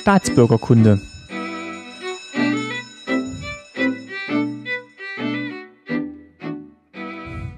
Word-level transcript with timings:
Staatsbürgerkunde. 0.00 1.00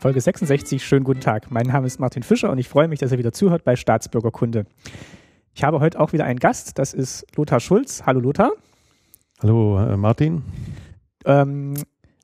Folge 0.00 0.20
66, 0.20 0.84
schönen 0.84 1.04
guten 1.04 1.20
Tag. 1.20 1.50
Mein 1.50 1.66
Name 1.66 1.86
ist 1.86 2.00
Martin 2.00 2.22
Fischer 2.22 2.50
und 2.50 2.58
ich 2.58 2.68
freue 2.68 2.88
mich, 2.88 2.98
dass 2.98 3.12
ihr 3.12 3.18
wieder 3.18 3.32
zuhört 3.32 3.64
bei 3.64 3.76
Staatsbürgerkunde. 3.76 4.66
Ich 5.54 5.62
habe 5.62 5.78
heute 5.78 6.00
auch 6.00 6.12
wieder 6.12 6.24
einen 6.24 6.38
Gast, 6.38 6.78
das 6.78 6.94
ist 6.94 7.26
Lothar 7.36 7.60
Schulz. 7.60 8.02
Hallo 8.06 8.18
Lothar. 8.18 8.50
Hallo 9.42 9.78
äh, 9.78 9.96
Martin. 9.96 10.42
Ähm, 11.24 11.74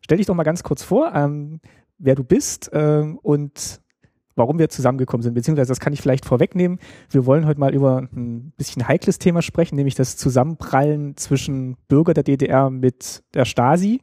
stell 0.00 0.18
dich 0.18 0.26
doch 0.26 0.34
mal 0.34 0.42
ganz 0.42 0.62
kurz 0.62 0.82
vor, 0.82 1.14
ähm, 1.14 1.60
wer 1.98 2.14
du 2.14 2.24
bist 2.24 2.70
ähm, 2.72 3.18
und 3.22 3.80
warum 4.36 4.58
wir 4.58 4.68
zusammengekommen 4.68 5.22
sind, 5.22 5.34
beziehungsweise 5.34 5.68
das 5.68 5.80
kann 5.80 5.92
ich 5.92 6.02
vielleicht 6.02 6.24
vorwegnehmen. 6.24 6.78
Wir 7.10 7.26
wollen 7.26 7.46
heute 7.46 7.58
mal 7.58 7.74
über 7.74 8.08
ein 8.14 8.52
bisschen 8.56 8.86
heikles 8.86 9.18
Thema 9.18 9.42
sprechen, 9.42 9.76
nämlich 9.76 9.94
das 9.94 10.16
Zusammenprallen 10.16 11.16
zwischen 11.16 11.76
Bürger 11.88 12.14
der 12.14 12.22
DDR 12.22 12.70
mit 12.70 13.24
der 13.34 13.46
Stasi. 13.46 14.02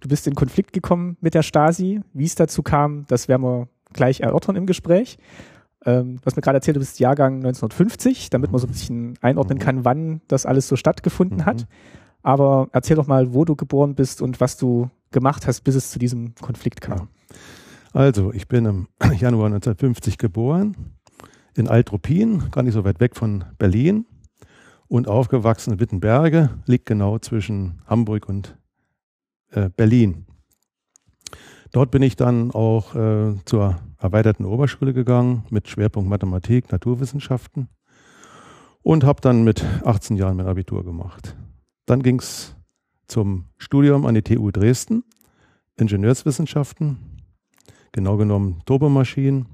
Du 0.00 0.08
bist 0.08 0.26
in 0.26 0.34
Konflikt 0.34 0.72
gekommen 0.72 1.16
mit 1.20 1.34
der 1.34 1.42
Stasi. 1.42 2.00
Wie 2.12 2.24
es 2.24 2.34
dazu 2.36 2.62
kam, 2.62 3.04
das 3.08 3.28
werden 3.28 3.42
wir 3.42 3.68
gleich 3.92 4.20
erörtern 4.20 4.56
im 4.56 4.66
Gespräch. 4.66 5.18
Ähm, 5.84 6.16
du 6.16 6.22
hast 6.24 6.36
mir 6.36 6.42
gerade 6.42 6.58
erzählt, 6.58 6.76
du 6.76 6.80
bist 6.80 7.00
Jahrgang 7.00 7.36
1950, 7.36 8.30
damit 8.30 8.52
man 8.52 8.60
so 8.60 8.66
ein 8.66 8.70
bisschen 8.70 9.18
einordnen 9.20 9.58
kann, 9.58 9.84
wann 9.84 10.20
das 10.28 10.46
alles 10.46 10.68
so 10.68 10.76
stattgefunden 10.76 11.38
mhm. 11.38 11.46
hat. 11.46 11.66
Aber 12.22 12.68
erzähl 12.72 12.96
doch 12.96 13.06
mal, 13.06 13.34
wo 13.34 13.44
du 13.44 13.54
geboren 13.54 13.94
bist 13.94 14.22
und 14.22 14.40
was 14.40 14.56
du 14.56 14.88
gemacht 15.10 15.46
hast, 15.46 15.62
bis 15.62 15.74
es 15.74 15.90
zu 15.90 15.98
diesem 15.98 16.34
Konflikt 16.40 16.80
kam. 16.80 16.98
Ja. 16.98 17.08
Also, 17.94 18.32
ich 18.32 18.48
bin 18.48 18.66
im 18.66 18.88
Januar 19.20 19.46
1950 19.46 20.18
geboren, 20.18 20.96
in 21.54 21.68
Altruppin, 21.68 22.50
gar 22.50 22.64
nicht 22.64 22.74
so 22.74 22.82
weit 22.84 22.98
weg 22.98 23.14
von 23.14 23.44
Berlin 23.56 24.04
und 24.88 25.06
aufgewachsen 25.06 25.74
in 25.74 25.80
Wittenberge, 25.80 26.50
liegt 26.66 26.86
genau 26.86 27.20
zwischen 27.20 27.80
Hamburg 27.86 28.28
und 28.28 28.58
äh, 29.52 29.70
Berlin. 29.76 30.26
Dort 31.70 31.92
bin 31.92 32.02
ich 32.02 32.16
dann 32.16 32.50
auch 32.50 32.96
äh, 32.96 33.36
zur 33.44 33.80
erweiterten 33.98 34.44
Oberschule 34.44 34.92
gegangen 34.92 35.44
mit 35.50 35.68
Schwerpunkt 35.68 36.10
Mathematik, 36.10 36.72
Naturwissenschaften 36.72 37.68
und 38.82 39.04
habe 39.04 39.20
dann 39.20 39.44
mit 39.44 39.64
18 39.84 40.16
Jahren 40.16 40.36
mein 40.36 40.48
Abitur 40.48 40.84
gemacht. 40.84 41.36
Dann 41.86 42.02
ging 42.02 42.18
es 42.18 42.56
zum 43.06 43.44
Studium 43.56 44.04
an 44.04 44.16
die 44.16 44.22
TU 44.22 44.50
Dresden, 44.50 45.04
Ingenieurswissenschaften, 45.76 47.13
genau 47.94 48.16
genommen 48.18 48.60
Turbomaschinen. 48.66 49.46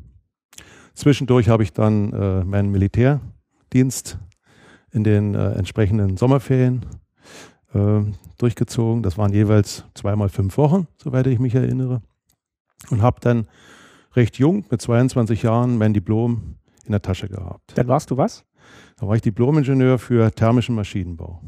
Zwischendurch 0.95 1.49
habe 1.49 1.63
ich 1.63 1.73
dann 1.73 2.13
äh, 2.13 2.45
meinen 2.45 2.73
Militärdienst 2.73 4.19
in 4.91 5.05
den 5.05 5.35
äh, 5.35 5.53
entsprechenden 5.53 6.17
Sommerferien 6.17 6.87
äh, 7.75 8.01
durchgezogen. 8.39 9.03
Das 9.05 9.17
waren 9.17 9.33
jeweils 9.33 9.85
zweimal 9.95 10.29
fünf 10.29 10.57
Wochen, 10.57 10.89
soweit 10.97 11.29
ich 11.29 11.39
mich 11.39 11.55
erinnere. 11.55 12.03
Und 12.91 13.03
habe 13.03 13.21
dann 13.21 13.47
recht 14.17 14.39
jung, 14.39 14.65
mit 14.71 14.81
22 14.81 15.43
Jahren, 15.43 15.79
mein 15.79 15.93
Diplom 15.93 16.57
in 16.85 16.93
der 16.93 17.03
Tasche 17.03 17.29
gehabt. 17.29 17.73
Dann 17.77 17.89
warst 17.89 18.11
du 18.11 18.17
was? 18.17 18.45
Da 18.99 19.07
war 19.07 19.15
ich 19.15 19.23
Diplomingenieur 19.23 19.99
für 19.99 20.33
thermischen 20.33 20.75
Maschinenbau. 20.75 21.41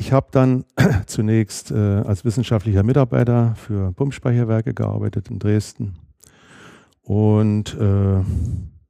Ich 0.00 0.12
habe 0.12 0.28
dann 0.30 0.64
zunächst 1.06 1.70
äh, 1.70 1.74
als 1.76 2.24
wissenschaftlicher 2.24 2.82
Mitarbeiter 2.82 3.54
für 3.56 3.92
Pumpspeicherwerke 3.92 4.72
gearbeitet 4.72 5.28
in 5.28 5.38
Dresden 5.38 5.98
und 7.02 7.74
äh, 7.74 8.22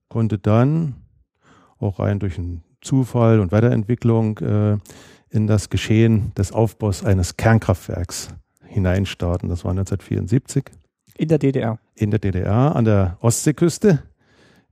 konnte 0.09 0.39
dann 0.39 0.95
auch 1.81 1.99
rein 1.99 2.21
durch 2.21 2.39
einen 2.39 2.63
Zufall 2.81 3.41
und 3.41 3.51
Weiterentwicklung 3.51 4.39
äh, 4.39 4.79
in 5.31 5.49
das 5.49 5.69
Geschehen 5.69 6.31
des 6.39 6.53
Aufbaus 6.53 7.05
eines 7.05 7.37
Kernkraftwerks 7.37 8.29
hineinstarten. 8.69 9.49
Das 9.49 9.65
war 9.65 9.73
1974. 9.73 10.67
In 11.19 11.27
der 11.27 11.39
DDR? 11.39 11.81
In 11.97 12.13
der 12.13 12.21
DDR, 12.21 12.77
an 12.77 12.85
der 12.85 13.19
Ostseeküste, 13.21 14.05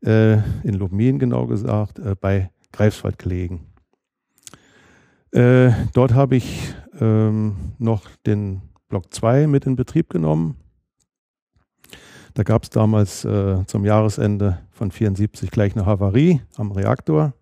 äh, 0.06 0.34
in 0.62 0.75
Lubmin 0.75 1.19
genau 1.19 1.48
gesagt, 1.48 1.98
äh, 1.98 2.15
bei 2.15 2.53
Greifswald 2.71 3.19
gelegen. 3.19 3.66
Äh, 5.33 5.72
dort 5.93 6.15
habe 6.15 6.37
ich 6.37 6.75
ähm, 7.00 7.56
noch 7.78 8.05
den 8.27 8.62
Block 8.89 9.12
2 9.12 9.47
mit 9.47 9.66
in 9.66 9.77
Betrieb 9.77 10.09
genommen. 10.09 10.56
Da 12.34 12.43
gab 12.43 12.62
es 12.62 12.71
damals 12.71 13.25
äh, 13.25 13.65
zum 13.66 13.84
Jahresende 13.84 14.59
von 14.71 14.91
74 14.91 15.50
gleich 15.50 15.75
eine 15.75 15.87
Havarie 15.87 16.41
am 16.56 16.72
Reaktor. 16.72 17.34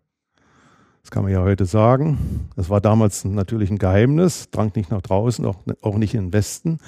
Das 1.03 1.11
kann 1.13 1.23
man 1.23 1.33
ja 1.33 1.43
heute 1.43 1.67
sagen. 1.67 2.49
Das 2.57 2.69
war 2.69 2.81
damals 2.81 3.25
natürlich 3.25 3.71
ein 3.71 3.79
Geheimnis, 3.79 4.51
drang 4.51 4.73
nicht 4.75 4.91
nach 4.91 5.03
draußen, 5.03 5.45
auch, 5.45 5.59
auch 5.83 5.99
nicht 5.99 6.15
in 6.15 6.27
den 6.27 6.33
Westen. 6.33 6.79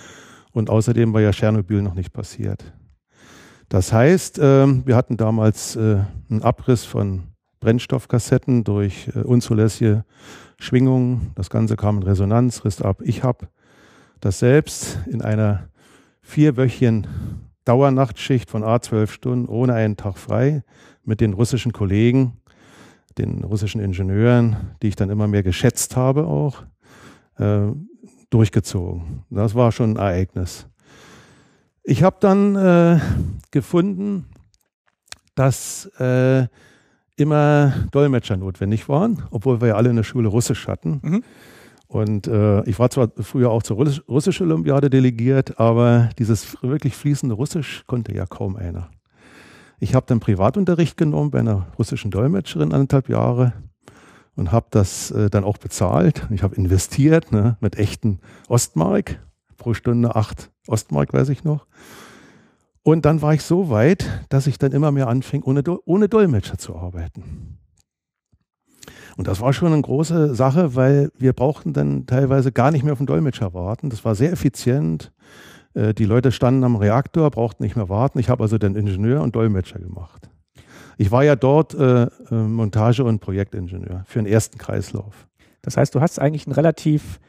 Und 0.53 0.71
außerdem 0.71 1.13
war 1.13 1.21
ja 1.21 1.31
Tschernobyl 1.31 1.83
noch 1.83 1.95
nicht 1.95 2.13
passiert. 2.13 2.73
Das 3.69 3.93
heißt, 3.93 4.39
äh, 4.39 4.67
wir 4.87 4.97
hatten 4.97 5.17
damals 5.17 5.77
äh, 5.77 6.01
einen 6.31 6.43
Abriss 6.43 6.85
von 6.85 7.29
Brennstoffkassetten 7.61 8.65
durch 8.65 9.09
äh, 9.15 9.21
unzulässige 9.21 10.05
Schwingungen. 10.59 11.33
Das 11.35 11.51
Ganze 11.51 11.77
kam 11.77 11.99
in 11.99 12.03
Resonanz, 12.03 12.65
riss 12.65 12.83
ab. 12.83 13.01
Ich 13.03 13.23
habe 13.23 13.49
das 14.21 14.39
selbst 14.39 14.99
in 15.07 15.23
einer 15.23 15.69
vierwöchigen 16.21 17.07
Dauernachtschicht 17.65 18.51
von 18.51 18.65
A12 18.65 19.09
Stunden 19.09 19.49
ohne 19.49 19.75
einen 19.75 19.97
Tag 19.97 20.19
frei 20.19 20.63
mit 21.05 21.21
den 21.21 21.33
russischen 21.33 21.73
Kollegen, 21.73 22.39
den 23.19 23.45
russischen 23.45 23.81
Ingenieuren, 23.81 24.57
die 24.83 24.89
ich 24.89 24.97
dann 24.97 25.11
immer 25.11 25.27
mehr 25.27 25.43
geschätzt 25.43 25.97
habe 25.97 26.27
auch, 26.27 26.63
äh, 27.37 27.69
durchgezogen. 28.31 29.25
Das 29.31 29.55
war 29.55 29.73
schon 29.73 29.93
ein 29.93 29.97
Ereignis. 29.97 30.67
Ich 31.83 32.03
habe 32.03 32.17
dann 32.21 32.57
äh, 32.57 33.01
gefunden, 33.51 34.27
dass 35.35 35.87
äh, 35.99 36.47
immer 37.19 37.73
Dolmetscher 37.91 38.37
notwendig 38.37 38.89
waren, 38.89 39.23
obwohl 39.31 39.61
wir 39.61 39.69
ja 39.69 39.75
alle 39.75 39.91
in 39.91 39.97
der 39.97 40.03
Schule 40.05 40.29
Russisch 40.29 40.69
hatten. 40.69 41.01
Mhm. 41.03 41.25
Und 41.89 42.27
äh, 42.27 42.63
ich 42.65 42.79
war 42.79 42.91
zwar 42.91 43.11
früher 43.21 43.51
auch 43.51 43.63
zur 43.63 43.79
Russisch, 43.79 44.03
russischen 44.09 44.47
Olympiade 44.51 44.91
delegiert, 44.91 45.59
aber 45.59 46.11
dieses 46.19 46.63
wirklich 46.63 46.95
fließende 46.95 47.35
Russisch 47.35 47.85
konnte 47.87 48.15
ja 48.15 48.27
kaum 48.27 48.57
einer. 48.57 48.91
Ich 49.81 49.95
habe 49.95 50.05
dann 50.07 50.21
Privatunterricht 50.21 50.97
genommen 50.97 51.31
bei 51.31 51.39
einer 51.39 51.69
russischen 51.79 52.11
Dolmetscherin 52.11 52.73
anderthalb 52.73 53.09
Jahre 53.09 53.55
und 54.37 54.53
habe 54.53 54.67
das 54.71 55.11
äh, 55.11 55.31
dann 55.31 55.45
auch 55.45 55.59
bezahlt. 55.59 56.27
Ich 56.31 56.43
habe 56.43 56.57
investiert 56.57 57.33
ne, 57.33 57.57
mit 57.61 57.77
echten 57.77 58.21
Ostmark, 58.49 59.19
pro 59.57 59.75
Stunde 59.75 60.15
acht 60.15 60.51
Ostmark, 60.67 61.13
weiß 61.15 61.31
ich 61.31 61.43
noch. 61.43 61.67
Und 62.83 63.05
dann 63.05 63.23
war 63.23 63.35
ich 63.35 63.43
so 63.43 63.71
weit, 63.71 64.07
dass 64.29 64.47
ich 64.47 64.59
dann 64.59 64.73
immer 64.73 64.93
mehr 64.93 65.09
anfing, 65.09 65.43
ohne, 65.43 65.63
ohne 65.85 66.09
Dolmetscher 66.09 66.59
zu 66.59 66.77
arbeiten. 66.77 67.59
Und 69.17 69.27
das 69.27 69.41
war 69.41 69.53
schon 69.53 69.73
eine 69.73 69.83
große 69.83 70.35
Sache, 70.35 70.77
weil 70.77 71.11
wir 71.19 71.33
brauchten 71.33 71.73
dann 71.73 72.07
teilweise 72.07 72.53
gar 72.53 72.71
nicht 72.71 72.85
mehr 72.85 72.93
auf 72.93 72.99
den 72.99 73.07
Dolmetscher 73.07 73.53
warten. 73.53 73.91
Das 73.91 74.05
war 74.05 74.15
sehr 74.15 74.33
effizient. 74.33 75.13
Äh, 75.75 75.93
die 75.93 76.05
Leute 76.05 76.31
standen 76.31 76.63
am 76.65 76.77
Reaktor, 76.77 77.31
brauchten 77.31 77.65
nicht 77.65 77.77
mehr 77.77 77.89
warten. 77.89 78.21
Ich 78.21 78.29
habe 78.29 78.45
also 78.45 78.59
den 78.59 78.77
Ingenieur 78.77 79.23
und 79.23 79.35
Dolmetscher 79.35 79.81
gemacht. 79.81 80.31
Ich 80.99 81.11
war 81.11 81.25
ja 81.25 81.37
dort 81.37 81.75
äh, 81.75 82.05
äh, 82.05 82.09
Montage- 82.31 83.05
und 83.05 83.21
Projektingenieur 83.21 84.05
für 84.07 84.21
den 84.21 84.27
ersten 84.27 84.59
Kreislauf. 84.59 85.29
Das 85.63 85.77
heißt, 85.77 85.95
du 85.95 86.01
hast 86.01 86.21
eigentlich 86.21 86.47
einen 86.47 86.55
relativ 86.55 87.21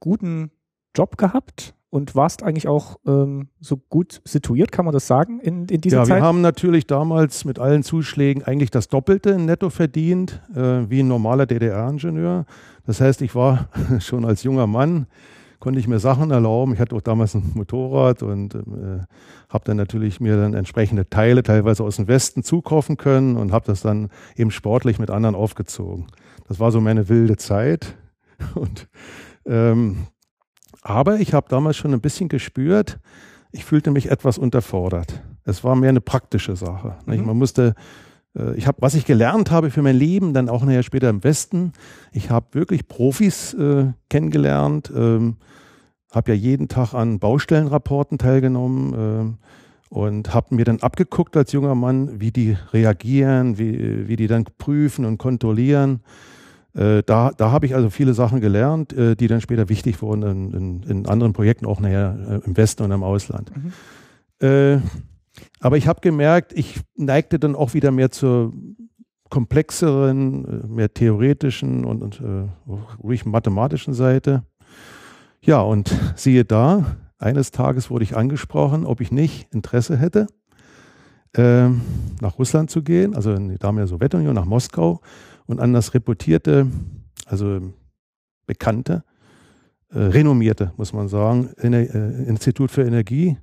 guten 0.00 0.50
Job 0.96 1.16
gehabt 1.16 1.74
und 1.90 2.14
warst 2.14 2.44
eigentlich 2.44 2.68
auch 2.68 2.98
ähm, 3.06 3.48
so 3.60 3.76
gut 3.76 4.22
situiert, 4.24 4.70
kann 4.70 4.84
man 4.84 4.94
das 4.94 5.08
sagen, 5.08 5.40
in, 5.40 5.66
in 5.66 5.80
dieser 5.80 5.98
ja, 5.98 6.04
Zeit? 6.04 6.10
Ja, 6.10 6.22
wir 6.22 6.26
haben 6.26 6.40
natürlich 6.40 6.86
damals 6.86 7.44
mit 7.44 7.58
allen 7.58 7.82
Zuschlägen 7.82 8.44
eigentlich 8.44 8.70
das 8.70 8.88
Doppelte 8.88 9.38
Netto 9.38 9.70
verdient, 9.70 10.40
äh, 10.54 10.88
wie 10.88 11.00
ein 11.00 11.08
normaler 11.08 11.46
DDR-Ingenieur. 11.46 12.46
Das 12.86 13.00
heißt, 13.00 13.22
ich 13.22 13.34
war 13.34 13.68
schon 13.98 14.24
als 14.24 14.44
junger 14.44 14.68
Mann, 14.68 15.06
konnte 15.58 15.80
ich 15.80 15.88
mir 15.88 15.98
Sachen 15.98 16.30
erlauben. 16.30 16.74
Ich 16.74 16.80
hatte 16.80 16.94
auch 16.94 17.02
damals 17.02 17.34
ein 17.34 17.50
Motorrad 17.54 18.22
und 18.22 18.54
äh, 18.54 19.00
habe 19.48 19.64
dann 19.64 19.76
natürlich 19.76 20.20
mir 20.20 20.36
dann 20.36 20.54
entsprechende 20.54 21.10
Teile 21.10 21.42
teilweise 21.42 21.82
aus 21.82 21.96
dem 21.96 22.06
Westen 22.06 22.44
zukaufen 22.44 22.98
können 22.98 23.36
und 23.36 23.50
habe 23.52 23.66
das 23.66 23.82
dann 23.82 24.10
eben 24.36 24.52
sportlich 24.52 25.00
mit 25.00 25.10
anderen 25.10 25.34
aufgezogen. 25.34 26.06
Das 26.46 26.60
war 26.60 26.70
so 26.70 26.80
meine 26.80 27.08
wilde 27.08 27.36
Zeit 27.36 27.96
und 28.54 28.88
ähm, 29.44 30.06
aber 30.90 31.20
ich 31.20 31.34
habe 31.34 31.48
damals 31.48 31.76
schon 31.76 31.92
ein 31.94 32.00
bisschen 32.00 32.28
gespürt, 32.28 32.98
ich 33.52 33.64
fühlte 33.64 33.90
mich 33.90 34.10
etwas 34.10 34.38
unterfordert. 34.38 35.22
Es 35.44 35.64
war 35.64 35.74
mehr 35.74 35.88
eine 35.88 36.00
praktische 36.00 36.56
Sache. 36.56 36.96
Mhm. 37.06 37.26
Man 37.26 37.38
musste, 37.38 37.74
äh, 38.36 38.54
ich 38.54 38.66
habe, 38.66 38.78
was 38.80 38.94
ich 38.94 39.06
gelernt 39.06 39.50
habe 39.50 39.70
für 39.70 39.82
mein 39.82 39.96
Leben, 39.96 40.34
dann 40.34 40.48
auch 40.48 40.64
nachher 40.64 40.82
später 40.82 41.08
im 41.08 41.24
Westen, 41.24 41.72
ich 42.12 42.30
habe 42.30 42.46
wirklich 42.52 42.88
Profis 42.88 43.54
äh, 43.54 43.92
kennengelernt, 44.08 44.92
ähm, 44.94 45.36
habe 46.12 46.32
ja 46.32 46.36
jeden 46.36 46.68
Tag 46.68 46.94
an 46.94 47.18
Baustellenrapporten 47.18 48.18
teilgenommen, 48.18 49.38
äh, 49.38 49.46
und 49.90 50.32
habe 50.32 50.54
mir 50.54 50.64
dann 50.64 50.80
abgeguckt 50.80 51.36
als 51.36 51.52
junger 51.52 51.74
Mann, 51.74 52.20
wie 52.20 52.30
die 52.30 52.56
reagieren, 52.72 53.58
wie, 53.58 54.08
wie 54.08 54.16
die 54.16 54.28
dann 54.28 54.44
prüfen 54.56 55.04
und 55.04 55.18
kontrollieren. 55.18 56.00
Äh, 56.74 57.02
da 57.04 57.32
da 57.36 57.50
habe 57.50 57.66
ich 57.66 57.74
also 57.74 57.90
viele 57.90 58.14
Sachen 58.14 58.40
gelernt, 58.40 58.92
äh, 58.92 59.16
die 59.16 59.26
dann 59.26 59.40
später 59.40 59.68
wichtig 59.68 60.00
wurden 60.02 60.22
in, 60.22 60.52
in, 60.52 60.82
in 60.84 61.06
anderen 61.06 61.32
Projekten, 61.32 61.66
auch 61.66 61.80
nachher 61.80 62.42
äh, 62.44 62.46
im 62.46 62.56
Westen 62.56 62.84
und 62.84 62.92
im 62.92 63.02
Ausland. 63.02 63.50
Mhm. 63.56 64.46
Äh, 64.46 64.80
aber 65.60 65.76
ich 65.76 65.86
habe 65.86 66.00
gemerkt, 66.00 66.52
ich 66.54 66.80
neigte 66.96 67.38
dann 67.38 67.54
auch 67.54 67.74
wieder 67.74 67.90
mehr 67.90 68.10
zur 68.10 68.52
komplexeren, 69.30 70.44
äh, 70.44 70.66
mehr 70.66 70.92
theoretischen 70.92 71.84
und, 71.84 72.02
und 72.02 72.20
äh, 72.20 72.48
ruhig 73.02 73.24
mathematischen 73.24 73.94
Seite. 73.94 74.42
Ja, 75.42 75.62
und 75.62 75.94
siehe 76.16 76.44
da, 76.44 76.96
eines 77.18 77.50
Tages 77.50 77.90
wurde 77.90 78.04
ich 78.04 78.16
angesprochen, 78.16 78.84
ob 78.84 79.00
ich 79.00 79.12
nicht 79.12 79.52
Interesse 79.52 79.96
hätte, 79.96 80.26
ähm, 81.34 81.82
nach 82.20 82.38
Russland 82.38 82.70
zu 82.70 82.82
gehen, 82.82 83.14
also 83.14 83.32
in 83.32 83.48
die 83.48 83.58
damalige 83.58 83.88
Sowjetunion, 83.88 84.34
nach 84.34 84.44
Moskau 84.44 85.00
und 85.50 85.58
an 85.58 85.72
das 85.72 85.94
reputierte, 85.94 86.68
also 87.26 87.60
bekannte, 88.46 89.02
äh, 89.90 89.98
renommierte, 89.98 90.72
muss 90.76 90.92
man 90.92 91.08
sagen, 91.08 91.50
Ener 91.56 91.78
äh, 91.78 92.22
Institut 92.28 92.70
für 92.70 92.84
Energie 92.84 93.36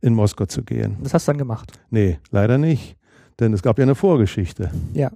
in 0.00 0.14
Moskau 0.14 0.46
zu 0.46 0.62
gehen. 0.62 0.98
Das 1.02 1.14
hast 1.14 1.26
du 1.26 1.32
dann 1.32 1.38
gemacht? 1.38 1.72
Nee, 1.90 2.20
leider 2.30 2.58
nicht. 2.58 2.96
Denn 3.40 3.52
es 3.52 3.62
gab 3.62 3.78
ja 3.78 3.82
eine 3.82 3.96
Vorgeschichte. 3.96 4.70
Ja. 4.94 5.10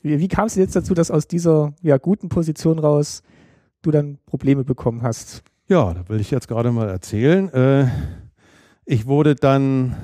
Wie, 0.00 0.18
wie 0.18 0.28
kam 0.28 0.46
es 0.46 0.54
jetzt 0.54 0.74
dazu, 0.74 0.94
dass 0.94 1.10
aus 1.10 1.28
dieser 1.28 1.74
ja, 1.82 1.98
guten 1.98 2.30
Position 2.30 2.78
raus 2.78 3.22
du 3.82 3.90
dann 3.90 4.18
Probleme 4.24 4.64
bekommen 4.64 5.02
hast? 5.02 5.42
Ja, 5.68 5.92
da 5.92 6.08
will 6.08 6.20
ich 6.20 6.30
jetzt 6.30 6.48
gerade 6.48 6.72
mal 6.72 6.88
erzählen. 6.88 7.52
Äh, 7.52 7.88
ich 8.86 9.06
wurde 9.06 9.34
dann 9.34 9.94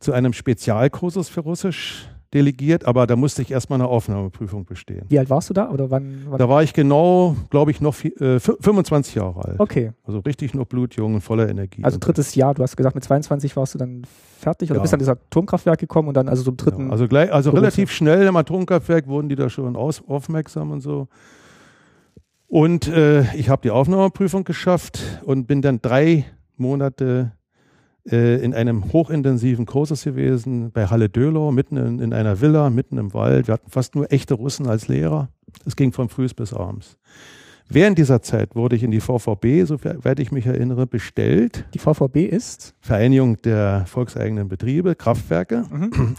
zu 0.00 0.12
einem 0.12 0.32
Spezialkursus 0.32 1.28
für 1.28 1.40
Russisch 1.40 2.08
delegiert, 2.34 2.84
aber 2.84 3.06
da 3.06 3.16
musste 3.16 3.42
ich 3.42 3.50
erstmal 3.50 3.80
eine 3.80 3.88
Aufnahmeprüfung 3.88 4.64
bestehen. 4.64 5.04
Wie 5.08 5.18
alt 5.18 5.30
warst 5.30 5.50
du 5.50 5.54
da? 5.54 5.70
Oder 5.70 5.90
wann, 5.90 6.22
wann? 6.28 6.38
Da 6.38 6.48
war 6.48 6.62
ich 6.62 6.72
genau, 6.72 7.36
glaube 7.50 7.70
ich, 7.70 7.80
noch 7.80 7.94
äh, 8.04 8.40
25 8.40 9.14
Jahre 9.14 9.44
alt. 9.44 9.60
Okay. 9.60 9.92
Also 10.04 10.18
richtig 10.20 10.54
noch 10.54 10.66
blutjung 10.66 11.14
und 11.14 11.20
voller 11.20 11.48
Energie. 11.48 11.84
Also 11.84 11.98
drittes 11.98 12.34
Jahr, 12.34 12.54
du 12.54 12.62
hast 12.62 12.76
gesagt, 12.76 12.94
mit 12.94 13.04
22 13.04 13.56
warst 13.56 13.74
du 13.74 13.78
dann 13.78 14.02
fertig 14.38 14.70
oder 14.70 14.78
ja. 14.78 14.82
bist 14.82 14.94
an 14.94 15.00
das 15.00 15.08
Atomkraftwerk 15.08 15.78
gekommen 15.78 16.08
und 16.08 16.14
dann 16.16 16.28
also 16.28 16.42
so 16.42 16.50
im 16.50 16.56
dritten. 16.56 16.86
Ja, 16.86 16.92
also 16.92 17.08
gleich, 17.08 17.32
also 17.32 17.50
relativ 17.50 17.90
schnell 17.90 18.26
im 18.26 18.36
Atomkraftwerk 18.36 19.06
wurden 19.06 19.28
die 19.28 19.36
da 19.36 19.48
schon 19.48 19.76
aus, 19.76 20.02
aufmerksam 20.06 20.70
und 20.72 20.80
so. 20.80 21.08
Und 22.48 22.86
äh, 22.88 23.34
ich 23.34 23.48
habe 23.48 23.62
die 23.62 23.70
Aufnahmeprüfung 23.70 24.44
geschafft 24.44 25.00
und 25.24 25.46
bin 25.46 25.62
dann 25.62 25.80
drei 25.82 26.24
Monate 26.56 27.32
äh, 28.10 28.36
in 28.42 28.54
einem 28.54 28.92
hochintensiven 28.92 29.66
Kursus 29.66 30.04
gewesen 30.04 30.70
bei 30.72 30.86
Halle 30.86 31.08
Dölau, 31.08 31.52
mitten 31.52 31.76
in, 31.76 31.98
in, 31.98 32.12
einer 32.12 32.40
Villa, 32.40 32.70
mitten 32.70 32.98
im 32.98 33.14
Wald. 33.14 33.48
Wir 33.48 33.54
hatten 33.54 33.70
fast 33.70 33.94
nur 33.94 34.12
echte 34.12 34.34
Russen 34.34 34.66
als 34.66 34.88
Lehrer. 34.88 35.28
Es 35.64 35.76
ging 35.76 35.92
von 35.92 36.08
früh 36.08 36.26
bis 36.28 36.52
abends. 36.52 36.96
Während 37.68 37.98
dieser 37.98 38.22
Zeit 38.22 38.54
wurde 38.54 38.76
ich 38.76 38.84
in 38.84 38.92
die 38.92 39.00
VVB, 39.00 39.66
soweit 39.66 40.20
ich 40.20 40.30
mich 40.30 40.46
erinnere, 40.46 40.86
bestellt. 40.86 41.64
Die 41.74 41.80
VVB 41.80 42.18
ist? 42.18 42.74
Vereinigung 42.80 43.42
der 43.42 43.84
volkseigenen 43.86 44.48
Betriebe, 44.48 44.94
Kraftwerke. 44.94 45.64
Mhm. 45.70 46.16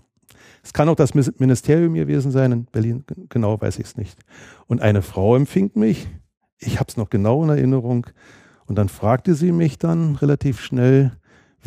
Es 0.62 0.74
kann 0.74 0.90
auch 0.90 0.96
das 0.96 1.14
Ministerium 1.14 1.94
gewesen 1.94 2.32
sein, 2.32 2.52
in 2.52 2.66
Berlin, 2.66 3.06
genau 3.30 3.62
weiß 3.62 3.80
ich 3.80 3.86
es 3.86 3.96
nicht. 3.96 4.20
Und 4.66 4.82
eine 4.82 5.02
Frau 5.02 5.38
empfing 5.38 5.72
mich, 5.76 6.10
ich 6.60 6.82
habe 6.82 6.88
es 6.90 6.98
noch 6.98 7.10
genau 7.10 7.42
in 7.46 7.50
Erinnerung, 7.50 8.08
und 8.66 8.78
dann 8.78 8.90
fragte 8.90 9.34
sie 9.34 9.54
mich 9.54 9.78
dann 9.78 10.18
relativ 10.18 10.60
schnell, 10.60 11.14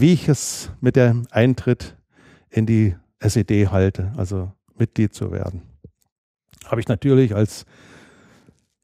wie 0.01 0.13
ich 0.13 0.29
es 0.29 0.71
mit 0.81 0.97
dem 0.97 1.27
Eintritt 1.31 1.97
in 2.49 2.67
die 2.67 2.97
SED 3.19 3.69
halte, 3.69 4.13
also 4.17 4.51
Mitglied 4.77 5.15
zu 5.15 5.31
werden. 5.31 5.63
Habe 6.67 6.81
ich 6.81 6.89
natürlich 6.89 7.35
als 7.35 7.67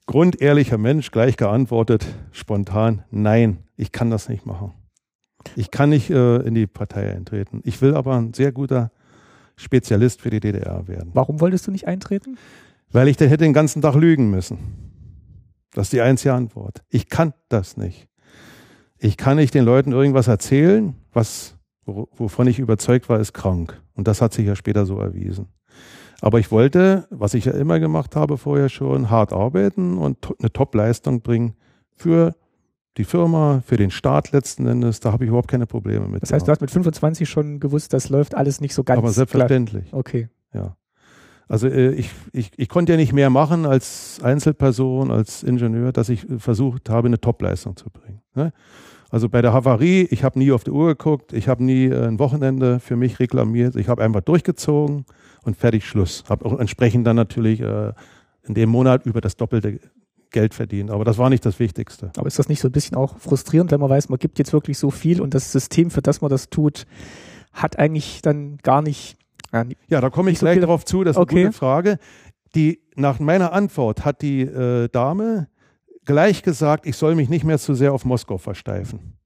grundehrlicher 0.07 0.79
Mensch 0.79 1.11
gleich 1.11 1.37
geantwortet, 1.37 2.07
spontan, 2.33 3.03
nein, 3.11 3.59
ich 3.77 3.93
kann 3.93 4.11
das 4.11 4.29
nicht 4.29 4.47
machen. 4.47 4.73
Ich 5.55 5.71
kann 5.71 5.91
nicht 5.91 6.11
äh, 6.11 6.37
in 6.39 6.55
die 6.55 6.67
Partei 6.67 7.15
eintreten. 7.15 7.61
Ich 7.65 7.81
will 7.81 7.95
aber 7.95 8.17
ein 8.17 8.35
sehr 8.35 8.53
guter 8.53 8.91
Spezialist 9.57 10.21
für 10.21 10.31
die 10.31 10.41
DDR 10.41 10.87
werden. 10.89 11.11
Warum 11.15 11.41
wolltest 11.41 11.67
du 11.67 11.71
nicht 11.71 11.87
eintreten? 11.87 12.37
Weil 12.91 13.09
ich 13.09 13.17
dann 13.17 13.29
hätte 13.29 13.45
den 13.45 13.53
ganzen 13.53 13.81
Tag 13.81 13.95
lügen 13.95 14.31
müssen. 14.31 14.59
Das 15.73 15.87
ist 15.87 15.93
die 15.93 16.01
einzige 16.01 16.35
Antwort. 16.35 16.83
Ich 16.89 17.09
kann 17.09 17.33
das 17.49 17.77
nicht. 17.77 18.09
Ich 18.99 19.17
kann 19.17 19.37
nicht 19.37 19.55
den 19.55 19.65
Leuten 19.65 19.93
irgendwas 19.93 20.27
erzählen, 20.27 20.95
was, 21.17 21.57
wovon 21.85 22.47
ich 22.47 22.61
überzeugt 22.61 23.09
war, 23.09 23.19
ist 23.19 23.33
krank. 23.33 23.81
Und 23.95 24.07
das 24.07 24.23
hat 24.23 24.33
sich 24.33 24.47
ja 24.47 24.55
später 24.55 24.87
so 24.87 25.01
erwiesen. 25.01 25.49
Aber 26.21 26.39
ich 26.39 26.51
wollte, 26.51 27.07
was 27.11 27.35
ich 27.35 27.47
ja 27.47 27.53
immer 27.53 27.81
gemacht 27.81 28.15
habe 28.15 28.39
vorher 28.39 28.69
schon, 28.69 29.11
hart 29.11 29.33
arbeiten 29.33 29.99
und 29.99 30.19
eine 30.39 30.53
Top-Leistung 30.53 31.23
bringen 31.23 31.55
für 31.95 32.35
die 32.97 33.05
Firma, 33.05 33.63
für 33.67 33.77
den 33.77 33.91
Staat 33.91 34.33
letzten 34.33 34.67
Endes. 34.67 35.01
Da 35.01 35.13
habe 35.13 35.25
ich 35.25 35.29
überhaupt 35.29 35.49
keine 35.49 35.67
Probleme 35.67 36.09
mit. 36.09 36.23
Das 36.23 36.33
heißt, 36.33 36.47
du 36.47 36.53
hast 36.53 36.61
mit 36.61 36.71
25 36.71 37.29
schon 37.29 37.61
gewusst, 37.61 37.93
das 37.93 38.09
läuft 38.09 38.35
alles 38.35 38.61
nicht 38.61 38.75
so 38.75 38.85
ganz. 38.85 38.99
Aber 38.99 39.11
selbstverständlich. 39.11 39.89
Klar. 39.89 40.01
Okay. 40.01 40.29
Ja. 40.55 40.77
Also 41.49 41.69
äh, 41.69 41.93
ich, 41.93 42.11
ich, 42.33 42.51
ich 42.57 42.69
konnte 42.69 42.93
ja 42.93 42.97
nicht 42.97 43.13
mehr 43.13 43.31
machen 43.31 43.67
als 43.67 44.21
Einzelperson, 44.23 45.11
als 45.11 45.43
Ingenieur, 45.43 45.93
dass 45.93 46.09
ich 46.09 46.27
versucht 46.39 46.89
habe, 46.89 47.09
eine 47.09 47.21
Top-Leistung 47.21 47.77
zu 47.77 47.91
bringen. 47.91 48.21
Also 49.11 49.29
bei 49.29 49.41
der 49.41 49.53
Havarie, 49.53 50.09
ich 50.11 50.25
habe 50.25 50.39
nie 50.39 50.53
auf 50.53 50.65
die 50.65 50.71
Uhr 50.71 50.89
geguckt, 50.89 51.33
ich 51.33 51.49
habe 51.49 51.63
nie 51.63 51.87
äh, 51.87 52.07
ein 52.07 52.19
Wochenende 52.19 52.81
für 52.81 52.97
mich 52.97 53.21
reklamiert, 53.21 53.77
ich 53.77 53.89
habe 53.89 54.03
einfach 54.03 54.21
durchgezogen 54.21 55.05
und 55.45 55.57
fertig 55.57 55.87
Schluss. 55.87 56.25
Habe 56.29 56.45
auch 56.45 56.59
entsprechend 56.59 57.07
dann 57.07 57.17
natürlich 57.17 57.61
äh, 57.61 57.93
in 58.45 58.55
dem 58.55 58.69
Monat 58.69 59.07
über 59.07 59.21
das 59.21 59.37
doppelte 59.37 59.81
Geld 60.31 60.55
verdient. 60.55 60.91
Aber 60.91 61.05
das 61.05 61.19
war 61.19 61.31
nicht 61.31 61.47
das 61.47 61.59
Wichtigste. 61.59 62.11
Aber 62.17 62.27
ist 62.27 62.39
das 62.39 62.49
nicht 62.49 62.61
so 62.61 62.69
ein 62.69 62.73
bisschen 62.73 62.97
auch 62.97 63.17
frustrierend, 63.19 63.71
wenn 63.71 63.81
man 63.81 63.91
weiß, 63.91 64.09
man 64.09 64.19
gibt 64.19 64.39
jetzt 64.39 64.53
wirklich 64.53 64.79
so 64.79 64.91
viel 64.91 65.21
und 65.21 65.35
das 65.35 65.53
System, 65.53 65.91
für 65.91 66.03
das 66.03 66.21
man 66.21 66.31
das 66.31 66.51
tut, 66.51 66.87
hat 67.53 67.79
eigentlich 67.79 68.23
dann 68.23 68.59
gar 68.59 68.83
nicht. 68.83 69.17
Ja, 69.53 69.65
ja 69.89 70.01
da 70.01 70.11
komme 70.11 70.31
ich 70.31 70.39
gleich 70.39 70.61
darauf 70.61 70.85
zu, 70.85 71.05
das 71.05 71.17
ist 71.17 71.23
okay. 71.23 71.37
eine 71.37 71.47
gute 71.47 71.59
Frage. 71.59 71.99
Die, 72.55 72.81
nach 72.97 73.21
meiner 73.21 73.53
Antwort 73.53 74.05
hat 74.05 74.23
die 74.23 74.43
äh, 74.43 74.89
Dame 74.89 75.49
gleich 76.07 76.43
gesagt, 76.43 76.87
ich 76.87 76.97
soll 76.97 77.15
mich 77.15 77.29
nicht 77.29 77.45
mehr 77.45 77.59
zu 77.59 77.75
sehr 77.75 77.93
auf 77.93 78.05
Moskau 78.05 78.39
versteifen. 78.39 79.19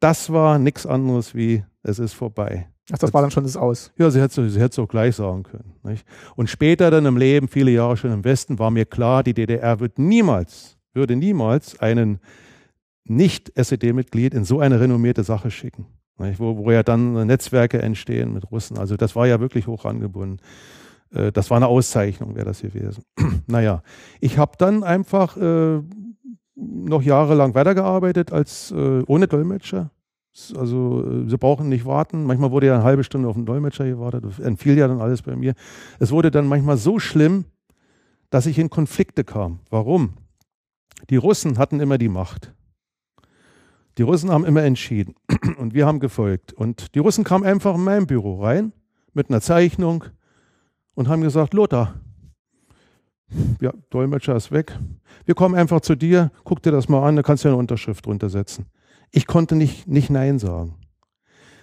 Das 0.00 0.32
war 0.32 0.58
nichts 0.58 0.86
anderes 0.86 1.34
wie, 1.34 1.64
es 1.82 1.98
ist 1.98 2.14
vorbei. 2.14 2.68
Ach, 2.92 2.98
das 2.98 3.14
war 3.14 3.22
dann 3.22 3.30
schon 3.30 3.44
das 3.44 3.56
Aus. 3.56 3.92
Ja, 3.96 4.10
sie 4.10 4.20
hätte 4.20 4.48
sie 4.48 4.60
es 4.60 4.78
auch 4.78 4.88
gleich 4.88 5.16
sagen 5.16 5.44
können. 5.44 5.74
Nicht? 5.82 6.04
Und 6.36 6.50
später 6.50 6.90
dann 6.90 7.06
im 7.06 7.16
Leben, 7.16 7.48
viele 7.48 7.70
Jahre 7.70 7.96
schon 7.96 8.12
im 8.12 8.24
Westen, 8.24 8.58
war 8.58 8.70
mir 8.70 8.84
klar, 8.84 9.22
die 9.22 9.32
DDR 9.32 9.80
wird 9.80 9.98
niemals, 9.98 10.76
würde 10.92 11.16
niemals 11.16 11.80
einen 11.80 12.20
Nicht-SED-Mitglied 13.04 14.34
in 14.34 14.44
so 14.44 14.60
eine 14.60 14.80
renommierte 14.80 15.24
Sache 15.24 15.50
schicken. 15.50 15.86
Nicht? 16.18 16.38
Wo, 16.38 16.58
wo 16.58 16.70
ja 16.70 16.82
dann 16.82 17.26
Netzwerke 17.26 17.80
entstehen 17.80 18.34
mit 18.34 18.50
Russen. 18.50 18.78
Also 18.78 18.96
das 18.96 19.16
war 19.16 19.26
ja 19.26 19.40
wirklich 19.40 19.66
hoch 19.66 19.86
angebunden. 19.86 20.40
Äh, 21.14 21.32
das 21.32 21.50
war 21.50 21.56
eine 21.56 21.68
Auszeichnung, 21.68 22.34
wäre 22.34 22.46
das 22.46 22.60
gewesen. 22.60 23.02
naja, 23.46 23.82
ich 24.20 24.38
habe 24.38 24.52
dann 24.58 24.82
einfach 24.82 25.36
äh, 25.36 25.80
noch 26.56 27.02
jahrelang 27.02 27.54
weitergearbeitet 27.54 28.32
als 28.32 28.70
äh, 28.70 29.02
ohne 29.06 29.26
Dolmetscher. 29.26 29.90
Also 30.56 31.04
äh, 31.04 31.28
sie 31.28 31.38
brauchen 31.38 31.68
nicht 31.68 31.84
warten. 31.84 32.24
Manchmal 32.24 32.50
wurde 32.50 32.66
ja 32.66 32.74
eine 32.74 32.84
halbe 32.84 33.04
Stunde 33.04 33.28
auf 33.28 33.36
den 33.36 33.46
Dolmetscher 33.46 33.86
gewartet. 33.86 34.24
Das 34.24 34.38
entfiel 34.38 34.76
ja 34.76 34.88
dann 34.88 35.00
alles 35.00 35.22
bei 35.22 35.36
mir. 35.36 35.54
Es 35.98 36.10
wurde 36.10 36.30
dann 36.30 36.46
manchmal 36.46 36.76
so 36.76 36.98
schlimm, 36.98 37.44
dass 38.30 38.46
ich 38.46 38.58
in 38.58 38.70
Konflikte 38.70 39.24
kam. 39.24 39.60
Warum? 39.70 40.14
Die 41.10 41.16
Russen 41.16 41.58
hatten 41.58 41.80
immer 41.80 41.98
die 41.98 42.08
Macht. 42.08 42.52
Die 43.98 44.02
Russen 44.02 44.30
haben 44.30 44.44
immer 44.44 44.62
entschieden 44.62 45.14
und 45.58 45.74
wir 45.74 45.86
haben 45.86 46.00
gefolgt. 46.00 46.52
Und 46.52 46.94
die 46.94 46.98
Russen 46.98 47.24
kamen 47.24 47.44
einfach 47.44 47.74
in 47.76 47.84
mein 47.84 48.06
Büro 48.06 48.42
rein 48.42 48.72
mit 49.12 49.30
einer 49.30 49.40
Zeichnung 49.40 50.04
und 50.94 51.08
haben 51.08 51.22
gesagt, 51.22 51.54
Lothar, 51.54 51.94
ja, 53.60 53.72
Dolmetscher 53.90 54.36
ist 54.36 54.52
weg. 54.52 54.78
Wir 55.24 55.34
kommen 55.34 55.54
einfach 55.54 55.80
zu 55.80 55.94
dir, 55.94 56.30
guck 56.44 56.62
dir 56.62 56.70
das 56.70 56.88
mal 56.88 57.06
an, 57.06 57.16
da 57.16 57.22
kannst 57.22 57.44
du 57.44 57.48
eine 57.48 57.56
Unterschrift 57.56 58.06
drunter 58.06 58.28
setzen. 58.28 58.66
Ich 59.10 59.26
konnte 59.26 59.54
nicht, 59.54 59.86
nicht 59.86 60.10
Nein 60.10 60.38
sagen. 60.38 60.76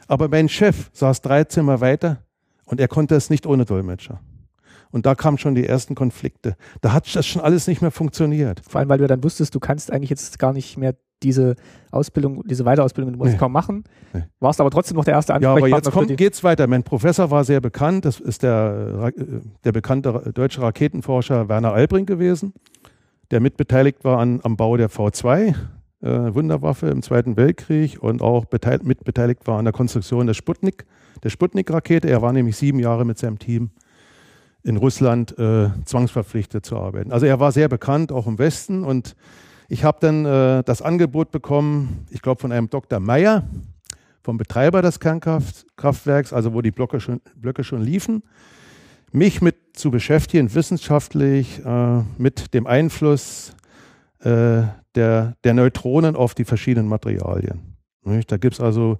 Aber 0.08 0.28
mein 0.28 0.50
Chef 0.50 0.90
saß 0.94 1.22
drei 1.22 1.44
Zimmer 1.46 1.82
weiter 1.82 2.24
und 2.66 2.80
er 2.80 2.88
konnte 2.88 3.16
es 3.16 3.30
nicht 3.30 3.46
ohne 3.46 3.66
Dolmetscher. 3.66 4.22
Und 4.92 5.06
da 5.06 5.16
kamen 5.16 5.38
schon 5.38 5.56
die 5.56 5.66
ersten 5.66 5.96
Konflikte. 5.96 6.56
Da 6.82 6.94
hat 6.94 7.16
das 7.16 7.26
schon 7.26 7.42
alles 7.42 7.68
nicht 7.68 7.82
mehr 7.82 7.92
funktioniert. 7.92 8.62
Vor 8.68 8.80
allem, 8.80 8.90
weil 8.90 8.98
du 8.98 9.08
dann 9.08 9.24
wusstest, 9.24 9.56
du 9.56 9.60
kannst 9.60 9.92
eigentlich 9.92 10.10
jetzt 10.10 10.38
gar 10.40 10.54
nicht 10.54 10.78
mehr 10.78 10.96
diese 11.24 11.56
Ausbildung, 11.92 12.44
diese 12.48 12.66
Weiterausbildung 12.66 13.14
in 13.14 13.20
Moskau 13.20 13.48
nee. 13.48 13.54
machen. 13.54 13.84
Nee. 14.14 14.24
Warst 14.40 14.60
aber 14.60 14.72
trotzdem 14.72 14.98
noch 14.98 15.06
der 15.06 15.14
erste 15.14 15.34
Ansprechpartner. 15.34 15.68
Ja, 15.68 15.76
aber 15.76 15.84
jetzt 15.84 15.92
kommt, 15.92 16.18
geht's 16.18 16.44
weiter. 16.44 16.68
Mein 16.68 16.84
Professor 16.84 17.30
war 17.30 17.44
sehr 17.44 17.62
bekannt. 17.62 18.06
Das 18.06 18.20
ist 18.20 18.44
der, 18.44 19.12
äh, 19.16 19.22
der 19.64 19.72
bekannte 19.72 20.32
deutsche 20.34 20.62
Raketenforscher 20.62 21.48
Werner 21.50 21.74
Albring 21.74 22.06
gewesen, 22.06 22.54
der 23.30 23.40
mitbeteiligt 23.40 24.04
war 24.04 24.20
an, 24.20 24.40
am 24.44 24.58
Bau 24.58 24.78
der 24.78 24.90
V2, 24.90 25.54
äh, 26.02 26.34
Wunderwaffe 26.34 26.88
im 26.88 27.02
Zweiten 27.02 27.38
Weltkrieg 27.38 28.02
und 28.02 28.22
auch 28.22 28.46
mitbeteiligt 28.84 29.46
war 29.48 29.60
an 29.60 29.66
der 29.66 29.74
Konstruktion 29.74 30.28
der 30.28 30.34
Sputnik, 30.34 30.86
der 31.24 31.30
Sputnik-Rakete. 31.30 32.10
Er 32.10 32.22
war 32.22 32.34
nämlich 32.34 32.58
sieben 32.58 32.80
Jahre 32.80 33.06
mit 33.06 33.20
seinem 33.20 33.38
Team 33.38 33.70
in 34.64 34.78
Russland 34.78 35.38
äh, 35.38 35.70
zwangsverpflichtet 35.86 36.66
zu 36.66 36.78
arbeiten. 36.78 37.12
Also 37.12 37.26
er 37.26 37.40
war 37.40 37.52
sehr 37.52 37.68
bekannt, 37.68 38.12
auch 38.12 38.28
im 38.28 38.38
Westen. 38.38 38.84
Und 38.84 39.16
ich 39.70 39.84
habe 39.84 39.98
dann 40.02 40.26
äh, 40.26 40.64
das 40.64 40.82
Angebot 40.82 41.32
bekommen, 41.32 42.06
ich 42.10 42.22
glaube 42.22 42.42
von 42.42 42.52
einem 42.52 42.70
Dr. 42.70 43.00
Meyer, 43.00 43.44
vom 44.24 44.38
Betreiber 44.38 44.82
des 44.82 45.00
Kernkraftwerks, 45.00 46.32
also 46.32 46.54
wo 46.54 46.62
die 46.62 46.72
Blöcke 46.72 47.00
schon, 47.00 47.22
Blöcke 47.36 47.64
schon 47.64 47.82
liefen, 47.82 48.24
mich 49.12 49.42
mit 49.42 49.56
zu 49.74 49.90
beschäftigen, 49.90 50.54
wissenschaftlich, 50.54 51.66
äh, 51.66 52.02
mit 52.18 52.54
dem 52.54 52.68
Einfluss 52.68 53.56
äh, 54.20 54.64
der, 54.96 55.36
der 55.44 55.54
Neutronen 55.54 56.16
auf 56.16 56.36
die 56.36 56.46
verschiedenen 56.46 56.88
Materialien. 56.88 57.78
Da 58.04 58.38
gibt 58.38 58.56
es 58.56 58.60
also 58.60 58.98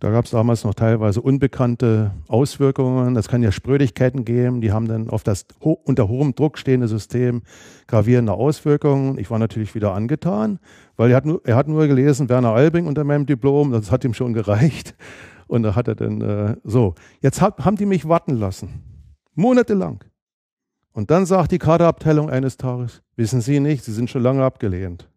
da 0.00 0.10
gab 0.10 0.24
es 0.24 0.32
damals 0.32 0.64
noch 0.64 0.74
teilweise 0.74 1.20
unbekannte 1.22 2.10
Auswirkungen. 2.28 3.16
Es 3.16 3.28
kann 3.28 3.42
ja 3.42 3.52
Sprödigkeiten 3.52 4.24
geben, 4.24 4.60
die 4.60 4.72
haben 4.72 4.88
dann 4.88 5.08
auf 5.08 5.22
das 5.22 5.46
ho 5.62 5.72
unter 5.72 6.08
hohem 6.08 6.34
Druck 6.34 6.58
stehende 6.58 6.88
System 6.88 7.42
gravierende 7.86 8.32
Auswirkungen. 8.32 9.18
Ich 9.18 9.30
war 9.30 9.38
natürlich 9.38 9.74
wieder 9.74 9.94
angetan, 9.94 10.58
weil 10.96 11.10
er 11.10 11.16
hat 11.16 11.26
nur, 11.26 11.40
er 11.44 11.56
hat 11.56 11.68
nur 11.68 11.86
gelesen 11.86 12.28
Werner 12.28 12.52
Albing 12.52 12.86
unter 12.86 13.04
meinem 13.04 13.26
Diplom, 13.26 13.72
das 13.72 13.90
hat 13.90 14.04
ihm 14.04 14.14
schon 14.14 14.32
gereicht. 14.32 14.94
Und 15.46 15.62
da 15.62 15.74
hat 15.74 15.88
er 15.88 15.94
dann 15.94 16.20
äh, 16.20 16.56
so. 16.64 16.94
Jetzt 17.20 17.40
hat, 17.40 17.64
haben 17.64 17.76
die 17.76 17.86
mich 17.86 18.08
warten 18.08 18.36
lassen. 18.36 18.82
Monatelang. 19.34 20.02
Und 20.92 21.10
dann 21.10 21.26
sagt 21.26 21.52
die 21.52 21.58
Kaderabteilung 21.58 22.30
eines 22.30 22.56
Tages, 22.56 23.02
wissen 23.16 23.40
Sie 23.40 23.60
nicht, 23.60 23.84
Sie 23.84 23.92
sind 23.92 24.10
schon 24.10 24.22
lange 24.22 24.44
abgelehnt. 24.44 25.08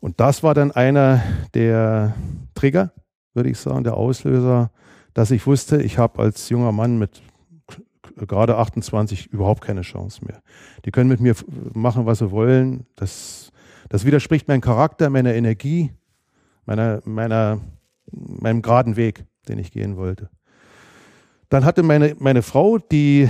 Und 0.00 0.20
das 0.20 0.42
war 0.42 0.54
dann 0.54 0.70
einer 0.70 1.22
der 1.54 2.14
Trigger, 2.54 2.92
würde 3.34 3.50
ich 3.50 3.58
sagen, 3.58 3.84
der 3.84 3.94
Auslöser, 3.96 4.70
dass 5.12 5.30
ich 5.30 5.46
wusste, 5.46 5.82
ich 5.82 5.98
habe 5.98 6.20
als 6.22 6.48
junger 6.48 6.72
Mann 6.72 6.98
mit 6.98 7.22
gerade 8.16 8.56
28 8.56 9.26
überhaupt 9.26 9.62
keine 9.62 9.82
Chance 9.82 10.24
mehr. 10.24 10.40
Die 10.84 10.90
können 10.90 11.08
mit 11.08 11.20
mir 11.20 11.34
machen, 11.72 12.06
was 12.06 12.18
sie 12.18 12.30
wollen. 12.30 12.86
Das, 12.96 13.52
das 13.88 14.04
widerspricht 14.04 14.48
meinem 14.48 14.60
Charakter, 14.60 15.10
meiner 15.10 15.34
Energie, 15.34 15.92
meiner, 16.66 17.00
meiner, 17.04 17.60
meinem 18.10 18.62
geraden 18.62 18.96
Weg, 18.96 19.24
den 19.48 19.58
ich 19.58 19.72
gehen 19.72 19.96
wollte. 19.96 20.30
Dann 21.48 21.64
hatte 21.64 21.82
meine, 21.82 22.16
meine 22.18 22.42
Frau, 22.42 22.78
die 22.78 23.28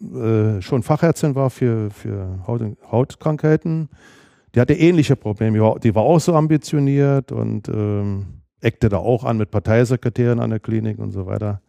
äh, 0.00 0.60
schon 0.60 0.82
Fachärztin 0.82 1.34
war 1.34 1.50
für, 1.50 1.90
für 1.90 2.46
Haut, 2.46 2.62
Hautkrankheiten, 2.90 3.88
die 4.54 4.60
hatte 4.60 4.74
ähnliche 4.74 5.16
Probleme. 5.16 5.78
Die 5.82 5.94
war, 5.94 6.02
auch 6.02 6.18
so 6.18 6.34
ambitioniert 6.34 7.30
und 7.32 7.68
ähm, 7.68 8.39
eckte 8.60 8.88
da 8.88 8.98
auch 8.98 9.24
an 9.24 9.38
mit 9.38 9.50
Parteisekretären 9.50 10.40
an 10.40 10.50
der 10.50 10.60
Klinik 10.60 10.98
und 10.98 11.12
so 11.12 11.26
weiter. 11.26 11.60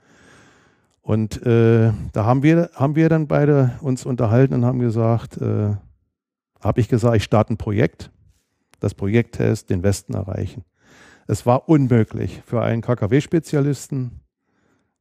Und 1.01 1.45
äh, 1.45 1.91
da 2.13 2.25
haben 2.25 2.43
wir, 2.43 2.69
haben 2.75 2.95
wir 2.95 3.09
dann 3.09 3.27
beide 3.27 3.71
uns 3.81 4.05
unterhalten 4.05 4.53
und 4.53 4.65
haben 4.65 4.79
gesagt, 4.79 5.37
äh, 5.37 5.75
habe 6.59 6.79
ich 6.79 6.87
gesagt, 6.87 7.15
ich 7.15 7.23
starte 7.23 7.53
ein 7.53 7.57
Projekt. 7.57 8.11
Das 8.79 8.93
Projekt 8.93 9.39
heißt, 9.39 9.69
den 9.69 9.83
Westen 9.83 10.13
erreichen. 10.13 10.63
Es 11.27 11.45
war 11.45 11.69
unmöglich 11.69 12.41
für 12.45 12.61
einen 12.61 12.81
KKW-Spezialisten, 12.81 14.19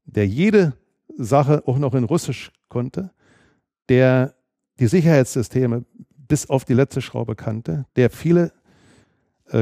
der 0.05 0.27
jede 0.27 0.75
Sache 1.17 1.63
auch 1.67 1.79
noch 1.79 1.95
in 1.95 2.05
Russisch 2.05 2.53
konnte, 2.69 3.11
der 3.89 4.35
die 4.79 4.87
Sicherheitssysteme 4.87 5.85
bis 6.17 6.49
auf 6.49 6.65
die 6.65 6.75
letzte 6.75 7.03
Schraube 7.03 7.35
kannte, 7.35 7.85
der 7.97 8.09
viele 8.09 8.53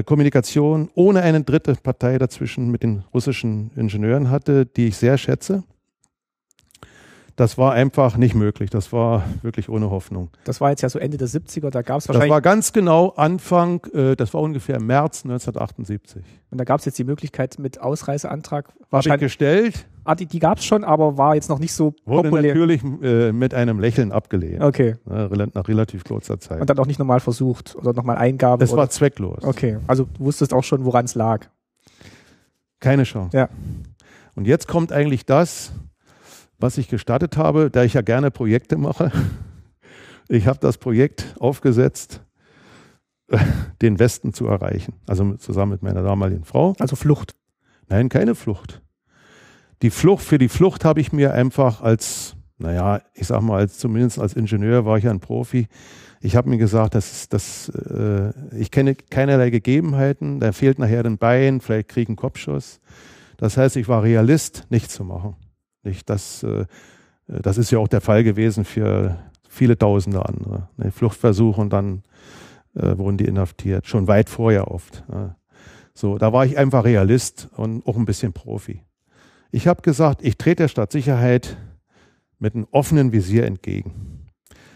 Kommunikation 0.05 0.91
ohne 0.95 1.23
eine 1.23 1.43
dritte 1.43 1.75
Partei 1.75 2.19
dazwischen 2.19 2.71
mit 2.71 2.83
den 2.83 3.05
russischen 3.15 3.71
Ingenieuren 3.77 4.31
hatte, 4.31 4.67
die 4.67 4.89
ich 4.89 4.97
sehr 4.97 5.19
schätze. 5.19 5.65
Das 7.39 7.57
war 7.57 7.73
einfach 7.73 8.17
nicht 8.17 8.35
möglich. 8.35 8.69
Das 8.69 8.93
war 8.93 9.23
wirklich 9.43 9.69
ohne 9.69 9.91
Hoffnung. 9.91 10.31
Das 10.43 10.61
war 10.61 10.71
jetzt 10.71 10.83
ja 10.83 10.89
so 10.89 10.99
Ende 10.99 11.19
der 11.19 11.29
70er, 11.29 11.71
da 11.71 11.83
gab 11.83 12.01
es 12.01 12.09
wahrscheinlich. 12.09 12.29
Das 12.29 12.35
war 12.35 12.41
ganz 12.41 12.73
genau 12.73 13.11
Anfang, 13.11 13.85
äh, 13.95 14.17
das 14.17 14.35
war 14.35 14.41
ungefähr 14.41 14.81
März 14.81 15.25
1978. 15.25 16.25
Und 16.51 16.59
da 16.59 16.65
gab 16.65 16.81
es 16.81 16.87
jetzt 16.87 16.99
die 16.99 17.05
Möglichkeit 17.05 17.61
mit 17.61 17.81
Ausreiseantrag 17.81 18.73
wahrscheinlich. 18.91 19.21
gestellt. 19.21 19.87
Ah, 20.09 20.15
die, 20.15 20.25
die 20.25 20.39
gab 20.39 20.57
es 20.57 20.65
schon, 20.65 20.85
aber 20.85 21.19
war 21.19 21.35
jetzt 21.35 21.51
noch 21.51 21.59
nicht 21.59 21.75
so 21.75 21.95
Wurde 22.07 22.31
populär. 22.31 22.55
natürlich 22.55 22.83
äh, 23.03 23.31
mit 23.31 23.53
einem 23.53 23.79
Lächeln 23.79 24.11
abgelehnt. 24.11 24.63
Okay. 24.63 24.95
Ne, 25.05 25.51
nach 25.53 25.69
relativ 25.69 26.03
kurzer 26.05 26.41
Zeit. 26.41 26.63
Und 26.63 26.71
dann 26.71 26.79
auch 26.79 26.87
nicht 26.87 26.99
nochmal 26.99 27.21
versucht 27.21 27.77
oder 27.77 27.93
nochmal 27.93 28.17
Eingabe. 28.17 28.65
Es 28.65 28.75
war 28.75 28.89
zwecklos. 28.89 29.45
Okay, 29.45 29.77
also 29.87 30.05
du 30.05 30.25
wusstest 30.25 30.55
auch 30.55 30.65
schon, 30.65 30.87
woran 30.87 31.05
es 31.05 31.15
lag. 31.15 31.49
Keine 32.81 33.03
Chance. 33.03 33.37
Ja. 33.37 33.51
Und 34.35 34.47
jetzt 34.47 34.67
kommt 34.67 34.93
eigentlich 34.93 35.27
das, 35.27 35.73
was 36.59 36.79
ich 36.79 36.89
gestartet 36.89 37.37
habe, 37.37 37.71
da 37.71 37.83
ich 37.85 37.93
ja 37.93 38.01
gerne 38.01 38.31
Projekte 38.31 38.79
mache. 38.79 39.13
Ich 40.31 40.47
habe 40.47 40.59
das 40.59 40.77
Projekt 40.77 41.35
aufgesetzt, 41.41 42.21
den 43.81 43.99
Westen 43.99 44.35
zu 44.35 44.47
erreichen. 44.47 44.93
Also 45.07 45.33
zusammen 45.37 45.73
mit 45.73 45.83
meiner 45.83 46.03
damaligen 46.03 46.45
Frau. 46.45 46.75
Also 46.79 46.97
Flucht. 46.97 47.35
Nein, 47.89 48.11
keine 48.11 48.35
Flucht. 48.35 48.83
Die 49.83 49.91
Flucht, 49.91 50.25
für 50.25 50.39
die 50.39 50.49
Flucht 50.49 50.85
habe 50.85 51.01
ich 51.01 51.13
mir 51.13 51.35
einfach 51.35 51.83
als, 51.83 52.37
naja, 52.59 53.01
ich 53.15 53.29
sag 53.29 53.43
mal, 53.43 53.59
als, 53.59 53.79
zumindest 53.79 54.19
als 54.19 54.35
Ingenieur 54.35 54.85
war 54.85 54.99
ich 54.99 55.05
ja 55.05 55.11
ein 55.11 55.21
Profi. 55.21 55.69
Ich 56.21 56.35
habe 56.35 56.51
mir 56.51 56.59
gesagt, 56.59 56.97
das, 56.97 57.29
das, 57.29 57.69
äh, 57.69 58.33
ich 58.57 58.73
kenne 58.73 58.97
keinerlei 58.97 59.51
Gegebenheiten, 59.51 60.41
da 60.41 60.51
fehlt 60.51 60.81
nachher 60.81 61.05
ein 61.05 61.19
Bein, 61.19 61.61
vielleicht 61.61 61.89
kriege 61.89 62.03
ich 62.03 62.09
einen 62.09 62.17
Kopfschuss. 62.17 62.81
Das 63.37 63.57
heißt, 63.57 63.77
ich 63.77 63.87
war 63.87 64.03
Realist, 64.03 64.67
nichts 64.69 64.95
zu 64.95 65.05
machen. 65.05 65.37
Nicht? 65.85 66.11
Das, 66.11 66.43
äh, 66.43 66.67
das 67.29 67.57
ist 67.57 67.71
ja 67.71 67.79
auch 67.79 67.89
der 67.89 68.01
Fall 68.01 68.25
gewesen 68.25 68.65
für 68.65 69.17
viele 69.49 69.79
tausende 69.79 70.27
andere. 70.27 70.69
Ne? 70.77 70.91
Fluchtversuche 70.91 71.61
und 71.61 71.73
dann 71.73 72.03
äh, 72.75 72.99
wurden 72.99 73.17
die 73.17 73.27
inhaftiert, 73.27 73.87
schon 73.87 74.09
weit 74.09 74.29
vorher 74.29 74.71
oft. 74.73 75.05
Ne? 75.09 75.37
So, 75.95 76.19
da 76.19 76.33
war 76.33 76.45
ich 76.45 76.59
einfach 76.59 76.85
Realist 76.85 77.49
und 77.57 77.87
auch 77.87 77.97
ein 77.97 78.05
bisschen 78.05 78.33
Profi. 78.33 78.83
Ich 79.51 79.67
habe 79.67 79.83
gesagt, 79.83 80.23
ich 80.23 80.37
trete 80.37 80.65
der 80.65 80.69
Stadtsicherheit 80.69 81.57
mit 82.39 82.55
einem 82.55 82.67
offenen 82.71 83.13
Visier 83.13 83.47
entgegen. 83.47 84.27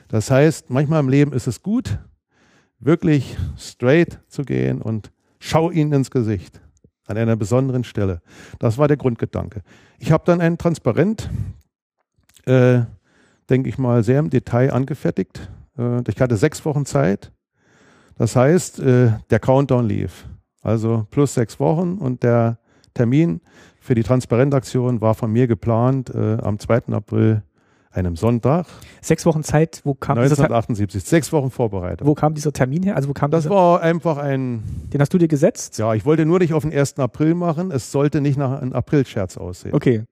Das 0.09 0.31
heißt, 0.31 0.71
manchmal 0.71 1.01
im 1.01 1.09
Leben 1.09 1.33
ist 1.33 1.47
es 1.47 1.63
gut, 1.63 1.99
wirklich 2.79 3.37
straight 3.57 4.21
zu 4.29 4.43
gehen 4.45 4.81
und 4.81 5.13
schau 5.39 5.71
ihnen 5.71 5.93
ins 5.93 6.11
Gesicht 6.11 6.61
an 7.07 7.19
einer 7.19 7.37
besonderen 7.37 7.85
Stelle. 7.85 8.23
Das 8.59 8.79
war 8.79 8.89
der 8.89 8.97
Grundgedanke. 8.97 9.63
Ich 9.99 10.11
habe 10.11 10.25
dann 10.25 10.41
ein 10.41 10.57
Transparent, 10.57 11.29
äh, 12.47 12.83
denke 13.51 13.69
ich 13.69 13.77
mal, 13.77 14.03
sehr 14.03 14.21
im 14.21 14.31
Detail 14.31 14.73
angefertigt. 14.73 15.51
Äh, 15.77 16.03
ich 16.09 16.21
hatte 16.21 16.37
sechs 16.37 16.65
Wochen 16.65 16.87
Zeit. 16.87 17.31
Das 18.17 18.37
heißt, 18.37 18.81
äh, 18.81 19.13
der 19.31 19.41
Countdown 19.41 19.87
lief. 19.87 20.27
Also 20.63 21.07
plus 21.11 21.35
sechs 21.35 21.61
Wochen 21.61 21.99
und 21.99 22.23
der 22.23 22.59
Termin 22.95 23.41
für 23.83 23.95
die 23.95 24.03
Transparentaktion 24.03 25.01
war 25.01 25.15
von 25.15 25.33
mir 25.33 25.47
geplant 25.47 26.11
äh, 26.15 26.39
am 26.41 26.59
2. 26.59 26.93
April 26.93 27.43
einem 27.91 28.17
Sonntag. 28.17 28.67
Sechs 29.03 29.27
Wochen 29.27 29.43
Zeit, 29.43 29.83
wo 29.85 29.95
kam 29.95 30.17
1978, 30.17 31.05
sechs 31.05 31.33
Wochen 31.33 31.51
Vorbereitung. 31.51 32.07
Wo 32.07 32.15
kam 32.15 32.35
dieser 32.35 32.53
Termin 32.53 32.83
her? 32.85 32.97
Also 32.97 33.09
wo 33.09 33.13
kam 33.13 33.31
das 33.31 33.49
war 33.51 33.83
einfach 33.83 34.17
ein. 34.17 34.63
Den 34.93 35.01
hast 35.01 35.13
du 35.13 35.19
dir 35.19 35.29
gesetzt? 35.29 35.79
Ja, 35.79 35.93
ich 35.95 36.07
wollte 36.07 36.25
nur 36.25 36.39
nicht 36.39 36.55
auf 36.55 36.63
den 36.63 36.73
1. 36.73 36.99
April 37.01 37.35
machen. 37.35 37.71
Es 37.71 37.93
sollte 37.93 38.21
nicht 38.21 38.39
nach 38.39 38.63
einem 38.63 38.73
Aprilscherz 38.73 39.37
aussehen. 39.37 39.75
Okay. 39.75 40.05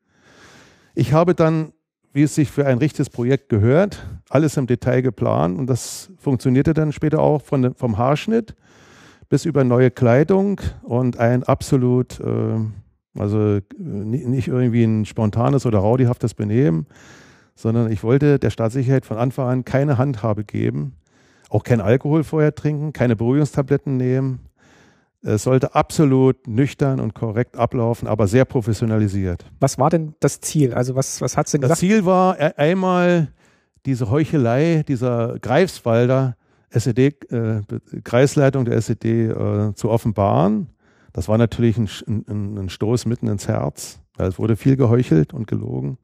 Ich 0.95 1.13
habe 1.13 1.35
dann, 1.35 1.73
wie 2.13 2.25
es 2.25 2.35
sich 2.35 2.51
für 2.51 2.67
ein 2.67 2.79
richtiges 2.79 3.09
Projekt 3.09 3.49
gehört, 3.49 4.05
alles 4.29 4.57
im 4.57 4.67
Detail 4.67 5.01
geplant 5.01 5.59
und 5.59 5.69
das 5.69 6.11
funktionierte 6.19 6.75
dann 6.75 6.93
später 6.93 7.21
auch 7.21 7.41
von, 7.41 7.75
vom 7.75 7.97
Haarschnitt 7.97 8.57
bis 9.29 9.45
über 9.45 9.63
neue 9.63 9.93
Kleidung 9.93 10.61
und 10.83 11.19
ein 11.19 11.45
absolut, 11.45 12.19
äh, 12.21 12.59
also 13.19 13.57
äh, 13.57 13.63
nicht 13.79 14.49
irgendwie 14.49 14.85
ein 14.85 15.05
spontanes 15.05 15.67
oder 15.67 15.79
raudihaftes 15.79 16.35
Benehmen, 16.35 16.87
sondern 17.55 17.91
ich 17.91 18.03
wollte 18.03 18.39
der 18.39 18.51
Staatssicherheit 18.51 19.05
von 19.05 19.19
Anfang 19.19 19.49
an 19.49 19.65
keine 19.65 19.99
Handhabe 19.99 20.45
geben, 20.45 20.95
auch 21.49 21.65
kein 21.65 21.81
Alkohol 21.81 22.25
vorher 22.25 22.55
trinken, 22.55 22.93
keine 22.93 23.17
Beruhigungstabletten 23.17 23.97
nehmen. 23.97 24.41
Es 25.23 25.43
sollte 25.43 25.75
absolut 25.75 26.47
nüchtern 26.47 26.99
und 26.99 27.15
korrekt 27.15 27.57
ablaufen, 27.57 28.09
aber 28.09 28.27
sehr 28.27 28.47
professionalisiert. 28.47 29.45
Was 29.61 29.79
war 29.79 29.91
denn 29.91 30.15
das 30.21 30.41
Ziel? 30.41 30.73
Also 30.73 30.95
was, 30.95 31.21
was 31.21 31.37
hat 31.37 31.47
es 31.47 31.53
denn 31.53 31.61
gesagt? 31.61 31.77
Das 31.77 31.81
Ziel 31.81 32.07
war 32.07 32.41
e-, 32.41 32.55
einmal 32.57 33.29
diese 33.85 34.11
Heuchelei 34.11 34.83
dieser 34.87 35.39
Greifswalder 35.41 36.37
SED-Kreisleitung 36.71 38.67
äh, 38.67 38.71
der 38.71 38.79
SED 38.79 39.27
äh, 39.27 39.75
zu 39.75 39.91
offenbaren. 39.91 40.69
Das 41.13 41.29
war 41.29 41.39
natürlich 41.39 41.77
ein, 41.77 41.89
ein, 42.07 42.59
ein 42.59 42.69
Stoß 42.69 43.07
mitten 43.07 43.29
ins 43.29 43.49
Herz. 43.49 44.01
Es 44.19 44.39
wurde 44.39 44.57
viel 44.57 44.77
geheuchelt 44.77 45.33
und 45.33 45.47
gelogen. 45.47 45.99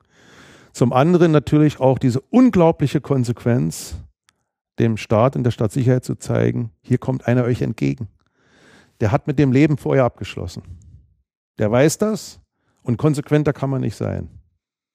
Zum 0.73 0.93
anderen 0.93 1.33
natürlich 1.33 1.81
auch 1.81 1.99
diese 1.99 2.21
unglaubliche 2.21 3.01
Konsequenz, 3.01 3.97
dem 4.79 4.97
Staat 4.97 5.37
und 5.37 5.45
der 5.45 5.51
Staatssicherheit 5.51 6.05
zu 6.05 6.17
zeigen, 6.17 6.71
hier 6.83 6.99
kommt 6.99 7.27
einer 7.27 7.45
euch 7.45 7.63
entgegen. 7.63 8.09
der 9.01 9.13
hat 9.13 9.27
mit 9.27 9.39
dem 9.39 9.53
Leben 9.53 9.77
vorher 9.77 10.05
abgeschlossen. 10.05 10.63
Der 11.59 11.71
weiß 11.71 11.99
das 11.99 12.41
und 12.83 12.97
konsequenter 12.97 13.53
kann 13.53 13.69
man 13.69 13.83
nicht 13.83 13.97
sein. 13.97 14.29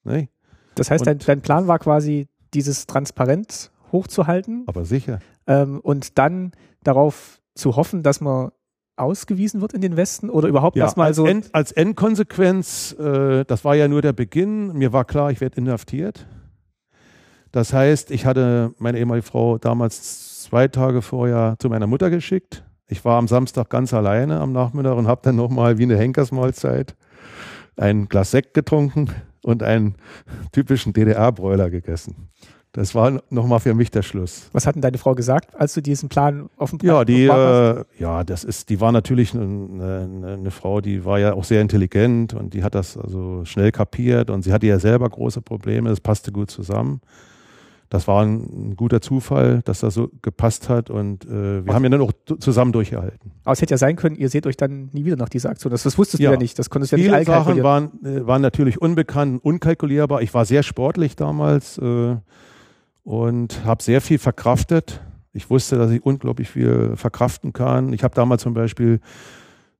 Ne? 0.03 0.29
Das 0.75 0.89
heißt, 0.89 1.05
dein, 1.05 1.19
dein, 1.19 1.41
Plan 1.41 1.67
war 1.67 1.77
quasi, 1.79 2.27
dieses 2.53 2.87
Transparent 2.87 3.71
hochzuhalten. 3.91 4.63
Aber 4.67 4.85
sicher. 4.85 5.19
Ähm, 5.47 5.79
und 5.81 6.17
dann 6.17 6.51
darauf 6.83 7.41
zu 7.53 7.75
hoffen, 7.75 8.03
dass 8.03 8.21
man 8.21 8.51
ausgewiesen 8.95 9.61
wird 9.61 9.73
in 9.73 9.81
den 9.81 9.97
Westen 9.97 10.29
oder 10.29 10.47
überhaupt 10.47 10.75
ja, 10.75 10.85
erstmal 10.85 11.13
so. 11.13 11.25
End, 11.25 11.49
als 11.53 11.71
Endkonsequenz, 11.71 12.95
äh, 12.99 13.45
das 13.45 13.65
war 13.65 13.75
ja 13.75 13.87
nur 13.87 14.01
der 14.01 14.13
Beginn, 14.13 14.73
mir 14.73 14.93
war 14.93 15.05
klar, 15.05 15.31
ich 15.31 15.41
werde 15.41 15.57
inhaftiert. 15.57 16.27
Das 17.51 17.73
heißt, 17.73 18.11
ich 18.11 18.25
hatte 18.25 18.73
meine 18.77 18.99
ehemalige 18.99 19.25
Frau 19.25 19.57
damals 19.57 20.43
zwei 20.43 20.67
Tage 20.67 21.01
vorher 21.01 21.55
zu 21.59 21.69
meiner 21.69 21.87
Mutter 21.87 22.09
geschickt. 22.09 22.63
Ich 22.87 23.03
war 23.05 23.17
am 23.17 23.27
Samstag 23.27 23.69
ganz 23.69 23.93
alleine 23.93 24.39
am 24.39 24.51
Nachmittag 24.51 24.95
und 24.97 25.07
habe 25.07 25.21
dann 25.23 25.35
nochmal 25.35 25.77
wie 25.77 25.83
eine 25.83 25.97
Henkersmahlzeit 25.97 26.95
ein 27.77 28.07
Glas 28.09 28.31
Sekt 28.31 28.53
getrunken 28.53 29.09
und 29.43 29.63
einen 29.63 29.95
typischen 30.51 30.93
DDR-Bräuler 30.93 31.69
gegessen. 31.69 32.29
Das 32.73 32.95
war 32.95 33.21
nochmal 33.29 33.59
für 33.59 33.73
mich 33.73 33.91
der 33.91 34.01
Schluss. 34.01 34.49
Was 34.53 34.65
hat 34.65 34.75
denn 34.75 34.81
deine 34.81 34.97
Frau 34.97 35.13
gesagt, 35.13 35.53
als 35.55 35.73
du 35.73 35.81
diesen 35.81 36.07
Plan 36.07 36.49
offen 36.55 36.79
Ja, 36.81 37.03
die, 37.03 37.25
äh, 37.25 37.83
ja, 37.99 38.23
das 38.23 38.45
ist, 38.45 38.69
die 38.69 38.79
war 38.79 38.93
natürlich 38.93 39.33
eine, 39.33 39.43
eine, 39.43 40.33
eine, 40.33 40.51
Frau, 40.51 40.79
die 40.79 41.03
war 41.03 41.19
ja 41.19 41.33
auch 41.33 41.43
sehr 41.43 41.59
intelligent 41.59 42.33
und 42.33 42.53
die 42.53 42.63
hat 42.63 42.73
das 42.73 42.97
also 42.97 43.43
schnell 43.43 43.73
kapiert 43.73 44.29
und 44.29 44.43
sie 44.43 44.53
hatte 44.53 44.67
ja 44.67 44.79
selber 44.79 45.09
große 45.09 45.41
Probleme. 45.41 45.89
Das 45.89 45.99
passte 45.99 46.31
gut 46.31 46.49
zusammen 46.49 47.01
das 47.91 48.07
war 48.07 48.23
ein, 48.23 48.75
guter 48.77 49.01
Zufall, 49.01 49.61
dass 49.65 49.81
das 49.81 49.93
so 49.95 50.09
gepasst 50.21 50.69
hat 50.69 50.89
und 50.89 51.25
äh, 51.25 51.65
wir 51.65 51.73
haben 51.73 51.83
ja 51.83 51.89
dann 51.89 52.01
auch 52.01 52.13
zusammen 52.39 52.71
durchgehalten. 52.71 53.31
Aber 53.43 53.51
es 53.51 53.61
hätte 53.61 53.73
ja 53.73 53.77
sein 53.77 53.97
können, 53.97 54.15
ihr 54.15 54.29
seht 54.29 54.47
euch 54.47 54.55
dann 54.55 54.89
nie 54.93 55.03
wieder 55.03 55.17
nach 55.17 55.27
dieser 55.27 55.49
Aktion. 55.49 55.71
Das, 55.71 55.83
das 55.83 55.97
wusstest 55.97 56.23
ja. 56.23 56.29
du 56.29 56.35
ja 56.35 56.39
nicht, 56.39 56.57
das 56.57 56.69
konntest 56.69 56.93
du 56.93 56.95
ja 56.95 57.03
nicht 57.03 57.11
Viele 57.11 57.25
Sachen 57.25 57.61
waren, 57.63 57.91
äh, 58.05 58.25
waren 58.25 58.41
natürlich 58.41 58.81
unbekannt, 58.81 59.43
unkalkulierbar. 59.43 60.21
Ich 60.21 60.33
war 60.33 60.45
sehr 60.45 60.63
sportlich 60.63 61.17
damals 61.17 61.77
äh, 61.79 62.15
und 63.03 63.65
habe 63.65 63.83
sehr 63.83 64.01
viel 64.01 64.19
verkraftet. 64.19 65.01
Ich 65.33 65.49
wusste, 65.49 65.77
dass 65.77 65.91
ich 65.91 66.05
unglaublich 66.05 66.49
viel 66.49 66.95
verkraften 66.95 67.53
kann. 67.53 67.93
Ich 67.93 68.03
habe 68.03 68.15
damals 68.15 68.41
zum 68.41 68.53
Beispiel 68.53 68.99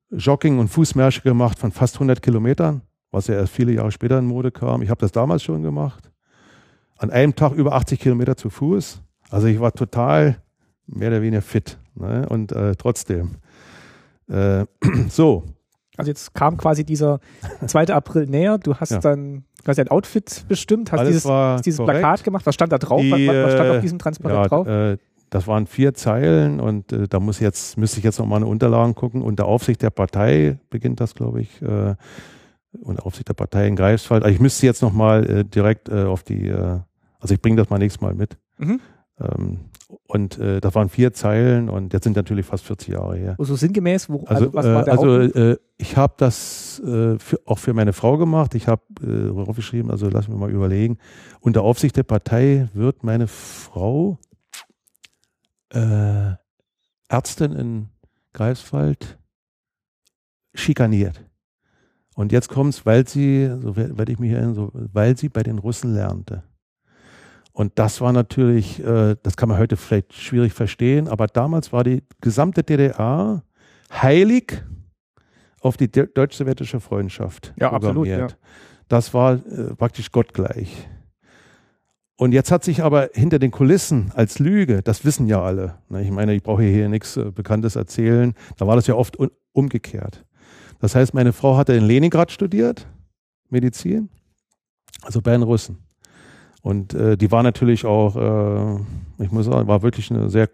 Jogging 0.10 0.60
und 0.60 0.70
Fußmärsche 0.70 1.22
gemacht 1.22 1.60
von 1.60 1.72
fast 1.72 1.96
100 1.96 2.22
Kilometern, 2.22 2.82
was 3.12 3.28
ja 3.28 3.36
erst 3.36 3.54
viele 3.54 3.74
Jahre 3.74 3.92
später 3.92 4.18
in 4.20 4.26
Mode 4.26 4.52
kam. 4.52 4.82
Ich 4.82 4.90
habe 4.90 5.02
das 5.02 5.12
damals 5.12 5.44
schon 5.44 5.62
gemacht 5.62 6.12
an 7.02 7.10
einem 7.10 7.36
Tag 7.36 7.54
über 7.54 7.74
80 7.74 8.00
Kilometer 8.00 8.38
zu 8.38 8.50
Fuß. 8.52 9.02
Also 9.32 9.48
ich 9.48 9.60
war 9.60 9.74
total 9.74 10.38
mehr 10.86 11.10
oder 11.10 11.22
weniger 11.22 11.42
fit. 11.42 11.80
Ne? 11.96 12.28
Und 12.30 12.52
äh, 12.52 12.76
trotzdem. 12.76 13.38
Äh, 14.30 14.66
so. 15.10 15.44
Also 15.98 16.10
jetzt 16.10 16.34
kam 16.36 16.58
quasi 16.58 16.84
dieser 16.84 17.20
2. 17.66 17.88
April 17.88 18.28
näher. 18.28 18.60
Du 18.60 18.76
hast 18.76 18.92
ja. 18.92 19.00
dann 19.00 19.46
quasi 19.64 19.82
ein 19.82 19.88
Outfit 19.90 20.46
bestimmt, 20.48 20.92
hast 20.92 21.08
dieses, 21.08 21.26
hast 21.26 21.66
dieses 21.66 21.84
Plakat 21.84 22.24
gemacht. 22.24 22.46
Was 22.46 22.56
stand 22.56 22.72
da 22.72 22.78
drauf? 22.78 23.02
Die, 23.02 23.12
was, 23.12 23.36
was, 23.36 23.54
stand 23.54 23.70
auf 23.70 23.82
diesem 23.82 24.00
Transparent 24.00 24.42
ja, 24.44 24.48
drauf? 24.48 24.68
Äh, 24.68 24.98
das 25.30 25.48
waren 25.48 25.66
vier 25.66 25.94
Zeilen 25.94 26.60
und 26.60 26.92
äh, 26.92 27.08
da 27.08 27.20
muss 27.20 27.40
jetzt, 27.40 27.78
müsste 27.78 28.00
ich 28.00 28.04
jetzt 28.04 28.20
nochmal 28.20 28.38
eine 28.38 28.48
Unterlagen 28.48 28.96
gucken. 28.96 29.22
Unter 29.22 29.46
Aufsicht 29.46 29.82
der 29.82 29.90
Partei 29.90 30.60
beginnt 30.70 31.00
das, 31.00 31.16
glaube 31.16 31.42
ich. 31.42 31.62
Äh, 31.62 31.96
unter 32.82 33.06
Aufsicht 33.06 33.28
der 33.28 33.34
Partei 33.34 33.68
in 33.68 33.76
Greifswald. 33.76 34.24
Also 34.24 34.34
ich 34.34 34.42
müsste 34.42 34.66
jetzt 34.66 34.82
nochmal 34.82 35.30
äh, 35.30 35.44
direkt 35.46 35.90
äh, 35.90 36.04
auf 36.04 36.24
die 36.24 36.48
äh, 36.48 36.80
also 37.22 37.36
ich 37.36 37.42
bringe 37.42 37.58
das 37.58 37.70
mal 37.70 37.78
nächstes 37.78 38.02
Mal 38.02 38.16
mit. 38.16 38.38
Mhm. 38.58 38.82
Ähm, 39.20 39.60
und 40.08 40.38
äh, 40.40 40.60
das 40.60 40.76
waren 40.76 40.90
vier 40.90 41.14
Zeilen 41.14 41.70
und 41.70 41.94
jetzt 41.94 42.04
sind 42.04 42.16
natürlich 42.16 42.46
fast 42.46 42.66
40 42.66 42.90
Jahre 42.90 43.16
her. 43.18 43.36
Also 43.40 43.56
sinngemäß, 43.56 44.10
wo, 44.10 44.24
also, 44.26 44.46
also 44.46 44.54
was 44.54 44.66
war 44.66 44.84
der 44.84 44.94
Also 44.94 45.20
äh, 45.20 45.58
ich 45.78 45.98
habe 45.98 46.14
das 46.18 46.80
äh, 46.80 47.18
für, 47.18 47.40
auch 47.46 47.60
für 47.60 47.74
meine 47.74 47.94
Frau 47.94 48.18
gemacht. 48.18 48.56
Ich 48.56 48.68
habe 48.68 48.82
äh, 49.02 49.30
aufgeschrieben, 49.30 49.92
also 49.92 50.10
lass 50.10 50.28
mich 50.28 50.38
mal 50.38 50.52
überlegen. 50.52 50.98
Unter 51.40 51.64
Aufsicht 51.64 51.96
der 51.98 52.04
Partei 52.04 52.70
wird 52.74 53.04
meine 53.04 53.28
Frau 53.28 54.20
äh, 55.70 56.34
Ärztin 57.10 57.54
in 57.54 57.90
Greifswald 58.34 59.18
schikaniert. 60.54 61.24
Und 62.16 62.32
jetzt 62.32 62.50
kommt 62.50 62.74
es, 62.74 62.86
weil 62.86 63.08
sie, 63.08 63.50
so 63.62 63.76
werde 63.76 64.12
ich 64.12 64.20
mich 64.20 64.32
erinnern, 64.32 64.54
so, 64.54 64.72
weil 64.74 65.18
sie 65.18 65.30
bei 65.30 65.44
den 65.44 65.58
Russen 65.58 65.94
lernte. 65.94 66.44
Und 67.54 67.78
das 67.80 68.00
war 68.02 68.14
natürlich, 68.14 68.84
äh, 68.84 69.16
das 69.24 69.36
kann 69.36 69.50
man 69.50 69.58
heute 69.58 69.78
vielleicht 69.78 70.14
schwierig 70.14 70.54
verstehen, 70.54 71.08
aber 71.08 71.28
damals 71.28 71.74
war 71.74 71.84
die 71.84 72.04
gesamte 72.22 72.64
DDR 72.64 73.44
heilig 73.92 74.64
auf 75.60 75.78
die 75.78 75.92
deutsch-sowjetische 75.92 76.80
Freundschaft. 76.80 77.54
Ja, 77.60 77.72
absolut. 77.72 78.08
Ja. 78.08 78.28
Das 78.88 79.14
war 79.14 79.34
äh, 79.34 79.76
praktisch 79.76 80.12
gottgleich. 80.12 80.88
Und 82.18 82.34
jetzt 82.34 82.52
hat 82.52 82.64
sich 82.64 82.84
aber 82.84 83.10
hinter 83.14 83.40
den 83.40 83.52
Kulissen 83.52 84.12
als 84.16 84.38
Lüge, 84.40 84.82
das 84.84 85.06
wissen 85.06 85.28
ja 85.28 85.42
alle, 85.42 85.80
ne, 85.90 86.04
ich 86.04 86.12
meine, 86.12 86.34
ich 86.36 86.44
brauche 86.44 86.64
hier 86.64 86.88
nichts 86.88 87.18
äh, 87.18 87.32
Bekanntes 87.32 87.76
erzählen, 87.76 88.34
da 88.58 88.68
war 88.68 88.76
das 88.76 88.88
ja 88.88 88.94
oft 88.96 89.18
umgekehrt. 89.54 90.24
Das 90.80 90.96
heißt, 90.96 91.14
meine 91.14 91.34
Frau 91.34 91.58
hatte 91.58 91.74
in 91.74 91.84
Leningrad 91.84 92.32
studiert, 92.32 92.88
Medizin, 93.50 94.10
also 95.02 95.22
bei 95.22 95.32
den 95.32 95.44
Russen. 95.44 95.80
Und 96.62 96.94
äh, 96.94 97.18
die 97.18 97.32
war 97.32 97.44
natürlich 97.44 97.86
auch, 97.86 98.16
äh, 98.16 99.24
ich 99.24 99.32
muss 99.32 99.46
sagen, 99.46 99.68
war 99.68 99.82
wirklich 99.82 100.12
eine 100.12 100.30
sehr 100.30 100.44
äh, 100.44 100.48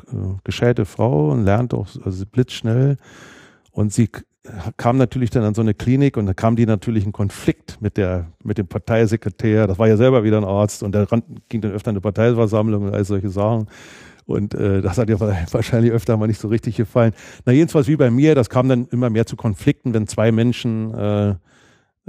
gescheite 0.43 0.85
Frau 0.85 1.31
und 1.31 1.43
lernt 1.43 1.73
auch 1.73 1.87
also 2.03 2.25
blitzschnell. 2.25 2.97
Und 3.71 3.93
sie 3.93 4.09
kam 4.77 4.97
natürlich 4.97 5.29
dann 5.29 5.43
an 5.43 5.53
so 5.53 5.61
eine 5.61 5.73
Klinik 5.73 6.17
und 6.17 6.25
da 6.25 6.33
kam 6.33 6.55
die 6.55 6.65
natürlich 6.65 7.05
in 7.05 7.11
Konflikt 7.11 7.81
mit 7.81 7.97
der 7.97 8.27
mit 8.43 8.57
dem 8.57 8.67
Parteisekretär. 8.67 9.67
Das 9.67 9.77
war 9.77 9.87
ja 9.87 9.97
selber 9.97 10.23
wieder 10.23 10.37
ein 10.37 10.45
Arzt 10.45 10.83
und 10.83 10.93
der 10.95 11.07
ging 11.49 11.61
dann 11.61 11.71
öfter 11.71 11.91
in 11.91 11.95
eine 11.95 12.01
Parteiversammlung 12.01 12.85
und 12.85 12.93
all 12.93 13.03
solche 13.03 13.29
Sachen. 13.29 13.67
Und 14.25 14.53
äh, 14.53 14.81
das 14.81 14.97
hat 14.97 15.09
ihr 15.09 15.19
wahrscheinlich 15.51 15.91
öfter 15.91 16.17
mal 16.17 16.27
nicht 16.27 16.39
so 16.39 16.47
richtig 16.47 16.75
gefallen. 16.77 17.13
Na 17.45 17.53
jedenfalls 17.53 17.87
wie 17.87 17.95
bei 17.95 18.11
mir, 18.11 18.35
das 18.35 18.49
kam 18.49 18.69
dann 18.69 18.87
immer 18.91 19.09
mehr 19.09 19.25
zu 19.25 19.35
Konflikten, 19.35 19.93
wenn 19.93 20.07
zwei 20.07 20.31
Menschen 20.31 20.93
äh, 20.93 21.35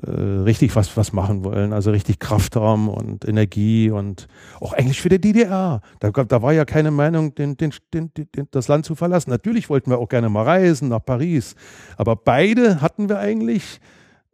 äh, 0.07 0.11
richtig 0.11 0.77
was, 0.77 0.97
was 0.97 1.13
machen 1.13 1.45
wollen, 1.45 1.73
also 1.73 1.91
richtig 1.91 2.21
Kraft 2.21 2.55
haben 2.55 2.89
und 2.89 3.27
Energie 3.27 3.91
und 3.91 4.29
auch 4.61 4.73
eigentlich 4.73 5.01
für 5.01 5.09
die 5.09 5.21
DDR. 5.21 5.81
Da, 5.99 6.11
da 6.11 6.43
war 6.43 6.53
ja 6.53 6.65
keine 6.65 6.91
Meinung, 6.91 7.35
den, 7.35 7.57
den, 7.57 7.73
den, 7.93 8.13
den, 8.15 8.49
das 8.51 8.69
Land 8.69 8.85
zu 8.85 8.95
verlassen. 8.95 9.31
Natürlich 9.31 9.69
wollten 9.69 9.91
wir 9.91 9.99
auch 9.99 10.09
gerne 10.09 10.29
mal 10.29 10.45
reisen 10.45 10.89
nach 10.89 11.05
Paris, 11.05 11.57
aber 11.97 12.15
beide 12.15 12.81
hatten 12.81 13.09
wir 13.09 13.19
eigentlich 13.19 13.81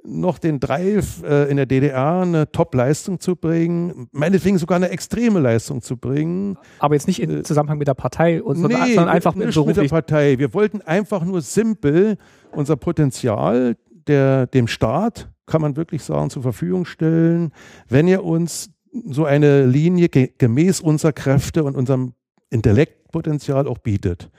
noch 0.07 0.38
den 0.38 0.61
Drive, 0.61 1.22
äh, 1.22 1.50
in 1.50 1.57
der 1.57 1.64
DDR 1.64 2.20
eine 2.20 2.53
Top-Leistung 2.53 3.20
zu 3.20 3.37
bringen, 3.37 4.09
meinetwegen 4.12 4.59
sogar 4.59 4.77
eine 4.77 4.90
extreme 4.90 5.40
Leistung 5.40 5.81
zu 5.81 5.96
bringen. 5.96 6.59
Aber 6.79 6.94
jetzt 6.94 7.07
nicht 7.07 7.22
im 7.22 7.38
äh, 7.38 7.42
Zusammenhang 7.42 7.79
mit 7.79 7.88
der 7.88 7.94
Partei, 7.94 8.42
sondern, 8.44 8.83
nee, 8.83 8.94
sondern 8.94 9.14
einfach 9.14 9.35
mit, 9.35 9.57
mit 9.57 9.77
der 9.77 9.88
Partei. 9.88 10.38
Wir 10.38 10.53
wollten 10.53 10.83
einfach 10.83 11.24
nur 11.24 11.40
simpel 11.40 12.18
unser 12.53 12.77
Potenzial 12.77 13.77
der, 14.07 14.46
dem 14.46 14.68
Staat 14.68 15.31
kann 15.46 15.61
man 15.61 15.76
wirklich 15.76 16.02
sagen, 16.02 16.30
zur 16.30 16.42
Verfügung 16.42 16.85
stellen, 16.85 17.52
wenn 17.88 18.09
ihr 18.09 18.24
uns 18.24 18.70
so 19.09 19.24
eine 19.24 19.66
Linie 19.66 20.09
gemäß 20.09 20.80
unserer 20.80 21.12
Kräfte 21.12 21.64
und 21.64 21.76
unserem 21.76 22.14
Intellektpotenzial 22.50 23.66
auch 23.66 23.78
bietet. 23.78 24.30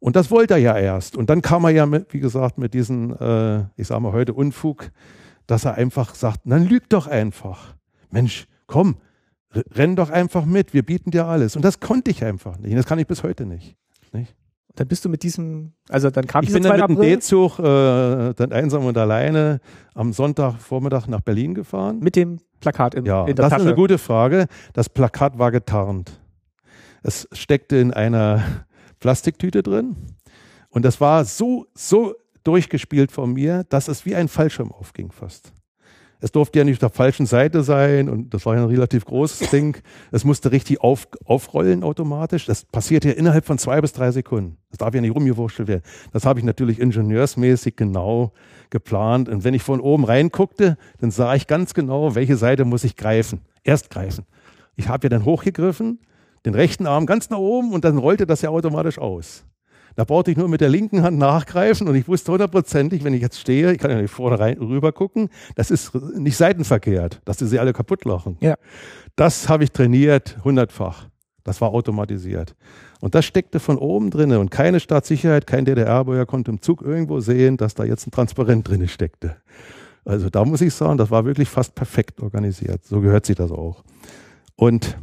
Und 0.00 0.14
das 0.14 0.30
wollte 0.30 0.54
er 0.54 0.60
ja 0.60 0.78
erst. 0.78 1.16
Und 1.16 1.28
dann 1.28 1.42
kam 1.42 1.64
er 1.64 1.70
ja, 1.70 1.86
mit, 1.86 2.12
wie 2.14 2.20
gesagt, 2.20 2.58
mit 2.58 2.72
diesem, 2.74 3.16
äh, 3.18 3.60
ich 3.76 3.88
sage 3.88 4.00
mal 4.00 4.12
heute 4.12 4.32
Unfug, 4.32 4.90
dass 5.46 5.64
er 5.64 5.74
einfach 5.74 6.14
sagt, 6.14 6.40
dann 6.44 6.66
lügt 6.66 6.92
doch 6.92 7.08
einfach. 7.08 7.74
Mensch, 8.10 8.46
komm, 8.66 8.96
renn 9.52 9.96
doch 9.96 10.10
einfach 10.10 10.44
mit, 10.44 10.72
wir 10.72 10.84
bieten 10.84 11.10
dir 11.10 11.26
alles. 11.26 11.56
Und 11.56 11.64
das 11.64 11.80
konnte 11.80 12.10
ich 12.10 12.24
einfach 12.24 12.58
nicht. 12.58 12.70
Und 12.70 12.76
das 12.76 12.86
kann 12.86 12.98
ich 12.98 13.06
bis 13.06 13.22
heute 13.22 13.44
nicht. 13.44 13.76
nicht? 14.12 14.36
Dann 14.78 14.86
bist 14.86 15.04
du 15.04 15.08
mit 15.08 15.24
diesem, 15.24 15.72
also 15.88 16.08
dann 16.08 16.28
kam 16.28 16.44
ich 16.44 16.52
bin 16.52 16.62
dann 16.62 16.78
mit 16.78 16.88
dem 16.88 17.00
D-Zug 17.00 17.58
äh, 17.58 18.32
dann 18.32 18.52
einsam 18.52 18.84
und 18.84 18.96
alleine 18.96 19.60
am 19.92 20.12
Sonntagvormittag 20.12 21.08
nach 21.08 21.20
Berlin 21.20 21.54
gefahren. 21.54 21.98
Mit 21.98 22.14
dem 22.14 22.38
Plakat 22.60 22.94
in, 22.94 23.04
ja, 23.04 23.22
in 23.22 23.34
der 23.34 23.34
das 23.34 23.50
Tasche. 23.50 23.62
ist 23.62 23.66
eine 23.66 23.74
gute 23.74 23.98
Frage. 23.98 24.46
Das 24.74 24.88
Plakat 24.88 25.36
war 25.36 25.50
getarnt. 25.50 26.20
Es 27.02 27.26
steckte 27.32 27.76
in 27.76 27.92
einer 27.92 28.64
Plastiktüte 29.00 29.64
drin 29.64 29.96
und 30.68 30.84
das 30.84 31.00
war 31.00 31.24
so 31.24 31.66
so 31.74 32.14
durchgespielt 32.44 33.10
von 33.10 33.32
mir, 33.32 33.64
dass 33.64 33.88
es 33.88 34.06
wie 34.06 34.14
ein 34.14 34.28
Fallschirm 34.28 34.70
aufging 34.70 35.10
fast. 35.10 35.52
Es 36.20 36.32
durfte 36.32 36.58
ja 36.58 36.64
nicht 36.64 36.82
auf 36.82 36.90
der 36.90 36.96
falschen 36.96 37.26
Seite 37.26 37.62
sein 37.62 38.08
und 38.08 38.34
das 38.34 38.44
war 38.44 38.56
ja 38.56 38.62
ein 38.62 38.68
relativ 38.68 39.04
großes 39.04 39.50
Ding. 39.52 39.76
Es 40.10 40.24
musste 40.24 40.50
richtig 40.50 40.80
auf, 40.80 41.06
aufrollen 41.24 41.84
automatisch. 41.84 42.46
Das 42.46 42.64
passiert 42.64 43.04
ja 43.04 43.12
innerhalb 43.12 43.44
von 43.44 43.58
zwei 43.58 43.80
bis 43.80 43.92
drei 43.92 44.10
Sekunden. 44.10 44.56
Das 44.70 44.78
darf 44.78 44.94
ja 44.94 45.00
nicht 45.00 45.14
rumgewurschtelt 45.14 45.68
werden. 45.68 45.82
Das 46.12 46.26
habe 46.26 46.40
ich 46.40 46.44
natürlich 46.44 46.80
ingenieursmäßig 46.80 47.76
genau 47.76 48.32
geplant. 48.70 49.28
Und 49.28 49.44
wenn 49.44 49.54
ich 49.54 49.62
von 49.62 49.80
oben 49.80 50.04
reinguckte, 50.04 50.76
dann 51.00 51.10
sah 51.10 51.34
ich 51.34 51.46
ganz 51.46 51.74
genau, 51.74 52.14
welche 52.14 52.36
Seite 52.36 52.64
muss 52.64 52.84
ich 52.84 52.96
greifen. 52.96 53.40
Erst 53.62 53.90
greifen. 53.90 54.24
Ich 54.76 54.88
habe 54.88 55.06
ja 55.06 55.08
dann 55.10 55.24
hochgegriffen, 55.24 56.00
den 56.46 56.54
rechten 56.54 56.86
Arm 56.86 57.06
ganz 57.06 57.30
nach 57.30 57.38
oben 57.38 57.72
und 57.72 57.84
dann 57.84 57.98
rollte 57.98 58.26
das 58.26 58.42
ja 58.42 58.50
automatisch 58.50 58.98
aus. 58.98 59.44
Da 59.98 60.04
brauchte 60.04 60.30
ich 60.30 60.36
nur 60.36 60.48
mit 60.48 60.60
der 60.60 60.68
linken 60.68 61.02
Hand 61.02 61.18
nachgreifen 61.18 61.88
und 61.88 61.96
ich 61.96 62.06
wusste 62.06 62.30
hundertprozentig, 62.30 63.02
wenn 63.02 63.14
ich 63.14 63.20
jetzt 63.20 63.40
stehe, 63.40 63.72
ich 63.72 63.78
kann 63.78 63.90
ja 63.90 64.00
nicht 64.00 64.12
vorne 64.12 64.38
rein, 64.38 64.56
rüber 64.58 64.92
gucken, 64.92 65.28
das 65.56 65.72
ist 65.72 65.92
nicht 66.16 66.36
seitenverkehrt, 66.36 67.20
dass 67.24 67.38
die 67.38 67.46
sie 67.46 67.58
alle 67.58 67.72
kaputt 67.72 68.04
lachen. 68.04 68.36
Ja. 68.38 68.54
Das 69.16 69.48
habe 69.48 69.64
ich 69.64 69.72
trainiert 69.72 70.38
hundertfach. 70.44 71.08
Das 71.42 71.60
war 71.60 71.70
automatisiert. 71.70 72.54
Und 73.00 73.16
das 73.16 73.24
steckte 73.24 73.58
von 73.58 73.76
oben 73.76 74.10
drinne 74.10 74.38
und 74.38 74.52
keine 74.52 74.78
Staatssicherheit, 74.78 75.48
kein 75.48 75.64
DDR-Bürger 75.64 76.26
konnte 76.26 76.52
im 76.52 76.62
Zug 76.62 76.82
irgendwo 76.82 77.18
sehen, 77.18 77.56
dass 77.56 77.74
da 77.74 77.82
jetzt 77.82 78.06
ein 78.06 78.12
Transparent 78.12 78.68
drinne 78.68 78.86
steckte. 78.86 79.34
Also 80.04 80.30
da 80.30 80.44
muss 80.44 80.60
ich 80.60 80.74
sagen, 80.74 80.96
das 80.96 81.10
war 81.10 81.24
wirklich 81.24 81.48
fast 81.48 81.74
perfekt 81.74 82.20
organisiert. 82.20 82.84
So 82.84 83.00
gehört 83.00 83.26
sich 83.26 83.34
das 83.34 83.50
auch. 83.50 83.82
Und 84.54 84.96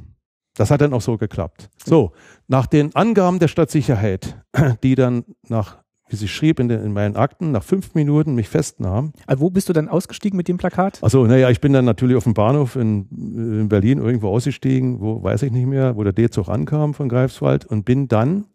das 0.56 0.72
hat 0.72 0.82
dann 0.82 0.94
auch 0.94 1.02
so 1.02 1.18
geklappt. 1.18 1.70
So, 1.84 2.12
nach 2.48 2.66
den 2.66 2.96
Angaben 2.96 3.40
der 3.40 3.48
Stadtsicherheit, 3.48 4.42
die 4.84 4.96
dann 4.96 5.26
nach, 5.48 5.78
wie 6.08 6.16
sie 6.16 6.28
schrieb 6.28 6.60
in, 6.60 6.70
den, 6.70 6.84
in 6.84 6.94
meinen 6.94 7.16
Akten, 7.16 7.52
nach 7.52 7.64
fünf 7.64 7.94
Minuten 7.94 8.36
mich 8.36 8.50
festnahm. 8.50 9.14
Also 9.28 9.42
wo 9.42 9.50
bist 9.50 9.70
du 9.70 9.74
dann 9.74 9.90
ausgestiegen 9.90 10.38
mit 10.38 10.48
dem 10.48 10.58
Plakat? 10.58 11.04
Achso, 11.04 11.26
naja, 11.26 11.50
ich 11.50 11.62
bin 11.62 11.74
dann 11.74 11.86
natürlich 11.86 12.16
auf 12.16 12.24
dem 12.24 12.34
Bahnhof 12.34 12.76
in, 12.76 13.08
in 13.12 13.70
Berlin 13.70 14.00
irgendwo 14.00 14.30
ausgestiegen, 14.30 15.02
wo 15.02 15.22
weiß 15.22 15.44
ich 15.44 15.52
nicht 15.52 15.68
mehr, 15.68 15.96
wo 15.96 16.04
der 16.04 16.14
D-Zug 16.14 16.48
ankam 16.48 16.94
von 16.94 17.10
Greifswald 17.10 17.66
und 17.66 17.84
bin 17.84 18.08
dann 18.08 18.46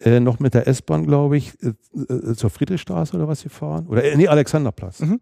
äh, 0.00 0.20
noch 0.20 0.38
mit 0.38 0.54
der 0.54 0.66
S-Bahn, 0.66 1.06
glaube 1.06 1.36
ich, 1.36 1.52
äh, 1.62 1.72
äh, 1.98 2.34
zur 2.34 2.50
Friedrichstraße 2.50 3.16
oder 3.16 3.28
was 3.28 3.42
gefahren. 3.42 3.86
Oder 3.88 4.04
äh, 4.04 4.16
nee, 4.16 4.28
Alexanderplatz. 4.28 5.00
Mhm. 5.00 5.20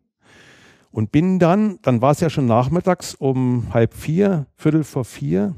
Und 0.90 1.11
bin 1.11 1.38
dann, 1.38 1.79
dann 1.83 2.03
war 2.03 2.12
es 2.12 2.21
ja 2.21 2.29
schon 2.29 2.47
nachmittags 2.47 3.14
um 3.14 3.73
halb 3.73 3.95
vier, 3.95 4.47
Viertel 4.57 4.85
vor 4.85 5.05
vier, 5.05 5.55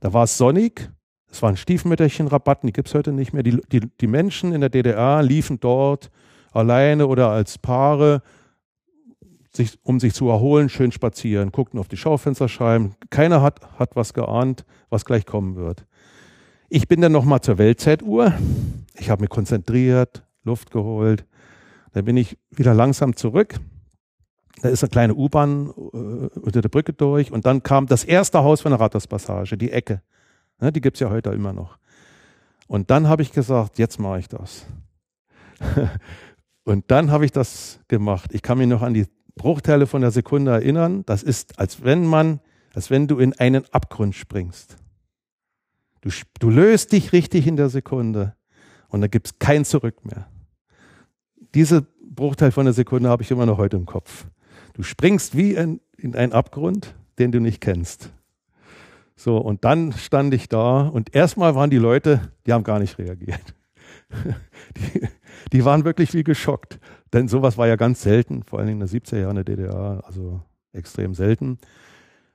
da 0.00 0.12
war 0.12 0.24
es 0.24 0.36
sonnig, 0.36 0.90
es 1.30 1.42
waren 1.42 1.56
Stiefmütterchen-Rabatten, 1.56 2.66
die 2.66 2.72
gibt 2.72 2.88
es 2.88 2.94
heute 2.94 3.12
nicht 3.12 3.32
mehr. 3.32 3.42
Die, 3.42 3.60
die, 3.70 3.80
die 4.00 4.06
Menschen 4.06 4.52
in 4.52 4.60
der 4.60 4.70
DDR 4.70 5.22
liefen 5.22 5.60
dort 5.60 6.10
alleine 6.52 7.06
oder 7.06 7.28
als 7.28 7.58
Paare, 7.58 8.22
sich, 9.52 9.78
um 9.82 10.00
sich 10.00 10.14
zu 10.14 10.28
erholen, 10.28 10.68
schön 10.68 10.92
spazieren, 10.92 11.52
guckten 11.52 11.78
auf 11.80 11.88
die 11.88 11.96
Schaufensterscheiben. 11.96 12.94
Keiner 13.10 13.42
hat, 13.42 13.60
hat 13.78 13.96
was 13.96 14.14
geahnt, 14.14 14.64
was 14.88 15.04
gleich 15.04 15.26
kommen 15.26 15.56
wird. 15.56 15.84
Ich 16.68 16.86
bin 16.88 17.00
dann 17.00 17.12
nochmal 17.12 17.40
zur 17.40 17.58
Weltzeituhr. 17.58 18.34
Ich 18.94 19.10
habe 19.10 19.22
mich 19.22 19.30
konzentriert, 19.30 20.22
Luft 20.44 20.70
geholt. 20.70 21.26
Dann 21.92 22.04
bin 22.04 22.16
ich 22.16 22.38
wieder 22.50 22.74
langsam 22.74 23.16
zurück. 23.16 23.58
Da 24.62 24.68
ist 24.68 24.82
eine 24.82 24.90
kleine 24.90 25.14
U-Bahn 25.14 25.68
äh, 25.68 26.38
unter 26.38 26.60
der 26.60 26.68
Brücke 26.68 26.92
durch 26.92 27.32
und 27.32 27.46
dann 27.46 27.62
kam 27.62 27.86
das 27.86 28.04
erste 28.04 28.42
Haus 28.42 28.60
von 28.60 28.72
der 28.72 28.80
Rathauspassage, 28.80 29.56
die 29.56 29.70
Ecke. 29.70 30.02
Ja, 30.60 30.70
die 30.70 30.80
gibt 30.80 30.96
es 30.96 31.00
ja 31.00 31.10
heute 31.10 31.30
immer 31.30 31.52
noch. 31.52 31.78
Und 32.66 32.90
dann 32.90 33.08
habe 33.08 33.22
ich 33.22 33.32
gesagt, 33.32 33.78
jetzt 33.78 33.98
mache 33.98 34.18
ich 34.18 34.28
das. 34.28 34.66
und 36.64 36.90
dann 36.90 37.10
habe 37.10 37.24
ich 37.24 37.32
das 37.32 37.80
gemacht. 37.88 38.30
Ich 38.34 38.42
kann 38.42 38.58
mich 38.58 38.66
noch 38.66 38.82
an 38.82 38.94
die 38.94 39.06
Bruchteile 39.36 39.86
von 39.86 40.02
der 40.02 40.10
Sekunde 40.10 40.50
erinnern. 40.50 41.04
Das 41.06 41.22
ist, 41.22 41.58
als 41.58 41.84
wenn 41.84 42.04
man, 42.04 42.40
als 42.74 42.90
wenn 42.90 43.06
du 43.06 43.18
in 43.18 43.32
einen 43.38 43.64
Abgrund 43.72 44.14
springst. 44.14 44.76
Du, 46.00 46.10
du 46.40 46.50
löst 46.50 46.92
dich 46.92 47.12
richtig 47.12 47.46
in 47.46 47.56
der 47.56 47.68
Sekunde 47.68 48.34
und 48.88 49.00
da 49.00 49.06
gibt 49.06 49.28
es 49.28 49.38
kein 49.38 49.64
Zurück 49.64 50.04
mehr. 50.04 50.28
Diese 51.54 51.86
Bruchteil 52.02 52.50
von 52.50 52.66
der 52.66 52.74
Sekunde 52.74 53.08
habe 53.08 53.22
ich 53.22 53.30
immer 53.30 53.46
noch 53.46 53.58
heute 53.58 53.76
im 53.76 53.86
Kopf. 53.86 54.26
Du 54.78 54.84
springst 54.84 55.36
wie 55.36 55.54
in, 55.54 55.80
in 55.96 56.14
einen 56.14 56.32
Abgrund, 56.32 56.94
den 57.18 57.32
du 57.32 57.40
nicht 57.40 57.60
kennst. 57.60 58.10
So, 59.16 59.36
und 59.38 59.64
dann 59.64 59.92
stand 59.92 60.32
ich 60.34 60.48
da 60.48 60.82
und 60.82 61.16
erstmal 61.16 61.56
waren 61.56 61.68
die 61.68 61.78
Leute, 61.78 62.30
die 62.46 62.52
haben 62.52 62.62
gar 62.62 62.78
nicht 62.78 62.96
reagiert. 62.96 63.42
Die, 64.76 65.08
die 65.52 65.64
waren 65.64 65.84
wirklich 65.84 66.14
wie 66.14 66.22
geschockt. 66.22 66.78
Denn 67.12 67.26
sowas 67.26 67.58
war 67.58 67.66
ja 67.66 67.76
ganz 67.76 68.02
selten, 68.02 68.44
vor 68.44 68.58
allem 68.58 68.68
in 68.68 68.80
den 68.80 68.88
70er 68.88 69.18
Jahren 69.18 69.34
der 69.34 69.44
DDR, 69.44 70.02
also 70.06 70.40
extrem 70.72 71.14
selten. 71.14 71.58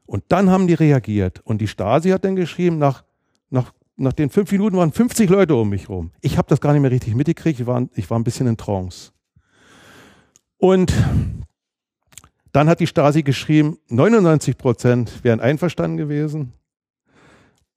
Und 0.05 0.23
dann 0.27 0.49
haben 0.49 0.67
die 0.67 0.73
reagiert. 0.73 1.39
Und 1.45 1.61
die 1.61 1.67
Stasi 1.67 2.09
hat 2.09 2.25
dann 2.25 2.35
geschrieben, 2.35 2.77
nach, 2.77 3.03
nach, 3.49 3.71
nach 3.95 4.13
den 4.13 4.29
fünf 4.29 4.51
Minuten 4.51 4.75
waren 4.75 4.91
50 4.91 5.29
Leute 5.29 5.55
um 5.55 5.69
mich 5.69 5.87
rum. 5.89 6.11
Ich 6.21 6.37
habe 6.37 6.49
das 6.49 6.59
gar 6.59 6.73
nicht 6.73 6.81
mehr 6.81 6.91
richtig 6.91 7.15
mitgekriegt, 7.15 7.61
ich 7.61 7.67
war, 7.67 7.87
ich 7.95 8.09
war 8.09 8.19
ein 8.19 8.23
bisschen 8.23 8.47
in 8.47 8.57
Trance. 8.57 9.11
Und 10.57 10.91
dann 12.53 12.69
hat 12.69 12.79
die 12.79 12.87
Stasi 12.87 13.23
geschrieben, 13.23 13.77
99 13.89 14.57
Prozent 14.57 15.23
wären 15.23 15.41
einverstanden 15.41 15.97
gewesen. 15.97 16.53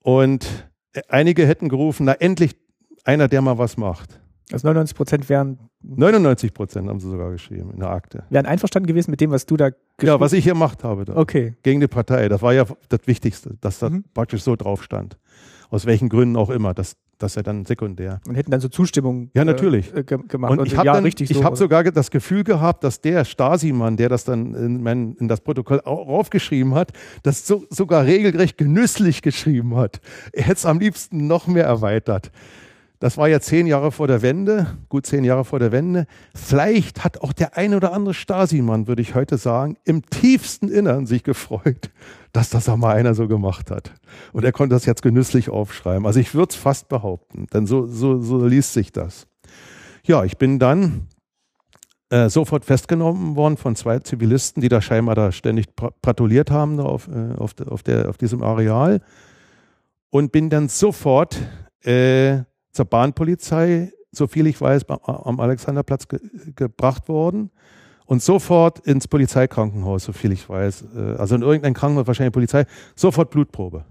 Und 0.01 0.69
einige 1.09 1.47
hätten 1.47 1.69
gerufen, 1.69 2.05
na 2.05 2.13
endlich 2.13 2.57
einer, 3.05 3.27
der 3.27 3.43
mal 3.43 3.59
was 3.59 3.77
macht. 3.77 4.21
Also 4.53 4.69
99 4.69 4.97
Prozent 4.97 5.29
wären. 5.29 5.59
99 5.83 6.55
Prozent 6.55 6.89
haben 6.89 7.01
sie 7.01 7.11
sogar 7.11 7.31
geschrieben 7.33 7.71
in 7.73 7.81
der 7.81 7.91
Akte. 7.91 8.25
Wären 8.31 8.47
einverstanden 8.47 8.87
gewesen 8.87 9.11
mit 9.11 9.21
dem, 9.21 9.31
was 9.31 9.47
du 9.47 9.57
da 9.57 9.71
geschrieben 9.71 9.81
Ja, 10.03 10.21
was 10.21 10.33
ich 10.33 10.45
hier 10.45 10.53
gemacht 10.53 10.85
habe. 10.85 11.05
Da. 11.05 11.17
Okay. 11.17 11.57
Gegen 11.63 11.81
die 11.81 11.89
Partei. 11.89 12.29
Das 12.29 12.43
war 12.43 12.53
ja 12.53 12.65
das 12.89 13.01
Wichtigste, 13.07 13.57
dass 13.61 13.79
da 13.79 13.91
mhm. 13.91 14.05
praktisch 14.15 14.43
so 14.43 14.55
drauf 14.55 14.85
stand. 14.85 15.19
Aus 15.71 15.87
welchen 15.87 16.09
Gründen 16.09 16.37
auch 16.37 16.51
immer. 16.51 16.75
Das 16.75 16.97
das 17.19 17.33
ist 17.33 17.37
ja 17.37 17.43
dann 17.43 17.65
sekundär. 17.65 18.21
Und 18.27 18.35
hätten 18.35 18.51
dann 18.51 18.61
so 18.61 18.69
Zustimmung 18.69 19.31
ja, 19.35 19.45
natürlich. 19.45 19.95
Äh, 19.95 20.03
gemacht. 20.05 20.53
Und, 20.53 20.61
und 20.61 20.67
ich 20.67 20.77
habe 20.77 20.87
ja, 20.87 21.27
so, 21.27 21.45
hab 21.45 21.57
sogar 21.57 21.85
das 21.85 22.11
Gefühl 22.11 22.45
gehabt, 22.45 22.85
dass 22.85 23.01
der 23.01 23.25
Stasi-Mann, 23.25 23.97
der 23.97 24.09
das 24.09 24.25
dann 24.25 24.55
in, 24.55 24.83
mein, 24.83 25.17
in 25.19 25.29
das 25.29 25.41
Protokoll 25.41 25.81
aufgeschrieben 25.81 26.75
hat, 26.75 26.93
das 27.23 27.47
so, 27.47 27.65
sogar 27.71 28.05
regelrecht 28.05 28.59
genüsslich 28.59 29.23
geschrieben 29.23 29.77
hat. 29.77 30.01
Er 30.33 30.45
hätte 30.45 30.57
es 30.57 30.67
am 30.67 30.79
liebsten 30.79 31.27
noch 31.27 31.47
mehr 31.47 31.65
erweitert. 31.65 32.31
Das 32.99 33.19
war 33.19 33.29
ja 33.29 33.41
zehn 33.41 33.67
Jahre 33.67 33.93
vor 33.93 34.07
der 34.09 34.23
Wende, 34.23 34.67
gut 34.89 35.07
zehn 35.07 35.23
Jahre 35.23 35.45
vor 35.45 35.59
der 35.59 35.71
Wende. 35.71 36.07
Vielleicht 36.35 37.05
hat 37.05 37.21
auch 37.21 37.33
der 37.33 37.57
ein 37.57 37.75
oder 37.75 37.93
andere 37.93 38.15
Stasi-Mann, 38.15 38.87
würde 38.87 39.03
ich 39.03 39.15
heute 39.15 39.37
sagen, 39.37 39.77
im 39.85 40.05
tiefsten 40.07 40.69
Innern 40.69 41.07
sich 41.07 41.23
gefreut, 41.23 41.91
dass 42.33 42.49
das 42.49 42.69
auch 42.69 42.77
mal 42.77 42.95
einer 42.95 43.15
so 43.15 43.29
gemacht 43.29 43.71
hat. 43.71 43.93
Und 44.33 44.45
er 44.45 44.53
konnte 44.53 44.75
das 44.75 44.87
jetzt 44.87 45.03
genüsslich 45.03 45.51
aufschreiben. 45.51 46.07
Also 46.07 46.21
ich 46.21 46.35
würde 46.35 46.51
es 46.51 46.57
fast 46.57 46.89
behaupten, 46.89 47.47
denn 47.53 47.67
so, 47.67 47.87
so, 47.87 48.21
so 48.21 48.47
liest 48.47 48.73
sich 48.73 48.93
das. 48.93 49.27
Ja, 50.05 50.25
ich 50.25 50.39
bin 50.39 50.59
dann 50.59 51.09
äh, 52.09 52.31
sofort 52.31 52.65
festgenommen 52.65 53.37
worden 53.37 53.57
von 53.57 53.77
zwei 53.77 53.99
Zivilisten, 53.99 54.63
die 54.63 54.69
da 54.69 54.81
scheinbar 54.81 55.15
da 55.15 55.33
ständig 55.33 55.67
patrouilliert 55.75 56.51
haben 56.51 56.81
auf, 56.81 57.09
äh, 57.09 57.35
auf, 57.37 57.53
de, 57.53 57.67
auf, 57.67 57.83
der, 57.83 58.09
auf 58.09 58.17
diesem 58.17 58.43
Areal 58.43 59.03
und 60.11 60.33
bin 60.33 60.49
dann 60.49 60.69
sofort 60.69 61.37
äh, 61.85 62.43
zur 62.77 62.85
Bahnpolizei, 62.85 63.93
so 64.13 64.27
viel 64.27 64.47
ich 64.47 64.61
weiß, 64.61 64.89
am 64.89 65.41
Alexanderplatz 65.41 66.09
ge 66.09 66.21
gebracht 66.55 67.09
worden 67.09 67.51
und 68.07 68.23
sofort 68.23 68.79
ins 68.81 69.09
Polizeikrankenhaus, 69.09 70.05
so 70.05 70.13
viel 70.13 70.33
ich 70.33 70.49
weiß. 70.49 70.85
Äh, 70.95 71.17
also 71.19 71.35
in 71.35 71.43
irgendein 71.43 71.75
Krankenhaus, 71.75 72.07
wahrscheinlich 72.07 72.33
Polizei, 72.33 72.65
sofort 72.95 73.31
Blutprobe. 73.31 73.85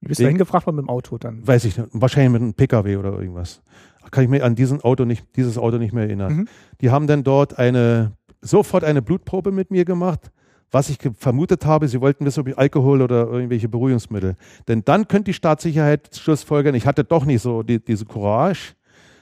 Wie 0.00 0.08
bist 0.08 0.20
du 0.20 0.26
hingefragt 0.26 0.66
worden 0.66 0.76
mit 0.76 0.84
dem 0.84 0.88
Auto 0.88 1.18
dann? 1.18 1.46
Weiß 1.46 1.64
ich 1.64 1.76
nicht, 1.76 1.88
wahrscheinlich 1.92 2.32
mit 2.32 2.42
einem 2.42 2.54
PKW 2.54 2.96
oder 2.96 3.18
irgendwas. 3.18 3.62
Kann 4.10 4.22
ich 4.22 4.30
mir 4.30 4.44
an 4.44 4.54
diesen 4.54 4.80
Auto 4.82 5.04
nicht, 5.04 5.26
dieses 5.34 5.58
Auto 5.58 5.78
nicht 5.78 5.92
mehr 5.92 6.04
erinnern. 6.04 6.32
Mhm. 6.32 6.48
Die 6.80 6.90
haben 6.90 7.06
dann 7.06 7.24
dort 7.24 7.58
eine, 7.58 8.12
sofort 8.40 8.84
eine 8.84 9.02
Blutprobe 9.02 9.50
mit 9.50 9.70
mir 9.70 9.84
gemacht. 9.84 10.30
Was 10.70 10.90
ich 10.90 10.98
vermutet 11.16 11.64
habe, 11.64 11.88
sie 11.88 12.00
wollten 12.00 12.24
wissen, 12.24 12.40
ob 12.40 12.48
ich 12.48 12.58
Alkohol 12.58 13.02
oder 13.02 13.28
irgendwelche 13.28 13.68
Beruhigungsmittel. 13.68 14.36
Denn 14.66 14.84
dann 14.84 15.06
könnte 15.06 15.30
die 15.30 15.34
Staatssicherheit 15.34 16.16
schlussfolgern, 16.16 16.74
ich 16.74 16.86
hatte 16.86 17.04
doch 17.04 17.24
nicht 17.24 17.42
so 17.42 17.62
die, 17.62 17.78
diese 17.78 18.04
Courage. 18.04 18.74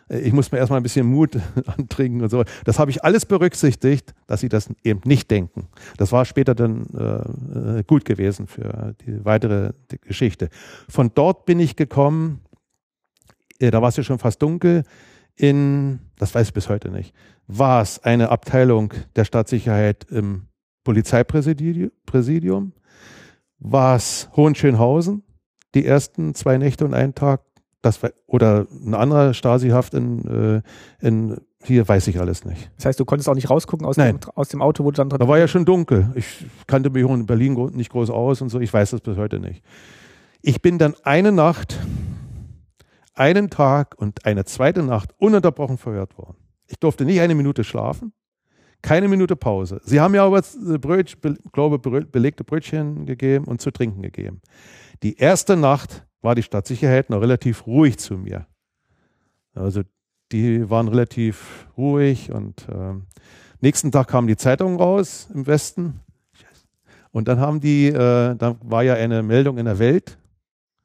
Äh, 0.09 0.21
ich 0.21 0.33
muss 0.33 0.51
mir 0.51 0.59
erstmal 0.59 0.81
ein 0.81 0.83
bisschen 0.83 1.07
Mut 1.07 1.39
antrinken 1.67 2.23
und 2.23 2.31
so. 2.31 2.45
Das 2.65 2.79
habe 2.79 2.91
ich 2.91 3.05
alles 3.05 3.27
berücksichtigt, 3.27 4.15
dass 4.27 4.41
sie 4.41 4.49
das 4.49 4.69
eben 4.83 5.01
nicht 5.05 5.31
denken. 5.31 5.69
Das 5.97 6.13
war 6.13 6.25
später 6.25 6.55
dann 6.55 6.87
äh, 6.95 7.79
äh 7.79 7.83
gut 7.85 8.05
gewesen 8.05 8.47
für 8.47 8.95
die 9.07 9.25
weitere 9.25 9.73
Geschichte. 10.01 10.49
Von 10.89 11.11
dort 11.15 11.45
bin 11.45 11.61
ich 11.61 11.77
gekommen, 11.77 12.41
äh, 13.59 13.71
da 13.71 13.83
war 13.83 13.91
es 13.91 13.97
ja 13.97 14.03
schon 14.03 14.19
fast 14.19 14.41
dunkel, 14.43 14.85
in, 15.37 16.01
das 16.17 16.35
weiß 16.35 16.49
ich 16.49 16.55
bis 16.55 16.69
heute 16.69 16.91
nicht, 16.91 17.13
war 17.47 17.83
es 17.83 18.03
eine 18.03 18.31
Abteilung 18.31 18.95
der 19.17 19.25
Staatssicherheit 19.25 20.05
im 20.11 20.47
Polizeipräsidium, 20.85 22.73
war 23.59 23.97
es 23.97 24.29
Hohenschönhausen, 24.37 25.23
die 25.75 25.85
ersten 25.85 26.35
zwei 26.35 26.59
Nächte 26.59 26.85
und 26.85 26.95
einen 26.95 27.15
Tag, 27.15 27.41
das 27.83 28.03
war, 28.03 28.11
oder 28.27 28.67
ein 28.71 28.95
anderer 28.95 29.35
Stasi-Haft 29.35 29.95
in, 29.95 30.63
äh, 31.03 31.07
in, 31.07 31.41
hier 31.63 31.87
weiß 31.87 32.07
ich 32.09 32.21
alles 32.21 32.45
nicht. 32.45 32.71
Das 32.77 32.87
heißt, 32.87 33.01
du 33.01 33.05
konntest 33.05 33.29
auch 33.29 33.35
nicht 33.35 33.51
rausgucken 33.51 33.87
aus, 33.87 33.97
dem, 33.97 34.21
aus 34.35 34.49
dem 34.49 34.63
Auto, 34.63 34.85
wo 34.85 34.91
du 34.91 34.97
dann 34.97 35.09
drin 35.09 35.19
Da 35.19 35.29
war 35.29 35.39
ja 35.39 35.49
schon 35.49 35.65
dunkel. 35.65 36.13
Ich 36.15 36.47
kannte 36.67 36.91
mich 36.91 37.03
in 37.03 37.27
Berlin 37.27 37.55
nicht 37.73 37.91
groß 37.91 38.11
aus 38.11 38.41
und 38.43 38.51
so. 38.51 38.61
Ich 38.61 38.73
weiß 38.73 38.91
das 38.91 39.01
bis 39.01 39.17
heute 39.17 39.41
nicht. 39.41 39.63
Ich 40.43 40.61
bin 40.61 40.79
dann 40.79 40.95
eine 41.03 41.33
Nacht, 41.33 41.79
einen 43.15 43.49
Tag 43.49 43.95
und 43.97 44.27
eine 44.27 44.45
zweite 44.45 44.83
Nacht 44.83 45.15
ununterbrochen 45.19 45.79
verhört 45.79 46.19
worden. 46.19 46.37
Ich 46.67 46.79
durfte 46.79 47.05
nicht 47.05 47.21
eine 47.21 47.35
Minute 47.35 47.65
schlafen. 47.65 48.13
Keine 48.85 49.09
Minute 49.09 49.35
Pause. 49.35 49.81
Sie 49.83 49.99
haben 49.99 50.15
ja 50.15 50.27
aber 50.27 50.43
Brötchen, 50.79 51.19
be, 51.19 51.39
glaube 51.53 51.79
belegte 51.79 52.45
Brötchen 52.45 53.07
gegeben 53.07 53.47
und 53.47 53.63
zu 53.63 53.71
trinken 53.71 54.03
gegeben. 54.03 54.43
Die 55.03 55.17
erste 55.17 55.57
Nacht 55.57 56.05
war 56.21 56.35
die 56.35 56.43
Stadtsicherheit 56.43 57.09
noch 57.09 57.23
relativ 57.23 57.67
ruhig 57.67 57.99
zu 57.99 58.19
mir. 58.19 58.47
Also 59.55 59.85
die 60.33 60.69
waren 60.69 60.89
relativ 60.89 61.67
ruhig 61.79 62.31
und 62.31 62.69
äh, 62.69 62.93
nächsten 63.63 63.91
Tag 63.91 64.09
kamen 64.09 64.29
die 64.29 64.37
Zeitungen 64.37 64.79
raus 64.79 65.31
im 65.33 65.47
Westen 65.47 66.01
und 67.11 67.27
dann 67.27 67.41
haben 67.41 67.61
die, 67.61 67.87
äh, 67.87 68.35
da 68.35 68.57
war 68.63 68.83
ja 68.83 68.93
eine 68.93 69.23
Meldung 69.23 69.57
in 69.57 69.65
der 69.65 69.79
Welt, 69.79 70.19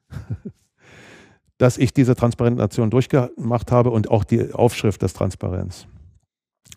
dass 1.57 1.77
ich 1.77 1.93
diese 1.93 2.15
Transparentation 2.15 2.91
durchgemacht 2.91 3.73
habe 3.73 3.91
und 3.91 4.09
auch 4.09 4.23
die 4.23 4.53
Aufschrift 4.53 5.01
des 5.01 5.11
Transparenz. 5.11 5.85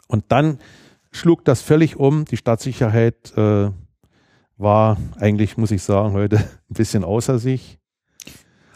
Und 0.08 0.24
dann 0.32 0.58
schlug 1.12 1.44
das 1.44 1.62
völlig 1.62 1.96
um. 1.96 2.24
Die 2.24 2.36
Staatssicherheit 2.36 3.32
äh, 3.36 3.70
war 4.56 4.96
eigentlich, 5.18 5.56
muss 5.56 5.70
ich 5.70 5.82
sagen, 5.82 6.12
heute 6.14 6.36
ein 6.70 6.74
bisschen 6.74 7.04
außer 7.04 7.38
sich. 7.38 7.78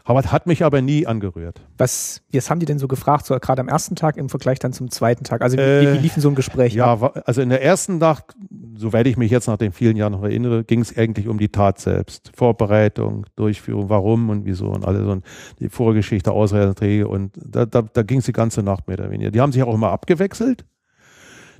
Aber 0.08 0.22
hat 0.22 0.46
mich 0.46 0.64
aber 0.64 0.82
nie 0.82 1.04
angerührt. 1.04 1.60
Was, 1.78 2.22
was 2.32 2.48
haben 2.48 2.60
die 2.60 2.66
denn 2.66 2.78
so 2.78 2.86
gefragt, 2.86 3.26
so 3.26 3.36
gerade 3.40 3.60
am 3.60 3.66
ersten 3.66 3.96
Tag 3.96 4.16
im 4.16 4.28
Vergleich 4.28 4.60
dann 4.60 4.72
zum 4.72 4.88
zweiten 4.88 5.24
Tag? 5.24 5.42
Also 5.42 5.56
wie, 5.56 5.62
äh, 5.62 5.94
wie 5.94 5.98
liefen 5.98 6.20
so 6.20 6.28
ein 6.28 6.36
Gespräch 6.36 6.74
ja, 6.74 6.92
ab? 6.92 7.22
also 7.26 7.42
in 7.42 7.48
der 7.48 7.60
ersten 7.60 7.98
Nacht, 7.98 8.36
soweit 8.76 9.08
ich 9.08 9.16
mich 9.16 9.32
jetzt 9.32 9.48
nach 9.48 9.56
den 9.56 9.72
vielen 9.72 9.96
Jahren 9.96 10.12
noch 10.12 10.22
erinnere, 10.22 10.62
ging 10.62 10.80
es 10.80 10.96
eigentlich 10.96 11.26
um 11.26 11.38
die 11.38 11.48
Tat 11.48 11.80
selbst. 11.80 12.30
Vorbereitung, 12.36 13.26
Durchführung, 13.34 13.88
warum 13.88 14.30
und 14.30 14.44
wieso 14.44 14.68
und 14.68 14.84
alles 14.84 15.08
und 15.08 15.24
die 15.58 15.68
Vorgeschichte, 15.68 16.30
Ausreisenträge 16.30 17.08
und 17.08 17.32
da, 17.34 17.66
da, 17.66 17.82
da 17.82 18.02
ging 18.04 18.20
es 18.20 18.26
die 18.26 18.32
ganze 18.32 18.62
Nacht 18.62 18.86
mehr 18.86 19.00
oder 19.00 19.10
weniger. 19.10 19.32
Die 19.32 19.40
haben 19.40 19.50
sich 19.50 19.64
auch 19.64 19.74
immer 19.74 19.90
abgewechselt. 19.90 20.64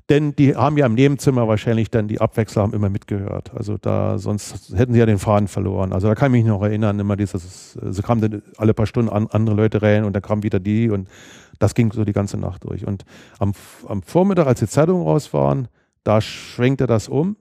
Denn 0.09 0.37
die 0.37 0.55
haben 0.55 0.77
ja 0.77 0.87
im 0.87 0.95
Nebenzimmer 0.95 1.49
wahrscheinlich 1.49 1.91
dann 1.91 2.07
die 2.07 2.21
Abwechsler 2.21 2.63
haben 2.63 2.73
immer 2.73 2.89
mitgehört. 2.89 3.53
Also 3.55 3.77
da, 3.77 4.19
sonst 4.19 4.73
hätten 4.77 4.93
sie 4.93 5.01
ja 5.01 5.07
den 5.07 5.19
Faden 5.19 5.49
verloren. 5.49 5.93
Also 5.93 6.07
da 6.07 6.15
kann 6.15 6.33
ich 6.33 6.43
mich 6.43 6.45
noch 6.45 6.63
erinnern, 6.63 7.01
immer 7.01 7.17
dieses, 7.17 7.73
so 7.73 8.03
kamen 8.03 8.21
dann 8.21 8.43
alle 8.57 8.73
paar 8.73 8.87
Stunden 8.87 9.11
an, 9.11 9.27
andere 9.27 9.57
Leute 9.57 9.83
rein 9.83 10.05
und 10.05 10.13
dann 10.13 10.23
kamen 10.23 10.45
wieder 10.45 10.61
die 10.61 10.91
und 10.91 11.09
das 11.59 11.75
ging 11.75 11.91
so 11.91 12.05
die 12.05 12.13
ganze 12.13 12.37
Nacht 12.37 12.65
durch. 12.65 12.87
Und 12.87 13.05
am, 13.41 13.53
am 13.89 14.03
Vormittag, 14.03 14.47
als 14.47 14.61
die 14.61 14.69
Zeitungen 14.69 15.03
raus 15.03 15.33
waren, 15.33 15.67
da 16.05 16.21
schwenkte 16.21 16.87
das 16.87 17.09
um. 17.09 17.37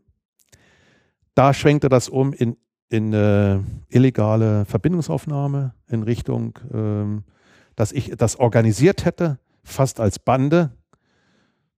Da 1.36 1.54
schwenkte 1.54 1.88
das 1.88 2.10
um 2.10 2.34
in, 2.34 2.58
in 2.90 3.14
äh, 3.14 3.60
illegale 3.90 4.66
Verbindungsaufnahme 4.66 5.76
in 5.88 6.02
Richtung, 6.02 6.58
ähm, 6.74 7.26
dass 7.76 7.92
ich 7.92 8.14
das 8.18 8.40
organisiert 8.40 9.06
hätte, 9.06 9.38
fast 9.64 10.00
als 10.00 10.18
Bande 10.18 10.72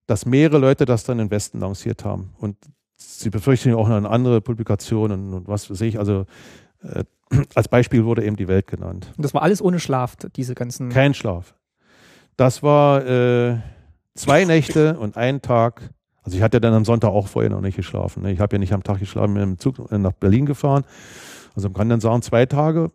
dass 0.08 0.26
mehrere 0.26 0.58
Leute 0.58 0.86
das 0.86 1.04
dann 1.04 1.20
im 1.20 1.30
Westen 1.30 1.60
lanciert 1.60 2.04
haben. 2.04 2.32
Und 2.40 2.58
sie 2.96 3.30
befürchten 3.30 3.70
ja 3.70 3.76
auch 3.76 3.88
noch 3.88 3.98
eine 3.98 4.10
andere 4.10 4.42
Publikation 4.42 5.12
und, 5.12 5.48
was 5.48 5.70
weiß 5.70 5.82
ich. 5.82 6.00
Also 6.00 6.26
äh, 6.82 7.04
als 7.56 7.68
Beispiel 7.68 8.06
wurde 8.06 8.26
eben 8.26 8.36
die 8.36 8.48
Welt 8.48 8.68
genannt. 8.68 9.12
Und 9.18 9.24
das 9.24 9.34
war 9.34 9.44
alles 9.44 9.62
ohne 9.62 9.80
Schlaf, 9.80 10.16
diese 10.36 10.56
ganzen. 10.56 10.90
Kein 10.90 11.14
Schlaf. 11.14 11.54
Das 12.38 12.64
war 12.64 13.06
äh, 13.06 13.58
zwei 14.16 14.46
Nächte 14.46 14.98
und 15.00 15.18
ein 15.18 15.42
Tag. 15.42 15.94
Also 16.24 16.38
ich 16.38 16.44
hatte 16.44 16.60
dann 16.60 16.74
am 16.74 16.86
Sonntag 16.86 17.10
auch 17.10 17.28
vorher 17.28 17.50
noch 17.50 17.62
nicht 17.62 17.76
geschlafen. 17.76 18.24
Ne? 18.24 18.32
Ich 18.32 18.40
habe 18.40 18.56
ja 18.56 18.60
nicht 18.60 18.74
am 18.74 18.84
Tag 18.84 19.00
geschlafen, 19.00 19.34
bin 19.34 19.44
im 19.44 19.60
Zug 19.60 19.92
nach 19.92 20.12
Berlin 20.14 20.46
gefahren. 20.46 20.84
Also 21.56 21.70
man 21.70 21.76
kann 21.76 21.90
dann 21.90 22.02
sagen, 22.02 22.22
zwei 22.22 22.46
Tage, 22.46 22.92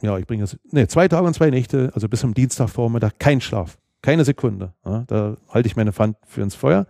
ja, 0.00 0.16
ich 0.16 0.26
bringe 0.26 0.42
das, 0.44 0.56
nee, 0.70 0.86
zwei 0.86 1.08
Tage 1.08 1.26
und 1.26 1.34
zwei 1.34 1.50
Nächte, 1.50 1.90
also 1.94 2.08
bis 2.08 2.20
zum 2.20 2.34
Dienstagvormittag, 2.34 3.12
kein 3.18 3.40
Schlaf. 3.40 3.78
Keine 4.06 4.24
Sekunde. 4.24 4.72
Ja, 4.84 5.02
da 5.08 5.36
halte 5.48 5.66
ich 5.66 5.74
meine 5.74 5.92
Pfand 5.92 6.16
für 6.28 6.40
ins 6.40 6.54
Feuer. 6.54 6.86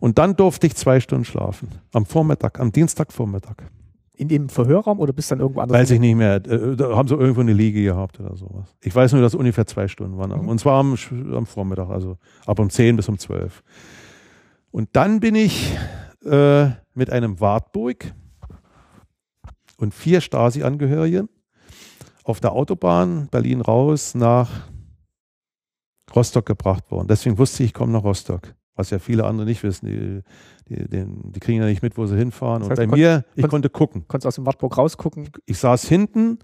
Und 0.00 0.18
dann 0.18 0.36
durfte 0.36 0.66
ich 0.66 0.74
zwei 0.74 1.00
Stunden 1.00 1.24
schlafen. 1.24 1.68
Am 1.94 2.04
Vormittag, 2.04 2.60
am 2.60 2.70
Dienstagvormittag. 2.70 3.56
In 4.16 4.28
dem 4.28 4.50
Verhörraum 4.50 5.00
oder 5.00 5.14
bist 5.14 5.30
dann 5.30 5.40
irgendwo 5.40 5.60
anders? 5.60 5.80
Weiß 5.80 5.90
ich 5.92 5.98
nicht 5.98 6.14
mehr. 6.14 6.34
Äh, 6.46 6.76
da 6.76 6.94
haben 6.94 7.08
sie 7.08 7.14
irgendwo 7.14 7.40
eine 7.40 7.54
Liege 7.54 7.82
gehabt 7.82 8.20
oder 8.20 8.36
sowas. 8.36 8.76
Ich 8.82 8.94
weiß 8.94 9.14
nur, 9.14 9.22
dass 9.22 9.34
ungefähr 9.34 9.66
zwei 9.66 9.88
Stunden 9.88 10.18
waren. 10.18 10.42
Mhm. 10.42 10.46
Und 10.46 10.58
zwar 10.58 10.78
am, 10.78 10.94
am, 11.34 11.46
Vormittag, 11.46 11.88
also 11.88 12.18
ab 12.44 12.58
um 12.58 12.68
10 12.68 12.96
bis 12.96 13.08
um 13.08 13.18
12. 13.18 13.62
Und 14.70 14.90
dann 14.92 15.20
bin 15.20 15.34
ich 15.34 15.74
äh, 16.22 16.66
mit 16.92 17.08
einem 17.08 17.40
Wartburg 17.40 18.12
und 19.78 19.94
vier 19.94 20.20
Stasi-Angehörigen 20.20 21.30
auf 22.24 22.40
der 22.40 22.52
Autobahn 22.52 23.28
Berlin 23.30 23.62
raus 23.62 24.14
nach 24.14 24.50
Rostock 26.14 26.46
gebracht 26.46 26.90
worden. 26.90 27.08
Deswegen 27.08 27.38
wusste 27.38 27.62
ich, 27.62 27.70
ich 27.70 27.74
komme 27.74 27.92
nach 27.92 28.04
Rostock. 28.04 28.54
Was 28.74 28.90
ja 28.90 28.98
viele 28.98 29.24
andere 29.24 29.46
nicht 29.46 29.62
wissen. 29.62 29.86
Die, 29.86 30.22
die, 30.68 30.88
die, 30.88 31.06
die 31.06 31.40
kriegen 31.40 31.60
ja 31.60 31.66
nicht 31.66 31.82
mit, 31.82 31.98
wo 31.98 32.06
sie 32.06 32.16
hinfahren. 32.16 32.60
Das 32.60 32.70
heißt, 32.70 32.80
und 32.80 32.90
bei 32.90 32.96
mir, 32.96 33.24
ich 33.34 33.46
konnte 33.48 33.68
gucken. 33.68 34.06
Konntest 34.08 34.26
aus 34.26 34.36
dem 34.36 34.46
Wartburg 34.46 34.78
rausgucken? 34.78 35.28
Ich 35.44 35.58
saß 35.58 35.86
hinten 35.88 36.38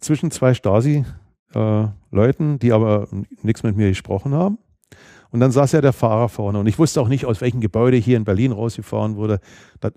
zwischen 0.00 0.32
zwei 0.32 0.54
Stasi-Leuten, 0.54 2.54
äh, 2.54 2.58
die 2.58 2.72
aber 2.72 3.06
nichts 3.42 3.62
mit 3.62 3.76
mir 3.76 3.88
gesprochen 3.88 4.34
haben. 4.34 4.58
Und 5.30 5.40
dann 5.40 5.52
saß 5.52 5.72
ja 5.72 5.80
der 5.80 5.92
Fahrer 5.92 6.28
vorne. 6.28 6.58
Und 6.58 6.66
ich 6.66 6.78
wusste 6.78 7.00
auch 7.00 7.08
nicht, 7.08 7.24
aus 7.24 7.40
welchem 7.40 7.60
Gebäude 7.60 7.96
hier 7.96 8.16
in 8.16 8.24
Berlin 8.24 8.52
rausgefahren 8.52 9.16
wurde. 9.16 9.38
Das 9.78 9.92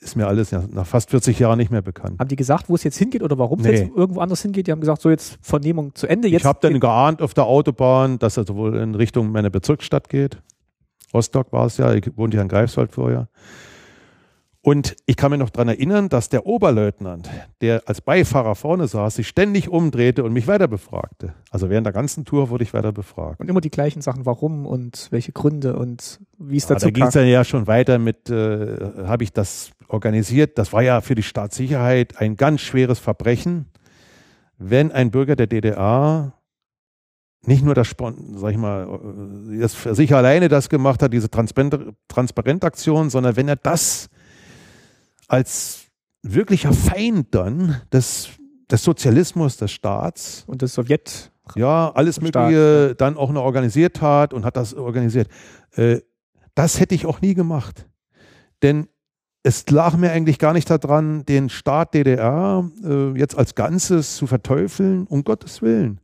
ist 0.00 0.16
mir 0.16 0.26
alles 0.26 0.52
nach 0.52 0.86
fast 0.86 1.10
40 1.10 1.38
Jahren 1.38 1.58
nicht 1.58 1.70
mehr 1.70 1.82
bekannt. 1.82 2.18
Haben 2.18 2.28
die 2.28 2.36
gesagt, 2.36 2.68
wo 2.68 2.74
es 2.74 2.84
jetzt 2.84 2.98
hingeht 2.98 3.22
oder 3.22 3.38
warum 3.38 3.60
nee. 3.60 3.72
es 3.72 3.80
jetzt 3.80 3.96
irgendwo 3.96 4.20
anders 4.20 4.42
hingeht? 4.42 4.66
Die 4.66 4.72
haben 4.72 4.80
gesagt, 4.80 5.00
so 5.02 5.10
jetzt 5.10 5.38
Vernehmung 5.40 5.94
zu 5.94 6.06
Ende. 6.06 6.28
Jetzt 6.28 6.42
ich 6.42 6.46
habe 6.46 6.58
dann 6.60 6.78
geahnt 6.78 7.22
auf 7.22 7.34
der 7.34 7.44
Autobahn, 7.44 8.18
dass 8.18 8.36
er 8.36 8.46
wohl 8.48 8.76
in 8.76 8.94
Richtung 8.94 9.32
meiner 9.32 9.50
Bezirksstadt 9.50 10.08
geht. 10.08 10.38
Rostock 11.14 11.52
war 11.52 11.66
es 11.66 11.78
ja, 11.78 11.94
ich 11.94 12.16
wohnte 12.16 12.36
ja 12.36 12.42
in 12.42 12.48
Greifswald 12.48 12.92
vorher. 12.92 13.28
Und 14.66 14.96
ich 15.06 15.14
kann 15.14 15.30
mich 15.30 15.38
noch 15.38 15.50
daran 15.50 15.68
erinnern, 15.68 16.08
dass 16.08 16.28
der 16.28 16.44
Oberleutnant, 16.44 17.30
der 17.60 17.84
als 17.86 18.00
Beifahrer 18.00 18.56
vorne 18.56 18.88
saß, 18.88 19.14
sich 19.14 19.28
ständig 19.28 19.68
umdrehte 19.68 20.24
und 20.24 20.32
mich 20.32 20.48
weiter 20.48 20.66
befragte. 20.66 21.34
Also 21.52 21.70
während 21.70 21.86
der 21.86 21.92
ganzen 21.92 22.24
Tour 22.24 22.50
wurde 22.50 22.64
ich 22.64 22.74
weiter 22.74 22.90
befragt. 22.90 23.38
Und 23.38 23.48
immer 23.48 23.60
die 23.60 23.70
gleichen 23.70 24.02
Sachen, 24.02 24.26
warum 24.26 24.66
und 24.66 25.06
welche 25.12 25.30
Gründe 25.30 25.76
und 25.76 26.18
wie 26.38 26.56
es 26.56 26.64
ja, 26.64 26.74
dazu 26.74 26.86
da 26.86 26.90
ging 26.90 27.04
es 27.04 27.14
dann 27.14 27.28
ja 27.28 27.44
schon 27.44 27.68
weiter 27.68 28.00
mit, 28.00 28.28
äh, 28.28 29.04
habe 29.06 29.22
ich 29.22 29.32
das 29.32 29.70
organisiert. 29.86 30.58
Das 30.58 30.72
war 30.72 30.82
ja 30.82 31.00
für 31.00 31.14
die 31.14 31.22
Staatssicherheit 31.22 32.20
ein 32.20 32.36
ganz 32.36 32.60
schweres 32.62 32.98
Verbrechen, 32.98 33.66
wenn 34.58 34.90
ein 34.90 35.12
Bürger 35.12 35.36
der 35.36 35.46
DDR 35.46 36.32
nicht 37.42 37.64
nur 37.64 37.76
das, 37.76 37.94
sag 38.34 38.50
ich 38.50 38.56
mal, 38.56 38.98
äh, 39.48 39.60
das 39.60 39.76
für 39.76 39.94
sich 39.94 40.12
alleine 40.12 40.48
das 40.48 40.68
gemacht 40.68 41.04
hat, 41.04 41.12
diese 41.12 41.30
Transparentaktion, 41.30 43.10
sondern 43.10 43.36
wenn 43.36 43.46
er 43.46 43.54
das 43.54 44.08
als 45.28 45.86
wirklicher 46.22 46.72
Feind 46.72 47.34
dann 47.34 47.80
des, 47.92 48.28
des 48.70 48.82
Sozialismus, 48.82 49.56
des 49.56 49.72
Staats 49.72 50.44
und 50.46 50.62
des 50.62 50.74
Sowjet 50.74 51.30
ja 51.54 51.92
alles 51.94 52.20
Mögliche 52.20 52.86
Staat. 52.86 53.00
dann 53.00 53.16
auch 53.16 53.30
noch 53.30 53.44
organisiert 53.44 54.00
hat 54.00 54.34
und 54.34 54.44
hat 54.44 54.56
das 54.56 54.74
organisiert. 54.74 55.28
Äh, 55.72 56.00
das 56.54 56.80
hätte 56.80 56.94
ich 56.94 57.06
auch 57.06 57.20
nie 57.20 57.34
gemacht, 57.34 57.86
denn 58.62 58.88
es 59.42 59.68
lag 59.70 59.96
mir 59.96 60.10
eigentlich 60.10 60.40
gar 60.40 60.52
nicht 60.52 60.68
daran, 60.68 61.24
den 61.24 61.50
Staat 61.50 61.94
DDR 61.94 62.68
äh, 62.82 63.16
jetzt 63.16 63.38
als 63.38 63.54
Ganzes 63.54 64.16
zu 64.16 64.26
verteufeln, 64.26 65.06
um 65.06 65.22
Gottes 65.22 65.62
Willen. 65.62 66.00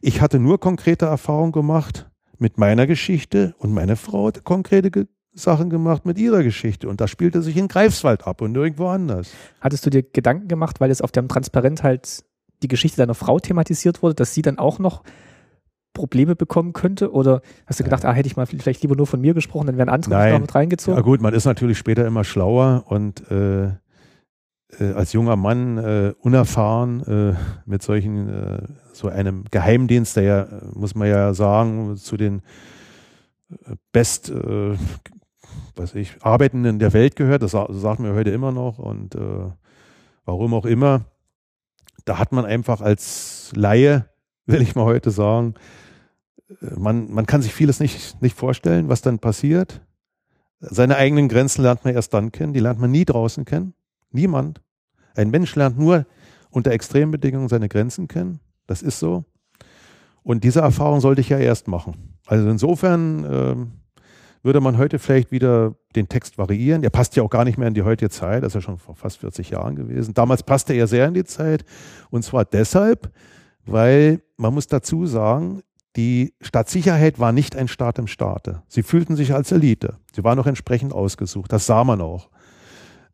Ich 0.00 0.22
hatte 0.22 0.38
nur 0.38 0.58
konkrete 0.58 1.04
Erfahrungen 1.04 1.52
gemacht 1.52 2.08
mit 2.38 2.56
meiner 2.56 2.86
Geschichte 2.86 3.54
und 3.58 3.74
meine 3.74 3.96
Frau 3.96 4.28
hat 4.28 4.44
konkrete 4.44 4.90
Sachen 5.36 5.70
gemacht 5.70 6.06
mit 6.06 6.18
ihrer 6.18 6.42
Geschichte 6.42 6.88
und 6.88 7.00
das 7.00 7.10
spielte 7.10 7.42
sich 7.42 7.56
in 7.56 7.68
Greifswald 7.68 8.26
ab 8.26 8.40
und 8.40 8.52
nirgendwo 8.52 8.88
anders. 8.88 9.30
Hattest 9.60 9.84
du 9.86 9.90
dir 9.90 10.02
Gedanken 10.02 10.48
gemacht, 10.48 10.80
weil 10.80 10.90
es 10.90 11.02
auf 11.02 11.12
dem 11.12 11.28
Transparent 11.28 11.82
halt 11.82 12.24
die 12.62 12.68
Geschichte 12.68 12.96
deiner 12.96 13.14
Frau 13.14 13.38
thematisiert 13.38 14.02
wurde, 14.02 14.14
dass 14.14 14.32
sie 14.32 14.42
dann 14.42 14.58
auch 14.58 14.78
noch 14.78 15.02
Probleme 15.92 16.36
bekommen 16.36 16.72
könnte? 16.72 17.12
Oder 17.12 17.42
hast 17.66 17.80
du 17.80 17.84
gedacht, 17.84 18.04
ah, 18.04 18.12
hätte 18.12 18.26
ich 18.26 18.36
mal 18.36 18.46
vielleicht 18.46 18.82
lieber 18.82 18.96
nur 18.96 19.06
von 19.06 19.20
mir 19.20 19.34
gesprochen, 19.34 19.66
dann 19.66 19.76
wären 19.76 19.88
andere 19.88 20.10
Nein. 20.10 20.32
noch 20.32 20.40
mit 20.40 20.54
reingezogen? 20.54 20.96
Ja 20.96 21.02
gut, 21.02 21.20
man 21.20 21.34
ist 21.34 21.44
natürlich 21.44 21.78
später 21.78 22.06
immer 22.06 22.24
schlauer 22.24 22.84
und 22.86 23.30
äh, 23.30 23.66
äh, 24.78 24.92
als 24.94 25.12
junger 25.12 25.36
Mann 25.36 25.78
äh, 25.78 26.14
unerfahren 26.20 27.02
äh, 27.02 27.34
mit 27.66 27.82
solchen, 27.82 28.28
äh, 28.28 28.62
so 28.92 29.08
einem 29.08 29.44
Geheimdienst, 29.50 30.16
der 30.16 30.22
ja, 30.22 30.48
muss 30.74 30.94
man 30.94 31.08
ja 31.08 31.34
sagen, 31.34 31.96
zu 31.96 32.16
den 32.16 32.42
äh, 33.50 33.74
best 33.92 34.32
weiß 35.76 35.94
ich, 35.94 36.16
Arbeitenden 36.22 36.78
der 36.78 36.92
Welt 36.92 37.16
gehört, 37.16 37.42
das 37.42 37.52
sagt 37.52 38.00
man 38.00 38.14
heute 38.14 38.30
immer 38.30 38.52
noch 38.52 38.78
und 38.78 39.14
äh, 39.14 39.50
warum 40.24 40.54
auch 40.54 40.64
immer, 40.64 41.04
da 42.04 42.18
hat 42.18 42.32
man 42.32 42.44
einfach 42.44 42.80
als 42.80 43.52
Laie, 43.54 44.08
will 44.46 44.62
ich 44.62 44.74
mal 44.74 44.84
heute 44.84 45.10
sagen, 45.10 45.54
äh, 46.48 46.74
man, 46.76 47.10
man 47.10 47.26
kann 47.26 47.42
sich 47.42 47.54
vieles 47.54 47.80
nicht, 47.80 48.20
nicht 48.22 48.36
vorstellen, 48.36 48.88
was 48.88 49.02
dann 49.02 49.18
passiert. 49.18 49.82
Seine 50.60 50.96
eigenen 50.96 51.28
Grenzen 51.28 51.62
lernt 51.62 51.84
man 51.84 51.94
erst 51.94 52.14
dann 52.14 52.32
kennen, 52.32 52.52
die 52.52 52.60
lernt 52.60 52.80
man 52.80 52.90
nie 52.90 53.04
draußen 53.04 53.44
kennen. 53.44 53.74
Niemand. 54.10 54.62
Ein 55.14 55.30
Mensch 55.30 55.54
lernt 55.54 55.78
nur 55.78 56.06
unter 56.50 56.70
Extrembedingungen 56.70 57.48
seine 57.48 57.68
Grenzen 57.68 58.08
kennen. 58.08 58.40
Das 58.66 58.82
ist 58.82 58.98
so. 58.98 59.24
Und 60.22 60.42
diese 60.44 60.60
Erfahrung 60.60 61.00
sollte 61.00 61.20
ich 61.20 61.28
ja 61.28 61.38
erst 61.38 61.68
machen. 61.68 62.16
Also 62.26 62.48
insofern 62.48 63.24
ähm, 63.30 63.72
würde 64.46 64.60
man 64.60 64.78
heute 64.78 64.98
vielleicht 64.98 65.30
wieder 65.32 65.74
den 65.94 66.08
Text 66.08 66.38
variieren. 66.38 66.80
Der 66.80 66.90
passt 66.90 67.16
ja 67.16 67.22
auch 67.22 67.30
gar 67.30 67.44
nicht 67.44 67.58
mehr 67.58 67.68
in 67.68 67.74
die 67.74 67.82
heutige 67.82 68.08
Zeit, 68.08 68.42
das 68.42 68.48
ist 68.48 68.54
ja 68.54 68.60
schon 68.62 68.78
vor 68.78 68.94
fast 68.94 69.18
40 69.18 69.50
Jahren 69.50 69.76
gewesen. 69.76 70.14
Damals 70.14 70.42
passte 70.42 70.72
er 70.72 70.86
sehr 70.86 71.06
in 71.08 71.14
die 71.14 71.24
Zeit 71.24 71.64
und 72.10 72.22
zwar 72.22 72.44
deshalb, 72.44 73.12
weil 73.66 74.22
man 74.36 74.54
muss 74.54 74.68
dazu 74.68 75.06
sagen, 75.06 75.62
die 75.96 76.34
Staatssicherheit 76.40 77.18
war 77.18 77.32
nicht 77.32 77.56
ein 77.56 77.68
Staat 77.68 77.98
im 77.98 78.06
Staate. 78.06 78.62
Sie 78.68 78.82
fühlten 78.82 79.16
sich 79.16 79.34
als 79.34 79.50
Elite. 79.50 79.96
Sie 80.14 80.24
waren 80.24 80.38
auch 80.38 80.46
entsprechend 80.46 80.92
ausgesucht. 80.92 81.52
Das 81.52 81.66
sah 81.66 81.84
man 81.84 82.00
auch. 82.00 82.28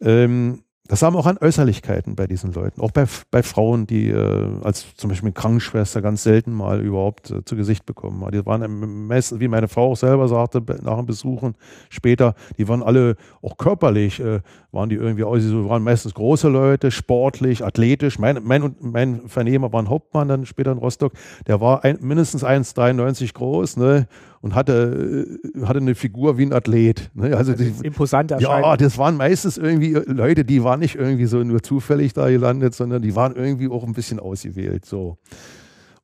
Ähm, 0.01 0.64
das 0.88 0.99
sah 0.99 1.11
man 1.11 1.21
auch 1.21 1.27
an 1.27 1.38
Äußerlichkeiten 1.40 2.16
bei 2.16 2.27
diesen 2.27 2.53
Leuten. 2.53 2.81
Auch 2.81 2.90
bei, 2.90 3.07
bei 3.31 3.45
Frauen, 3.45 3.87
die 3.87 4.09
äh, 4.11 4.49
als 4.62 4.97
zum 4.97 5.11
Beispiel 5.11 5.29
eine 5.29 5.33
Krankenschwester 5.33 6.03
ganz 6.03 6.25
selten 6.25 6.53
mal 6.53 6.81
überhaupt 6.81 7.31
äh, 7.31 7.45
zu 7.45 7.55
Gesicht 7.55 7.87
bekommen. 7.87 8.29
Die 8.33 8.45
waren 8.45 9.07
meistens, 9.07 9.38
wie 9.38 9.47
meine 9.47 9.68
Frau 9.68 9.92
auch 9.92 9.97
selber 9.97 10.27
sagte, 10.27 10.61
nach 10.83 10.97
dem 10.97 11.07
Besuchen 11.07 11.55
später, 11.88 12.35
die 12.59 12.66
waren 12.66 12.83
alle 12.83 13.14
auch 13.42 13.59
körperlich, 13.59 14.18
äh, 14.18 14.40
waren 14.73 14.88
die 14.88 14.97
irgendwie 14.97 15.23
aus, 15.23 15.42
so 15.42 15.68
waren 15.68 15.85
meistens 15.85 16.14
große 16.14 16.49
Leute, 16.49 16.90
sportlich, 16.90 17.64
athletisch. 17.64 18.18
Mein, 18.18 18.40
mein, 18.42 18.75
mein 18.81 19.29
Vernehmer 19.29 19.73
war 19.73 19.81
ein 19.81 19.88
Hauptmann 19.88 20.27
dann 20.27 20.47
später 20.47 20.73
in 20.73 20.79
Rostock, 20.79 21.12
der 21.47 21.61
war 21.61 21.85
ein, 21.85 21.99
mindestens 22.01 22.45
1,93 22.45 23.33
groß, 23.35 23.77
ne? 23.77 24.09
Und 24.42 24.55
hatte, 24.55 25.26
äh, 25.55 25.64
hatte 25.64 25.78
eine 25.78 25.94
Figur 25.94 26.37
wie 26.37 26.44
ein 26.44 26.52
Athlet. 26.52 27.11
Ne? 27.14 27.35
Also 27.37 27.55
die, 27.55 27.72
imposant 27.83 28.33
Ja, 28.38 28.76
das 28.76 28.98
waren 28.98 29.16
meistens 29.16 29.57
irgendwie 29.57 29.92
Leute, 29.92 30.44
die 30.44 30.62
waren 30.62 30.81
nicht 30.81 30.96
irgendwie 30.96 31.26
so 31.26 31.42
nur 31.42 31.62
zufällig 31.62 32.12
da 32.12 32.28
gelandet, 32.28 32.74
sondern 32.74 33.00
die 33.00 33.16
waren 33.16 33.35
irgendwie 33.35 33.68
auch 33.70 33.85
ein 33.85 33.92
bisschen 33.92 34.20
ausgewählt. 34.20 34.85
So. 34.85 35.16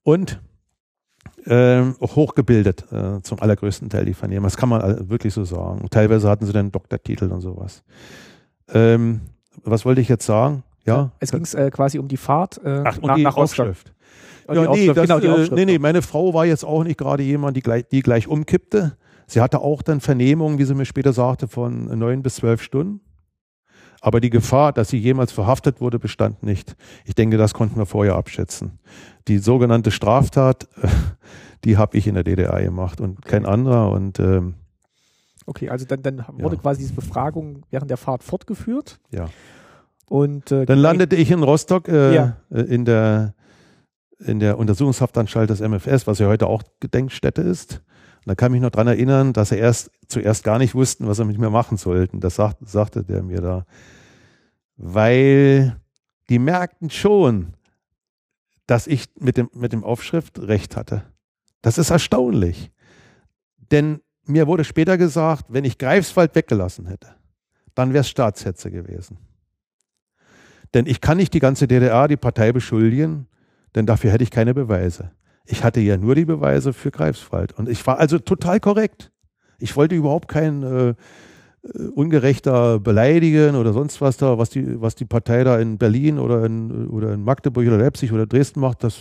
Und 0.05 0.41
ähm, 1.47 1.97
auch 2.01 2.17
hochgebildet, 2.17 2.91
äh, 2.93 3.21
zum 3.23 3.41
allergrößten 3.41 3.91
Teil 3.91 4.05
die 4.05 4.15
Vernehmer. 4.15 4.47
Das 4.47 4.57
kann 4.57 4.69
man 4.69 5.09
wirklich 5.11 5.35
so 5.35 5.45
sagen. 5.45 5.87
Teilweise 5.91 6.29
hatten 6.29 6.47
sie 6.47 6.53
dann 6.53 6.71
Doktortitel 6.71 7.31
und 7.33 7.41
sowas. 7.41 7.83
Ähm, 8.73 9.21
was 9.65 9.85
wollte 9.85 10.01
ich 10.01 10.09
jetzt 10.09 10.25
sagen? 10.25 10.63
Ja. 10.87 11.11
Es 11.19 11.33
ging 11.33 11.45
äh, 11.55 11.71
quasi 11.71 11.99
um 11.99 12.07
die 12.07 12.17
Fahrt 12.17 12.61
äh, 12.65 12.83
Ach, 12.85 13.01
nach, 13.03 13.19
nach 13.19 13.37
Aufschrift. 13.37 13.93
Ja, 14.51 14.71
nee, 14.71 14.87
das, 14.87 15.09
genau, 15.09 15.19
äh, 15.19 15.49
nee, 15.53 15.65
nee, 15.67 15.79
meine 15.79 16.01
Frau 16.01 16.33
war 16.33 16.47
jetzt 16.47 16.65
auch 16.65 16.83
nicht 16.83 16.99
gerade 16.99 17.23
jemand, 17.23 17.57
die 17.57 17.61
gleich, 17.61 17.87
die 17.89 18.01
gleich 18.01 18.29
umkippte. 18.29 18.97
Sie 19.27 19.43
hatte 19.43 19.61
auch 19.61 19.83
dann 19.83 20.01
Vernehmungen, 20.01 20.59
wie 20.59 20.65
sie 20.65 20.75
mir 20.75 20.87
später 20.87 21.13
sagte, 21.13 21.49
von 21.49 21.87
neun 21.99 22.23
bis 22.23 22.37
zwölf 22.37 22.63
Stunden. 22.63 23.01
Aber 24.01 24.21
die 24.21 24.31
Gefahr, 24.31 24.73
dass 24.73 24.89
sie 24.89 24.97
jemals 24.97 25.33
verhaftet 25.33 25.81
wurde, 25.81 25.99
bestand 25.99 26.43
nicht. 26.43 26.77
Ich 27.05 27.15
denke, 27.15 27.37
das 27.37 27.53
konnten 27.53 27.77
wir 27.77 27.85
vorher 27.85 28.15
abschätzen. 28.15 28.79
Die 29.27 29.39
sogenannte 29.39 29.91
Straftat, 29.91 30.69
die 31.65 31.77
habe 31.77 31.99
ich 31.99 32.07
in 32.07 32.15
der 32.15 32.25
DDR 32.25 32.63
gemacht 32.63 33.01
und 33.01 33.23
kein 33.23 33.45
anderer. 33.45 33.91
Und 33.91 34.19
ähm, 34.21 34.55
okay, 35.47 35.69
also 35.69 35.85
dann, 35.85 36.03
dann 36.03 36.25
wurde 36.33 36.57
ja. 36.57 36.63
quasi 36.63 36.81
diese 36.81 36.95
Befragung 36.95 37.65
während 37.71 37.91
der 37.91 37.97
Fahrt 37.97 38.23
fortgeführt. 38.23 39.01
Ja. 39.11 39.29
Und 40.09 40.53
äh, 40.53 40.65
dann 40.65 40.79
landete 40.79 41.17
ich 41.17 41.31
in 41.31 41.43
Rostock 41.43 41.89
äh, 41.89 42.15
ja. 42.15 42.37
Äh, 42.51 42.63
in 42.63 42.85
der 42.85 43.35
in 44.19 44.41
der 44.41 44.59
Untersuchungshaftanstalt 44.59 45.51
des 45.51 45.61
MFS, 45.61 46.07
was 46.07 46.19
ja 46.19 46.27
heute 46.27 46.47
auch 46.47 46.63
Gedenkstätte 46.81 47.43
ist. 47.43 47.83
Und 48.19 48.27
da 48.27 48.35
kann 48.35 48.53
ich 48.53 48.55
mich 48.55 48.63
noch 48.63 48.71
dran 48.71 48.89
erinnern, 48.89 49.33
dass 49.33 49.53
er 49.53 49.59
erst 49.59 49.91
zuerst 50.09 50.45
gar 50.45 50.59
nicht 50.59 50.75
wussten, 50.75 51.07
was 51.07 51.19
er 51.19 51.25
mit 51.25 51.39
mir 51.39 51.51
machen 51.51 51.77
sollten. 51.77 52.21
Das 52.21 52.35
sagt, 52.35 52.69
sagte 52.69 53.05
der 53.05 53.23
mir 53.23 53.41
da. 53.41 53.67
Weil 54.77 55.77
die 56.29 56.39
merkten 56.39 56.91
schon, 56.91 57.55
dass 58.67 58.87
ich 58.87 59.07
mit 59.19 59.37
dem, 59.37 59.49
mit 59.55 59.73
dem 59.73 59.85
Aufschrift 59.85 60.41
recht 60.41 60.77
hatte. 60.77 61.05
Das 61.63 61.79
ist 61.79 61.91
erstaunlich. 61.91 62.71
Denn 63.71 64.01
mir 64.25 64.47
wurde 64.47 64.65
später 64.65 64.99
gesagt, 64.99 65.47
wenn 65.49 65.65
ich 65.65 65.79
Greifswald 65.79 66.35
weggelassen 66.35 66.87
hätte, 66.87 67.15
dann 67.75 67.93
wäre 67.93 68.01
es 68.01 68.09
Staatshetze 68.09 68.71
gewesen. 68.71 69.19
Denn 70.75 70.87
ich 70.87 71.01
kann 71.01 71.17
nicht 71.17 71.33
die 71.33 71.41
ganze 71.41 71.67
DDR, 71.67 72.09
die 72.09 72.17
Partei 72.17 72.53
beschuldigen, 72.53 73.28
denn 73.75 73.87
dafür 73.87 74.11
hätte 74.11 74.25
ich 74.25 74.31
keine 74.31 74.55
Beweise. 74.55 75.11
Ich 75.45 75.65
hatte 75.65 75.81
ja 75.81 75.97
nur 75.97 76.15
die 76.15 76.25
Beweise 76.25 76.73
für 76.73 76.91
Greifswald. 76.91 77.53
Und 77.59 77.69
ich 77.69 77.87
war 77.87 77.99
also 77.99 78.19
total 78.19 78.61
korrekt. 78.61 79.11
Ich 79.59 79.77
wollte 79.77 79.95
überhaupt 79.95 80.29
kein 80.29 80.63
äh, 80.63 80.95
äh, 81.63 81.89
ungerechter 81.95 82.79
beleidigen 82.79 83.57
oder 83.57 83.73
sonst 83.73 84.01
was 84.01 84.17
da, 84.17 84.39
was 84.39 84.51
die, 84.51 84.81
was 84.81 84.95
die 84.95 85.05
Partei 85.05 85.45
da 85.45 85.59
in 85.59 85.79
Berlin 85.79 86.19
oder 86.19 86.45
in, 86.45 86.89
oder 86.89 87.13
in 87.13 87.25
Magdeburg 87.25 87.67
oder 87.67 87.79
Leipzig 87.79 88.13
oder 88.13 88.27
Dresden 88.27 88.61
macht, 88.61 88.85
das 88.85 88.99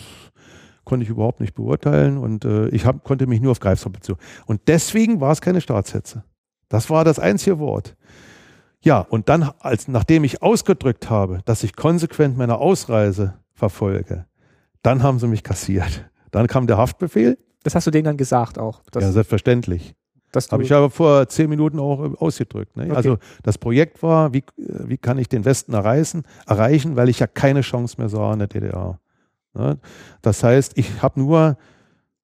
konnte 0.84 1.04
ich 1.04 1.10
überhaupt 1.10 1.42
nicht 1.42 1.54
beurteilen 1.54 2.18
und 2.18 2.46
äh, 2.46 2.70
ich 2.70 2.86
hab, 2.86 3.04
konnte 3.04 3.28
mich 3.28 3.42
nur 3.42 3.52
auf 3.52 3.60
Greifswald 3.60 3.94
beziehen. 3.94 4.16
Und 4.46 4.62
deswegen 4.68 5.20
war 5.22 5.34
es 5.34 5.42
keine 5.42 5.62
Staatshetze. 5.62 6.24
Das 6.70 6.90
war 6.90 7.04
das 7.04 7.20
einzige 7.20 7.60
Wort. 7.60 7.96
Ja, 8.82 9.02
und 9.02 9.30
dann, 9.30 9.52
als, 9.60 9.88
nachdem 9.88 10.24
ich 10.24 10.42
ausgedrückt 10.42 11.10
habe, 11.10 11.42
dass 11.46 11.64
ich 11.64 11.76
konsequent 11.76 12.38
meine 12.38 12.58
Ausreise 12.58 13.36
verfolge, 13.54 14.26
dann 14.84 15.04
haben 15.04 15.20
sie 15.20 15.28
mich 15.28 15.44
kassiert. 15.44 16.10
Dann 16.32 16.48
kam 16.48 16.68
der 16.68 16.78
Haftbefehl. 16.78 17.38
Das 17.64 17.76
hast 17.76 17.88
du 17.88 17.92
denen 17.92 18.06
dann 18.06 18.18
gesagt 18.18 18.60
auch? 18.60 18.82
Ja, 18.94 19.12
selbstverständlich. 19.12 19.96
Das 20.32 20.52
habe 20.52 20.64
ich 20.64 20.74
aber 20.74 20.90
vor 20.90 21.28
zehn 21.30 21.50
Minuten 21.50 21.80
auch 21.80 22.04
äh, 22.04 22.16
ausgedrückt. 22.18 22.76
Ne? 22.76 22.86
Okay. 22.86 22.96
Also 22.96 23.18
das 23.44 23.58
Projekt 23.58 24.04
war, 24.04 24.34
wie, 24.34 24.44
wie 24.58 24.98
kann 24.98 25.18
ich 25.18 25.30
den 25.30 25.46
Westen 25.46 25.74
erreichen, 25.74 26.24
erreichen, 26.46 26.96
weil 26.96 27.10
ich 27.10 27.20
ja 27.20 27.28
keine 27.28 27.62
Chance 27.62 27.96
mehr 27.98 28.10
sah 28.10 28.34
in 28.34 28.40
der 28.40 28.48
DDR. 28.48 29.00
Ne? 29.54 29.80
Das 30.22 30.44
heißt, 30.44 30.78
ich 30.78 31.02
habe 31.02 31.20
nur 31.20 31.58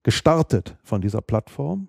gestartet 0.04 0.78
von 0.84 1.02
dieser 1.02 1.22
Plattform. 1.22 1.88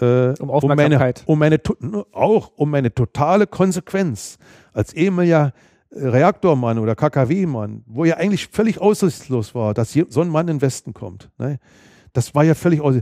Äh, 0.00 0.34
um 0.38 0.50
Aufmerksamkeit. 0.50 1.24
Um 1.26 1.38
meine, 1.38 1.58
um 1.58 1.90
meine, 1.90 2.06
auch 2.12 2.52
um 2.56 2.70
meine 2.70 2.94
totale 2.94 3.46
Konsequenz 3.46 4.38
als 4.72 4.94
ehemaliger 4.94 5.52
Reaktormann 5.94 6.78
oder 6.78 6.94
KKW-Mann, 6.94 7.84
wo 7.86 8.04
ja 8.04 8.16
eigentlich 8.16 8.48
völlig 8.48 8.80
aussichtslos 8.80 9.54
war, 9.54 9.74
dass 9.74 9.92
so 9.92 10.20
ein 10.20 10.28
Mann 10.28 10.48
in 10.48 10.56
den 10.56 10.62
Westen 10.62 10.94
kommt. 10.94 11.30
Ne? 11.38 11.58
Das 12.12 12.34
war 12.34 12.44
ja 12.44 12.54
völlig 12.54 12.80
aus. 12.80 12.96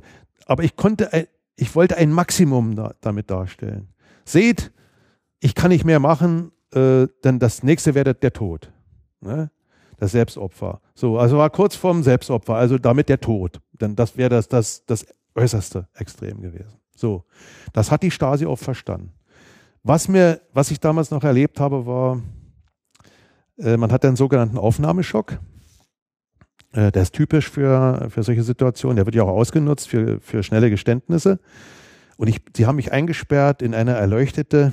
Aber 0.47 0.65
ich 0.65 0.77
konnte, 0.77 1.29
ich 1.57 1.75
wollte 1.75 1.97
ein 1.97 2.13
Maximum 2.13 2.75
da, 2.75 2.95
damit 3.01 3.31
darstellen. 3.31 3.89
Seht, 4.25 4.73
ich 5.39 5.55
kann 5.55 5.71
nicht 5.71 5.85
mehr 5.85 6.01
machen, 6.01 6.53
äh, 6.73 7.07
denn 7.25 7.39
das 7.39 7.63
nächste 7.63 7.95
wäre 7.95 8.15
der, 8.15 8.33
Tod. 8.33 8.73
Ne? 9.21 9.51
Das 9.97 10.13
Selbstopfer. 10.13 10.81
So, 10.95 11.19
also 11.19 11.39
war 11.39 11.51
kurz 11.51 11.77
vorm 11.77 12.03
Selbstopfer, 12.03 12.55
also 12.55 12.79
damit 12.79 13.09
der 13.09 13.21
Tod. 13.21 13.61
Denn 13.73 13.95
das 13.95 14.17
wäre 14.17 14.31
das, 14.31 14.49
das, 14.49 14.85
das 14.87 15.07
äußerste 15.35 15.87
Extrem 15.95 16.41
gewesen. 16.41 16.79
So, 16.97 17.25
das 17.73 17.91
hat 17.91 18.03
die 18.03 18.11
Stasi 18.11 18.47
auch 18.47 18.59
verstanden. 18.59 19.13
Was 19.83 20.09
mir, 20.09 20.41
was 20.53 20.71
ich 20.71 20.81
damals 20.81 21.11
noch 21.11 21.25
erlebt 21.25 21.59
habe, 21.59 21.87
war, 21.87 22.17
äh, 22.17 22.21
man 23.77 23.93
hat 23.93 24.05
einen 24.05 24.17
sogenannten 24.17 24.59
Aufnahmeschock. 24.59 25.39
Äh, 26.73 26.93
der 26.93 27.03
ist 27.03 27.15
typisch 27.15 27.51
für, 27.51 28.09
für 28.11 28.23
solche 28.23 28.43
Situationen. 28.43 28.97
Der 28.97 29.07
wird 29.07 29.17
ja 29.17 29.25
auch 29.25 29.29
ausgenutzt 29.29 29.89
für, 29.89 30.21
für 30.21 30.43
schnelle 30.43 30.71
Geständnisse. 30.71 31.41
Und 32.17 32.29
ich, 32.29 32.41
sie 32.57 32.67
haben 32.67 32.77
mich 32.77 32.93
eingesperrt 32.93 33.63
in 33.63 33.75
eine 33.75 33.93
erleuchtete 33.93 34.73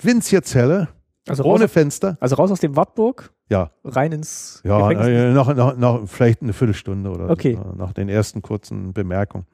winzige 0.00 0.42
Zelle, 0.42 0.88
also 1.26 1.44
ohne 1.44 1.64
raus, 1.64 1.72
Fenster. 1.72 2.18
Also 2.20 2.36
raus 2.36 2.50
aus 2.50 2.60
dem 2.60 2.76
Wartburg? 2.76 3.32
Ja. 3.48 3.70
Rein 3.84 4.12
ins 4.12 4.60
Ja, 4.64 4.90
äh, 4.90 5.32
nach, 5.32 5.54
nach, 5.54 5.76
nach, 5.76 6.00
vielleicht 6.06 6.42
eine 6.42 6.52
Viertelstunde 6.52 7.10
oder 7.10 7.30
okay. 7.30 7.56
so, 7.56 7.74
nach 7.76 7.92
den 7.92 8.08
ersten 8.08 8.42
kurzen 8.42 8.92
Bemerkungen. 8.92 9.46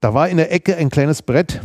Da 0.00 0.14
war 0.14 0.28
in 0.28 0.38
der 0.38 0.52
Ecke 0.52 0.76
ein 0.76 0.90
kleines 0.90 1.22
Brett, 1.22 1.60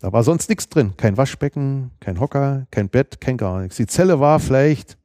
da 0.00 0.12
war 0.12 0.24
sonst 0.24 0.48
nichts 0.48 0.68
drin. 0.68 0.94
Kein 0.96 1.16
Waschbecken, 1.16 1.90
kein 2.00 2.18
Hocker, 2.18 2.66
kein 2.70 2.88
Bett, 2.88 3.20
kein 3.20 3.36
gar 3.36 3.60
nichts. 3.60 3.76
Die 3.76 3.86
Zelle 3.86 4.18
war 4.18 4.40
vielleicht 4.40 4.96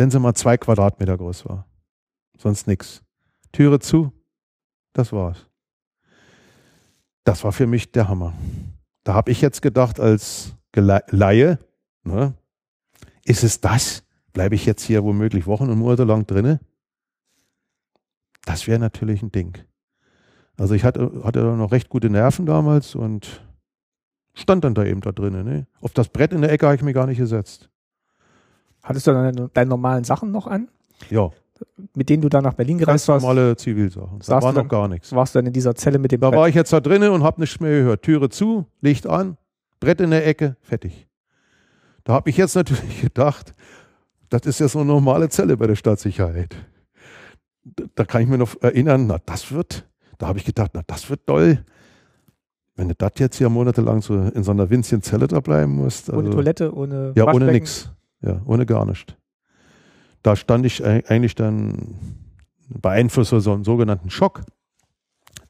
wenn 0.00 0.10
sie 0.10 0.18
mal 0.18 0.32
zwei 0.32 0.56
Quadratmeter 0.56 1.18
groß 1.18 1.44
war. 1.44 1.66
Sonst 2.38 2.66
nichts. 2.66 3.02
Türe 3.52 3.80
zu, 3.80 4.10
das 4.94 5.12
war's. 5.12 5.46
Das 7.22 7.44
war 7.44 7.52
für 7.52 7.66
mich 7.66 7.92
der 7.92 8.08
Hammer. 8.08 8.32
Da 9.04 9.12
habe 9.12 9.30
ich 9.30 9.42
jetzt 9.42 9.60
gedacht, 9.60 10.00
als 10.00 10.56
Laie, 10.74 11.58
ne, 12.02 12.32
ist 13.26 13.44
es 13.44 13.60
das? 13.60 14.02
Bleibe 14.32 14.54
ich 14.54 14.64
jetzt 14.64 14.84
hier 14.84 15.04
womöglich 15.04 15.46
Wochen 15.46 15.68
und 15.68 15.78
Monate 15.78 16.04
lang 16.04 16.26
drinne? 16.26 16.60
Das 18.46 18.66
wäre 18.66 18.78
natürlich 18.78 19.20
ein 19.20 19.32
Ding. 19.32 19.58
Also 20.56 20.72
ich 20.72 20.82
hatte, 20.82 21.24
hatte 21.24 21.42
noch 21.42 21.72
recht 21.72 21.90
gute 21.90 22.08
Nerven 22.08 22.46
damals 22.46 22.94
und 22.94 23.46
stand 24.32 24.64
dann 24.64 24.74
da 24.74 24.82
eben 24.82 25.02
da 25.02 25.12
drinnen. 25.12 25.44
Ne? 25.44 25.66
Auf 25.82 25.92
das 25.92 26.08
Brett 26.08 26.32
in 26.32 26.40
der 26.40 26.52
Ecke 26.52 26.64
habe 26.64 26.76
ich 26.76 26.82
mich 26.82 26.94
gar 26.94 27.06
nicht 27.06 27.18
gesetzt. 27.18 27.69
Hattest 28.82 29.06
du 29.06 29.12
deine, 29.12 29.48
deine 29.52 29.68
normalen 29.68 30.04
Sachen 30.04 30.30
noch 30.30 30.46
an? 30.46 30.68
Ja. 31.10 31.30
Mit 31.94 32.08
denen 32.08 32.22
du 32.22 32.28
dann 32.30 32.42
nach 32.44 32.54
Berlin 32.54 32.78
gereist 32.78 33.06
warst? 33.08 33.22
Normale 33.22 33.54
Zivilsachen. 33.56 34.18
Da 34.26 34.40
war 34.42 34.52
noch 34.52 34.68
gar 34.68 34.88
nichts. 34.88 35.12
Warst 35.14 35.34
du 35.34 35.38
dann 35.38 35.46
in 35.46 35.52
dieser 35.52 35.74
Zelle 35.74 35.98
mit 35.98 36.10
dem 36.12 36.20
Da 36.20 36.30
Brett? 36.30 36.38
war 36.40 36.48
ich 36.48 36.54
jetzt 36.54 36.72
da 36.72 36.80
drinnen 36.80 37.10
und 37.10 37.22
habe 37.22 37.40
nichts 37.40 37.60
mehr 37.60 37.70
gehört. 37.70 38.02
Türe 38.02 38.30
zu, 38.30 38.66
Licht 38.80 39.06
an, 39.06 39.36
Brett 39.78 40.00
in 40.00 40.10
der 40.10 40.26
Ecke, 40.26 40.56
fertig. 40.62 41.06
Da 42.04 42.14
habe 42.14 42.30
ich 42.30 42.36
jetzt 42.38 42.54
natürlich 42.54 43.00
gedacht, 43.02 43.54
das 44.30 44.42
ist 44.46 44.60
ja 44.60 44.68
so 44.68 44.78
eine 44.78 44.88
normale 44.88 45.28
Zelle 45.28 45.56
bei 45.56 45.66
der 45.66 45.76
Staatssicherheit. 45.76 46.56
Da 47.94 48.04
kann 48.04 48.22
ich 48.22 48.28
mir 48.28 48.38
noch 48.38 48.56
erinnern, 48.62 49.06
na 49.06 49.18
das 49.26 49.52
wird, 49.52 49.86
da 50.16 50.28
habe 50.28 50.38
ich 50.38 50.46
gedacht, 50.46 50.70
na 50.72 50.80
das 50.86 51.10
wird 51.10 51.26
toll. 51.26 51.62
Wenn 52.74 52.88
du 52.88 52.94
das 52.94 53.12
jetzt 53.18 53.36
hier 53.36 53.50
monatelang 53.50 54.00
so 54.00 54.14
in 54.18 54.42
so 54.42 54.52
einer 54.52 54.70
winzigen 54.70 55.02
Zelle 55.02 55.26
da 55.26 55.40
bleiben 55.40 55.74
musst. 55.74 56.08
Also, 56.08 56.20
ohne 56.22 56.30
Toilette, 56.30 56.74
ohne 56.74 57.12
Ja, 57.14 57.30
ohne 57.30 57.52
nichts. 57.52 57.90
Ja, 58.22 58.42
ohne 58.44 58.66
gar 58.66 58.84
nichts. 58.84 59.14
Da 60.22 60.36
stand 60.36 60.66
ich 60.66 60.84
eigentlich 60.84 61.34
dann 61.34 61.96
beeinflusst 62.68 63.30
so 63.30 63.52
einen 63.52 63.64
sogenannten 63.64 64.10
Schock, 64.10 64.42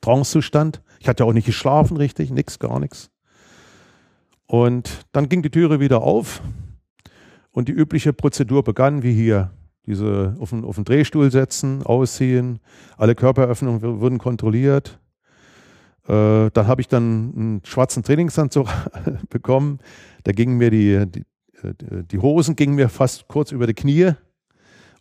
Trancezustand. 0.01 0.83
Ich 1.01 1.09
hatte 1.09 1.25
ja 1.25 1.29
auch 1.29 1.33
nicht 1.33 1.47
geschlafen 1.47 1.97
richtig, 1.97 2.31
nix, 2.31 2.59
gar 2.59 2.79
nichts. 2.79 3.11
Und 4.47 5.07
dann 5.13 5.29
ging 5.29 5.43
die 5.43 5.51
Türe 5.51 5.81
wieder 5.81 6.03
auf 6.03 6.41
und 7.51 7.69
die 7.69 7.73
übliche 7.73 8.13
Prozedur 8.13 8.65
begann, 8.65 9.03
wie 9.03 9.15
hier. 9.15 9.51
Diese 9.87 10.37
auf 10.39 10.51
den, 10.51 10.65
auf 10.65 10.77
den 10.77 10.85
Drehstuhl 10.85 11.31
setzen, 11.31 11.83
ausziehen, 11.83 12.61
alle 12.97 13.15
Körperöffnungen 13.15 14.01
wurden 14.01 14.19
kontrolliert. 14.19 15.01
Äh, 16.07 16.51
dann 16.51 16.67
habe 16.67 16.81
ich 16.81 16.89
dann 16.89 17.33
einen 17.35 17.61
schwarzen 17.65 18.03
Trainingsanzug 18.03 18.69
bekommen. 19.31 19.79
Da 20.25 20.33
gingen 20.33 20.59
mir 20.59 20.71
die, 20.71 21.07
die, 21.07 21.25
die 21.63 22.19
Hosen 22.19 22.57
gingen 22.57 22.75
mir 22.75 22.89
fast 22.89 23.29
kurz 23.29 23.53
über 23.53 23.67
die 23.67 23.75
Knie 23.75 24.13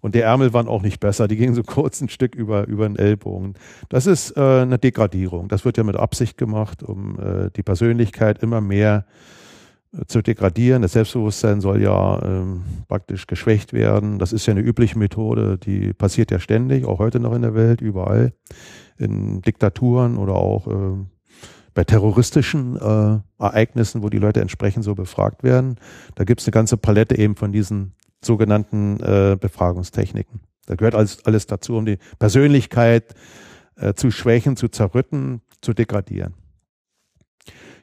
und 0.01 0.15
die 0.15 0.21
Ärmel 0.21 0.53
waren 0.53 0.67
auch 0.67 0.81
nicht 0.81 0.99
besser. 0.99 1.27
Die 1.27 1.35
gingen 1.35 1.55
so 1.55 1.63
kurz 1.63 2.01
ein 2.01 2.09
Stück 2.09 2.35
über, 2.35 2.67
über 2.67 2.87
den 2.87 2.97
Ellbogen. 2.97 3.55
Das 3.89 4.05
ist 4.05 4.35
äh, 4.37 4.61
eine 4.61 4.77
Degradierung. 4.77 5.47
Das 5.47 5.65
wird 5.65 5.77
ja 5.77 5.83
mit 5.83 5.97
Absicht 5.97 6.37
gemacht, 6.37 6.83
um 6.83 7.19
äh, 7.19 7.49
die 7.55 7.63
Persönlichkeit 7.63 8.41
immer 8.41 8.61
mehr 8.61 9.05
äh, 9.93 10.05
zu 10.05 10.21
degradieren. 10.21 10.81
Das 10.81 10.93
Selbstbewusstsein 10.93 11.59
soll 11.61 11.81
ja 11.81 12.21
ähm, 12.23 12.63
praktisch 12.87 13.27
geschwächt 13.27 13.73
werden. 13.73 14.19
Das 14.19 14.31
ist 14.31 14.45
ja 14.45 14.51
eine 14.51 14.61
übliche 14.61 14.97
Methode, 14.97 15.57
die 15.57 15.93
passiert 15.93 16.31
ja 16.31 16.39
ständig, 16.39 16.85
auch 16.85 16.99
heute 16.99 17.19
noch 17.19 17.33
in 17.33 17.41
der 17.41 17.53
Welt, 17.53 17.81
überall, 17.81 18.33
in 18.97 19.41
Diktaturen 19.41 20.17
oder 20.17 20.35
auch 20.35 20.67
äh, 20.67 21.05
bei 21.79 21.85
terroristischen 21.85 22.75
äh, 22.75 23.19
Ereignissen, 23.41 24.03
wo 24.03 24.09
die 24.09 24.17
Leute 24.17 24.41
entsprechend 24.41 24.83
so 24.83 24.95
befragt 24.95 25.43
werden. 25.43 25.77
Da 26.15 26.25
gibt 26.25 26.41
es 26.41 26.47
eine 26.47 26.51
ganze 26.51 26.75
Palette 26.75 27.17
eben 27.17 27.37
von 27.37 27.53
diesen 27.53 27.93
sogenannten 28.21 28.99
äh, 28.99 29.37
Befragungstechniken. 29.39 30.41
Da 30.65 30.75
gehört 30.75 30.93
alles, 30.93 31.25
alles 31.25 31.47
dazu, 31.47 31.77
um 31.77 31.85
die 31.85 31.97
Persönlichkeit 32.19 33.15
äh, 33.77 33.93
zu 33.93 34.11
schwächen, 34.11 34.57
zu 34.57 34.67
zerrütten, 34.67 35.39
zu 35.61 35.73
degradieren. 35.73 36.33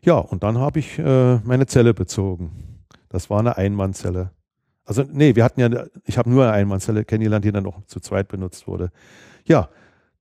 Ja, 0.05 0.17
und 0.17 0.43
dann 0.43 0.59
habe 0.59 0.79
ich 0.79 0.99
äh, 0.99 1.37
meine 1.39 1.65
Zelle 1.65 1.95
bezogen. 1.95 2.85
Das 3.09 3.31
war 3.31 3.39
eine 3.39 3.57
Einmannzelle. 3.57 4.31
Also, 4.85 5.05
nee, 5.11 5.37
wir 5.37 5.43
hatten 5.43 5.61
ja, 5.61 5.87
ich 6.05 6.19
habe 6.19 6.29
nur 6.29 6.43
eine 6.43 6.53
Einmannzelle 6.53 7.07
kennengelernt, 7.07 7.47
die 7.47 7.53
dann 7.53 7.65
noch 7.65 7.87
zu 7.87 8.01
zweit 8.01 8.29
benutzt 8.29 8.67
wurde. 8.67 8.91
Ja, 9.47 9.71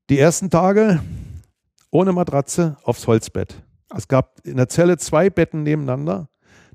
die 0.09 0.17
ersten 0.17 0.49
Tage 0.49 1.01
ohne 1.95 2.11
Matratze 2.11 2.76
aufs 2.84 3.07
Holzbett. 3.07 3.64
Es 3.93 4.07
gab 4.07 4.39
in 4.43 4.57
der 4.57 4.69
Zelle 4.69 4.97
zwei 4.97 5.29
Betten 5.29 5.63
nebeneinander. 5.63 6.29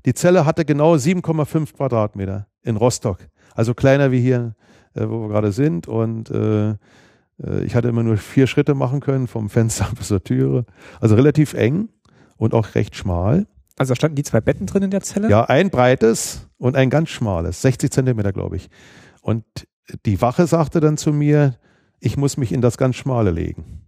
Die 0.05 0.13
Zelle 0.13 0.45
hatte 0.45 0.65
genau 0.65 0.95
7,5 0.95 1.73
Quadratmeter 1.73 2.47
in 2.63 2.77
Rostock. 2.77 3.19
Also 3.53 3.73
kleiner 3.73 4.11
wie 4.11 4.21
hier, 4.21 4.55
äh, 4.93 5.07
wo 5.07 5.21
wir 5.21 5.29
gerade 5.29 5.51
sind. 5.51 5.87
Und 5.87 6.29
äh, 6.31 6.71
äh, 6.71 6.75
ich 7.65 7.75
hatte 7.75 7.89
immer 7.89 8.03
nur 8.03 8.17
vier 8.17 8.47
Schritte 8.47 8.73
machen 8.73 8.99
können, 8.99 9.27
vom 9.27 9.49
Fenster 9.49 9.89
bis 9.97 10.07
zur 10.07 10.23
Türe. 10.23 10.65
Also 10.99 11.15
relativ 11.15 11.53
eng 11.53 11.89
und 12.37 12.53
auch 12.53 12.75
recht 12.75 12.95
schmal. 12.95 13.47
Also 13.77 13.91
da 13.91 13.95
standen 13.95 14.15
die 14.15 14.23
zwei 14.23 14.41
Betten 14.41 14.65
drin 14.65 14.83
in 14.83 14.91
der 14.91 15.01
Zelle? 15.01 15.29
Ja, 15.29 15.45
ein 15.45 15.69
breites 15.69 16.47
und 16.57 16.75
ein 16.75 16.89
ganz 16.89 17.09
schmales, 17.09 17.61
60 17.61 17.91
Zentimeter, 17.91 18.31
glaube 18.31 18.55
ich. 18.55 18.69
Und 19.21 19.43
die 20.05 20.21
Wache 20.21 20.45
sagte 20.47 20.79
dann 20.79 20.97
zu 20.97 21.13
mir, 21.13 21.57
ich 21.99 22.17
muss 22.17 22.37
mich 22.37 22.51
in 22.51 22.61
das 22.61 22.77
ganz 22.77 22.95
schmale 22.95 23.31
legen. 23.31 23.81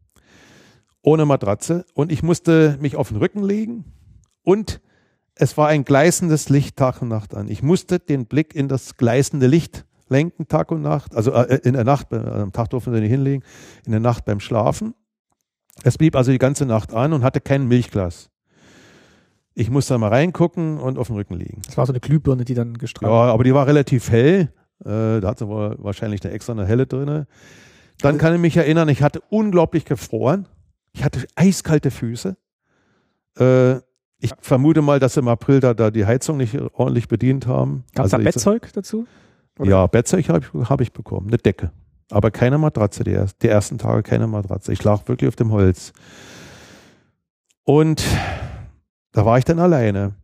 Ohne 1.04 1.26
Matratze. 1.26 1.86
Und 1.94 2.12
ich 2.12 2.24
musste 2.24 2.78
mich 2.82 2.96
auf 2.96 3.10
den 3.10 3.18
Rücken 3.18 3.44
legen 3.44 3.86
und 4.44 4.82
es 5.36 5.58
war 5.58 5.68
ein 5.68 5.84
gleißendes 5.84 6.50
Licht 6.50 6.78
Tag 6.78 7.02
und 7.02 7.10
Nacht 7.10 7.36
an. 7.36 7.48
Ich 7.48 7.64
musste 7.64 8.00
den 8.00 8.26
Blick 8.26 8.56
in 8.56 8.68
das 8.68 8.98
gleißende 8.98 9.48
Licht 9.48 9.86
lenken 10.10 10.48
Tag 10.48 10.72
und 10.72 10.82
Nacht. 10.82 11.16
Also 11.16 11.32
äh, 11.32 11.60
in 11.64 11.74
der 11.74 11.84
Nacht, 11.84 12.12
äh, 12.12 12.18
am 12.18 12.52
Tag 12.52 12.70
durften 12.70 12.94
wir 12.94 13.02
nicht 13.02 13.10
hinlegen, 13.10 13.44
in 13.86 13.92
der 13.92 14.02
Nacht 14.02 14.26
beim 14.26 14.40
Schlafen. 14.40 14.94
Es 15.84 15.98
blieb 15.98 16.16
also 16.16 16.32
die 16.32 16.38
ganze 16.38 16.66
Nacht 16.66 16.94
an 16.94 17.14
und 17.14 17.24
hatte 17.24 17.42
kein 17.42 17.68
Milchglas. 17.68 18.30
Ich 19.56 19.70
musste 19.70 19.96
da 19.96 19.98
mal 19.98 20.10
reingucken 20.10 20.80
und 20.80 20.98
auf 20.98 21.08
dem 21.08 21.16
Rücken 21.16 21.36
liegen. 21.36 21.62
Das 21.66 21.78
war 21.78 21.86
so 21.86 21.94
eine 21.94 22.00
Glühbirne, 22.00 22.46
die 22.46 22.54
dann 22.54 22.78
gestrahlt 22.78 23.12
Ja, 23.12 23.34
aber 23.34 23.44
die 23.44 23.54
war 23.54 23.68
relativ 23.68 24.10
hell. 24.10 24.52
Äh, 24.84 25.20
da 25.20 25.24
hat 25.24 25.40
sie 25.40 25.48
wahrscheinlich 25.48 26.24
eine 26.24 26.34
extra 26.34 26.54
eine 26.54 26.66
helle 26.66 26.88
drin. 26.88 27.26
Dann 28.00 28.18
kann 28.18 28.34
ich 28.34 28.40
mich 28.40 28.58
erinnern, 28.58 28.90
ich 28.90 29.02
hatte 29.02 29.22
unglaublich 29.30 29.86
gefroren. 29.86 30.48
Ich 30.94 31.04
hatte 31.04 31.26
eiskalte 31.36 31.92
Füße. 31.92 32.38
Äh, 33.40 33.76
ich 34.20 34.32
vermute 34.40 34.82
mal, 34.82 35.00
dass 35.00 35.18
im 35.18 35.28
April 35.28 35.60
da, 35.60 35.74
da 35.74 35.92
die 35.92 36.06
Heizung 36.06 36.38
nicht 36.38 36.58
ordentlich 36.74 37.08
bedient 37.08 37.46
haben. 37.46 37.84
Gab 37.94 38.06
es 38.06 38.14
also 38.14 38.24
da 38.24 38.32
Bettzeug 38.32 38.72
dazu? 38.74 39.06
Oder? 39.60 39.70
Ja, 39.70 39.88
Bettzeug 39.88 40.30
habe 40.30 40.40
ich, 40.40 40.70
hab 40.70 40.82
ich 40.82 40.94
bekommen, 40.94 41.28
eine 41.28 41.38
Decke. 41.38 41.72
Aber 42.10 42.32
keine 42.32 42.58
Matratze, 42.58 43.04
die, 43.04 43.20
die 43.42 43.48
ersten 43.48 43.78
Tage 43.78 44.04
keine 44.04 44.28
Matratze. 44.28 44.72
Ich 44.72 44.84
lag 44.84 45.08
wirklich 45.08 45.28
auf 45.28 45.36
dem 45.36 45.52
Holz. 45.52 45.94
Und 47.64 48.04
da 49.12 49.26
war 49.26 49.38
ich 49.38 49.46
dann 49.46 49.60
alleine. 49.60 50.16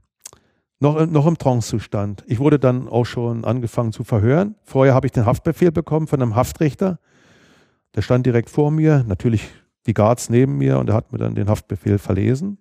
Noch, 0.79 1.05
noch 1.05 1.27
im 1.27 1.37
Trancezustand. 1.37 2.23
Ich 2.25 2.39
wurde 2.39 2.57
dann 2.57 2.87
auch 2.87 3.05
schon 3.05 3.43
angefangen 3.43 3.91
zu 3.91 4.05
verhören. 4.05 4.55
Vorher 4.63 4.93
habe 4.93 5.07
ich 5.07 5.11
den 5.11 5.25
Haftbefehl 5.25 5.71
bekommen 5.71 6.07
von 6.07 6.21
einem 6.21 6.35
Haftrichter. 6.35 6.99
Der 7.95 8.01
stand 8.01 8.25
direkt 8.25 8.49
vor 8.49 8.71
mir, 8.71 9.03
natürlich 9.05 9.49
die 9.85 9.93
Guards 9.93 10.29
neben 10.29 10.57
mir 10.57 10.79
und 10.79 10.89
er 10.89 10.95
hat 10.95 11.11
mir 11.11 11.17
dann 11.17 11.35
den 11.35 11.49
Haftbefehl 11.49 11.97
verlesen. 11.97 12.57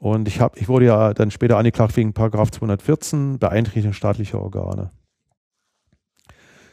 Und 0.00 0.28
ich, 0.28 0.40
hab, 0.40 0.56
ich 0.56 0.68
wurde 0.68 0.86
ja 0.86 1.14
dann 1.14 1.30
später 1.30 1.56
angeklagt 1.56 1.96
wegen 1.96 2.12
Paragraph 2.12 2.50
214, 2.50 3.38
Beeinträchtigung 3.38 3.92
staatlicher 3.92 4.40
Organe. 4.40 4.90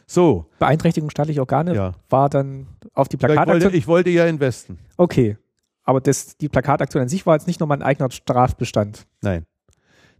So. 0.06 0.46
Beeinträchtigung 0.60 1.10
staatlicher 1.10 1.40
Organe 1.40 1.74
ja. 1.74 1.92
war 2.08 2.28
dann 2.28 2.68
auf 2.94 3.08
die 3.08 3.16
Plakataktion. 3.16 3.56
Ich 3.56 3.64
wollte, 3.64 3.76
ich 3.76 3.86
wollte 3.88 4.10
ja 4.10 4.26
investen. 4.26 4.78
Okay. 4.96 5.36
Aber 5.82 6.00
das, 6.00 6.36
die 6.36 6.48
Plakataktion 6.48 7.02
an 7.02 7.08
sich 7.08 7.26
war 7.26 7.34
jetzt 7.34 7.46
nicht 7.46 7.60
nochmal 7.60 7.78
ein 7.78 7.82
eigener 7.82 8.10
Strafbestand. 8.10 9.06
Nein. 9.22 9.46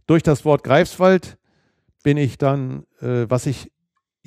Durch 0.05 0.23
das 0.23 0.45
Wort 0.45 0.63
Greifswald 0.63 1.37
bin 2.03 2.17
ich 2.17 2.37
dann, 2.37 2.85
äh, 3.01 3.25
was 3.29 3.45
ich 3.45 3.71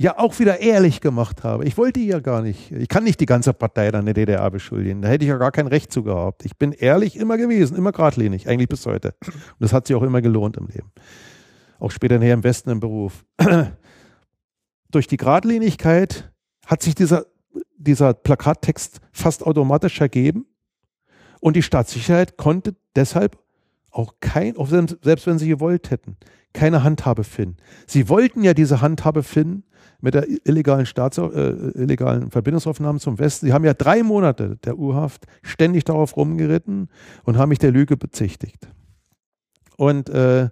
ja 0.00 0.18
auch 0.18 0.38
wieder 0.38 0.60
ehrlich 0.60 1.02
gemacht 1.02 1.44
habe. 1.44 1.66
Ich 1.66 1.76
wollte 1.76 2.00
ja 2.00 2.20
gar 2.20 2.40
nicht, 2.40 2.72
ich 2.72 2.88
kann 2.88 3.04
nicht 3.04 3.20
die 3.20 3.26
ganze 3.26 3.52
Partei 3.52 3.90
dann 3.90 4.06
der 4.06 4.14
DDR 4.14 4.50
beschuldigen. 4.50 5.02
Da 5.02 5.08
hätte 5.08 5.26
ich 5.26 5.28
ja 5.28 5.36
gar 5.36 5.52
kein 5.52 5.66
Recht 5.66 5.92
zu 5.92 6.02
gehabt. 6.02 6.42
Ich 6.46 6.56
bin 6.56 6.72
ehrlich 6.72 7.16
immer 7.16 7.36
gewesen, 7.36 7.76
immer 7.76 7.92
geradlinig, 7.92 8.48
eigentlich 8.48 8.70
bis 8.70 8.86
heute. 8.86 9.14
Und 9.26 9.34
das 9.58 9.74
hat 9.74 9.86
sich 9.86 9.94
auch 9.94 10.02
immer 10.02 10.22
gelohnt 10.22 10.56
im 10.56 10.68
Leben. 10.68 10.90
Auch 11.78 11.90
später 11.90 12.18
näher 12.18 12.32
im 12.32 12.42
Westen 12.42 12.70
im 12.70 12.80
Beruf. 12.80 13.26
Durch 14.90 15.06
die 15.06 15.18
Geradlinigkeit 15.18 16.32
hat 16.64 16.82
sich 16.82 16.94
dieser, 16.94 17.26
dieser 17.76 18.14
Plakattext 18.14 19.02
fast 19.12 19.46
automatisch 19.46 20.00
ergeben. 20.00 20.46
Und 21.40 21.56
die 21.56 21.62
Staatssicherheit 21.62 22.38
konnte 22.38 22.74
deshalb 22.96 23.36
auch 23.90 24.14
kein, 24.20 24.54
selbst 25.02 25.26
wenn 25.26 25.38
sie 25.38 25.48
gewollt 25.48 25.90
hätten, 25.90 26.16
keine 26.54 26.84
Handhabe 26.84 27.22
finden. 27.22 27.58
Sie 27.86 28.08
wollten 28.08 28.42
ja 28.42 28.54
diese 28.54 28.80
Handhabe 28.80 29.22
finden, 29.22 29.64
mit 30.00 30.14
der 30.14 30.26
illegalen, 30.44 30.86
Staats 30.86 31.18
äh, 31.18 31.22
illegalen 31.74 32.30
Verbindungsaufnahme 32.30 32.98
zum 32.98 33.18
Westen. 33.18 33.46
Sie 33.46 33.52
haben 33.52 33.64
ja 33.64 33.74
drei 33.74 34.02
Monate 34.02 34.56
der 34.64 34.78
U-Haft 34.78 35.26
ständig 35.42 35.84
darauf 35.84 36.16
rumgeritten 36.16 36.88
und 37.24 37.38
haben 37.38 37.50
mich 37.50 37.58
der 37.58 37.72
Lüge 37.72 37.96
bezichtigt. 37.96 38.68
Und 39.76 40.10
äh, 40.10 40.50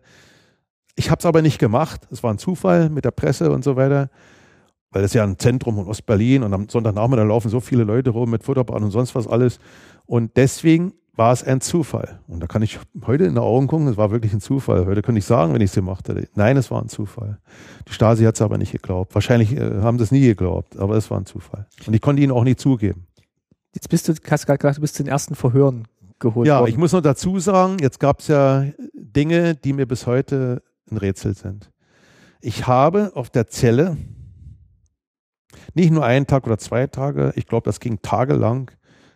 ich 0.96 1.11
habe 1.11 1.20
es 1.20 1.26
aber 1.26 1.42
nicht 1.42 1.59
gemacht. 1.59 2.09
Es 2.11 2.22
war 2.22 2.32
ein 2.32 2.38
Zufall 2.38 2.90
mit 2.90 3.05
der 3.05 3.11
Presse 3.11 3.51
und 3.51 3.62
so 3.62 3.76
weiter, 3.76 4.11
weil 4.90 5.05
es 5.05 5.12
ja 5.12 5.22
ein 5.22 5.38
Zentrum 5.38 5.76
von 5.76 5.86
Ostberlin 5.86 6.42
und 6.42 6.53
am 6.53 6.68
Sonntagnachmittag 6.68 7.26
laufen 7.26 7.51
so 7.51 7.61
viele 7.61 7.84
Leute 7.84 8.11
rum 8.11 8.30
mit 8.30 8.42
Futterbahn 8.42 8.82
und 8.82 8.90
sonst 8.90 9.14
was 9.14 9.26
alles. 9.26 9.59
Und 10.07 10.36
deswegen 10.36 10.94
war 11.18 11.32
es 11.32 11.42
ein 11.42 11.60
Zufall. 11.60 12.20
Und 12.28 12.38
da 12.40 12.46
kann 12.46 12.62
ich 12.62 12.78
heute 13.04 13.24
in 13.24 13.34
die 13.34 13.40
Augen 13.40 13.66
gucken, 13.66 13.88
es 13.88 13.96
war 13.96 14.12
wirklich 14.12 14.32
ein 14.32 14.40
Zufall. 14.40 14.86
Heute 14.86 15.02
könnte 15.02 15.18
ich 15.18 15.24
sagen, 15.24 15.52
wenn 15.52 15.60
ich 15.60 15.70
es 15.70 15.74
gemacht 15.74 16.08
hätte. 16.08 16.28
Nein, 16.36 16.56
es 16.56 16.70
war 16.70 16.80
ein 16.80 16.88
Zufall. 16.88 17.40
Die 17.88 17.92
Stasi 17.92 18.22
hat 18.22 18.36
es 18.36 18.40
aber 18.40 18.56
nicht 18.56 18.70
geglaubt. 18.70 19.16
Wahrscheinlich 19.16 19.52
äh, 19.56 19.80
haben 19.82 19.98
sie 19.98 20.04
es 20.04 20.12
nie 20.12 20.20
geglaubt, 20.20 20.78
aber 20.78 20.94
es 20.94 21.10
war 21.10 21.18
ein 21.18 21.26
Zufall. 21.26 21.66
Und 21.86 21.92
ich 21.92 22.00
konnte 22.00 22.22
ihnen 22.22 22.30
auch 22.30 22.44
nicht 22.44 22.60
zugeben. 22.60 23.08
Jetzt 23.74 23.88
bist 23.88 24.08
du, 24.08 24.14
hast 24.30 24.46
gerade 24.46 24.58
gesagt, 24.58 24.76
du 24.76 24.80
bist 24.80 24.94
zu 24.94 25.02
den 25.02 25.10
ersten 25.10 25.34
Verhören 25.34 25.88
geholt 26.20 26.46
ja, 26.46 26.60
worden. 26.60 26.66
Ja, 26.66 26.72
ich 26.72 26.78
muss 26.78 26.92
noch 26.92 27.00
dazu 27.00 27.40
sagen, 27.40 27.78
jetzt 27.80 27.98
gab 27.98 28.20
es 28.20 28.28
ja 28.28 28.66
Dinge, 28.94 29.56
die 29.56 29.72
mir 29.72 29.86
bis 29.86 30.06
heute 30.06 30.62
ein 30.88 30.98
Rätsel 30.98 31.34
sind. 31.34 31.72
Ich 32.40 32.68
habe 32.68 33.10
auf 33.16 33.28
der 33.28 33.48
Zelle 33.48 33.96
nicht 35.74 35.90
nur 35.90 36.04
einen 36.04 36.28
Tag 36.28 36.46
oder 36.46 36.58
zwei 36.58 36.86
Tage, 36.86 37.32
ich 37.34 37.48
glaube, 37.48 37.64
das 37.64 37.80
ging 37.80 38.00
tagelang, 38.02 38.70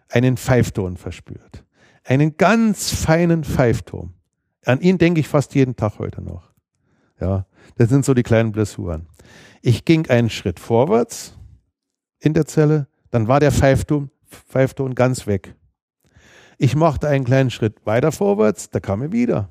einen 0.08 0.36
Pfeifton 0.36 0.96
verspürt 0.96 1.61
einen 2.04 2.36
ganz 2.36 2.92
feinen 2.92 3.44
Pfeifturm. 3.44 4.14
An 4.64 4.80
ihn 4.80 4.98
denke 4.98 5.20
ich 5.20 5.28
fast 5.28 5.54
jeden 5.54 5.76
Tag 5.76 5.98
heute 5.98 6.22
noch. 6.22 6.52
Ja, 7.20 7.46
das 7.76 7.88
sind 7.88 8.04
so 8.04 8.14
die 8.14 8.22
kleinen 8.22 8.52
Blessuren. 8.52 9.06
Ich 9.60 9.84
ging 9.84 10.08
einen 10.08 10.30
Schritt 10.30 10.58
vorwärts 10.58 11.38
in 12.18 12.34
der 12.34 12.46
Zelle, 12.46 12.88
dann 13.10 13.28
war 13.28 13.40
der 13.40 13.52
Pfeifton, 13.52 14.10
Pfeifton 14.26 14.94
ganz 14.94 15.26
weg. 15.26 15.54
Ich 16.58 16.76
machte 16.76 17.08
einen 17.08 17.24
kleinen 17.24 17.50
Schritt 17.50 17.84
weiter 17.84 18.12
vorwärts, 18.12 18.70
da 18.70 18.80
kam 18.80 19.02
er 19.02 19.12
wieder. 19.12 19.48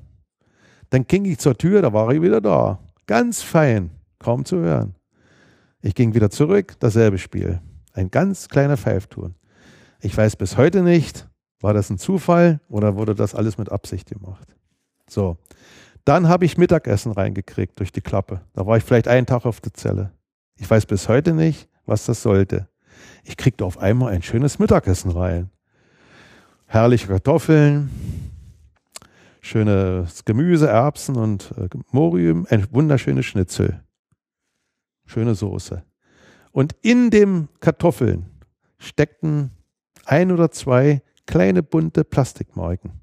Dann 0.90 1.06
ging 1.06 1.24
ich 1.24 1.38
zur 1.38 1.56
Tür, 1.56 1.82
da 1.82 1.92
war 1.92 2.12
er 2.12 2.22
wieder 2.22 2.40
da. 2.40 2.80
Ganz 3.06 3.42
fein, 3.42 3.90
kaum 4.18 4.44
zu 4.44 4.58
hören. 4.58 4.94
Ich 5.80 5.94
ging 5.94 6.14
wieder 6.14 6.30
zurück, 6.30 6.76
dasselbe 6.78 7.18
Spiel. 7.18 7.60
Ein 7.92 8.10
ganz 8.10 8.48
kleiner 8.48 8.76
Pfeifton. 8.76 9.34
Ich 10.00 10.16
weiß 10.16 10.36
bis 10.36 10.56
heute 10.56 10.82
nicht, 10.82 11.28
war 11.62 11.72
das 11.72 11.90
ein 11.90 11.98
Zufall 11.98 12.60
oder 12.68 12.96
wurde 12.96 13.14
das 13.14 13.34
alles 13.34 13.56
mit 13.56 13.70
Absicht 13.70 14.10
gemacht? 14.10 14.54
So. 15.08 15.38
Dann 16.04 16.28
habe 16.28 16.44
ich 16.44 16.58
Mittagessen 16.58 17.12
reingekriegt 17.12 17.78
durch 17.78 17.92
die 17.92 18.00
Klappe. 18.00 18.40
Da 18.54 18.66
war 18.66 18.76
ich 18.76 18.82
vielleicht 18.82 19.06
einen 19.06 19.26
Tag 19.26 19.46
auf 19.46 19.60
der 19.60 19.72
Zelle. 19.72 20.12
Ich 20.58 20.68
weiß 20.68 20.86
bis 20.86 21.08
heute 21.08 21.32
nicht, 21.32 21.68
was 21.86 22.04
das 22.06 22.22
sollte. 22.22 22.68
Ich 23.22 23.36
kriegte 23.36 23.64
auf 23.64 23.78
einmal 23.78 24.12
ein 24.12 24.22
schönes 24.22 24.58
Mittagessen 24.58 25.12
rein. 25.12 25.50
Herrliche 26.66 27.06
Kartoffeln, 27.06 27.90
schönes 29.40 30.24
Gemüse, 30.24 30.68
Erbsen 30.68 31.16
und 31.16 31.52
äh, 31.56 31.68
Morium, 31.92 32.46
ein 32.50 32.66
wunderschönes 32.72 33.26
Schnitzel. 33.26 33.84
Schöne 35.06 35.36
Soße. 35.36 35.84
Und 36.50 36.74
in 36.82 37.10
dem 37.10 37.48
Kartoffeln 37.60 38.26
steckten 38.78 39.52
ein 40.04 40.32
oder 40.32 40.50
zwei 40.50 41.02
kleine 41.32 41.62
bunte 41.62 42.04
Plastikmarken. 42.04 43.00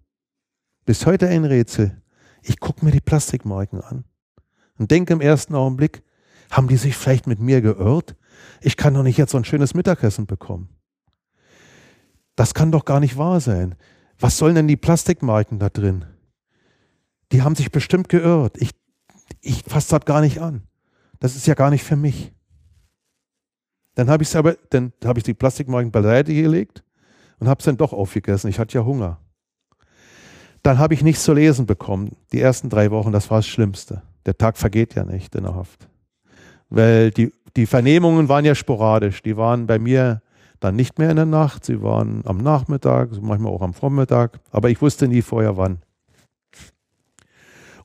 Bis 0.85 1.07
heute 1.07 1.27
ein 1.27 1.45
Rätsel. 1.45 1.99
Ich 2.43 2.59
gucke 2.59 2.85
mir 2.85 2.91
die 2.91 3.01
Plastikmarken 3.01 3.81
an 3.81 4.03
und 4.77 4.91
denke 4.91 5.13
im 5.13 5.19
ersten 5.19 5.55
Augenblick, 5.55 6.03
haben 6.51 6.67
die 6.67 6.77
sich 6.77 6.95
vielleicht 6.95 7.25
mit 7.25 7.39
mir 7.39 7.59
geirrt? 7.61 8.15
Ich 8.61 8.77
kann 8.77 8.93
doch 8.93 9.01
nicht 9.01 9.17
jetzt 9.17 9.31
so 9.31 9.37
ein 9.37 9.45
schönes 9.45 9.73
Mittagessen 9.73 10.27
bekommen. 10.27 10.69
Das 12.35 12.53
kann 12.53 12.71
doch 12.71 12.85
gar 12.85 12.99
nicht 12.99 13.17
wahr 13.17 13.39
sein. 13.39 13.73
Was 14.19 14.37
sollen 14.37 14.53
denn 14.53 14.67
die 14.67 14.77
Plastikmarken 14.77 15.57
da 15.57 15.69
drin? 15.69 16.05
Die 17.31 17.41
haben 17.41 17.55
sich 17.55 17.71
bestimmt 17.71 18.09
geirrt. 18.09 18.57
Ich, 18.61 18.75
ich 19.41 19.63
fasse 19.63 19.97
das 19.97 20.05
gar 20.05 20.21
nicht 20.21 20.39
an. 20.39 20.67
Das 21.19 21.35
ist 21.35 21.47
ja 21.47 21.55
gar 21.55 21.71
nicht 21.71 21.83
für 21.83 21.95
mich. 21.95 22.31
Dann 23.95 24.07
habe 24.07 24.21
ich 24.21 24.35
aber, 24.35 24.53
dann 24.69 24.93
habe 25.03 25.17
ich 25.17 25.23
die 25.23 25.33
Plastikmarken 25.33 25.91
beiseite 25.91 26.31
gelegt 26.31 26.83
und 27.39 27.47
habe 27.47 27.59
es 27.59 27.65
dann 27.65 27.77
doch 27.77 27.93
aufgegessen. 27.93 28.49
Ich 28.49 28.59
hatte 28.59 28.77
ja 28.77 28.85
Hunger. 28.85 29.19
Dann 30.63 30.77
habe 30.77 30.93
ich 30.93 31.03
nichts 31.03 31.23
zu 31.23 31.33
lesen 31.33 31.65
bekommen. 31.65 32.15
Die 32.33 32.41
ersten 32.41 32.69
drei 32.69 32.91
Wochen, 32.91 33.11
das 33.11 33.29
war 33.31 33.39
das 33.39 33.47
Schlimmste. 33.47 34.01
Der 34.25 34.37
Tag 34.37 34.57
vergeht 34.57 34.95
ja 34.95 35.05
nicht 35.05 35.33
in 35.35 35.43
der 35.43 35.55
Haft. 35.55 35.87
Weil 36.69 37.11
die, 37.11 37.31
die 37.55 37.65
Vernehmungen 37.65 38.27
waren 38.27 38.45
ja 38.45 38.55
sporadisch. 38.55 39.21
Die 39.21 39.37
waren 39.37 39.67
bei 39.67 39.79
mir 39.79 40.21
dann 40.59 40.75
nicht 40.75 40.99
mehr 40.99 41.09
in 41.09 41.15
der 41.15 41.25
Nacht. 41.25 41.65
Sie 41.65 41.81
waren 41.81 42.23
am 42.25 42.37
Nachmittag, 42.37 43.09
manchmal 43.21 43.53
auch 43.53 43.61
am 43.61 43.73
Vormittag. 43.73 44.39
Aber 44.51 44.69
ich 44.69 44.81
wusste 44.81 45.07
nie 45.07 45.21
vorher 45.21 45.55
wann. 45.55 45.79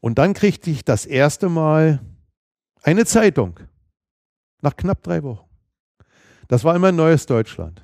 Und 0.01 0.19
dann 0.19 0.35
kriegte 0.35 0.71
ich 0.71 0.85
das 0.85 1.07
erste 1.07 1.49
Mal 1.49 2.01
eine 2.83 3.07
Zeitung. 3.07 3.61
Nach 4.61 4.77
knapp 4.77 5.03
drei 5.03 5.23
Wochen. 5.23 5.47
Das 6.49 6.65
war 6.65 6.75
immer 6.75 6.89
ein 6.89 6.97
neues 6.97 7.25
Deutschland. 7.27 7.83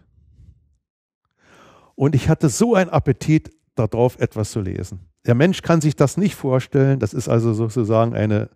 Und 2.01 2.15
ich 2.15 2.31
hatte 2.31 2.49
so 2.49 2.75
einen 2.75 2.89
Appetit 2.89 3.51
darauf, 3.75 4.19
etwas 4.21 4.53
zu 4.53 4.63
lesen. 4.63 5.01
Der 5.27 5.35
Mensch 5.35 5.61
kann 5.61 5.83
sich 5.83 5.97
das 5.97 6.17
nicht 6.17 6.35
vorstellen. 6.35 6.99
Das 6.99 7.13
ist 7.13 7.29
also 7.29 7.53
sozusagen 7.53 8.15
eine 8.15 8.49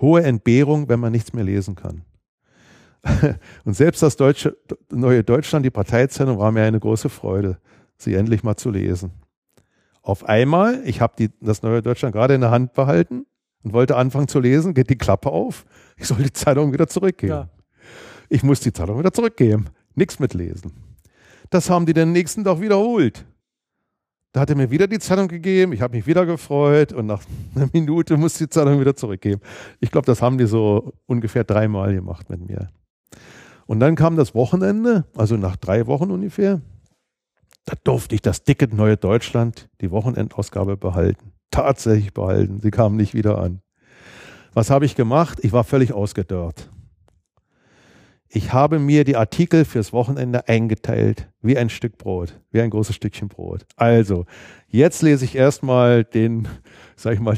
hohe 0.00 0.24
Entbehrung, 0.24 0.88
wenn 0.88 0.98
man 0.98 1.12
nichts 1.12 1.32
mehr 1.32 1.44
lesen 1.44 1.76
kann. 1.76 2.02
Und 3.64 3.74
selbst 3.74 4.02
das 4.02 4.16
Deutsche, 4.16 4.56
Neue 4.90 5.22
Deutschland, 5.22 5.64
die 5.64 5.70
Parteizeitung, 5.70 6.40
war 6.40 6.50
mir 6.50 6.64
eine 6.64 6.80
große 6.80 7.08
Freude, 7.08 7.58
sie 7.98 8.16
endlich 8.16 8.42
mal 8.42 8.56
zu 8.56 8.68
lesen. 8.72 9.12
Auf 10.02 10.24
einmal, 10.24 10.82
ich 10.84 11.00
habe 11.00 11.30
das 11.40 11.62
Neue 11.62 11.82
Deutschland 11.82 12.12
gerade 12.12 12.34
in 12.34 12.40
der 12.40 12.50
Hand 12.50 12.72
behalten 12.72 13.26
und 13.62 13.74
wollte 13.74 13.94
anfangen 13.94 14.26
zu 14.26 14.40
lesen, 14.40 14.74
geht 14.74 14.90
die 14.90 14.98
Klappe 14.98 15.30
auf. 15.30 15.66
Ich 15.96 16.08
soll 16.08 16.18
die 16.18 16.32
Zeitung 16.32 16.72
wieder 16.72 16.88
zurückgeben. 16.88 17.32
Ja. 17.32 17.48
Ich 18.28 18.42
muss 18.42 18.58
die 18.58 18.72
Zeitung 18.72 18.98
wieder 18.98 19.12
zurückgeben. 19.12 19.66
Nichts 19.94 20.18
mitlesen. 20.18 20.87
Das 21.50 21.70
haben 21.70 21.86
die 21.86 21.94
den 21.94 22.12
nächsten 22.12 22.44
Tag 22.44 22.60
wiederholt. 22.60 23.24
Da 24.32 24.40
hat 24.40 24.50
er 24.50 24.56
mir 24.56 24.70
wieder 24.70 24.86
die 24.86 24.98
Zeitung 24.98 25.28
gegeben, 25.28 25.72
ich 25.72 25.80
habe 25.80 25.96
mich 25.96 26.06
wieder 26.06 26.26
gefreut 26.26 26.92
und 26.92 27.06
nach 27.06 27.22
einer 27.54 27.68
Minute 27.72 28.16
muss 28.16 28.34
die 28.34 28.48
Zeitung 28.48 28.80
wieder 28.80 28.94
zurückgeben. 28.94 29.40
Ich 29.80 29.90
glaube, 29.90 30.06
das 30.06 30.20
haben 30.20 30.38
die 30.38 30.46
so 30.46 30.92
ungefähr 31.06 31.44
dreimal 31.44 31.94
gemacht 31.94 32.28
mit 32.28 32.46
mir. 32.46 32.68
Und 33.66 33.80
dann 33.80 33.96
kam 33.96 34.16
das 34.16 34.34
Wochenende, 34.34 35.04
also 35.16 35.36
nach 35.36 35.56
drei 35.56 35.86
Wochen 35.86 36.10
ungefähr. 36.10 36.60
Da 37.64 37.74
durfte 37.84 38.14
ich 38.14 38.22
das 38.22 38.44
dicke 38.44 38.74
Neue 38.74 38.96
Deutschland, 38.96 39.68
die 39.80 39.90
Wochenendausgabe 39.90 40.76
behalten. 40.76 41.32
Tatsächlich 41.50 42.14
behalten. 42.14 42.60
Sie 42.60 42.70
kam 42.70 42.96
nicht 42.96 43.14
wieder 43.14 43.38
an. 43.38 43.60
Was 44.54 44.70
habe 44.70 44.86
ich 44.86 44.96
gemacht? 44.96 45.40
Ich 45.42 45.52
war 45.52 45.64
völlig 45.64 45.92
ausgedörrt. 45.92 46.70
Ich 48.30 48.52
habe 48.52 48.78
mir 48.78 49.04
die 49.04 49.16
Artikel 49.16 49.64
fürs 49.64 49.92
Wochenende 49.94 50.48
eingeteilt, 50.48 51.28
wie 51.40 51.56
ein 51.56 51.70
Stück 51.70 51.96
Brot, 51.96 52.38
wie 52.50 52.60
ein 52.60 52.68
großes 52.68 52.94
Stückchen 52.94 53.28
Brot. 53.28 53.64
Also, 53.76 54.26
jetzt 54.68 55.00
lese 55.00 55.24
ich 55.24 55.34
erstmal 55.34 56.04
den, 56.04 56.46
sag 56.96 57.14
ich 57.14 57.20
mal, 57.20 57.36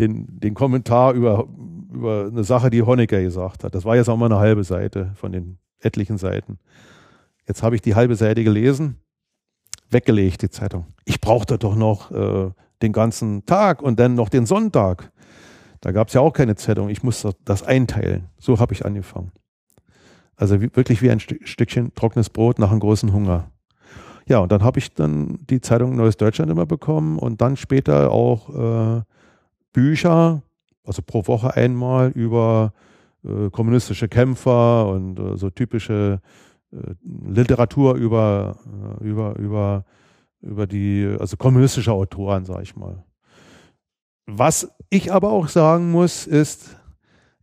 den, 0.00 0.26
den 0.40 0.54
Kommentar 0.54 1.12
über, 1.12 1.46
über 1.92 2.26
eine 2.26 2.42
Sache, 2.42 2.70
die 2.70 2.82
Honecker 2.82 3.22
gesagt 3.22 3.62
hat. 3.62 3.74
Das 3.76 3.84
war 3.84 3.94
jetzt 3.94 4.08
auch 4.08 4.16
mal 4.16 4.26
eine 4.26 4.40
halbe 4.40 4.64
Seite 4.64 5.12
von 5.14 5.30
den 5.30 5.58
etlichen 5.78 6.18
Seiten. 6.18 6.58
Jetzt 7.46 7.62
habe 7.62 7.76
ich 7.76 7.82
die 7.82 7.94
halbe 7.94 8.16
Seite 8.16 8.42
gelesen, 8.42 8.96
weggelegt, 9.90 10.42
die 10.42 10.50
Zeitung. 10.50 10.86
Ich 11.04 11.20
brauchte 11.20 11.58
doch 11.58 11.76
noch 11.76 12.10
äh, 12.10 12.50
den 12.82 12.92
ganzen 12.92 13.46
Tag 13.46 13.82
und 13.82 14.00
dann 14.00 14.16
noch 14.16 14.28
den 14.28 14.46
Sonntag. 14.46 15.12
Da 15.80 15.92
gab 15.92 16.08
es 16.08 16.14
ja 16.14 16.20
auch 16.20 16.32
keine 16.32 16.56
Zeitung. 16.56 16.88
Ich 16.88 17.02
musste 17.02 17.34
das 17.44 17.62
einteilen. 17.62 18.28
So 18.38 18.58
habe 18.58 18.72
ich 18.72 18.84
angefangen. 18.84 19.32
Also 20.36 20.60
wie, 20.60 20.74
wirklich 20.74 21.02
wie 21.02 21.10
ein 21.10 21.20
Stück, 21.20 21.46
Stückchen 21.46 21.94
trockenes 21.94 22.30
Brot 22.30 22.58
nach 22.58 22.70
einem 22.70 22.80
großen 22.80 23.12
Hunger. 23.12 23.50
Ja, 24.26 24.38
und 24.38 24.52
dann 24.52 24.62
habe 24.62 24.78
ich 24.78 24.94
dann 24.94 25.38
die 25.50 25.60
Zeitung 25.60 25.96
Neues 25.96 26.16
Deutschland 26.16 26.50
immer 26.50 26.66
bekommen 26.66 27.18
und 27.18 27.40
dann 27.40 27.56
später 27.56 28.10
auch 28.10 28.98
äh, 28.98 29.02
Bücher, 29.72 30.42
also 30.84 31.02
pro 31.02 31.26
Woche 31.26 31.56
einmal 31.56 32.10
über 32.10 32.72
äh, 33.24 33.50
kommunistische 33.50 34.08
Kämpfer 34.08 34.88
und 34.88 35.18
äh, 35.18 35.36
so 35.36 35.50
typische 35.50 36.20
äh, 36.72 36.94
Literatur 37.04 37.94
über, 37.94 38.56
äh, 39.00 39.04
über, 39.04 39.36
über, 39.38 39.84
über 40.40 40.66
die, 40.66 41.16
also 41.18 41.36
kommunistische 41.36 41.92
Autoren, 41.92 42.44
sage 42.44 42.62
ich 42.62 42.76
mal. 42.76 43.04
Was 44.26 44.72
ich 44.88 45.12
aber 45.12 45.30
auch 45.30 45.48
sagen 45.48 45.90
muss, 45.90 46.26
ist, 46.26 46.76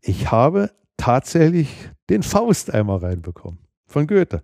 ich 0.01 0.31
habe 0.31 0.71
tatsächlich 0.97 1.89
den 2.09 2.23
Faust 2.23 2.73
einmal 2.73 2.97
reinbekommen 2.97 3.59
von 3.87 4.07
Goethe. 4.07 4.41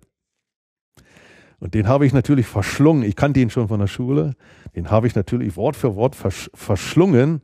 Und 1.58 1.74
den 1.74 1.88
habe 1.88 2.06
ich 2.06 2.12
natürlich 2.12 2.46
verschlungen. 2.46 3.02
Ich 3.02 3.16
kannte 3.16 3.40
ihn 3.40 3.50
schon 3.50 3.68
von 3.68 3.80
der 3.80 3.86
Schule. 3.86 4.34
Den 4.74 4.90
habe 4.90 5.06
ich 5.06 5.14
natürlich 5.14 5.56
Wort 5.56 5.76
für 5.76 5.96
Wort 5.96 6.14
versch 6.14 6.50
verschlungen 6.54 7.40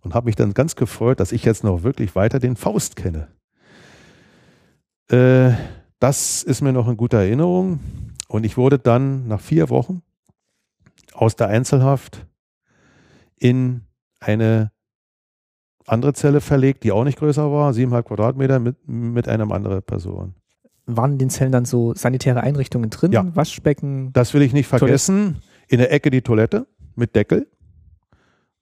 und 0.00 0.14
habe 0.14 0.26
mich 0.26 0.36
dann 0.36 0.54
ganz 0.54 0.76
gefreut, 0.76 1.18
dass 1.20 1.32
ich 1.32 1.44
jetzt 1.44 1.64
noch 1.64 1.82
wirklich 1.82 2.14
weiter 2.14 2.38
den 2.38 2.56
Faust 2.56 2.96
kenne. 2.96 3.28
Äh, 5.10 5.52
das 5.98 6.42
ist 6.44 6.60
mir 6.60 6.72
noch 6.72 6.88
in 6.88 6.96
guter 6.96 7.18
Erinnerung. 7.18 7.80
Und 8.28 8.44
ich 8.44 8.56
wurde 8.56 8.78
dann 8.78 9.26
nach 9.26 9.40
vier 9.40 9.70
Wochen 9.70 10.02
aus 11.14 11.34
der 11.34 11.48
Einzelhaft 11.48 12.26
in 13.36 13.82
eine 14.20 14.70
andere 15.88 16.12
Zelle 16.12 16.40
verlegt, 16.40 16.84
die 16.84 16.92
auch 16.92 17.04
nicht 17.04 17.18
größer 17.18 17.50
war, 17.50 17.72
siebeneinhalb 17.72 18.06
Quadratmeter 18.06 18.58
mit, 18.58 18.76
mit 18.86 19.28
einer 19.28 19.50
anderen 19.50 19.82
Person. 19.82 20.34
Waren 20.86 21.12
in 21.12 21.18
den 21.18 21.30
Zellen 21.30 21.52
dann 21.52 21.64
so 21.64 21.94
sanitäre 21.94 22.42
Einrichtungen 22.42 22.90
drin? 22.90 23.12
Ja. 23.12 23.24
Waschbecken? 23.34 24.12
Das 24.12 24.32
will 24.32 24.42
ich 24.42 24.52
nicht 24.52 24.66
vergessen. 24.66 25.24
Toilette. 25.24 25.42
In 25.68 25.78
der 25.78 25.92
Ecke 25.92 26.10
die 26.10 26.22
Toilette 26.22 26.66
mit 26.94 27.14
Deckel. 27.14 27.46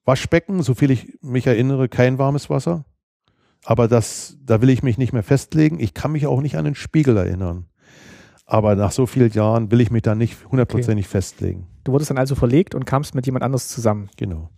Waschbecken, 0.03 0.61
soviel 0.61 0.91
ich 0.91 1.17
mich 1.21 1.47
erinnere, 1.47 1.89
kein 1.89 2.17
warmes 2.17 2.49
Wasser. 2.49 2.85
Aber 3.63 3.87
das, 3.87 4.37
da 4.43 4.61
will 4.61 4.69
ich 4.69 4.83
mich 4.83 4.97
nicht 4.97 5.13
mehr 5.13 5.23
festlegen. 5.23 5.79
Ich 5.79 5.93
kann 5.93 6.11
mich 6.11 6.27
auch 6.27 6.41
nicht 6.41 6.57
an 6.57 6.65
den 6.65 6.75
Spiegel 6.75 7.17
erinnern. 7.17 7.65
Aber 8.45 8.75
nach 8.75 8.91
so 8.91 9.05
vielen 9.05 9.31
Jahren 9.31 9.71
will 9.71 9.81
ich 9.81 9.91
mich 9.91 10.03
da 10.03 10.15
nicht 10.15 10.37
hundertprozentig 10.49 11.05
okay. 11.05 11.11
festlegen. 11.11 11.67
Du 11.83 11.91
wurdest 11.91 12.09
dann 12.09 12.17
also 12.17 12.35
verlegt 12.35 12.75
und 12.75 12.85
kamst 12.85 13.15
mit 13.15 13.25
jemand 13.25 13.43
anders 13.43 13.67
zusammen. 13.67 14.09
Genau. 14.15 14.49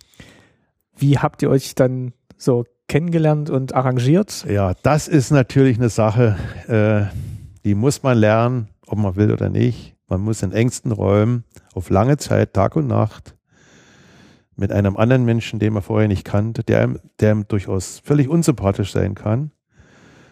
Wie 0.95 1.17
habt 1.17 1.41
ihr 1.41 1.49
euch 1.49 1.73
dann 1.73 2.13
so 2.39 2.65
kennengelernt 2.87 3.49
und 3.49 3.75
arrangiert? 3.75 4.45
Ja, 4.49 4.73
das 4.81 5.07
ist 5.07 5.31
natürlich 5.31 5.77
eine 5.77 5.89
Sache, 5.89 6.35
äh, 6.67 7.15
die 7.63 7.75
muss 7.75 8.01
man 8.01 8.17
lernen, 8.17 8.69
ob 8.87 8.97
man 8.97 9.15
will 9.15 9.31
oder 9.31 9.49
nicht. 9.49 9.95
Man 10.07 10.21
muss 10.21 10.41
in 10.41 10.51
engsten 10.51 10.91
Räumen 10.91 11.43
auf 11.75 11.91
lange 11.91 12.17
Zeit, 12.17 12.53
Tag 12.53 12.75
und 12.75 12.87
Nacht, 12.87 13.35
mit 14.55 14.71
einem 14.71 14.97
anderen 14.97 15.23
Menschen, 15.23 15.59
den 15.59 15.73
man 15.73 15.83
vorher 15.83 16.07
nicht 16.07 16.25
kannte, 16.25 16.63
der 16.63 16.81
einem, 16.81 16.99
der 17.19 17.35
durchaus 17.35 17.99
völlig 18.03 18.27
unsympathisch 18.27 18.91
sein 18.91 19.13
kann. 19.13 19.51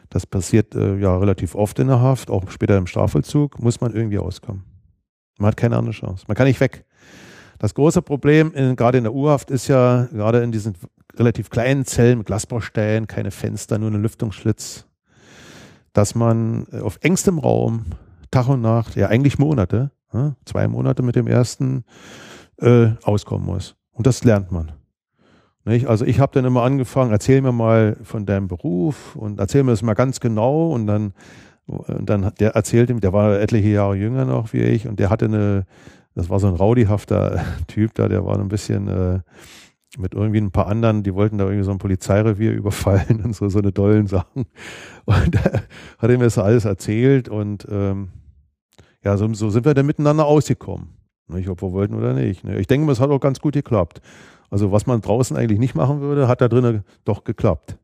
Das 0.10 0.26
passiert 0.26 0.74
äh, 0.74 0.98
ja 0.98 1.16
relativ 1.18 1.54
oft 1.54 1.80
in 1.80 1.88
der 1.88 2.02
Haft, 2.02 2.30
auch 2.30 2.50
später 2.50 2.78
im 2.78 2.88
Strafvollzug, 2.88 3.60
muss 3.60 3.82
man 3.82 3.94
irgendwie 3.94 4.18
auskommen. 4.18 4.64
Man 5.38 5.50
hat 5.50 5.58
keine 5.58 5.78
andere 5.78 5.94
Chance. 5.94 6.26
Man 6.28 6.36
kann 6.36 6.48
nicht 6.48 6.60
weg. 6.60 6.86
Das 7.60 7.74
große 7.74 8.02
Problem, 8.02 8.54
in, 8.54 8.76
gerade 8.76 8.98
in 8.98 9.04
der 9.04 9.14
U-Haft, 9.14 9.52
ist 9.52 9.68
ja, 9.68 10.08
gerade 10.12 10.44
in 10.44 10.52
diesen 10.52 10.76
relativ 11.16 11.50
kleinen 11.50 11.86
Zellen 11.86 12.20
mit 12.20 12.28
Glasbausteinen, 12.28 13.08
keine 13.08 13.32
Fenster, 13.32 13.80
nur 13.80 13.90
einen 13.90 14.02
Lüftungsschlitz, 14.02 14.86
dass 15.94 16.16
man 16.16 16.68
äh, 16.72 16.80
auf 16.80 17.00
engstem 17.02 17.40
Raum 17.40 17.86
Tag 18.32 18.50
und 18.50 18.62
Nacht, 18.62 18.96
ja 18.96 19.08
eigentlich 19.08 19.40
Monate, 19.40 19.92
ja, 20.14 20.36
zwei 20.46 20.68
Monate 20.68 21.02
mit 21.02 21.16
dem 21.16 21.28
ersten 21.28 21.86
äh, 22.60 22.90
auskommen 23.04 23.46
muss. 23.46 23.76
Und 23.92 24.06
das 24.06 24.24
lernt 24.24 24.52
man. 24.52 24.72
Nicht? 25.66 25.88
Also 25.88 26.06
ich 26.06 26.20
habe 26.20 26.32
dann 26.34 26.46
immer 26.46 26.64
angefangen, 26.64 27.12
erzähl 27.12 27.42
mir 27.42 27.52
mal 27.52 27.98
von 28.04 28.26
deinem 28.26 28.48
Beruf 28.48 29.16
und 29.16 29.40
erzähl 29.40 29.64
mir 29.64 29.72
das 29.72 29.82
mal 29.82 29.96
ganz 29.96 30.20
genau 30.20 30.72
und 30.72 30.88
dann, 30.88 31.14
und 31.66 32.10
dann 32.10 32.32
der 32.40 32.52
erzählte, 32.52 32.96
der 32.96 33.12
war 33.12 33.40
etliche 33.40 33.68
Jahre 33.68 33.96
jünger 33.96 34.24
noch 34.24 34.54
wie 34.54 34.62
ich 34.62 34.88
und 34.88 35.00
der 35.00 35.10
hatte 35.10 35.26
eine, 35.26 35.66
das 36.18 36.32
war 36.32 36.40
so 36.40 36.48
ein 36.48 36.56
rowdyhafter 36.56 37.46
Typ 37.68 37.94
da, 37.94 38.08
der 38.08 38.26
war 38.26 38.40
ein 38.40 38.48
bisschen 38.48 38.88
äh, 38.88 39.20
mit 40.00 40.16
irgendwie 40.16 40.42
ein 40.42 40.52
paar 40.52 40.68
anderen, 40.68 41.04
die 41.04 41.14
wollten 41.14 41.38
da 41.38 41.46
irgendwie 41.46 41.64
so 41.64 41.72
ein 41.72 41.78
Polizeirevier 41.78 42.52
überfallen 42.54 43.22
und 43.24 43.36
so, 43.36 43.48
so 43.50 43.60
eine 43.60 43.72
dollen 43.72 44.08
Sachen. 44.08 44.48
Und 45.06 45.36
da 45.36 45.40
hat 46.00 46.10
er 46.10 46.18
mir 46.18 46.26
das 46.26 46.40
alles 46.40 46.66
erzählt 46.66 47.30
und 47.30 47.68
ähm, 47.70 48.10
ja, 49.04 49.16
so, 49.16 49.32
so 49.34 49.52
sind 49.52 49.66
wir 49.66 49.76
dann 49.76 49.86
miteinander 49.86 50.26
ausgekommen. 50.26 50.90
Nicht, 51.28 51.50
ob 51.50 51.62
wir 51.62 51.72
wollten 51.72 51.94
oder 51.94 52.14
nicht. 52.14 52.44
Ne? 52.44 52.58
Ich 52.58 52.68
denke, 52.68 52.92
es 52.92 53.00
hat 53.00 53.12
auch 53.12 53.20
ganz 53.20 53.40
gut 53.40 53.54
geklappt. 53.54 54.02
Also 54.50 54.72
was 54.72 54.88
man 54.88 55.02
draußen 55.02 55.38
eigentlich 55.38 55.60
nicht 55.60 55.76
machen 55.76 56.02
würde, 56.02 56.28
hat 56.28 56.42
da 56.42 56.48
drinnen 56.48 56.84
doch 57.06 57.26
geklappt. 57.26 57.78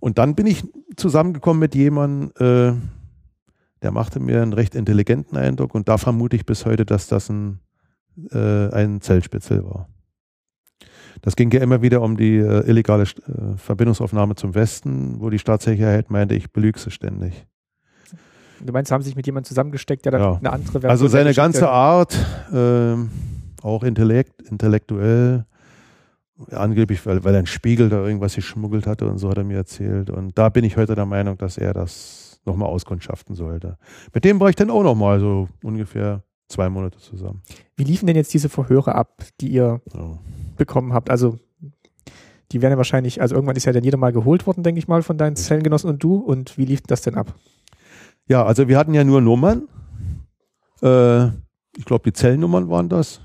Und 0.00 0.18
dann 0.18 0.34
bin 0.34 0.46
ich 0.46 0.64
zusammengekommen 0.96 1.60
mit 1.60 1.74
jemandem, 1.76 2.32
äh, 2.40 2.72
der 3.82 3.90
machte 3.90 4.20
mir 4.20 4.42
einen 4.42 4.52
recht 4.52 4.74
intelligenten 4.74 5.36
Eindruck 5.36 5.74
und 5.74 5.88
da 5.88 5.98
vermute 5.98 6.36
ich 6.36 6.46
bis 6.46 6.64
heute, 6.64 6.86
dass 6.86 7.08
das 7.08 7.28
ein, 7.28 7.58
äh, 8.30 8.68
ein 8.70 9.00
Zellspitzel 9.00 9.64
war. 9.64 9.88
Das 11.20 11.36
ging 11.36 11.50
ja 11.50 11.60
immer 11.60 11.82
wieder 11.82 12.00
um 12.00 12.16
die 12.16 12.36
äh, 12.38 12.66
illegale 12.66 13.02
äh, 13.04 13.56
Verbindungsaufnahme 13.56 14.34
zum 14.34 14.54
Westen, 14.54 15.20
wo 15.20 15.30
die 15.30 15.38
Staatssicherheit 15.38 16.10
meinte, 16.10 16.34
ich 16.34 16.52
belüge 16.52 16.78
sie 16.78 16.90
ständig. 16.90 17.46
Du 18.60 18.72
meinst, 18.72 18.92
haben 18.92 19.02
sich 19.02 19.16
mit 19.16 19.26
jemandem 19.26 19.48
zusammengesteckt, 19.48 20.04
der 20.04 20.12
Ja. 20.18 20.36
eine 20.36 20.52
andere 20.52 20.72
Version 20.80 20.90
Also 20.90 21.08
seine 21.08 21.34
ganze 21.34 21.68
Art, 21.68 22.16
ähm, 22.52 23.10
auch 23.62 23.82
intellekt, 23.82 24.42
intellektuell, 24.42 25.44
angeblich, 26.50 27.04
weil, 27.06 27.22
weil 27.24 27.34
er 27.34 27.38
einen 27.38 27.46
Spiegel 27.46 27.88
da 27.88 28.04
irgendwas 28.04 28.34
geschmuggelt 28.34 28.86
hatte 28.86 29.06
und 29.08 29.18
so 29.18 29.28
hat 29.30 29.38
er 29.38 29.44
mir 29.44 29.56
erzählt. 29.58 30.10
Und 30.10 30.38
da 30.38 30.48
bin 30.48 30.64
ich 30.64 30.76
heute 30.76 30.94
der 30.94 31.06
Meinung, 31.06 31.36
dass 31.38 31.58
er 31.58 31.72
das 31.72 32.31
nochmal 32.44 32.68
auskundschaften 32.68 33.34
sollte. 33.34 33.78
Mit 34.12 34.24
dem 34.24 34.40
war 34.40 34.48
ich 34.48 34.56
dann 34.56 34.70
auch 34.70 34.82
nochmal 34.82 35.20
so 35.20 35.48
ungefähr 35.62 36.22
zwei 36.48 36.68
Monate 36.68 36.98
zusammen. 36.98 37.42
Wie 37.76 37.84
liefen 37.84 38.06
denn 38.06 38.16
jetzt 38.16 38.34
diese 38.34 38.48
Verhöre 38.48 38.94
ab, 38.94 39.22
die 39.40 39.48
ihr 39.48 39.80
So. 39.92 40.18
bekommen 40.56 40.92
habt? 40.92 41.10
Also 41.10 41.38
die 42.50 42.60
werden 42.60 42.72
ja 42.72 42.76
wahrscheinlich, 42.76 43.20
also 43.22 43.34
irgendwann 43.34 43.56
ist 43.56 43.64
ja 43.64 43.72
dann 43.72 43.84
jeder 43.84 43.96
mal 43.96 44.12
geholt 44.12 44.46
worden, 44.46 44.62
denke 44.62 44.78
ich 44.78 44.88
mal, 44.88 45.02
von 45.02 45.16
deinen 45.16 45.36
Zellengenossen 45.36 45.88
und 45.88 46.02
du. 46.02 46.16
Und 46.16 46.58
wie 46.58 46.66
lief 46.66 46.82
das 46.82 47.00
denn 47.00 47.14
ab? 47.14 47.34
Ja, 48.28 48.44
also 48.44 48.68
wir 48.68 48.76
hatten 48.78 48.92
ja 48.94 49.04
nur 49.04 49.20
Nummern. 49.20 49.68
Äh, 50.82 51.28
ich 51.76 51.86
glaube, 51.86 52.04
die 52.04 52.12
Zellnummern 52.12 52.68
waren 52.68 52.88
das. 52.88 53.20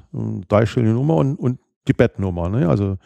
Dreistellige 0.48 0.94
Nummer 0.94 1.16
und, 1.16 1.36
und 1.36 1.60
die 1.88 1.94
Bettnummer. 1.94 2.50
Ne? 2.50 2.70
Also 2.70 2.98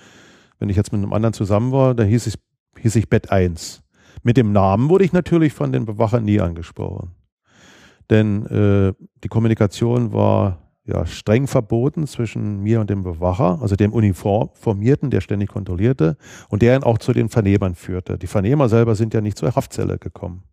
wenn 0.60 0.70
ich 0.70 0.78
jetzt 0.78 0.92
mit 0.94 1.02
einem 1.02 1.14
anderen 1.14 1.34
zusammen 1.34 1.72
war, 1.72 1.96
dann 1.96 2.08
hieß, 2.08 2.28
ich 2.28 2.36
hieß 2.80 2.96
ich 2.96 3.10
Bett 3.10 3.32
1. 3.32 3.82
Mit 4.24 4.38
dem 4.38 4.52
Namen 4.52 4.90
wurde 4.90 5.06
ich 5.06 5.14
natürlich 5.14 5.54
von 5.54 5.72
den 5.72 5.86
Bewachern 5.86 6.24
nie 6.24 6.40
angesprochen. 6.40 7.12
Denn 8.10 8.46
äh, 8.48 8.94
die 9.24 9.28
Kommunikation 9.30 10.14
war 10.14 10.60
ja 10.84 11.06
streng 11.06 11.48
verboten 11.48 12.08
zwischen 12.08 12.62
mir 12.62 12.82
und 12.82 12.90
dem 12.90 13.04
Bewacher, 13.04 13.60
also 13.62 13.76
dem 13.76 13.94
Uniformierten, 13.94 15.10
der 15.10 15.22
ständig 15.22 15.50
kontrollierte 15.50 16.18
und 16.50 16.62
der 16.62 16.76
ihn 16.76 16.84
auch 16.84 16.98
zu 16.98 17.14
den 17.14 17.30
Vernehmern 17.30 17.76
führte. 17.76 18.18
Die 18.18 18.28
Vernehmer 18.28 18.68
selber 18.68 18.96
sind 18.96 19.14
ja 19.14 19.22
nicht 19.22 19.38
zur 19.38 19.56
Haftzelle 19.56 19.98
gekommen. 19.98 20.44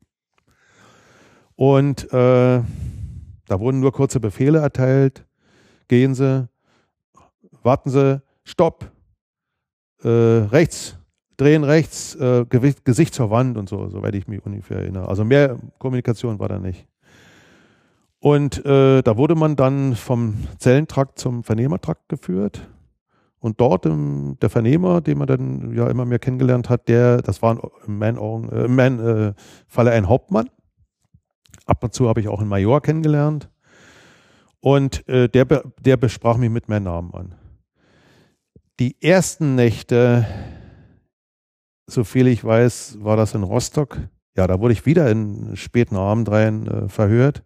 Und 1.57 2.05
äh, 2.13 2.61
da 3.49 3.61
wurden 3.61 3.81
nur 3.81 3.93
kurze 3.93 4.21
Befehle 4.21 4.59
erteilt. 4.59 5.27
Gehen 5.89 6.15
Sie, 6.15 6.49
warten 7.63 7.91
Sie, 7.91 8.23
Stopp, 8.45 8.91
äh, 10.05 10.09
rechts, 10.09 10.98
drehen 11.39 11.65
rechts, 11.65 12.15
äh, 12.17 12.45
Gewicht, 12.49 12.85
Gesicht 12.85 13.15
zur 13.15 13.31
Wand 13.31 13.57
und 13.57 13.69
so, 13.69 13.89
soweit 13.89 14.15
ich 14.15 14.29
mich 14.29 14.45
ungefähr 14.45 14.79
erinnere. 14.79 15.09
Also 15.09 15.25
mehr 15.25 15.57
Kommunikation 15.79 16.39
war 16.39 16.49
da 16.49 16.59
nicht. 16.59 16.87
Und 18.21 18.65
äh, 18.67 19.01
da 19.03 19.17
wurde 19.17 19.37
man 19.37 19.57
dann 19.57 19.95
vom 19.95 20.35
Zellentrakt 20.59 21.19
zum 21.19 21.45
Vernehmertrakt 21.45 22.09
geführt. 22.09 22.69
Und 23.39 23.61
dort 23.61 23.87
im, 23.87 24.37
der 24.43 24.51
Vernehmer, 24.51 25.01
den 25.01 25.19
man 25.19 25.29
dann 25.29 25.73
ja 25.73 25.89
immer 25.89 26.05
mehr 26.05 26.19
kennengelernt 26.19 26.69
hat, 26.69 26.89
der, 26.89 27.19
das 27.19 27.41
war 27.41 27.71
in 27.87 27.99
meinen 27.99 28.19
Augen, 28.19 28.49
äh, 28.51 28.65
in 28.65 28.99
äh, 28.99 29.33
Falle 29.69 29.93
ein 29.93 30.09
Hauptmann. 30.09 30.51
Ab 31.65 31.85
und 31.85 31.95
zu 31.95 32.09
habe 32.09 32.21
ich 32.21 32.27
auch 32.27 32.41
einen 32.41 32.49
Major 32.49 32.81
kennengelernt. 32.81 33.49
Und 34.61 35.09
äh, 35.09 35.29
der, 35.29 35.45
der 35.45 35.97
besprach 35.97 36.37
mich 36.37 36.51
mit 36.51 36.69
meinem 36.69 36.85
Namen 36.85 37.15
an. 37.15 37.35
Die 38.81 39.01
ersten 39.01 39.55
Nächte, 39.55 40.27
so 41.89 42.05
viel 42.05 42.27
ich 42.29 42.45
weiß, 42.45 42.99
war 43.01 43.17
das 43.17 43.35
in 43.35 43.43
Rostock. 43.43 43.99
Ja, 44.37 44.47
da 44.47 44.61
wurde 44.61 44.73
ich 44.73 44.87
wieder 44.87 45.11
in 45.11 45.57
späten 45.57 45.97
Abend 45.97 46.31
rein 46.31 46.67
äh, 46.69 46.89
verhört. 46.89 47.43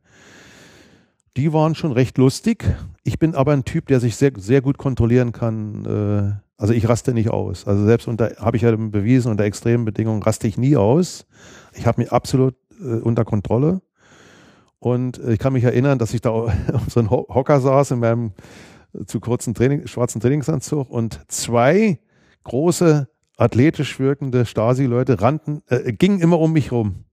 Die 1.37 1.53
waren 1.55 1.75
schon 1.75 1.93
recht 1.93 2.19
lustig. 2.19 2.65
Ich 3.05 3.19
bin 3.19 3.35
aber 3.35 3.53
ein 3.53 3.65
Typ, 3.65 3.87
der 3.87 4.01
sich 4.01 4.17
sehr, 4.17 4.33
sehr 4.37 4.61
gut 4.61 4.77
kontrollieren 4.77 5.33
kann. 5.33 5.85
Äh, 5.87 6.33
also 6.61 6.75
ich 6.75 6.87
raste 6.89 7.15
nicht 7.15 7.31
aus. 7.31 7.67
Also 7.67 7.85
selbst 7.87 8.07
unter, 8.09 8.33
habe 8.39 8.57
ich 8.57 8.63
ja 8.63 8.77
bewiesen, 8.77 9.31
unter 9.31 9.45
extremen 9.45 9.85
Bedingungen 9.87 10.23
raste 10.23 10.47
ich 10.47 10.59
nie 10.59 10.77
aus. 10.77 11.25
Ich 11.73 11.87
habe 11.87 12.03
mich 12.03 12.13
absolut 12.13 12.55
äh, 12.81 12.97
unter 13.01 13.25
Kontrolle. 13.25 13.81
Und 14.79 15.19
äh, 15.21 15.33
ich 15.35 15.39
kann 15.39 15.55
mich 15.55 15.65
erinnern, 15.65 15.99
dass 15.99 16.13
ich 16.13 16.21
da 16.21 16.31
auf 16.31 16.53
so 16.89 17.01
einem 17.01 17.11
Ho- 17.11 17.27
Hocker 17.31 17.61
saß 17.61 17.93
in 17.93 18.01
meinem 18.01 18.33
äh, 18.93 19.05
zu 19.07 19.21
kurzen 19.21 19.55
Training, 19.55 19.87
schwarzen 19.87 20.21
Trainingsanzug 20.21 20.91
und 20.91 21.21
zwei 21.29 22.01
große, 22.45 23.09
athletisch 23.43 23.99
wirkende 23.99 24.47
Stasi-Leute 24.47 25.21
rannten, 25.21 25.63
äh, 25.69 25.93
gingen 25.93 26.21
immer 26.21 26.39
um 26.39 26.53
mich 26.53 26.73
rum. 26.73 27.05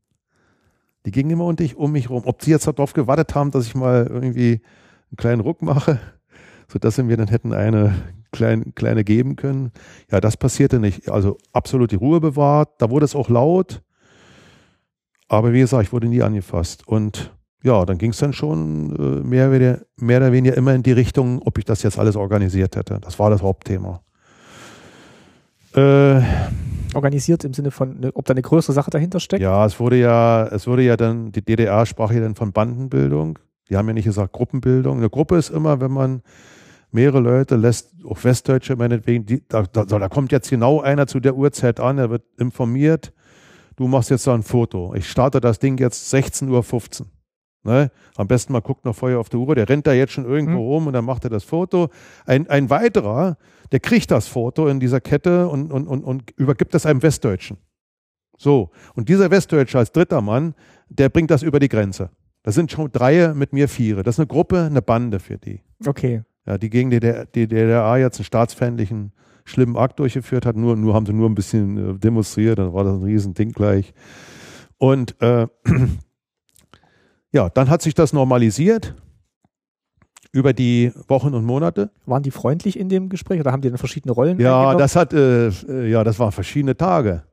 Die 1.05 1.11
gingen 1.11 1.31
immer 1.31 1.45
um, 1.45 1.55
dich, 1.55 1.75
um 1.75 1.91
mich 1.91 2.09
rum. 2.09 2.23
Ob 2.25 2.43
sie 2.43 2.51
jetzt 2.51 2.67
darauf 2.67 2.93
gewartet 2.93 3.33
haben, 3.35 3.51
dass 3.51 3.65
ich 3.65 3.75
mal 3.75 4.07
irgendwie 4.07 4.61
einen 5.09 5.17
kleinen 5.17 5.41
Ruck 5.41 5.61
mache, 5.61 5.99
sodass 6.67 6.95
sie 6.95 7.03
mir 7.03 7.17
dann 7.17 7.29
hätten 7.29 7.53
eine 7.53 7.95
kleine, 8.31 8.65
kleine 8.75 9.03
geben 9.03 9.35
können. 9.35 9.71
Ja, 10.11 10.19
das 10.19 10.37
passierte 10.37 10.79
nicht. 10.79 11.09
Also 11.09 11.37
absolut 11.51 11.91
die 11.91 11.95
Ruhe 11.95 12.19
bewahrt. 12.19 12.69
Da 12.79 12.89
wurde 12.89 13.05
es 13.05 13.15
auch 13.15 13.29
laut. 13.29 13.81
Aber 15.27 15.53
wie 15.53 15.59
gesagt, 15.59 15.83
ich 15.83 15.93
wurde 15.93 16.07
nie 16.07 16.21
angefasst. 16.21 16.87
Und 16.87 17.33
ja, 17.63 17.85
dann 17.85 17.97
ging 17.97 18.11
es 18.11 18.17
dann 18.17 18.33
schon 18.33 18.95
äh, 18.95 19.27
mehr, 19.27 19.49
oder- 19.49 19.81
mehr 19.95 20.17
oder 20.17 20.31
weniger 20.31 20.55
immer 20.55 20.75
in 20.75 20.83
die 20.83 20.91
Richtung, 20.91 21.41
ob 21.41 21.57
ich 21.57 21.65
das 21.65 21.81
jetzt 21.81 21.97
alles 21.97 22.15
organisiert 22.15 22.75
hätte. 22.75 22.99
Das 23.01 23.17
war 23.17 23.29
das 23.29 23.41
Hauptthema. 23.41 24.01
Äh, 25.75 26.21
Organisiert 26.95 27.43
im 27.43 27.53
Sinne 27.53 27.69
von, 27.69 27.99
ne, 27.99 28.11
ob 28.15 28.25
da 28.25 28.33
eine 28.33 28.41
größere 28.41 28.73
Sache 28.73 28.89
dahinter 28.89 29.19
steckt? 29.19 29.41
ja, 29.43 29.63
es 29.65 29.79
wurde 29.79 29.97
ja, 29.97 30.47
es 30.47 30.65
wurde 30.65 30.81
ja 30.81 30.97
dann, 30.97 31.31
die 31.31 31.43
DDR 31.43 31.85
sprach 31.85 32.11
ja 32.11 32.19
dann 32.19 32.33
von 32.35 32.51
Bandenbildung. 32.51 33.37
Die 33.69 33.77
haben 33.77 33.87
ja 33.87 33.93
nicht 33.93 34.05
gesagt 34.05 34.33
Gruppenbildung. 34.33 34.97
Eine 34.97 35.09
Gruppe 35.11 35.37
ist 35.37 35.49
immer, 35.49 35.79
wenn 35.81 35.91
man 35.91 36.23
mehrere 36.91 37.19
Leute 37.19 37.55
lässt, 37.55 37.93
auch 38.03 38.23
Westdeutsche 38.23 38.75
meinetwegen, 38.75 39.27
die, 39.27 39.47
da, 39.47 39.61
da, 39.71 39.85
da 39.85 40.09
kommt 40.09 40.31
jetzt 40.31 40.49
genau 40.49 40.81
einer 40.81 41.05
zu 41.05 41.19
der 41.19 41.35
Uhrzeit 41.35 41.79
an, 41.79 41.99
er 41.99 42.09
wird 42.09 42.23
informiert, 42.39 43.13
du 43.75 43.87
machst 43.87 44.09
jetzt 44.09 44.25
da 44.25 44.33
ein 44.33 44.41
Foto. 44.41 44.95
Ich 44.95 45.07
starte 45.07 45.39
das 45.39 45.59
Ding 45.59 45.77
jetzt 45.77 46.11
16.15 46.11 47.01
Uhr. 47.01 47.07
Ne? 47.63 47.91
Am 48.15 48.27
besten 48.27 48.53
mal 48.53 48.61
guckt 48.61 48.85
noch 48.85 48.95
vorher 48.95 49.19
auf 49.19 49.29
die 49.29 49.37
Uhr, 49.37 49.53
der 49.53 49.69
rennt 49.69 49.85
da 49.85 49.93
jetzt 49.93 50.13
schon 50.13 50.25
irgendwo 50.25 50.53
Mhm. 50.61 50.67
rum 50.67 50.87
und 50.87 50.93
dann 50.93 51.05
macht 51.05 51.25
er 51.25 51.29
das 51.29 51.43
Foto. 51.43 51.89
Ein, 52.25 52.49
ein 52.49 52.71
weiterer, 52.71 53.37
der 53.71 53.79
kriegt 53.79 54.11
das 54.11 54.27
Foto 54.27 54.67
in 54.67 54.79
dieser 54.79 54.99
Kette 55.01 55.47
und, 55.47 55.71
und, 55.71 55.87
und, 55.87 56.03
und 56.03 56.31
übergibt 56.37 56.73
es 56.75 56.85
einem 56.85 57.01
Westdeutschen. 57.03 57.57
So, 58.37 58.71
und 58.95 59.09
dieser 59.09 59.31
Westdeutsche 59.31 59.77
als 59.77 59.91
dritter 59.91 60.21
Mann, 60.21 60.55
der 60.87 61.09
bringt 61.09 61.29
das 61.29 61.43
über 61.43 61.59
die 61.59 61.67
Grenze. 61.69 62.09
Das 62.41 62.55
sind 62.55 62.71
schon 62.71 62.89
drei 62.91 63.33
mit 63.33 63.51
mir 63.53 63.67
viere. 63.67 64.01
Das 64.01 64.15
ist 64.15 64.19
eine 64.19 64.27
Gruppe, 64.27 64.63
eine 64.63 64.81
Bande 64.81 65.19
für 65.19 65.37
die. 65.37 65.61
Okay. 65.85 66.23
Ja, 66.45 66.57
die 66.57 66.69
gegen 66.69 66.89
die, 66.89 66.99
der- 67.01 67.25
die 67.25 67.47
DDR 67.47 67.97
jetzt 67.97 68.17
einen 68.17 68.25
staatsfeindlichen, 68.25 69.11
schlimmen 69.43 69.75
Akt 69.75 69.99
durchgeführt 69.99 70.45
hat. 70.45 70.55
Nur, 70.55 70.75
nur 70.77 70.93
haben 70.93 71.05
sie 71.05 71.11
nur 71.13 71.29
ein 71.29 71.35
bisschen 71.35 71.95
äh, 71.95 71.99
demonstriert, 71.99 72.57
dann 72.59 72.73
war 72.73 72.85
das 72.85 72.93
ein 72.93 73.03
Riesending 73.03 73.51
gleich. 73.51 73.93
Und 74.77 75.21
äh, 75.21 75.47
ja, 77.31 77.49
dann 77.49 77.69
hat 77.69 77.81
sich 77.81 77.93
das 77.93 78.13
normalisiert 78.13 78.95
über 80.31 80.53
die 80.53 80.91
Wochen 81.07 81.33
und 81.33 81.45
Monate. 81.45 81.89
Waren 82.05 82.23
die 82.23 82.31
freundlich 82.31 82.77
in 82.79 82.89
dem 82.89 83.09
Gespräch 83.09 83.39
oder 83.39 83.51
haben 83.51 83.61
die 83.61 83.69
dann 83.69 83.77
verschiedene 83.77 84.11
Rollen 84.13 84.39
Ja, 84.39 84.55
eingenommen? 84.55 84.77
das 84.79 84.95
hat, 84.95 85.13
äh, 85.13 85.47
äh, 85.47 85.89
ja, 85.89 86.03
das 86.03 86.19
waren 86.19 86.31
verschiedene 86.31 86.77
Tage. 86.77 87.23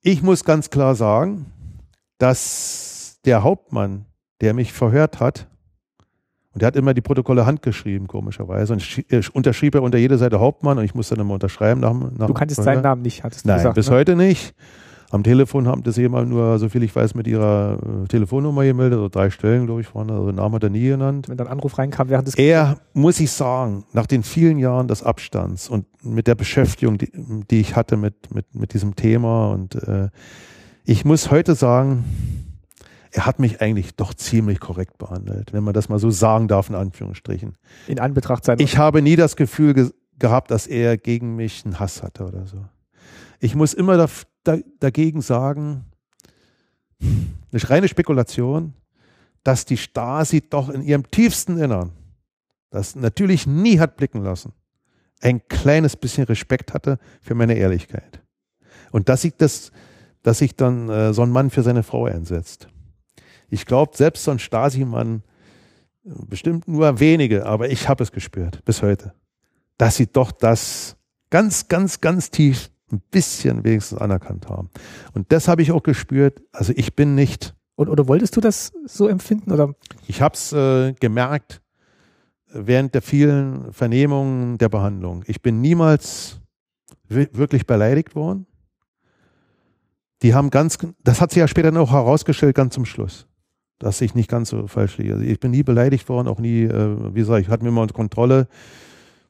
Ich 0.00 0.22
muss 0.22 0.44
ganz 0.44 0.70
klar 0.70 0.94
sagen, 0.94 1.46
dass 2.18 3.18
der 3.24 3.42
Hauptmann, 3.42 4.06
der 4.40 4.54
mich 4.54 4.72
verhört 4.72 5.20
hat, 5.20 5.48
und 6.54 6.62
der 6.62 6.68
hat 6.68 6.76
immer 6.76 6.94
die 6.94 7.02
Protokolle 7.02 7.46
handgeschrieben, 7.46 8.08
komischerweise, 8.08 8.72
und 8.72 9.04
äh, 9.12 9.20
unterschrieb 9.32 9.74
er 9.74 9.82
unter 9.82 9.98
jeder 9.98 10.18
Seite 10.18 10.40
Hauptmann 10.40 10.78
und 10.78 10.84
ich 10.84 10.94
musste 10.94 11.14
dann 11.14 11.24
immer 11.24 11.34
unterschreiben 11.34 11.80
nach, 11.80 11.92
nach 11.92 12.26
Du 12.26 12.34
kanntest 12.34 12.62
seinen 12.62 12.82
Namen 12.82 13.02
nicht, 13.02 13.22
hattest 13.22 13.44
du 13.44 13.48
Nein, 13.48 13.58
gesagt. 13.58 13.74
bis 13.74 13.90
ne? 13.90 13.96
heute 13.96 14.16
nicht. 14.16 14.54
Am 15.10 15.22
Telefon 15.22 15.66
haben 15.66 15.82
das 15.82 15.96
jemand 15.96 16.28
nur, 16.28 16.58
so 16.58 16.68
viel 16.68 16.82
ich 16.82 16.94
weiß, 16.94 17.14
mit 17.14 17.26
ihrer 17.26 17.78
äh, 18.04 18.08
Telefonnummer 18.08 18.64
gemeldet, 18.64 18.98
oder 18.98 19.08
drei 19.08 19.30
Stellen, 19.30 19.64
glaube 19.64 19.80
ich, 19.80 19.94
waren, 19.94 20.10
also 20.10 20.30
Namen 20.32 20.56
hat 20.56 20.62
er 20.62 20.70
nie 20.70 20.86
genannt. 20.86 21.28
Wenn 21.28 21.38
dann 21.38 21.46
Anruf 21.46 21.78
reinkam 21.78 22.10
während 22.10 22.28
des 22.28 22.34
Er, 22.34 22.78
muss 22.92 23.18
ich 23.18 23.30
sagen, 23.30 23.84
nach 23.92 24.06
den 24.06 24.22
vielen 24.22 24.58
Jahren 24.58 24.86
des 24.86 25.02
Abstands 25.02 25.70
und 25.70 25.86
mit 26.04 26.26
der 26.26 26.34
Beschäftigung, 26.34 26.98
die, 26.98 27.10
die 27.50 27.60
ich 27.60 27.74
hatte 27.74 27.96
mit, 27.96 28.34
mit, 28.34 28.54
mit 28.54 28.74
diesem 28.74 28.96
Thema 28.96 29.50
und 29.52 29.76
äh, 29.76 30.08
ich 30.84 31.04
muss 31.04 31.30
heute 31.30 31.54
sagen, 31.54 32.04
er 33.10 33.26
hat 33.26 33.38
mich 33.38 33.60
eigentlich 33.60 33.96
doch 33.96 34.12
ziemlich 34.12 34.60
korrekt 34.60 34.98
behandelt, 34.98 35.52
wenn 35.52 35.64
man 35.64 35.74
das 35.74 35.88
mal 35.88 35.98
so 35.98 36.10
sagen 36.10 36.48
darf, 36.48 36.68
in 36.68 36.74
Anführungsstrichen. 36.74 37.56
In 37.86 37.98
Anbetracht 37.98 38.44
seiner. 38.44 38.60
Ich 38.60 38.76
habe 38.76 39.02
nie 39.02 39.16
das 39.16 39.36
Gefühl 39.36 39.74
ge 39.74 39.90
gehabt, 40.18 40.50
dass 40.50 40.66
er 40.66 40.96
gegen 40.96 41.36
mich 41.36 41.64
einen 41.64 41.78
Hass 41.78 42.02
hatte 42.02 42.26
oder 42.26 42.44
so. 42.44 42.64
Ich 43.40 43.54
muss 43.54 43.74
immer 43.74 43.96
da, 43.96 44.08
da, 44.44 44.58
dagegen 44.80 45.22
sagen, 45.22 45.84
eine 47.00 47.70
reine 47.70 47.88
Spekulation, 47.88 48.74
dass 49.44 49.64
die 49.64 49.76
Stasi 49.76 50.42
doch 50.42 50.68
in 50.68 50.82
ihrem 50.82 51.10
tiefsten 51.10 51.58
Innern, 51.58 51.92
das 52.70 52.96
natürlich 52.96 53.46
nie 53.46 53.78
hat 53.78 53.96
blicken 53.96 54.22
lassen, 54.22 54.52
ein 55.20 55.46
kleines 55.48 55.96
bisschen 55.96 56.24
Respekt 56.24 56.74
hatte 56.74 56.98
für 57.20 57.34
meine 57.34 57.54
Ehrlichkeit. 57.54 58.22
Und 58.90 59.08
dass 59.08 59.22
sich 59.22 59.34
das, 59.36 59.72
dass 60.22 60.38
sich 60.38 60.54
dann 60.54 60.88
äh, 60.88 61.12
so 61.12 61.22
ein 61.22 61.30
Mann 61.30 61.50
für 61.50 61.62
seine 61.62 61.82
Frau 61.82 62.06
einsetzt. 62.06 62.68
Ich 63.48 63.64
glaube, 63.64 63.96
selbst 63.96 64.24
so 64.24 64.30
ein 64.30 64.38
Stasi-Mann, 64.38 65.22
bestimmt 66.04 66.68
nur 66.68 67.00
wenige, 67.00 67.46
aber 67.46 67.70
ich 67.70 67.88
habe 67.88 68.02
es 68.02 68.12
gespürt 68.12 68.64
bis 68.64 68.82
heute, 68.82 69.14
dass 69.76 69.96
sie 69.96 70.06
doch 70.06 70.32
das 70.32 70.96
ganz, 71.30 71.68
ganz, 71.68 72.00
ganz 72.00 72.30
tief 72.30 72.70
ein 72.92 73.00
bisschen 73.10 73.64
wenigstens 73.64 73.98
anerkannt 73.98 74.48
haben. 74.48 74.70
Und 75.14 75.32
das 75.32 75.48
habe 75.48 75.62
ich 75.62 75.72
auch 75.72 75.82
gespürt. 75.82 76.42
Also 76.52 76.72
ich 76.76 76.94
bin 76.94 77.14
nicht. 77.14 77.54
Und, 77.76 77.88
oder 77.88 78.08
wolltest 78.08 78.36
du 78.36 78.40
das 78.40 78.72
so 78.86 79.08
empfinden? 79.08 79.52
Oder? 79.52 79.74
Ich 80.06 80.20
habe 80.22 80.34
es 80.34 80.52
äh, 80.52 80.92
gemerkt 80.94 81.60
während 82.52 82.94
der 82.94 83.02
vielen 83.02 83.72
Vernehmungen 83.72 84.58
der 84.58 84.68
Behandlung. 84.68 85.22
Ich 85.26 85.42
bin 85.42 85.60
niemals 85.60 86.40
wirklich 87.08 87.66
beleidigt 87.66 88.14
worden. 88.14 88.46
Die 90.22 90.34
haben 90.34 90.50
ganz, 90.50 90.78
das 91.04 91.20
hat 91.20 91.30
sich 91.30 91.40
ja 91.40 91.48
später 91.48 91.70
noch 91.70 91.92
herausgestellt, 91.92 92.54
ganz 92.54 92.74
zum 92.74 92.84
Schluss 92.84 93.28
dass 93.78 94.00
ich 94.00 94.14
nicht 94.14 94.28
ganz 94.28 94.50
so 94.50 94.66
falsch 94.66 94.98
liege. 94.98 95.14
Also 95.14 95.24
ich 95.24 95.38
bin 95.38 95.52
nie 95.52 95.62
beleidigt 95.62 96.08
worden, 96.08 96.28
auch 96.28 96.40
nie, 96.40 96.62
äh, 96.62 97.14
wie 97.14 97.20
gesagt, 97.20 97.42
ich 97.42 97.48
hatte 97.48 97.64
mir 97.64 97.70
mal 97.70 97.86
Kontrolle. 97.88 98.48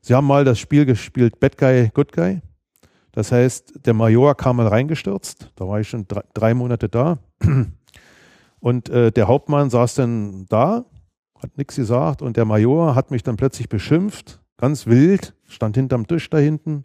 Sie 0.01 0.15
haben 0.15 0.27
mal 0.27 0.45
das 0.45 0.59
Spiel 0.59 0.87
gespielt, 0.87 1.39
Bad 1.41 1.59
Guy, 1.59 1.91
Good 1.93 2.13
Guy. 2.13 2.41
Das 3.19 3.33
heißt, 3.33 3.85
der 3.85 3.95
Major 3.95 4.37
kam 4.37 4.59
mal 4.59 4.69
reingestürzt, 4.69 5.51
da 5.57 5.67
war 5.67 5.81
ich 5.81 5.89
schon 5.89 6.07
drei, 6.07 6.23
drei 6.35 6.55
Monate 6.55 6.89
da. 6.89 7.19
Und 8.61 8.91
äh, 8.91 9.11
der 9.11 9.27
Hauptmann 9.27 9.71
saß 9.71 9.97
dann 9.97 10.47
da, 10.49 10.85
hat 11.43 11.59
nichts 11.59 11.75
gesagt 11.75 12.23
und 12.23 12.37
der 12.37 12.45
Major 12.45 12.95
hat 12.95 13.11
mich 13.11 13.25
dann 13.25 13.37
plötzlich 13.37 13.69
beschimpft, 13.69 14.41
ganz 14.57 14.87
wild, 14.87 15.35
stand 15.49 15.77
hinterm 15.77 16.07
Tisch 16.07 16.31
da 16.31 16.39
hinten, 16.39 16.85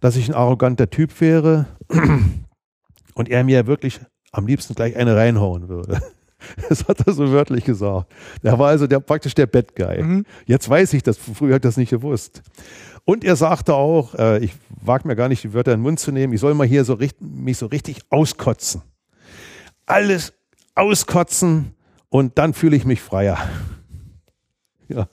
dass 0.00 0.16
ich 0.16 0.28
ein 0.28 0.34
arroganter 0.34 0.90
Typ 0.90 1.20
wäre 1.20 1.66
und 3.14 3.28
er 3.28 3.44
mir 3.44 3.68
wirklich 3.68 4.00
am 4.32 4.44
liebsten 4.44 4.74
gleich 4.74 4.96
eine 4.96 5.14
reinhauen 5.14 5.68
würde. 5.68 6.00
Das 6.68 6.86
hat 6.86 7.04
er 7.04 7.12
so 7.12 7.32
wörtlich 7.32 7.64
gesagt. 7.64 8.12
Der 8.44 8.56
war 8.60 8.68
also 8.68 8.86
der, 8.86 9.00
praktisch 9.00 9.34
der 9.34 9.46
Bad 9.46 9.74
Guy. 9.74 10.00
Mhm. 10.00 10.24
Jetzt 10.46 10.68
weiß 10.68 10.92
ich 10.94 11.02
das, 11.02 11.18
früher 11.18 11.56
hat 11.56 11.64
ich 11.64 11.68
das 11.68 11.76
nicht 11.76 11.90
gewusst. 11.90 12.42
Und 13.04 13.24
er 13.24 13.34
sagte 13.36 13.74
auch, 13.74 14.14
äh, 14.14 14.38
ich 14.44 14.52
wage 14.80 15.06
mir 15.06 15.16
gar 15.16 15.28
nicht 15.28 15.44
die 15.44 15.52
Wörter 15.52 15.72
in 15.72 15.80
den 15.80 15.82
Mund 15.82 16.00
zu 16.00 16.12
nehmen, 16.12 16.32
ich 16.32 16.40
soll 16.40 16.54
mal 16.54 16.66
hier 16.66 16.84
so 16.84 16.94
richtig, 16.94 17.20
mich 17.20 17.58
so 17.58 17.66
richtig 17.66 18.00
auskotzen. 18.10 18.82
Alles 19.86 20.32
auskotzen 20.74 21.74
und 22.08 22.38
dann 22.38 22.54
fühle 22.54 22.76
ich 22.76 22.84
mich 22.84 23.00
freier. 23.00 23.38
Ja. 24.90 25.06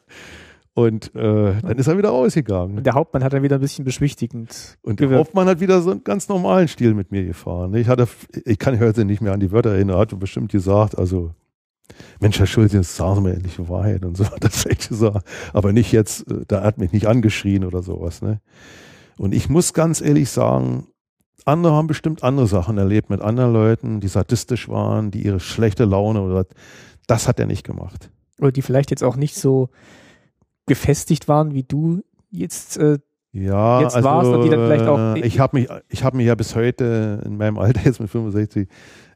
Und 0.73 1.13
äh, 1.15 1.53
dann 1.61 1.77
ist 1.77 1.87
er 1.87 1.97
wieder 1.97 2.11
rausgegangen. 2.11 2.77
Und 2.77 2.85
der 2.85 2.93
Hauptmann 2.93 3.25
hat 3.25 3.33
dann 3.33 3.43
wieder 3.43 3.55
ein 3.55 3.61
bisschen 3.61 3.83
beschwichtigend. 3.83 4.77
Und 4.83 5.01
der 5.01 5.09
Hauptmann 5.11 5.49
hat 5.49 5.59
wieder 5.59 5.81
so 5.81 5.91
einen 5.91 6.05
ganz 6.05 6.29
normalen 6.29 6.69
Stil 6.69 6.93
mit 6.93 7.11
mir 7.11 7.25
gefahren. 7.25 7.73
Ich 7.75 7.89
hatte, 7.89 8.07
ich 8.45 8.57
kann 8.57 8.79
heute 8.79 9.03
nicht 9.03 9.21
mehr 9.21 9.33
an 9.33 9.41
die 9.41 9.51
Wörter 9.51 9.71
erinnern, 9.71 9.97
er 9.97 9.99
hat 9.99 10.17
bestimmt 10.17 10.49
gesagt, 10.49 10.97
also 10.97 11.33
Mensch, 12.19 12.39
Herr 12.39 12.47
Schulze, 12.47 12.77
jetzt 12.77 12.95
sagen 12.95 13.15
Sie 13.15 13.21
mir 13.21 13.33
endlich 13.33 13.55
die 13.55 13.69
Wahrheit 13.69 14.03
und 14.05 14.17
so, 14.17 14.25
das 14.39 14.65
hätte 14.65 14.75
ich 14.79 14.89
gesagt. 14.89 15.27
Aber 15.53 15.73
nicht 15.73 15.91
jetzt, 15.91 16.29
äh, 16.31 16.45
da 16.47 16.63
hat 16.63 16.77
mich 16.77 16.91
nicht 16.91 17.07
angeschrien 17.07 17.63
oder 17.65 17.81
sowas. 17.81 18.21
Ne? 18.21 18.41
Und 19.17 19.33
ich 19.33 19.49
muss 19.49 19.73
ganz 19.73 20.01
ehrlich 20.01 20.29
sagen, 20.29 20.87
andere 21.45 21.73
haben 21.73 21.87
bestimmt 21.87 22.23
andere 22.23 22.47
Sachen 22.47 22.77
erlebt 22.77 23.09
mit 23.09 23.21
anderen 23.21 23.53
Leuten, 23.53 23.99
die 23.99 24.07
sadistisch 24.07 24.67
waren, 24.67 25.11
die 25.11 25.23
ihre 25.23 25.39
schlechte 25.39 25.85
Laune 25.85 26.21
oder 26.21 26.45
das 27.07 27.27
hat 27.27 27.39
er 27.39 27.45
nicht 27.45 27.63
gemacht. 27.63 28.09
Oder 28.39 28.51
die 28.51 28.61
vielleicht 28.61 28.89
jetzt 28.89 29.03
auch 29.03 29.15
nicht 29.15 29.35
so 29.35 29.69
gefestigt 30.65 31.27
waren, 31.27 31.53
wie 31.53 31.63
du 31.63 32.01
jetzt, 32.31 32.77
äh, 32.77 32.97
ja, 33.31 33.81
jetzt 33.81 33.95
also, 33.95 34.09
warst 34.09 34.31
und 34.31 34.43
die 34.43 34.49
dann 34.49 34.65
vielleicht 34.65 34.87
auch. 34.87 35.15
Äh, 35.15 35.19
ich 35.19 35.39
habe 35.39 35.57
mich, 35.57 35.69
ich 35.89 36.03
habe 36.03 36.17
mich 36.17 36.25
ja 36.25 36.35
bis 36.35 36.55
heute 36.55 37.21
in 37.25 37.37
meinem 37.37 37.57
Alter 37.57 37.81
jetzt 37.85 37.99
mit 37.99 38.09
65, 38.09 38.67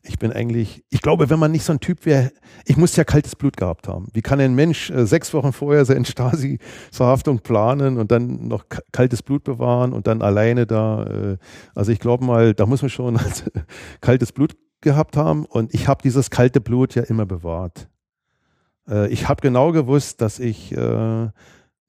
ich 0.04 0.18
bin 0.18 0.32
eigentlich, 0.32 0.84
ich 0.89 1.02
glaube, 1.02 1.30
wenn 1.30 1.39
man 1.39 1.52
nicht 1.52 1.64
so 1.64 1.74
ein 1.74 1.80
Typ 1.80 2.06
wäre, 2.06 2.32
ich 2.66 2.78
muss 2.78 2.95
ja 2.95 3.04
kaltes 3.04 3.36
Blut 3.36 3.58
gehabt 3.58 3.88
haben. 3.88 4.08
Wie 4.14 4.22
kann 4.22 4.39
ein 4.39 4.56
Mensch 4.56 4.89
äh, 4.89 5.06
sechs 5.06 5.34
Wochen 5.34 5.52
vorher 5.52 5.86
seine 5.86 6.06
Stasi-Verhaftung 6.06 7.39
planen 7.39 7.97
und 7.97 8.12
dann 8.12 8.47
noch 8.47 8.66
kaltes 8.91 9.22
Blut 9.22 9.43
bewahren 9.43 9.93
und 9.93 10.08
dann 10.08 10.22
alleine 10.22 10.66
da, 10.66 11.06
äh, 11.06 11.38
also 11.76 11.91
ich 11.91 12.00
glaube 12.00 12.26
mal, 12.26 12.54
da 12.54 12.66
muss 12.66 12.82
man 12.82 12.89
schon 12.89 13.20
kaltes 14.02 14.32
Blut 14.32 14.56
gehabt 14.82 15.18
haben 15.18 15.45
und 15.45 15.74
ich 15.74 15.88
habe 15.88 16.02
dieses 16.02 16.30
kalte 16.30 16.62
Blut 16.62 16.95
ja 16.95 17.04
immer 17.04 17.26
bewahrt. 17.26 17.89
Äh, 18.88 19.10
ich 19.10 19.28
habe 19.28 19.41
genau 19.41 19.72
gewusst, 19.72 20.22
dass 20.22 20.39
ich 20.39 20.72
äh, 20.72 21.30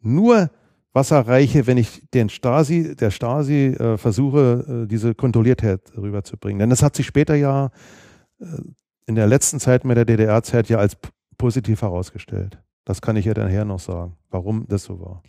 nur 0.01 0.51
was 0.93 1.11
erreiche, 1.11 1.67
wenn 1.67 1.79
ich 1.79 2.09
den 2.13 2.29
Stasi, 2.29 2.97
der 2.97 3.11
Stasi 3.11 3.67
äh, 3.67 3.97
versuche, 3.97 4.85
äh, 4.85 4.87
diese 4.89 5.15
Kontrolliertheit 5.15 5.81
rüberzubringen. 5.97 6.59
Denn 6.59 6.71
das 6.71 6.83
hat 6.83 6.97
sich 6.97 7.07
später 7.07 7.35
ja 7.35 7.71
äh, 8.41 8.45
in 9.07 9.15
der 9.15 9.27
letzten 9.27 9.61
Zeit 9.61 9.85
mit 9.85 9.97
der 9.97 10.05
DDR-Zeit 10.05 10.69
ja 10.69 10.79
als 10.79 10.97
positiv 11.39 11.83
herausgestellt. 11.83 12.61
Das 12.85 13.01
kann 13.01 13.17
ich 13.17 13.25
ja 13.25 13.35
dann 13.35 13.49
her 13.49 13.65
noch 13.65 13.81
sagen, 13.81 14.17
warum 14.31 14.67
das 14.69 14.85
so 14.85 15.01
war. 15.01 15.23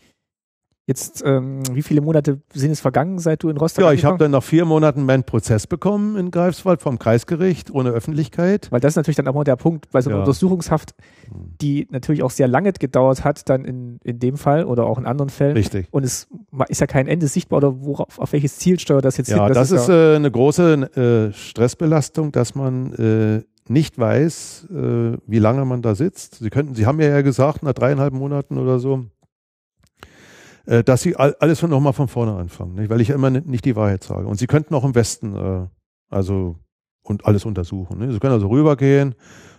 Jetzt, 0.92 1.24
ähm, 1.26 1.64
wie 1.72 1.84
viele 1.84 2.02
Monate 2.02 2.42
sind 2.54 2.72
es 2.72 2.82
vergangen, 2.82 3.18
seit 3.18 3.44
du 3.44 3.50
in 3.50 3.56
Rostock 3.56 3.86
Ja, 3.86 3.94
ich 3.94 4.04
habe 4.04 4.18
dann 4.18 4.32
nach 4.32 4.44
vier 4.44 4.66
Monaten 4.66 5.06
meinen 5.06 5.24
Prozess 5.24 5.66
bekommen 5.66 6.18
in 6.18 6.32
Greifswald 6.32 6.82
vom 6.82 7.00
Kreisgericht 7.00 7.72
ohne 7.72 7.92
Öffentlichkeit. 7.92 8.68
Weil 8.72 8.82
das 8.82 8.92
ist 8.92 8.96
natürlich 8.98 9.16
dann 9.16 9.30
auch 9.30 9.34
mal 9.34 9.46
der 9.46 9.56
Punkt 9.56 9.90
bei 9.92 10.02
so 10.02 10.10
einer 10.10 10.18
ja. 10.18 10.24
Untersuchungshaft, 10.24 10.94
die 11.62 11.88
natürlich 11.92 12.24
auch 12.24 12.30
sehr 12.32 12.50
lange 12.50 12.74
gedauert 12.74 13.24
hat, 13.24 13.48
dann 13.48 13.64
in, 13.64 14.00
in 14.04 14.20
dem 14.20 14.36
Fall 14.36 14.66
oder 14.66 14.86
auch 14.86 14.98
in 14.98 15.06
anderen 15.06 15.30
Fällen. 15.30 15.56
Richtig. 15.56 15.88
Und 15.92 16.04
es 16.04 16.28
ist 16.68 16.82
ja 16.82 16.88
kein 16.88 17.08
Ende 17.08 17.28
sichtbar 17.28 17.58
oder 17.58 17.86
worauf, 17.86 18.20
auf 18.20 18.34
welches 18.34 18.58
Ziel 18.58 18.78
steuert 18.78 19.06
das 19.06 19.16
jetzt 19.16 19.30
ja, 19.30 19.46
hin? 19.46 19.54
Das, 19.54 19.70
das 19.70 19.72
ist, 19.72 19.84
ist 19.84 19.90
äh, 19.96 20.18
eine 20.18 20.30
große 20.30 21.30
äh, 21.32 21.34
Stressbelastung, 21.34 22.34
dass 22.34 22.54
man 22.54 22.92
äh, 22.96 23.44
nicht 23.70 23.98
weiß, 23.98 24.68
äh, 24.70 25.18
wie 25.26 25.40
lange 25.40 25.64
man 25.64 25.82
da 25.82 25.96
sitzt. 25.96 26.40
Sie 26.40 26.50
könnten, 26.50 26.76
Sie 26.76 26.86
haben 26.86 27.00
ja, 27.00 27.08
ja 27.08 27.22
gesagt, 27.22 27.64
nach 27.64 27.72
dreieinhalb 27.72 28.14
Monaten 28.14 28.58
oder 28.58 28.78
so, 28.80 29.06
äh, 30.66 30.84
dass 30.84 31.02
sie 31.02 31.16
alles 31.16 31.62
nochmal 31.62 31.94
von 31.94 32.08
vorne 32.08 32.36
anfangen, 32.36 32.76
nicht? 32.76 32.90
weil 32.90 33.02
ich 33.02 33.10
immer 33.10 33.30
nicht 33.30 33.66
die 33.66 33.76
Wahrheit 33.76 34.04
sage. 34.04 34.28
Und 34.28 34.38
sie 34.38 34.48
könnten 34.48 34.76
auch 34.76 34.84
im 34.84 34.96
Westen 34.96 35.36
äh, 35.36 35.68
also 36.10 36.58
und 37.04 37.26
alles 37.26 37.46
untersuchen. 37.46 38.00
Nicht? 38.00 38.14
Sie 38.14 38.20
können 38.20 38.34
also 38.34 38.48
rübergehen 38.48 39.16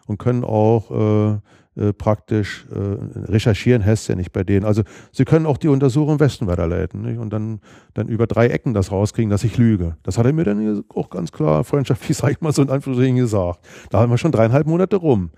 und 0.07 0.19
können 0.19 0.45
auch 0.45 0.91
äh, 0.91 1.39
äh, 1.75 1.95
praktisch 1.95 2.67
äh, 2.71 3.31
recherchieren, 3.31 3.83
heißt 3.83 4.07
ja 4.09 4.15
nicht 4.15 4.33
bei 4.33 4.45
denen. 4.45 4.67
Also 4.67 4.83
sie 5.11 5.25
können 5.25 5.47
auch 5.47 5.57
die 5.57 5.69
Untersuchung 5.69 6.15
im 6.15 6.21
Westen 6.21 6.47
weiterleiten 6.47 7.01
nicht? 7.01 7.19
und 7.19 7.31
dann, 7.31 7.61
dann 7.95 8.09
über 8.09 8.27
drei 8.27 8.49
Ecken 8.49 8.75
das 8.75 8.93
rauskriegen, 8.93 9.31
dass 9.31 9.43
ich 9.43 9.57
lüge. 9.57 9.97
Das 10.03 10.19
hat 10.19 10.27
er 10.27 10.35
mir 10.35 10.45
dann 10.45 10.85
auch 10.91 11.09
ganz 11.09 11.33
klar 11.33 11.65
freundschaftlich, 11.65 12.15
sag 12.19 12.31
ich 12.31 12.41
mal, 12.43 12.53
so 12.53 12.61
in 12.61 12.69
Anführungsstrichen 12.69 13.17
gesagt. 13.17 13.61
Da 13.89 14.01
haben 14.01 14.11
wir 14.11 14.19
schon 14.19 14.33
dreieinhalb 14.33 14.67
Monate 14.67 14.97
rum. 14.97 15.31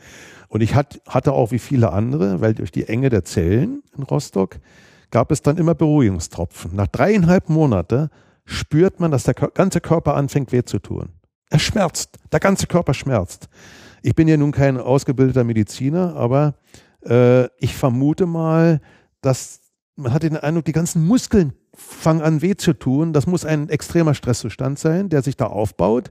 Und 0.49 0.61
ich 0.61 0.75
hat, 0.75 1.01
hatte 1.07 1.33
auch 1.33 1.53
wie 1.53 1.61
viele 1.61 1.93
andere, 1.93 2.41
weil 2.41 2.55
durch 2.55 2.73
die 2.73 2.89
Enge 2.89 3.11
der 3.11 3.23
Zellen 3.23 3.85
in 3.97 4.03
Rostock 4.03 4.59
gab 5.11 5.31
es 5.31 5.43
dann 5.43 5.57
immer 5.57 5.75
Beruhigungstropfen. 5.75 6.75
Nach 6.75 6.87
dreieinhalb 6.87 7.49
Monaten 7.49 8.09
spürt 8.45 9.01
man, 9.01 9.11
dass 9.11 9.25
der 9.25 9.35
ganze 9.35 9.81
Körper 9.81 10.15
anfängt 10.15 10.53
weh 10.53 10.65
zu 10.65 10.79
tun. 10.79 11.11
Er 11.51 11.59
schmerzt, 11.59 12.19
der 12.33 12.41
ganze 12.41 12.67
Körper 12.67 12.95
schmerzt. 12.95 13.49
Ich 14.03 14.15
bin 14.15 14.29
ja 14.29 14.37
nun 14.37 14.53
kein 14.53 14.79
ausgebildeter 14.79 15.45
Mediziner, 15.45 16.15
aber 16.17 16.55
äh, 17.07 17.45
ich 17.59 17.75
vermute 17.75 18.27
mal, 18.27 18.81
dass 19.21 19.61
man 19.97 20.13
hat 20.13 20.25
den 20.25 20.37
Eindruck, 20.37 20.65
die 20.65 20.73
ganzen 20.73 21.07
Muskeln 21.07 21.53
fangen 21.75 22.23
an 22.23 22.43
weh 22.43 22.57
zu 22.57 22.73
tun. 22.73 23.13
Das 23.13 23.27
muss 23.27 23.45
ein 23.45 23.69
extremer 23.69 24.15
Stresszustand 24.15 24.79
sein, 24.79 25.09
der 25.09 25.23
sich 25.23 25.37
da 25.37 25.47
aufbaut. 25.47 26.11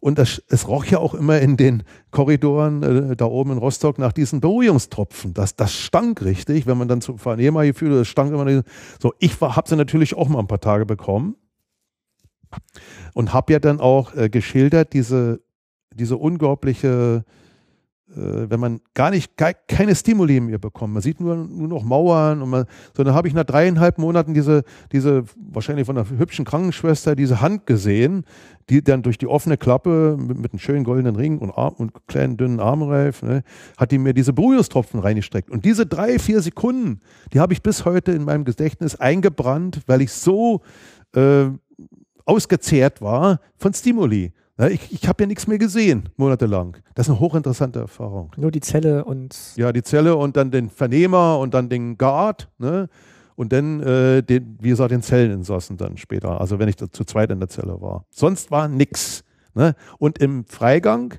Und 0.00 0.18
das, 0.18 0.42
es 0.48 0.66
roch 0.66 0.86
ja 0.86 0.98
auch 0.98 1.12
immer 1.14 1.40
in 1.40 1.58
den 1.58 1.82
Korridoren 2.10 2.82
äh, 2.82 3.16
da 3.16 3.26
oben 3.26 3.52
in 3.52 3.58
Rostock 3.58 3.98
nach 3.98 4.12
diesen 4.12 4.40
Beruhigungstropfen. 4.40 5.34
Das, 5.34 5.56
das 5.56 5.74
stank 5.74 6.22
richtig, 6.22 6.66
wenn 6.66 6.78
man 6.78 6.88
dann 6.88 7.02
zu 7.02 7.18
Vernehmer 7.18 7.64
gefühlt, 7.66 7.92
das 7.92 8.08
stank 8.08 8.32
immer. 8.32 8.62
So, 8.98 9.12
ich 9.18 9.38
habe 9.40 9.68
sie 9.68 9.76
natürlich 9.76 10.16
auch 10.16 10.28
mal 10.28 10.38
ein 10.38 10.46
paar 10.46 10.60
Tage 10.60 10.86
bekommen. 10.86 11.36
Und 13.14 13.32
habe 13.32 13.52
ja 13.52 13.58
dann 13.60 13.78
auch 13.78 14.14
äh, 14.14 14.28
geschildert, 14.28 14.92
diese, 14.92 15.40
diese 15.94 16.16
unglaubliche 16.16 17.24
wenn 18.14 18.58
man 18.60 18.80
gar 18.94 19.10
nicht, 19.10 19.36
gar, 19.36 19.54
keine 19.54 19.94
Stimuli 19.94 20.40
mehr 20.40 20.58
bekommt. 20.58 20.94
Man 20.94 21.02
sieht 21.02 21.20
nur, 21.20 21.36
nur 21.36 21.68
noch 21.68 21.84
Mauern 21.84 22.42
und 22.42 22.50
man, 22.50 22.64
so 22.96 23.04
dann 23.04 23.14
habe 23.14 23.28
ich 23.28 23.34
nach 23.34 23.44
dreieinhalb 23.44 23.98
Monaten 23.98 24.34
diese, 24.34 24.64
diese, 24.92 25.24
wahrscheinlich 25.36 25.86
von 25.86 25.96
einer 25.96 26.08
hübschen 26.08 26.44
Krankenschwester, 26.44 27.14
diese 27.14 27.40
Hand 27.40 27.66
gesehen, 27.66 28.24
die 28.68 28.82
dann 28.82 29.02
durch 29.02 29.18
die 29.18 29.26
offene 29.26 29.56
Klappe 29.56 30.16
mit, 30.18 30.38
mit 30.38 30.52
einem 30.52 30.58
schönen 30.58 30.84
goldenen 30.84 31.16
Ring 31.16 31.38
und, 31.38 31.50
Arm, 31.50 31.74
und 31.78 31.92
kleinen 32.06 32.36
dünnen 32.36 32.60
Armreif, 32.60 33.22
ne, 33.22 33.42
hat 33.76 33.92
die 33.92 33.98
mir 33.98 34.14
diese 34.14 34.32
Brühungstropfen 34.32 35.00
reingestreckt. 35.00 35.50
Und 35.50 35.64
diese 35.64 35.86
drei, 35.86 36.18
vier 36.18 36.40
Sekunden, 36.40 37.00
die 37.32 37.40
habe 37.40 37.52
ich 37.52 37.62
bis 37.62 37.84
heute 37.84 38.12
in 38.12 38.24
meinem 38.24 38.44
Gedächtnis 38.44 38.96
eingebrannt, 38.96 39.80
weil 39.86 40.02
ich 40.02 40.12
so 40.12 40.62
äh, 41.14 41.46
ausgezehrt 42.24 43.00
war 43.00 43.40
von 43.56 43.74
Stimuli. 43.74 44.32
Ich 44.68 44.92
ich 44.92 45.08
habe 45.08 45.22
ja 45.22 45.26
nichts 45.26 45.46
mehr 45.46 45.58
gesehen, 45.58 46.08
monatelang. 46.16 46.76
Das 46.94 47.06
ist 47.06 47.10
eine 47.10 47.20
hochinteressante 47.20 47.80
Erfahrung. 47.80 48.32
Nur 48.36 48.50
die 48.50 48.60
Zelle 48.60 49.04
und. 49.04 49.36
Ja, 49.56 49.72
die 49.72 49.82
Zelle 49.82 50.16
und 50.16 50.36
dann 50.36 50.50
den 50.50 50.68
Vernehmer 50.68 51.38
und 51.38 51.54
dann 51.54 51.68
den 51.68 51.96
Guard, 51.96 52.48
ne? 52.58 52.88
Und 53.36 53.54
dann, 53.54 53.80
äh, 53.80 54.22
den, 54.22 54.58
wie 54.60 54.68
gesagt, 54.68 54.90
den 54.90 55.00
Zelleninsassen 55.00 55.78
dann 55.78 55.96
später. 55.96 56.40
Also 56.42 56.58
wenn 56.58 56.68
ich 56.68 56.76
da 56.76 56.90
zu 56.92 57.04
zweit 57.04 57.30
in 57.30 57.40
der 57.40 57.48
Zelle 57.48 57.80
war. 57.80 58.04
Sonst 58.10 58.50
war 58.50 58.68
nichts. 58.68 59.24
Ne? 59.54 59.74
Und 59.98 60.18
im 60.18 60.44
Freigang 60.44 61.14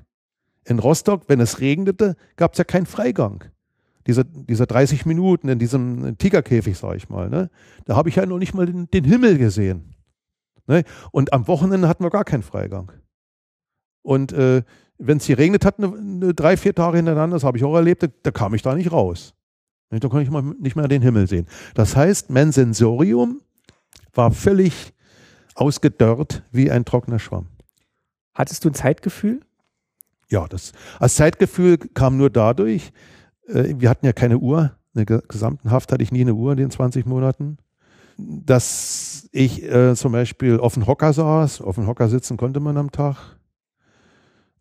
in 0.64 0.78
Rostock, 0.78 1.24
wenn 1.26 1.40
es 1.40 1.60
regnete, 1.60 2.14
gab 2.36 2.52
es 2.52 2.58
ja 2.58 2.64
keinen 2.64 2.86
Freigang. 2.86 3.44
Diese, 4.06 4.24
diese 4.24 4.66
30 4.66 5.06
Minuten 5.06 5.48
in 5.48 5.58
diesem 5.58 6.16
Tigerkäfig, 6.18 6.78
sag 6.78 6.96
ich 6.96 7.08
mal. 7.08 7.28
Ne? 7.28 7.50
Da 7.84 7.96
habe 7.96 8.08
ich 8.08 8.16
ja 8.16 8.26
noch 8.26 8.38
nicht 8.38 8.54
mal 8.54 8.66
den, 8.66 8.88
den 8.90 9.04
Himmel 9.04 9.38
gesehen. 9.38 9.94
Ne? 10.66 10.84
Und 11.10 11.32
am 11.32 11.48
Wochenende 11.48 11.88
hatten 11.88 12.04
wir 12.04 12.10
gar 12.10 12.24
keinen 12.24 12.42
Freigang. 12.42 12.92
Und 14.02 14.32
äh, 14.32 14.62
wenn 14.98 15.18
es 15.18 15.24
hier 15.24 15.38
regnet 15.38 15.64
hat, 15.64 15.78
eine, 15.78 15.94
eine 15.96 16.34
drei, 16.34 16.56
vier 16.56 16.74
Tage 16.74 16.96
hintereinander, 16.98 17.36
das 17.36 17.44
habe 17.44 17.58
ich 17.58 17.64
auch 17.64 17.74
erlebt, 17.74 18.02
da, 18.02 18.08
da, 18.22 18.30
kam 18.30 18.54
ich 18.54 18.62
da 18.62 18.74
nicht 18.74 18.92
raus. 18.92 19.34
Da 19.90 20.08
konnte 20.08 20.22
ich 20.22 20.30
mal 20.30 20.42
nicht 20.42 20.74
mehr 20.74 20.88
den 20.88 21.02
Himmel 21.02 21.26
sehen. 21.26 21.46
Das 21.74 21.96
heißt, 21.96 22.30
mein 22.30 22.50
Sensorium 22.50 23.42
war 24.14 24.30
völlig 24.30 24.94
ausgedörrt 25.54 26.42
wie 26.50 26.70
ein 26.70 26.84
trockener 26.84 27.18
Schwamm. 27.18 27.46
Hattest 28.34 28.64
du 28.64 28.70
ein 28.70 28.74
Zeitgefühl? 28.74 29.40
Ja, 30.30 30.46
das 30.48 30.72
als 30.98 31.16
Zeitgefühl 31.16 31.76
kam 31.76 32.16
nur 32.16 32.30
dadurch, 32.30 32.92
äh, 33.46 33.74
wir 33.76 33.90
hatten 33.90 34.06
ja 34.06 34.14
keine 34.14 34.38
Uhr, 34.38 34.72
in 34.94 35.04
der 35.04 35.20
gesamten 35.22 35.70
Haft 35.70 35.92
hatte 35.92 36.02
ich 36.02 36.12
nie 36.12 36.22
eine 36.22 36.34
Uhr 36.34 36.52
in 36.52 36.58
den 36.58 36.70
20 36.70 37.04
Monaten, 37.04 37.58
dass 38.16 39.28
ich 39.32 39.62
äh, 39.62 39.94
zum 39.94 40.12
Beispiel 40.12 40.58
auf 40.58 40.74
dem 40.74 40.86
Hocker 40.86 41.12
saß, 41.12 41.60
auf 41.60 41.74
dem 41.74 41.86
Hocker 41.86 42.08
sitzen 42.08 42.36
konnte 42.36 42.60
man 42.60 42.76
am 42.76 42.90
Tag, 42.90 43.38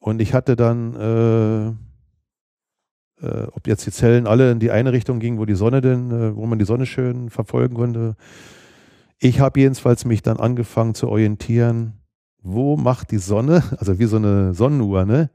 und 0.02 0.20
ich 0.20 0.34
hatte 0.34 0.56
dann, 0.56 0.96
äh, 0.96 1.68
äh, 3.26 3.48
ob 3.52 3.68
jetzt 3.68 3.86
die 3.86 3.92
Zellen 3.92 4.26
alle 4.26 4.52
in 4.52 4.60
die 4.60 4.72
eine 4.72 4.92
Richtung 4.94 5.20
gingen, 5.20 5.38
wo 5.38 5.46
die 5.46 5.54
Sonne 5.54 5.80
denn, 5.80 6.12
äh, 6.12 6.36
wo 6.36 6.48
man 6.48 6.58
die 6.58 6.66
Sonne 6.66 6.88
schön 6.88 7.30
verfolgen 7.30 7.76
konnte. 7.76 8.16
Ich 9.20 9.40
habe 9.40 9.60
jedenfalls 9.60 10.04
mich 10.06 10.24
dann 10.24 10.38
angefangen 10.38 10.96
zu 10.96 11.08
orientieren, 11.08 11.94
wo 12.42 12.78
macht 12.78 13.12
die 13.12 13.20
Sonne, 13.20 13.64
also 13.78 14.00
wie 14.00 14.06
so 14.06 14.18
eine 14.18 14.56
Sonnenuhr, 14.56 15.06
ne? 15.06 15.30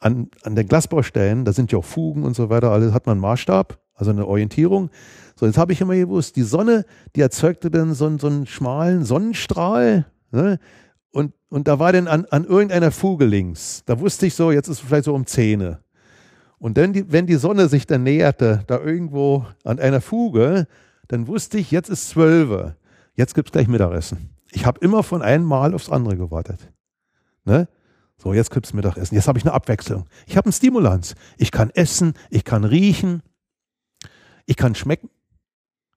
An, 0.00 0.28
an 0.42 0.54
den 0.54 0.68
Glasbausteinen, 0.68 1.46
da 1.46 1.54
sind 1.54 1.72
ja 1.72 1.78
auch 1.78 1.84
Fugen 1.84 2.24
und 2.24 2.36
so 2.36 2.50
weiter, 2.50 2.70
alles 2.72 2.92
hat 2.92 3.06
man 3.06 3.14
einen 3.14 3.22
Maßstab, 3.22 3.78
also 3.94 4.10
eine 4.10 4.26
Orientierung. 4.26 4.90
So, 5.34 5.46
jetzt 5.46 5.56
habe 5.56 5.72
ich 5.72 5.80
immer 5.80 5.94
gewusst, 5.94 6.36
die 6.36 6.42
Sonne, 6.42 6.84
die 7.16 7.22
erzeugte 7.22 7.70
dann 7.70 7.94
so, 7.94 8.18
so 8.18 8.26
einen 8.26 8.44
schmalen 8.44 9.06
Sonnenstrahl, 9.06 10.04
ne? 10.30 10.58
Und, 11.14 11.32
und 11.48 11.68
da 11.68 11.78
war 11.78 11.92
dann 11.92 12.08
an, 12.08 12.24
an 12.26 12.44
irgendeiner 12.44 12.90
Fuge 12.90 13.24
links. 13.24 13.84
Da 13.86 14.00
wusste 14.00 14.26
ich 14.26 14.34
so, 14.34 14.50
jetzt 14.50 14.66
ist 14.66 14.78
es 14.80 14.84
vielleicht 14.84 15.04
so 15.04 15.14
um 15.14 15.26
Zähne. 15.26 15.78
Und 16.58 16.76
dann, 16.76 17.12
wenn 17.12 17.28
die 17.28 17.36
Sonne 17.36 17.68
sich 17.68 17.86
dann 17.86 18.02
näherte, 18.02 18.64
da 18.66 18.80
irgendwo 18.80 19.46
an 19.62 19.78
einer 19.78 20.00
Fuge, 20.00 20.66
dann 21.06 21.28
wusste 21.28 21.58
ich, 21.58 21.70
jetzt 21.70 21.88
ist 21.88 22.08
zwölf. 22.08 22.74
Jetzt 23.14 23.34
gibt 23.36 23.48
es 23.48 23.52
gleich 23.52 23.68
Mittagessen. 23.68 24.30
Ich 24.50 24.66
habe 24.66 24.80
immer 24.80 25.04
von 25.04 25.22
einem 25.22 25.44
Mal 25.44 25.72
aufs 25.72 25.88
andere 25.88 26.16
gewartet. 26.16 26.72
Ne? 27.44 27.68
So, 28.16 28.34
jetzt 28.34 28.50
gibt 28.50 28.66
es 28.66 28.72
Mittagessen. 28.72 29.14
Jetzt 29.14 29.28
habe 29.28 29.38
ich 29.38 29.44
eine 29.44 29.54
Abwechslung. 29.54 30.06
Ich 30.26 30.36
habe 30.36 30.46
einen 30.46 30.52
Stimulanz. 30.52 31.14
Ich 31.36 31.52
kann 31.52 31.70
essen, 31.70 32.14
ich 32.28 32.42
kann 32.42 32.64
riechen, 32.64 33.22
ich 34.46 34.56
kann 34.56 34.74
schmecken. 34.74 35.10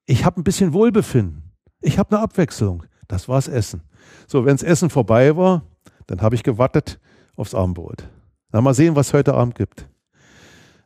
Ich 0.05 0.25
habe 0.25 0.39
ein 0.39 0.43
bisschen 0.43 0.73
Wohlbefinden. 0.73 1.53
Ich 1.81 1.97
habe 1.97 2.15
eine 2.15 2.23
Abwechslung. 2.23 2.83
Das 3.07 3.29
war's 3.29 3.47
Essen. 3.47 3.81
So, 4.27 4.45
wenns 4.45 4.63
Essen 4.63 4.89
vorbei 4.89 5.35
war, 5.35 5.63
dann 6.07 6.21
habe 6.21 6.35
ich 6.35 6.43
gewartet 6.43 6.99
aufs 7.35 7.55
Abendbrot. 7.55 8.07
Na, 8.51 8.61
mal 8.61 8.73
sehen, 8.73 8.95
was 8.95 9.07
es 9.07 9.13
heute 9.13 9.33
Abend 9.33 9.55
gibt. 9.55 9.87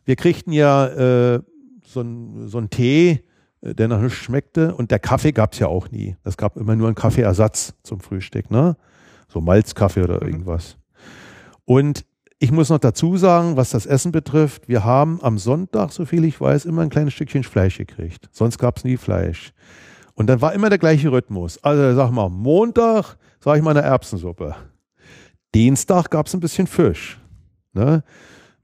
Wir 0.05 0.15
kriegten 0.15 0.51
ja 0.51 0.87
äh, 0.87 1.41
so 1.85 1.99
einen 1.99 2.47
so 2.47 2.61
Tee, 2.61 3.23
äh, 3.61 3.75
der 3.75 3.87
nach 3.87 4.01
nichts 4.01 4.17
schmeckte 4.17 4.75
und 4.75 4.91
der 4.91 4.99
Kaffee 4.99 5.31
gab 5.31 5.53
es 5.53 5.59
ja 5.59 5.67
auch 5.67 5.89
nie. 5.91 6.17
Es 6.23 6.37
gab 6.37 6.57
immer 6.57 6.75
nur 6.75 6.87
einen 6.87 6.95
Kaffeeersatz 6.95 7.73
zum 7.83 7.99
Frühstück, 7.99 8.49
ne? 8.51 8.75
So 9.27 9.39
Malzkaffee 9.41 10.03
oder 10.03 10.21
mhm. 10.21 10.27
irgendwas. 10.27 10.77
Und 11.65 12.05
ich 12.39 12.51
muss 12.51 12.69
noch 12.69 12.79
dazu 12.79 13.17
sagen, 13.17 13.55
was 13.55 13.69
das 13.69 13.85
Essen 13.85 14.11
betrifft, 14.11 14.67
wir 14.67 14.83
haben 14.83 15.19
am 15.21 15.37
Sonntag, 15.37 15.91
so 15.91 16.05
viel 16.05 16.25
ich 16.25 16.41
weiß, 16.41 16.65
immer 16.65 16.81
ein 16.81 16.89
kleines 16.89 17.13
Stückchen 17.13 17.43
Fleisch 17.43 17.77
gekriegt. 17.77 18.29
Sonst 18.31 18.57
gab 18.57 18.77
es 18.77 18.83
nie 18.83 18.97
Fleisch. 18.97 19.53
Und 20.13 20.27
dann 20.27 20.41
war 20.41 20.53
immer 20.53 20.69
der 20.69 20.77
gleiche 20.77 21.11
Rhythmus. 21.11 21.63
Also 21.63 21.95
sag 21.95 22.11
mal, 22.11 22.29
Montag 22.29 23.17
sage 23.39 23.57
ich 23.57 23.63
mal 23.63 23.71
eine 23.71 23.81
Erbsensuppe. 23.81 24.55
Dienstag 25.53 26.09
gab 26.09 26.27
es 26.27 26.33
ein 26.33 26.39
bisschen 26.39 26.67
Fisch. 26.67 27.19
Ne? 27.73 28.03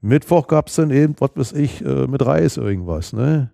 Mittwoch 0.00 0.46
gab 0.46 0.68
es 0.68 0.76
dann 0.76 0.90
eben, 0.90 1.14
was 1.18 1.30
weiß 1.34 1.52
ich, 1.52 1.84
äh, 1.84 2.06
mit 2.06 2.24
Reis 2.24 2.56
irgendwas. 2.56 3.12
Ne? 3.12 3.50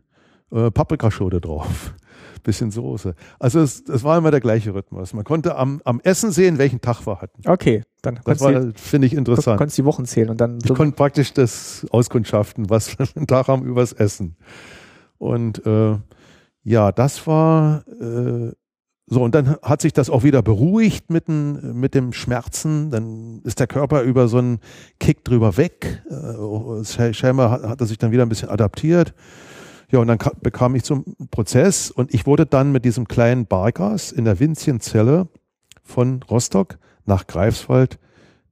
Äh, 0.52 0.70
Paprikaschote 0.70 1.40
drauf. 1.40 1.94
Bisschen 2.42 2.70
Soße. 2.70 3.14
Also 3.38 3.60
es, 3.60 3.82
es, 3.88 4.04
war 4.04 4.18
immer 4.18 4.30
der 4.30 4.40
gleiche 4.40 4.74
Rhythmus. 4.74 5.14
Man 5.14 5.24
konnte 5.24 5.56
am, 5.56 5.80
am 5.84 5.98
Essen 6.00 6.30
sehen, 6.30 6.58
welchen 6.58 6.82
Tag 6.82 7.06
wir 7.06 7.22
hatten. 7.22 7.40
Okay, 7.48 7.82
dann 8.02 8.20
das 8.22 8.40
war, 8.42 8.70
finde 8.74 9.06
ich 9.06 9.14
interessant. 9.14 9.56
Konntest 9.56 9.78
die 9.78 9.84
Wochen 9.86 10.04
zählen 10.04 10.28
und 10.28 10.38
dann. 10.42 10.58
Ich 10.62 10.74
konnte 10.74 10.94
praktisch 10.94 11.32
das 11.32 11.86
auskundschaften, 11.90 12.68
was 12.68 12.98
wir 12.98 13.06
einen 13.16 13.26
Tag 13.26 13.48
haben 13.48 13.64
übers 13.64 13.94
Essen. 13.94 14.36
Und 15.16 15.64
äh, 15.64 15.96
ja, 16.64 16.92
das 16.92 17.26
war 17.26 17.84
äh, 18.00 18.52
so, 19.06 19.22
und 19.22 19.34
dann 19.34 19.56
hat 19.62 19.82
sich 19.82 19.92
das 19.92 20.08
auch 20.08 20.22
wieder 20.22 20.42
beruhigt 20.42 21.10
mit, 21.10 21.28
den, 21.28 21.78
mit 21.78 21.94
dem 21.94 22.12
Schmerzen. 22.14 22.90
Dann 22.90 23.42
ist 23.44 23.60
der 23.60 23.66
Körper 23.66 24.02
über 24.02 24.28
so 24.28 24.38
einen 24.38 24.60
Kick 24.98 25.24
drüber 25.24 25.58
weg. 25.58 26.02
Äh, 26.08 27.12
scheinbar 27.12 27.50
hat, 27.50 27.62
hat 27.64 27.80
er 27.80 27.86
sich 27.86 27.98
dann 27.98 28.12
wieder 28.12 28.22
ein 28.22 28.30
bisschen 28.30 28.48
adaptiert. 28.48 29.14
Ja, 29.90 29.98
und 29.98 30.06
dann 30.06 30.18
bekam 30.40 30.74
ich 30.74 30.84
zum 30.84 31.04
Prozess 31.30 31.90
und 31.90 32.14
ich 32.14 32.26
wurde 32.26 32.46
dann 32.46 32.72
mit 32.72 32.84
diesem 32.86 33.06
kleinen 33.06 33.46
Bargas 33.46 34.10
in 34.10 34.24
der 34.24 34.40
Winzchenzelle 34.40 35.28
von 35.82 36.22
Rostock 36.22 36.78
nach 37.04 37.26
Greifswald 37.26 37.98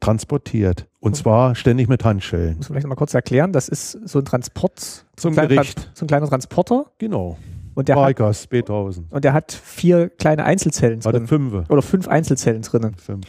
transportiert. 0.00 0.86
Und 1.00 1.16
zwar 1.16 1.54
ständig 1.54 1.88
mit 1.88 2.04
Handschellen. 2.04 2.58
Muss 2.58 2.68
man 2.68 2.74
vielleicht 2.74 2.86
mal 2.86 2.94
kurz 2.94 3.14
erklären, 3.14 3.52
das 3.52 3.68
ist 3.68 3.92
so 4.04 4.18
ein 4.18 4.24
Transport, 4.24 5.06
zum 5.16 5.34
Gericht. 5.34 5.90
so 5.94 6.04
ein 6.04 6.08
kleiner 6.08 6.28
Transporter. 6.28 6.86
Genau. 6.98 7.38
Und 7.74 7.88
der, 7.88 7.96
Vargas, 7.96 8.44
hat, 8.44 8.50
B1000. 8.50 9.04
und 9.10 9.24
der 9.24 9.32
hat 9.32 9.52
vier 9.52 10.10
kleine 10.10 10.44
Einzelzellen 10.44 11.00
drin. 11.00 11.26
Fünf. 11.26 11.70
Oder 11.70 11.82
fünf 11.82 12.08
Einzelzellen 12.08 12.62
drinnen. 12.62 12.94
Fünf. 12.96 13.26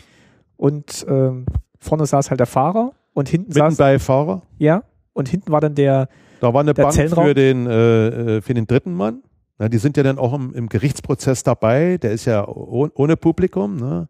Und 0.58 1.06
ähm, 1.08 1.46
vorne 1.80 2.06
saß 2.06 2.30
halt 2.30 2.40
der 2.40 2.48
Fahrer 2.48 2.92
und 3.14 3.30
hinten 3.30 3.50
Mitten 3.54 3.72
saß. 3.72 3.78
bei 3.78 4.00
Fahrer? 4.00 4.42
Ja. 4.58 4.84
Und 5.14 5.30
hinten 5.30 5.52
war 5.52 5.62
dann 5.62 5.76
der. 5.76 6.10
Da 6.42 6.54
war 6.54 6.62
eine 6.62 6.74
Bank 6.74 6.94
Zellenraum. 6.94 7.26
für 7.26 7.34
den, 7.34 7.68
äh, 7.68 8.42
für 8.42 8.54
den 8.54 8.68
dritten 8.68 8.94
Mann. 8.94 9.24
Ja, 9.60 9.70
die 9.70 9.78
sind 9.78 9.96
ja 9.96 10.04
dann 10.04 10.18
auch 10.18 10.34
im, 10.34 10.54
im 10.54 10.68
Gerichtsprozess 10.68 11.44
dabei. 11.44 11.98
Der 11.98 12.12
ist 12.12 12.26
ja 12.26 12.46
ohne 12.48 13.16
Publikum. 13.16 13.78
Ne? 13.78 14.10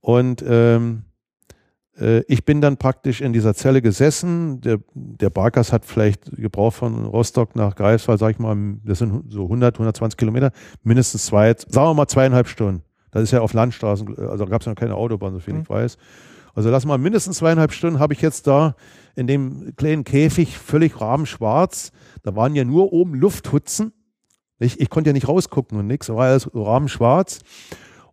Und 0.00 0.44
ähm, 0.46 1.02
äh, 1.04 1.09
ich 2.28 2.44
bin 2.46 2.62
dann 2.62 2.78
praktisch 2.78 3.20
in 3.20 3.34
dieser 3.34 3.54
Zelle 3.54 3.82
gesessen. 3.82 4.60
Der, 4.62 4.78
der 4.94 5.28
Barkas 5.28 5.72
hat 5.72 5.84
vielleicht 5.84 6.34
gebraucht 6.34 6.76
von 6.76 7.04
Rostock 7.04 7.54
nach 7.56 7.76
Greifswald, 7.76 8.18
sag 8.18 8.30
ich 8.30 8.38
mal, 8.38 8.56
das 8.84 9.00
sind 9.00 9.30
so 9.30 9.42
100, 9.44 9.74
120 9.74 10.16
Kilometer, 10.16 10.50
mindestens 10.82 11.26
zwei, 11.26 11.54
sagen 11.54 11.90
wir 11.90 11.94
mal 11.94 12.08
zweieinhalb 12.08 12.48
Stunden. 12.48 12.82
Das 13.10 13.22
ist 13.22 13.32
ja 13.32 13.40
auf 13.40 13.52
Landstraßen, 13.52 14.16
also 14.18 14.46
gab 14.46 14.62
es 14.62 14.66
ja 14.66 14.72
noch 14.72 14.78
keine 14.78 14.94
Autobahn, 14.94 15.32
so 15.34 15.40
viel 15.40 15.54
mhm. 15.54 15.62
ich 15.62 15.68
weiß. 15.68 15.98
Also 16.54 16.70
lass 16.70 16.84
mal 16.84 16.98
mindestens 16.98 17.38
zweieinhalb 17.38 17.72
Stunden 17.72 17.98
habe 17.98 18.12
ich 18.12 18.20
jetzt 18.20 18.46
da 18.46 18.74
in 19.14 19.26
dem 19.26 19.74
kleinen 19.76 20.04
Käfig 20.04 20.58
völlig 20.58 21.00
rabenschwarz. 21.00 21.92
Da 22.22 22.34
waren 22.34 22.54
ja 22.54 22.64
nur 22.64 22.92
oben 22.92 23.14
Lufthutzen. 23.14 23.92
Ich, 24.58 24.80
ich 24.80 24.90
konnte 24.90 25.10
ja 25.10 25.14
nicht 25.14 25.28
rausgucken 25.28 25.78
und 25.78 25.86
nichts, 25.86 26.08
da 26.08 26.16
war 26.16 26.26
alles 26.26 26.50
rabenschwarz. 26.54 27.40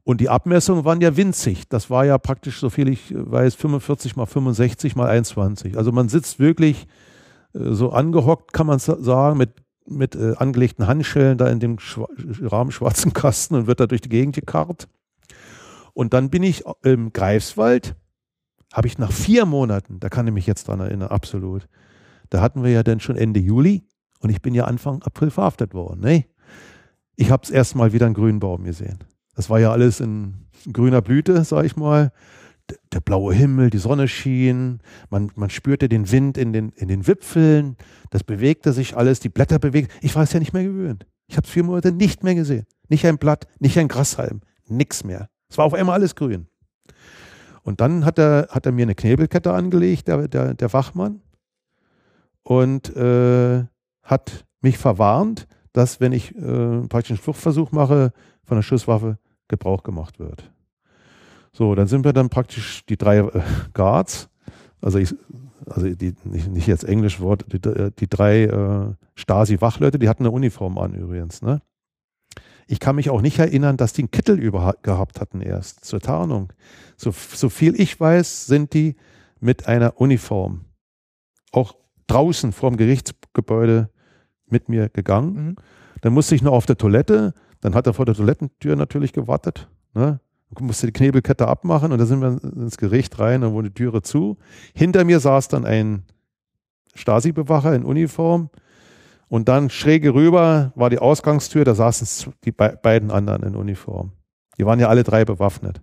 Und 0.07 0.21
die 0.21 0.29
Abmessungen 0.29 0.85
waren 0.85 1.01
ja 1.01 1.17
winzig. 1.17 1.67
Das 1.67 1.89
war 1.89 2.05
ja 2.05 2.17
praktisch, 2.17 2.61
so 2.61 2.69
viel 2.69 2.87
ich 2.87 3.13
weiß, 3.13 3.55
45 3.55 4.15
mal 4.15 4.25
65 4.25 4.95
mal 4.95 5.09
21. 5.09 5.77
Also 5.77 5.91
man 5.91 6.07
sitzt 6.07 6.39
wirklich 6.39 6.87
äh, 7.53 7.73
so 7.73 7.91
angehockt, 7.91 8.53
kann 8.53 8.67
man 8.67 8.79
sagen, 8.79 9.37
mit, 9.37 9.51
mit 9.85 10.15
äh, 10.15 10.35
angelegten 10.37 10.87
Handschellen 10.87 11.37
da 11.37 11.49
in 11.49 11.59
dem 11.59 11.77
Schwa 11.77 12.07
rahmenschwarzen 12.39 13.11
Kasten 13.21 13.55
und 13.55 13.67
wird 13.67 13.81
da 13.81 13.85
durch 13.85 13.99
die 13.99 14.07
Gegend 14.07 14.33
gekarrt. 14.33 14.87
Und 15.91 16.13
dann 16.13 16.29
bin 16.29 16.41
ich 16.41 16.63
im 16.83 17.11
Greifswald, 17.11 17.97
habe 18.71 18.87
ich 18.87 18.97
nach 18.97 19.11
vier 19.11 19.45
Monaten, 19.45 19.99
da 19.99 20.07
kann 20.07 20.25
ich 20.25 20.33
mich 20.33 20.47
jetzt 20.47 20.69
dran 20.69 20.79
erinnern, 20.79 21.09
absolut. 21.09 21.67
Da 22.29 22.39
hatten 22.39 22.63
wir 22.63 22.71
ja 22.71 22.83
dann 22.83 23.01
schon 23.01 23.17
Ende 23.17 23.41
Juli 23.41 23.83
und 24.21 24.29
ich 24.29 24.41
bin 24.41 24.53
ja 24.53 24.63
Anfang 24.63 25.03
April 25.03 25.31
verhaftet 25.31 25.73
worden. 25.73 25.99
Ne? 25.99 26.23
Ich 27.17 27.29
habe 27.29 27.43
es 27.43 27.49
erstmal 27.49 27.91
wieder 27.91 28.05
einen 28.05 28.15
grünen 28.15 28.39
Baum 28.39 28.63
gesehen. 28.63 28.99
Das 29.38 29.51
war 29.51 29.59
ja 29.59 29.71
alles 29.71 29.99
in 29.99 30.33
grüner 30.73 31.03
Blüte, 31.03 31.43
sag 31.43 31.63
ich 31.63 31.77
mal. 31.77 32.11
Der, 32.91 32.99
blaue 32.99 33.35
Himmel, 33.35 33.69
die 33.69 33.77
Sonne 33.77 34.07
schien, 34.07 34.79
man, 35.11 35.31
man 35.35 35.51
spürte 35.51 35.88
den 35.88 36.11
Wind 36.11 36.39
in 36.39 36.53
den, 36.53 36.69
in 36.69 36.88
den 36.88 37.05
Wipfeln, 37.05 37.77
das 38.09 38.23
bewegte 38.23 38.73
sich 38.73 38.97
alles, 38.97 39.19
die 39.19 39.29
Blätter 39.29 39.59
bewegten. 39.59 39.93
Ich 40.01 40.15
war 40.15 40.23
es 40.23 40.33
ja 40.33 40.39
nicht 40.39 40.53
mehr 40.53 40.63
gewöhnt. 40.63 41.05
Ich 41.27 41.38
habe 41.38 41.45
es 41.45 41.53
vier 41.53 41.63
Monate 41.63 41.91
nicht 41.91 42.23
mehr 42.23 42.33
gesehen. 42.33 42.65
Nicht 42.89 43.05
ein 43.05 43.19
Blatt, 43.19 43.47
nicht 43.59 43.77
ein 43.77 43.88
Grashalm, 43.88 44.41
nichts 44.67 45.03
mehr. 45.03 45.29
Es 45.49 45.57
war 45.59 45.65
auf 45.65 45.75
einmal 45.75 45.93
alles 45.93 46.15
grün. 46.15 46.47
Und 47.61 47.79
dann 47.79 48.05
hat 48.05 48.17
er, 48.17 48.47
hat 48.49 48.65
er 48.65 48.71
mir 48.71 48.83
eine 48.83 48.95
Knebelkette 48.95 49.53
angelegt, 49.53 50.07
der, 50.07 50.27
der, 50.27 50.55
der 50.55 50.73
Wachmann, 50.73 51.21
und 52.41 52.93
äh, 52.95 53.65
hat 54.01 54.45
mich 54.61 54.79
verwarnt, 54.79 55.47
dass, 55.73 55.99
wenn 56.01 56.11
ich 56.11 56.35
äh, 56.35 56.81
praktisch 56.88 57.11
einen 57.11 57.19
Fluchtversuch 57.19 57.71
mache, 57.71 58.13
von 58.43 58.57
der 58.57 58.63
Schusswaffe 58.63 59.19
Gebrauch 59.47 59.83
gemacht 59.83 60.19
wird. 60.19 60.51
So, 61.53 61.73
dann 61.75 61.87
sind 61.87 62.05
wir 62.05 62.13
dann 62.13 62.29
praktisch 62.29 62.85
die 62.85 62.97
drei 62.97 63.19
äh, 63.19 63.41
Guards, 63.73 64.29
also 64.81 64.99
ich, 64.99 65.15
also 65.65 65.89
die, 65.89 66.13
nicht, 66.23 66.49
nicht 66.49 66.67
jetzt 66.67 66.83
Englisch 66.83 67.19
Wort, 67.19 67.45
die, 67.51 67.59
die 67.91 68.07
drei 68.07 68.43
äh, 68.43 68.93
Stasi-Wachleute, 69.15 69.99
die 69.99 70.09
hatten 70.09 70.23
eine 70.23 70.31
Uniform 70.31 70.77
an 70.77 70.93
übrigens, 70.93 71.41
ne? 71.41 71.61
Ich 72.69 72.81
kann 72.81 72.97
mich 72.97 73.09
auch 73.09 73.21
nicht 73.21 73.39
erinnern, 73.39 73.77
dass 73.77 73.93
die 73.93 74.01
einen 74.01 74.11
Kittel 74.11 74.37
über, 74.37 74.75
gehabt 74.81 75.21
hatten 75.21 75.39
erst 75.39 75.85
zur 75.85 76.01
Tarnung. 76.01 76.51
So, 76.97 77.11
so 77.11 77.47
viel 77.47 77.79
ich 77.79 77.97
weiß, 77.97 78.45
sind 78.45 78.73
die 78.73 78.97
mit 79.39 79.67
einer 79.67 80.01
Uniform 80.01 80.65
auch 81.53 81.75
draußen 82.07 82.51
vorm 82.51 82.75
Gerichtsgebäude 82.75 83.89
mit 84.47 84.67
mir 84.69 84.89
gegangen. 84.89 85.33
Mhm. 85.33 85.55
Dann 86.01 86.13
musste 86.13 86.35
ich 86.35 86.41
noch 86.41 86.51
auf 86.53 86.65
der 86.65 86.77
Toilette. 86.77 87.33
Dann 87.61 87.75
hat 87.75 87.87
er 87.87 87.93
vor 87.93 88.05
der 88.05 88.15
Toilettentür 88.15 88.75
natürlich 88.75 89.13
gewartet. 89.13 89.67
Ne? 89.93 90.19
musste 90.59 90.87
die 90.87 90.93
Knebelkette 90.93 91.47
abmachen 91.47 91.91
und 91.91 91.97
da 91.97 92.05
sind 92.05 92.21
wir 92.21 92.41
ins 92.41 92.77
Gericht 92.77 93.19
rein 93.19 93.43
und 93.43 93.53
wurde 93.53 93.69
die 93.69 93.73
Türe 93.73 94.01
zu. 94.01 94.37
Hinter 94.73 95.03
mir 95.03 95.19
saß 95.19 95.49
dann 95.49 95.65
ein 95.65 96.03
Stasi-Bewacher 96.95 97.73
in 97.75 97.83
Uniform 97.83 98.49
und 99.27 99.49
dann 99.49 99.69
schräge 99.69 100.13
rüber 100.13 100.71
war 100.75 100.89
die 100.89 100.99
Ausgangstür, 100.99 101.65
da 101.65 101.75
saßen 101.75 102.33
die 102.45 102.51
be 102.51 102.79
beiden 102.81 103.11
anderen 103.11 103.43
in 103.43 103.55
Uniform. 103.55 104.13
Die 104.57 104.65
waren 104.65 104.79
ja 104.79 104.87
alle 104.87 105.03
drei 105.03 105.25
bewaffnet. 105.25 105.81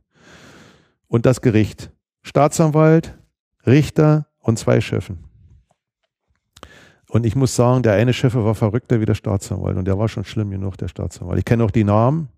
Und 1.07 1.27
das 1.27 1.41
Gericht. 1.41 1.93
Staatsanwalt, 2.23 3.19
Richter 3.67 4.27
und 4.39 4.59
zwei 4.59 4.81
Schöffen. 4.81 5.25
Und 7.15 7.25
ich 7.25 7.37
muss 7.37 7.55
sagen, 7.55 7.85
der 7.85 7.93
eine 7.93 8.13
Chef 8.13 8.35
war 8.35 8.57
verrückter 8.57 9.01
wie 9.01 9.05
der 9.05 9.15
Staatsanwalt 9.15 9.77
und 9.77 9.85
der 9.85 9.97
war 9.97 10.09
schon 10.09 10.25
schlimm 10.25 10.51
genug, 10.51 10.77
der 10.79 10.89
Staatsanwalt. 10.89 11.39
Ich 11.39 11.45
kenne 11.45 11.63
auch 11.63 11.71
die 11.71 11.85
Namen, 11.85 12.29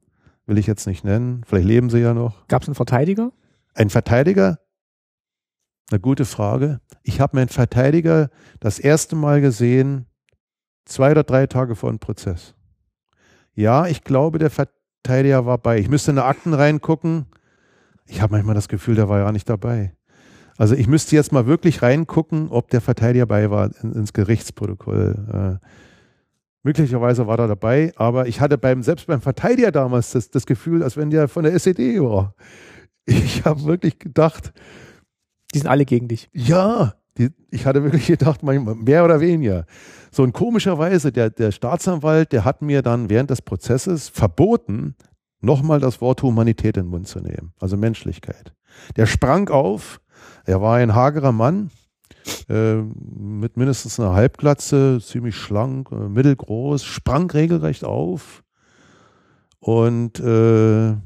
will 0.45 0.59
ich 0.59 0.67
jetzt 0.67 0.87
nicht 0.87 1.03
nennen. 1.03 1.43
Vielleicht 1.47 1.67
leben 1.67 1.89
sie 1.89 2.01
ja 2.01 2.13
noch. 2.13 2.47
Gab 2.49 2.61
es 2.61 2.69
einen 2.69 2.75
Verteidiger? 2.75 3.33
Ein 3.73 3.89
Verteidiger? 3.89 4.59
Eine 5.91 5.99
gute 6.01 6.27
Frage. 6.27 6.83
Ich 7.05 7.23
habe 7.23 7.37
meinen 7.37 7.49
Verteidiger 7.49 8.29
das 8.61 8.79
erste 8.79 9.17
Mal 9.17 9.41
gesehen, 9.41 10.05
zwei 10.85 11.13
oder 11.13 11.23
drei 11.23 11.47
Tage 11.47 11.75
vor 11.75 11.89
dem 11.89 11.99
Prozess. 11.99 12.55
Ja, 13.55 13.87
ich 13.87 14.05
glaube, 14.05 14.39
der 14.39 14.51
Verteidiger 14.51 15.47
war 15.47 15.57
bei. 15.57 15.79
Ich 15.79 15.89
müsste 15.89 16.11
in 16.11 16.17
die 16.17 16.23
Akten 16.23 16.53
reingucken. 16.53 17.25
Ich 18.05 18.21
habe 18.21 18.35
manchmal 18.35 18.55
das 18.55 18.69
Gefühl, 18.69 18.97
der 18.97 19.09
war 19.09 19.21
ja 19.21 19.33
nicht 19.33 19.49
dabei. 19.49 19.95
Also 20.59 20.75
ich 20.75 20.87
müsste 20.87 21.17
jetzt 21.17 21.33
mal 21.33 21.47
wirklich 21.47 21.83
reingucken, 21.83 22.49
ob 22.49 22.71
der 22.71 22.81
Verteidiger 22.81 23.27
bei 23.27 23.51
war 23.51 23.71
in, 23.83 23.93
ins 23.93 24.13
Gerichtsprotokoll. 24.13 25.61
Äh, 25.63 25.67
möglicherweise 26.63 27.27
war 27.27 27.39
er 27.39 27.49
dabei, 27.49 27.93
aber 27.97 28.27
ich 28.27 28.41
hatte 28.41 28.59
beim, 28.59 28.83
selbst 28.83 29.07
beim 29.07 29.21
Verteidiger 29.21 29.71
damals 29.71 30.13
das, 30.13 30.31
das 30.31 30.47
Gefühl, 30.47 30.83
als 30.83 30.97
wenn 30.97 31.11
der 31.11 31.29
von 31.29 31.45
der 31.45 31.55
SED 31.55 32.01
war. 32.01 32.35
Ich 33.05 33.45
habe 33.45 33.65
wirklich 33.65 33.99
gedacht. 33.99 34.53
Die 35.55 35.59
sind 35.59 35.69
alle 35.69 35.85
gegen 35.85 36.09
dich. 36.09 36.29
Ja, 36.33 36.95
die, 37.19 37.31
ich 37.51 37.67
hatte 37.67 37.83
wirklich 37.85 38.07
gedacht, 38.07 38.43
mehr 38.43 39.05
oder 39.05 39.21
weniger. 39.21 39.65
So 40.11 40.23
und 40.23 40.33
komischerweise, 40.33 41.13
der, 41.13 41.31
der 41.31 41.53
Staatsanwalt, 41.53 42.33
der 42.33 42.45
hat 42.45 42.63
mir 42.63 42.83
dann 42.83 43.09
während 43.09 43.31
des 43.31 43.43
Prozesses 43.43 44.09
verboten, 44.09 44.97
nochmal 45.41 45.81
das 45.81 46.01
Wort 46.01 46.23
Humanität 46.23 46.77
in 46.77 46.85
den 46.85 46.91
Mund 46.91 47.07
zu 47.07 47.21
nehmen, 47.21 47.53
also 47.61 47.77
Menschlichkeit. 47.77 48.53
Der 48.97 49.07
sprang 49.07 49.49
auf, 49.49 50.01
er 50.45 50.61
war 50.61 50.77
ein 50.77 50.95
hagerer 50.95 51.33
Mann, 51.33 51.71
äh, 52.49 52.77
mit 52.77 53.57
mindestens 53.57 53.99
einer 54.01 54.15
Halbglatze, 54.15 55.01
ziemlich 55.03 55.37
schlank, 55.37 55.91
äh, 55.93 56.09
mittelgroß, 56.09 56.85
sprang 56.85 57.31
regelrecht 57.31 57.85
auf 57.85 58.43
und 59.59 60.21
äh, 60.21 60.97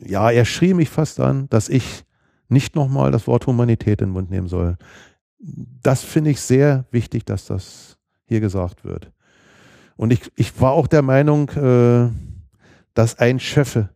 ja, 0.00 0.30
er 0.30 0.44
schrie 0.44 0.74
mich 0.74 0.90
fast 0.90 1.20
an, 1.20 1.48
dass 1.48 1.68
ich 1.68 2.04
nicht 2.48 2.76
nochmal 2.76 3.10
das 3.10 3.26
Wort 3.26 3.46
Humanität 3.46 4.00
in 4.00 4.08
den 4.08 4.12
Mund 4.12 4.30
nehmen 4.30 4.48
soll 4.48 4.76
das 5.38 6.02
finde 6.02 6.30
ich 6.30 6.40
sehr 6.40 6.84
wichtig, 6.90 7.24
dass 7.24 7.46
das 7.46 7.98
hier 8.26 8.40
gesagt 8.40 8.84
wird. 8.84 9.12
Und 9.96 10.12
ich, 10.12 10.30
ich 10.36 10.60
war 10.60 10.72
auch 10.72 10.86
der 10.86 11.02
Meinung, 11.02 11.48
äh, 11.50 12.10
dass 12.94 13.18
ein 13.18 13.40
Schöffe 13.40 13.90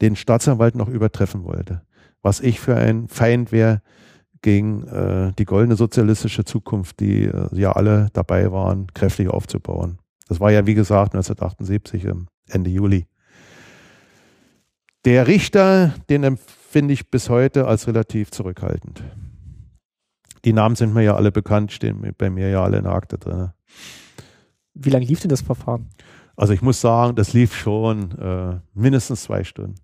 den 0.00 0.16
Staatsanwalt 0.16 0.74
noch 0.74 0.88
übertreffen 0.88 1.44
wollte. 1.44 1.82
Was 2.22 2.40
ich 2.40 2.60
für 2.60 2.76
ein 2.76 3.08
Feind 3.08 3.52
wäre 3.52 3.82
gegen 4.42 4.86
äh, 4.86 5.32
die 5.38 5.44
goldene 5.44 5.76
sozialistische 5.76 6.44
Zukunft, 6.44 7.00
die 7.00 7.24
äh, 7.24 7.48
ja 7.52 7.72
alle 7.72 8.08
dabei 8.12 8.52
waren, 8.52 8.86
kräftig 8.94 9.28
aufzubauen. 9.28 9.98
Das 10.28 10.40
war 10.40 10.50
ja, 10.50 10.66
wie 10.66 10.74
gesagt, 10.74 11.14
1978, 11.14 12.06
Ende 12.48 12.70
Juli. 12.70 13.06
Der 15.04 15.26
Richter, 15.26 15.94
den 16.10 16.24
empfinde 16.24 16.92
ich 16.92 17.10
bis 17.10 17.30
heute 17.30 17.66
als 17.66 17.86
relativ 17.86 18.30
zurückhaltend 18.30 19.02
die 20.44 20.52
Namen 20.52 20.76
sind 20.76 20.94
mir 20.94 21.02
ja 21.02 21.14
alle 21.14 21.32
bekannt, 21.32 21.72
stehen 21.72 22.14
bei 22.16 22.30
mir 22.30 22.48
ja 22.48 22.62
alle 22.62 22.78
in 22.78 22.84
der 22.84 22.92
Akte 22.92 23.18
drin. 23.18 23.50
Wie 24.74 24.90
lange 24.90 25.04
lief 25.04 25.20
denn 25.20 25.28
das 25.28 25.42
Verfahren? 25.42 25.88
Also 26.36 26.52
ich 26.52 26.62
muss 26.62 26.80
sagen, 26.80 27.16
das 27.16 27.32
lief 27.32 27.54
schon 27.54 28.12
äh, 28.18 28.60
mindestens 28.72 29.24
zwei 29.24 29.44
Stunden. 29.44 29.74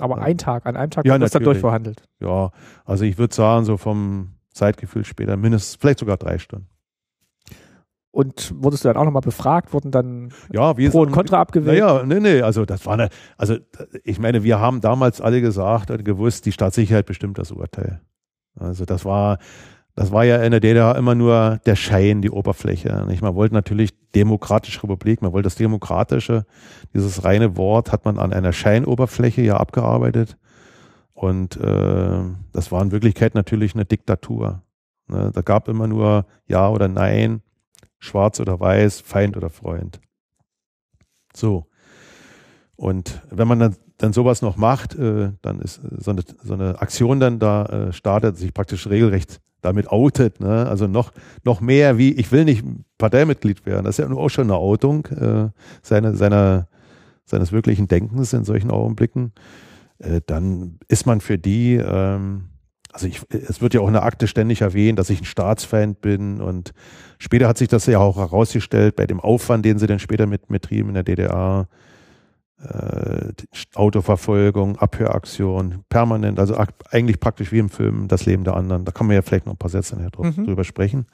Aber 0.00 0.16
ja. 0.16 0.22
ein 0.22 0.38
Tag, 0.38 0.66
an 0.66 0.76
einem 0.76 0.90
Tag 0.90 1.04
ja, 1.04 1.18
das 1.18 1.32
dann 1.32 1.44
durchverhandelt. 1.44 2.04
Ja, 2.20 2.50
also 2.84 3.04
ich 3.04 3.18
würde 3.18 3.34
sagen, 3.34 3.64
so 3.64 3.76
vom 3.76 4.34
Zeitgefühl 4.52 5.04
später 5.04 5.36
mindestens, 5.36 5.76
vielleicht 5.76 5.98
sogar 5.98 6.16
drei 6.16 6.38
Stunden. 6.38 6.68
Und 8.10 8.52
wurdest 8.62 8.84
du 8.84 8.88
dann 8.88 8.98
auch 8.98 9.06
nochmal 9.06 9.22
befragt, 9.22 9.72
wurden 9.72 9.90
dann 9.90 10.32
ja, 10.52 10.74
Pro 10.74 11.00
und 11.00 11.12
Contra 11.12 11.40
abgewählt? 11.40 11.80
Naja, 11.80 12.02
nee, 12.04 12.20
nee, 12.20 12.42
also 12.42 12.66
das 12.66 12.84
war 12.84 12.92
eine, 12.92 13.08
also 13.38 13.56
ich 14.04 14.18
meine, 14.18 14.42
wir 14.42 14.60
haben 14.60 14.82
damals 14.82 15.22
alle 15.22 15.40
gesagt 15.40 15.90
und 15.90 16.04
gewusst, 16.04 16.44
die 16.44 16.52
Staatssicherheit 16.52 17.06
bestimmt 17.06 17.38
das 17.38 17.52
Urteil. 17.52 18.02
Also 18.54 18.84
das 18.84 19.06
war, 19.06 19.38
das 19.94 20.10
war 20.10 20.24
ja 20.24 20.42
in 20.42 20.52
der 20.52 20.60
DDR 20.60 20.96
immer 20.96 21.14
nur 21.14 21.60
der 21.66 21.76
Schein, 21.76 22.22
die 22.22 22.30
Oberfläche. 22.30 23.04
Nicht? 23.06 23.20
Man 23.20 23.34
wollte 23.34 23.54
natürlich 23.54 23.92
demokratische 24.14 24.82
Republik, 24.82 25.20
man 25.20 25.32
wollte 25.32 25.46
das 25.46 25.56
Demokratische, 25.56 26.46
dieses 26.94 27.24
reine 27.24 27.56
Wort 27.56 27.92
hat 27.92 28.04
man 28.04 28.18
an 28.18 28.32
einer 28.32 28.52
Scheinoberfläche 28.52 29.42
ja 29.42 29.58
abgearbeitet. 29.58 30.38
Und 31.12 31.56
äh, 31.58 32.20
das 32.52 32.72
war 32.72 32.82
in 32.82 32.90
Wirklichkeit 32.90 33.34
natürlich 33.34 33.74
eine 33.74 33.84
Diktatur. 33.84 34.62
Ne? 35.08 35.30
Da 35.32 35.42
gab 35.42 35.68
immer 35.68 35.86
nur 35.86 36.24
Ja 36.46 36.70
oder 36.70 36.88
Nein, 36.88 37.42
Schwarz 37.98 38.40
oder 38.40 38.58
Weiß, 38.58 39.00
Feind 39.00 39.36
oder 39.36 39.50
Freund. 39.50 40.00
So. 41.34 41.66
Und 42.76 43.22
wenn 43.30 43.46
man 43.46 43.60
dann, 43.60 43.76
dann 43.98 44.12
sowas 44.14 44.40
noch 44.40 44.56
macht, 44.56 44.94
äh, 44.94 45.32
dann 45.42 45.60
ist 45.60 45.80
so 45.98 46.10
eine, 46.10 46.22
so 46.42 46.54
eine 46.54 46.80
Aktion 46.80 47.20
dann 47.20 47.38
da 47.38 47.66
äh, 47.66 47.92
startet, 47.92 48.38
sich 48.38 48.54
praktisch 48.54 48.88
regelrecht 48.88 49.40
damit 49.62 49.90
outet. 49.90 50.40
Ne? 50.40 50.66
Also 50.66 50.86
noch, 50.86 51.12
noch 51.44 51.60
mehr 51.60 51.96
wie, 51.96 52.12
ich 52.12 52.30
will 52.30 52.44
nicht 52.44 52.64
Parteimitglied 52.98 53.64
werden. 53.64 53.84
Das 53.84 53.98
ist 53.98 54.04
ja 54.04 54.14
auch 54.14 54.28
schon 54.28 54.44
eine 54.44 54.56
Outung 54.56 55.06
äh, 55.06 55.48
seine, 55.80 56.14
seiner, 56.14 56.68
seines 57.24 57.52
wirklichen 57.52 57.88
Denkens 57.88 58.32
in 58.34 58.44
solchen 58.44 58.70
Augenblicken. 58.70 59.32
Äh, 59.98 60.20
dann 60.26 60.78
ist 60.88 61.06
man 61.06 61.20
für 61.20 61.38
die, 61.38 61.76
ähm, 61.76 62.48
also 62.92 63.06
ich, 63.06 63.22
es 63.30 63.62
wird 63.62 63.72
ja 63.72 63.80
auch 63.80 63.86
in 63.86 63.94
der 63.94 64.04
Akte 64.04 64.26
ständig 64.26 64.60
erwähnt, 64.60 64.98
dass 64.98 65.10
ich 65.10 65.22
ein 65.22 65.26
Staatsfeind 65.26 66.00
bin 66.00 66.40
und 66.40 66.72
später 67.18 67.48
hat 67.48 67.56
sich 67.56 67.68
das 67.68 67.86
ja 67.86 67.98
auch 67.98 68.18
herausgestellt 68.18 68.96
bei 68.96 69.06
dem 69.06 69.20
Aufwand, 69.20 69.64
den 69.64 69.78
sie 69.78 69.86
dann 69.86 70.00
später 70.00 70.26
mit, 70.26 70.50
mittrieben 70.50 70.88
in 70.88 70.94
der 70.94 71.04
DDR, 71.04 71.68
äh, 72.62 73.32
Autoverfolgung, 73.74 74.76
Abhöraktion, 74.76 75.84
permanent, 75.88 76.38
also 76.38 76.56
eigentlich 76.90 77.20
praktisch 77.20 77.52
wie 77.52 77.58
im 77.58 77.68
Film 77.68 78.08
das 78.08 78.26
Leben 78.26 78.44
der 78.44 78.56
anderen. 78.56 78.84
Da 78.84 78.92
kann 78.92 79.06
man 79.06 79.14
ja 79.16 79.22
vielleicht 79.22 79.46
noch 79.46 79.54
ein 79.54 79.58
paar 79.58 79.70
Sätze 79.70 79.96
drüber, 79.96 80.32
mhm. 80.36 80.46
drüber 80.46 80.64
sprechen. 80.64 81.06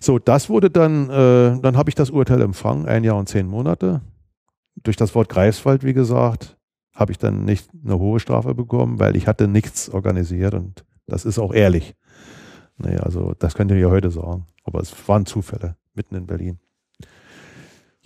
So, 0.00 0.18
das 0.18 0.48
wurde 0.48 0.70
dann, 0.70 1.10
äh, 1.10 1.60
dann 1.60 1.76
habe 1.76 1.90
ich 1.90 1.94
das 1.94 2.10
Urteil 2.10 2.40
empfangen, 2.40 2.86
ein 2.86 3.04
Jahr 3.04 3.16
und 3.16 3.28
zehn 3.28 3.46
Monate. 3.46 4.00
Durch 4.76 4.96
das 4.96 5.14
Wort 5.14 5.28
Greifswald, 5.28 5.84
wie 5.84 5.92
gesagt, 5.92 6.56
habe 6.94 7.12
ich 7.12 7.18
dann 7.18 7.44
nicht 7.44 7.70
eine 7.84 7.98
hohe 7.98 8.20
Strafe 8.20 8.54
bekommen, 8.54 8.98
weil 8.98 9.16
ich 9.16 9.26
hatte 9.26 9.48
nichts 9.48 9.90
organisiert 9.90 10.54
und 10.54 10.84
das 11.06 11.24
ist 11.24 11.38
auch 11.38 11.52
ehrlich. 11.52 11.94
Naja, 12.76 13.00
also 13.00 13.34
das 13.38 13.54
könnt 13.54 13.70
ihr 13.70 13.78
ja 13.78 13.90
heute 13.90 14.10
sagen. 14.10 14.46
Aber 14.64 14.80
es 14.80 14.94
waren 15.08 15.26
Zufälle 15.26 15.76
mitten 15.94 16.14
in 16.14 16.26
Berlin. 16.26 16.58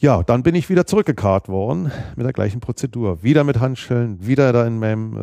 Ja, 0.02 0.24
dann 0.24 0.42
bin 0.42 0.56
ich 0.56 0.68
wieder 0.68 0.84
zurückgekarrt 0.84 1.48
worden 1.48 1.92
mit 2.16 2.26
der 2.26 2.32
gleichen 2.32 2.58
Prozedur. 2.58 3.22
Wieder 3.22 3.44
mit 3.44 3.60
Handschellen, 3.60 4.26
wieder 4.26 4.52
da 4.52 4.66
in 4.66 4.80
meinem, 4.80 5.16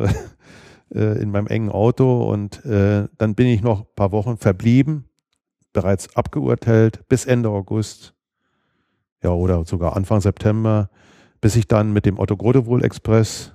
äh, 0.94 1.20
in 1.20 1.30
meinem 1.30 1.48
engen 1.48 1.68
Auto 1.68 2.22
und 2.32 2.64
äh, 2.64 3.06
dann 3.18 3.34
bin 3.34 3.46
ich 3.46 3.60
noch 3.60 3.80
ein 3.80 3.94
paar 3.94 4.10
Wochen 4.10 4.38
verblieben, 4.38 5.04
bereits 5.74 6.16
abgeurteilt 6.16 7.06
bis 7.10 7.26
Ende 7.26 7.50
August, 7.50 8.14
ja, 9.22 9.28
oder 9.28 9.66
sogar 9.66 9.96
Anfang 9.96 10.22
September, 10.22 10.88
bis 11.42 11.56
ich 11.56 11.68
dann 11.68 11.92
mit 11.92 12.06
dem 12.06 12.18
Otto 12.18 12.38
Grotewohl 12.38 12.82
Express, 12.82 13.52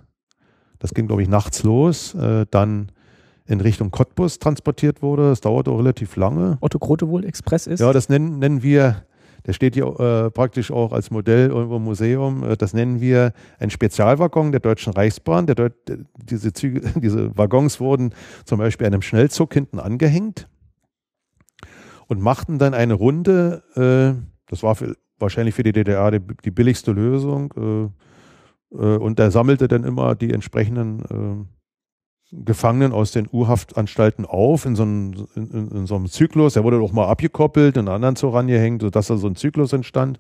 das 0.78 0.94
ging 0.94 1.08
glaube 1.08 1.24
ich 1.24 1.28
nachts 1.28 1.64
los, 1.64 2.14
äh, 2.14 2.46
dann 2.52 2.92
in 3.48 3.62
Richtung 3.62 3.90
Cottbus 3.90 4.38
transportiert 4.38 5.02
wurde. 5.02 5.30
Das 5.30 5.42
dauerte 5.42 5.72
auch 5.72 5.80
relativ 5.80 6.18
lange. 6.18 6.60
Otto 6.62 6.78
Grotewohl 6.78 7.26
Express 7.26 7.66
ist? 7.66 7.80
Ja, 7.80 7.92
das 7.94 8.10
nennen, 8.10 8.38
nennen 8.38 8.62
wir, 8.62 9.06
der 9.46 9.54
steht 9.54 9.76
hier 9.76 9.86
äh, 10.00 10.32
praktisch 10.32 10.72
auch 10.72 10.92
als 10.92 11.12
Modell 11.12 11.50
irgendwo 11.50 11.78
im 11.78 11.84
Museum, 11.84 12.44
äh, 12.44 12.58
das 12.58 12.74
nennen 12.74 13.02
wir 13.02 13.34
ein 13.60 13.70
Spezialwaggon 13.70 14.52
der 14.52 14.62
Deutschen 14.62 14.94
Reichsbahn. 14.94 15.46
Der 15.46 15.56
Deut 15.56 15.74
diese, 16.16 16.54
Züge, 16.54 16.82
diese 17.00 17.38
Waggons 17.38 17.80
wurden 17.80 18.14
zum 18.46 18.60
Beispiel 18.60 18.88
einem 18.88 19.02
Schnellzug 19.02 19.54
hinten 19.54 19.80
angehängt 19.80 20.48
und 22.08 22.22
machten 22.22 22.60
dann 22.60 22.74
eine 22.74 22.94
Runde, 22.94 23.64
äh, 23.76 24.20
das 24.48 24.64
war 24.64 24.76
für, 24.76 24.96
wahrscheinlich 25.20 25.56
für 25.56 25.64
die 25.64 25.74
DDR 25.74 26.12
die, 26.12 26.22
die 26.44 26.52
billigste 26.52 26.92
Lösung, 26.92 27.54
äh, 27.58 27.90
äh, 28.76 28.98
und 28.98 29.20
der 29.20 29.32
sammelte 29.32 29.68
dann 29.68 29.84
immer 29.84 30.16
die 30.16 30.32
entsprechenden 30.34 31.00
äh, 31.06 31.46
Gefangenen 32.32 32.92
aus 32.92 33.12
den 33.12 33.30
U-Haftanstalten 33.32 34.26
auf 34.26 34.66
in 34.66 34.76
so, 34.76 34.84
einem, 34.84 35.28
in, 35.36 35.52
in, 35.52 35.72
in 35.72 35.86
so 35.88 35.96
einem 35.96 36.08
Zyklus. 36.08 36.54
Der 36.54 36.64
wurde 36.64 36.80
auch 36.80 36.92
mal 36.92 37.08
abgekoppelt, 37.08 37.78
einen 37.78 37.88
anderen 37.88 38.16
Zug 38.16 38.34
rangehängt, 38.34 38.82
sodass 38.82 39.08
da 39.08 39.18
so 39.18 39.28
ein 39.28 39.36
Zyklus 39.36 39.74
entstand 39.74 40.20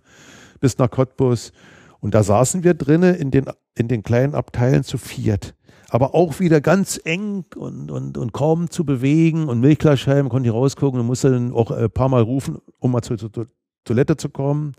bis 0.60 0.78
nach 0.78 0.89
Cottbus. 0.89 1.51
Und 1.99 2.14
da 2.14 2.24
saßen 2.24 2.64
wir 2.64 2.74
drinnen 2.74 3.16
in 3.16 3.32
den, 3.32 3.45
in 3.76 3.88
den 3.88 4.03
kleinen 4.03 4.36
Abteilen 4.36 4.84
zu 4.84 4.97
viert. 4.97 5.56
Aber 5.89 6.16
auch 6.16 6.39
wieder 6.39 6.62
ganz 6.62 6.99
eng 7.03 7.45
und, 7.56 7.91
und, 7.91 8.18
und 8.18 8.34
kaum 8.34 8.70
zu 8.70 8.86
bewegen 8.86 9.47
und 9.47 9.60
Milchglasscheiben 9.60 10.30
konnte 10.30 10.49
ich 10.49 10.53
rausgucken 10.53 10.99
und 10.99 11.06
musste 11.06 11.32
dann 11.32 11.53
auch 11.53 11.72
ein 11.72 11.89
paar 11.89 12.10
Mal 12.10 12.22
rufen, 12.22 12.60
um 12.80 12.91
mal 12.91 13.01
zur, 13.01 13.18
zur 13.18 13.47
Toilette 13.84 14.18
zu 14.18 14.30
kommen. 14.30 14.74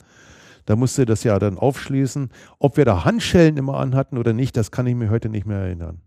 Da 0.67 0.75
musste 0.75 1.07
das 1.07 1.23
ja 1.23 1.39
dann 1.39 1.59
aufschließen. 1.59 2.31
Ob 2.59 2.77
wir 2.77 2.85
da 2.85 3.05
Handschellen 3.05 3.57
immer 3.57 3.79
anhatten 3.79 4.19
oder 4.19 4.33
nicht, 4.33 4.57
das 4.57 4.73
kann 4.73 4.87
ich 4.87 4.97
mir 4.97 5.11
heute 5.11 5.29
nicht 5.29 5.47
mehr 5.47 5.59
erinnern. 5.59 6.03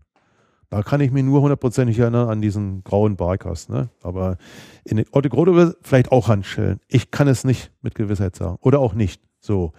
Da 0.70 0.82
kann 0.82 1.00
ich 1.00 1.10
mich 1.10 1.24
nur 1.24 1.40
hundertprozentig 1.40 1.98
erinnern 1.98 2.28
an 2.28 2.40
diesen 2.40 2.84
grauen 2.84 3.16
Barkas. 3.16 3.68
Ne? 3.68 3.88
Aber 4.02 4.36
in 4.84 5.04
Otto 5.10 5.28
Grote 5.28 5.76
vielleicht 5.82 6.12
auch 6.12 6.28
Handschellen. 6.28 6.78
Ich 6.86 7.10
kann 7.10 7.26
es 7.26 7.42
nicht 7.42 7.72
mit 7.82 7.96
Gewissheit 7.96 8.36
sagen. 8.36 8.56
Oder 8.60 8.78
auch 8.78 8.94
nicht. 8.94 9.20
So. 9.40 9.72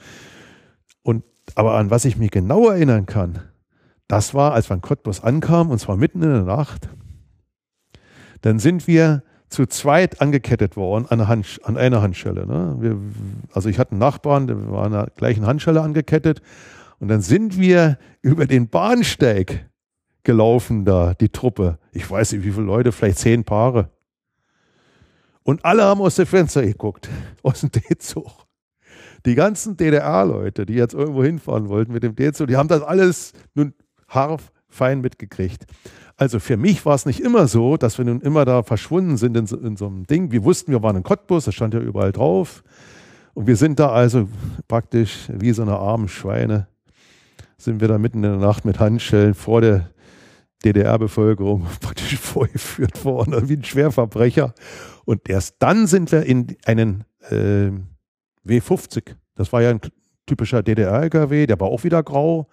Und, 1.01 1.23
aber 1.55 1.75
an 1.75 1.89
was 1.89 2.03
ich 2.03 2.17
mich 2.17 2.29
genau 2.29 2.67
erinnern 2.67 3.05
kann, 3.05 3.39
das 4.09 4.33
war, 4.33 4.51
als 4.51 4.69
wir 4.69 4.77
Cottbus 4.79 5.23
ankamen, 5.23 5.71
und 5.71 5.79
zwar 5.79 5.95
mitten 5.95 6.21
in 6.21 6.29
der 6.29 6.43
Nacht, 6.43 6.89
dann 8.41 8.59
sind 8.59 8.85
wir 8.85 9.23
zu 9.47 9.65
zweit 9.67 10.19
angekettet 10.19 10.75
worden 10.75 11.05
an, 11.07 11.25
Hand, 11.29 11.61
an 11.63 11.77
einer 11.77 12.01
Handschelle. 12.01 12.45
Ne? 12.45 12.75
Wir, 12.79 12.97
also 13.53 13.69
ich 13.69 13.79
hatte 13.79 13.91
einen 13.91 13.99
Nachbarn, 13.99 14.47
der 14.47 14.69
war 14.69 14.85
an 14.85 14.91
der 14.91 15.07
gleichen 15.15 15.45
Handschelle 15.45 15.81
angekettet. 15.81 16.41
Und 16.99 17.07
dann 17.07 17.21
sind 17.21 17.57
wir 17.57 17.97
über 18.21 18.45
den 18.45 18.67
Bahnsteig 18.67 19.70
gelaufen 20.24 20.86
da, 20.86 21.13
die 21.13 21.30
Truppe. 21.30 21.78
Ich 21.91 22.09
weiß 22.09 22.34
nicht, 22.34 22.43
wie 22.43 22.51
viele 22.51 22.65
Leute, 22.65 22.91
vielleicht 22.91 23.19
zehn 23.19 23.43
Paare. 23.43 23.89
Und 25.43 25.65
alle 25.65 25.84
haben 25.84 26.01
aus 26.01 26.15
dem 26.15 26.28
Fenster 26.28 26.61
geguckt, 26.61 27.09
aus 27.43 27.61
dem 27.61 27.72
D-Zug. 27.72 28.32
Die 29.26 29.36
ganzen 29.36 29.78
DDR-Leute, 29.78 30.65
die 30.65 30.74
jetzt 30.74 30.93
irgendwo 30.93 31.24
hinfahren 31.24 31.69
wollten 31.69 31.93
mit 31.93 32.03
dem 32.03 32.15
D-Zug, 32.15 32.47
die 32.47 32.57
haben 32.57 32.67
das 32.67 32.82
alles 32.82 33.34
nun 33.53 33.74
fein 34.67 35.01
mitgekriegt. 35.01 35.65
Also 36.17 36.39
für 36.39 36.57
mich 36.57 36.86
war 36.86 36.95
es 36.95 37.05
nicht 37.05 37.19
immer 37.19 37.47
so, 37.47 37.78
dass 37.78 37.97
wir 37.97 38.05
nun 38.05 38.22
immer 38.22 38.45
da 38.45 38.63
verschwunden 38.63 39.17
sind 39.17 39.36
in 39.38 39.47
so, 39.47 39.57
in 39.57 39.76
so 39.78 39.88
einem 39.88 40.05
Ding. 40.05 40.32
Wir 40.32 40.43
wussten, 40.43 40.72
wir 40.72 40.84
waren 40.84 40.97
in 40.97 41.03
Cottbus, 41.03 41.45
das 41.45 41.55
stand 41.55 41.74
ja 41.74 41.80
überall 41.80 42.11
drauf. 42.11 42.63
Und 43.34 43.47
wir 43.47 43.55
sind 43.55 43.80
da 43.80 43.91
also 43.91 44.28
praktisch 44.67 45.30
wie 45.30 45.51
so 45.51 45.61
eine 45.61 45.78
armen 45.78 46.09
Schweine, 46.09 46.67
sind 47.57 47.80
wir 47.80 47.88
da 47.88 47.97
mitten 47.97 48.24
in 48.24 48.32
der 48.32 48.39
Nacht 48.39 48.65
mit 48.65 48.80
Handschellen 48.80 49.34
vor 49.34 49.61
der 49.61 49.89
DDR-Bevölkerung 50.66 51.66
praktisch 51.82 52.18
vorgeführt 52.18 53.03
worden, 53.05 53.49
wie 53.49 53.57
ein 53.57 53.64
Schwerverbrecher. 53.64 54.53
Und 55.05 55.30
erst 55.30 55.55
dann 55.59 55.88
sind 55.88 56.12
wir 56.12 56.24
in 56.24 56.55
einen 56.66 57.03
äh, 57.30 57.72
W50. 58.45 59.16
Das 59.36 59.51
war 59.51 59.62
ja 59.62 59.72
ein 59.72 59.82
typischer 60.26 60.64
DDR-LKW, 60.64 61.47
der 61.47 61.59
war 61.59 61.68
auch 61.68 61.84
wieder 61.84 62.03
grau. 62.03 62.47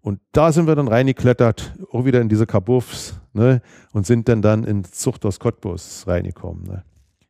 Und 0.00 0.20
da 0.32 0.50
sind 0.52 0.66
wir 0.66 0.74
dann 0.74 0.88
reingeklettert, 0.88 1.74
auch 1.92 2.04
wieder 2.04 2.20
in 2.20 2.28
diese 2.28 2.46
Kabuffs, 2.46 3.20
ne, 3.32 3.62
und 3.92 4.04
sind 4.04 4.28
dann 4.28 4.42
dann 4.42 4.64
in 4.64 4.84
Zuchthaus 4.84 5.38
Cottbus 5.38 6.06
reingekommen. 6.08 6.64
Ne. 6.64 6.84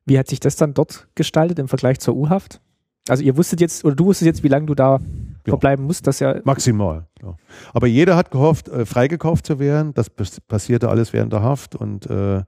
Wie 0.06 0.18
hat 0.18 0.28
sich 0.28 0.40
das 0.40 0.56
dann 0.56 0.72
dort 0.74 1.06
gestaltet 1.14 1.58
im 1.58 1.68
Vergleich 1.68 2.00
zur 2.00 2.16
U-Haft? 2.16 2.60
Also 3.08 3.22
ihr 3.24 3.36
wusstet 3.36 3.60
jetzt, 3.60 3.84
oder 3.84 3.96
du 3.96 4.06
wusstest 4.06 4.26
jetzt, 4.26 4.44
wie 4.44 4.48
lange 4.48 4.66
du 4.66 4.74
da 4.74 4.98
ja. 4.98 4.98
verbleiben 5.44 5.84
musst, 5.86 6.06
das 6.06 6.20
ja. 6.20 6.40
Maximal, 6.44 7.06
ja. 7.20 7.34
Aber 7.72 7.86
jeder 7.86 8.16
hat 8.16 8.30
gehofft, 8.30 8.68
äh, 8.68 8.86
freigekauft 8.86 9.46
zu 9.46 9.58
werden. 9.58 9.92
Das 9.94 10.08
passierte 10.08 10.88
alles 10.88 11.12
während 11.12 11.32
der 11.32 11.42
Haft 11.42 11.74
und 11.74 12.06
äh, 12.06 12.42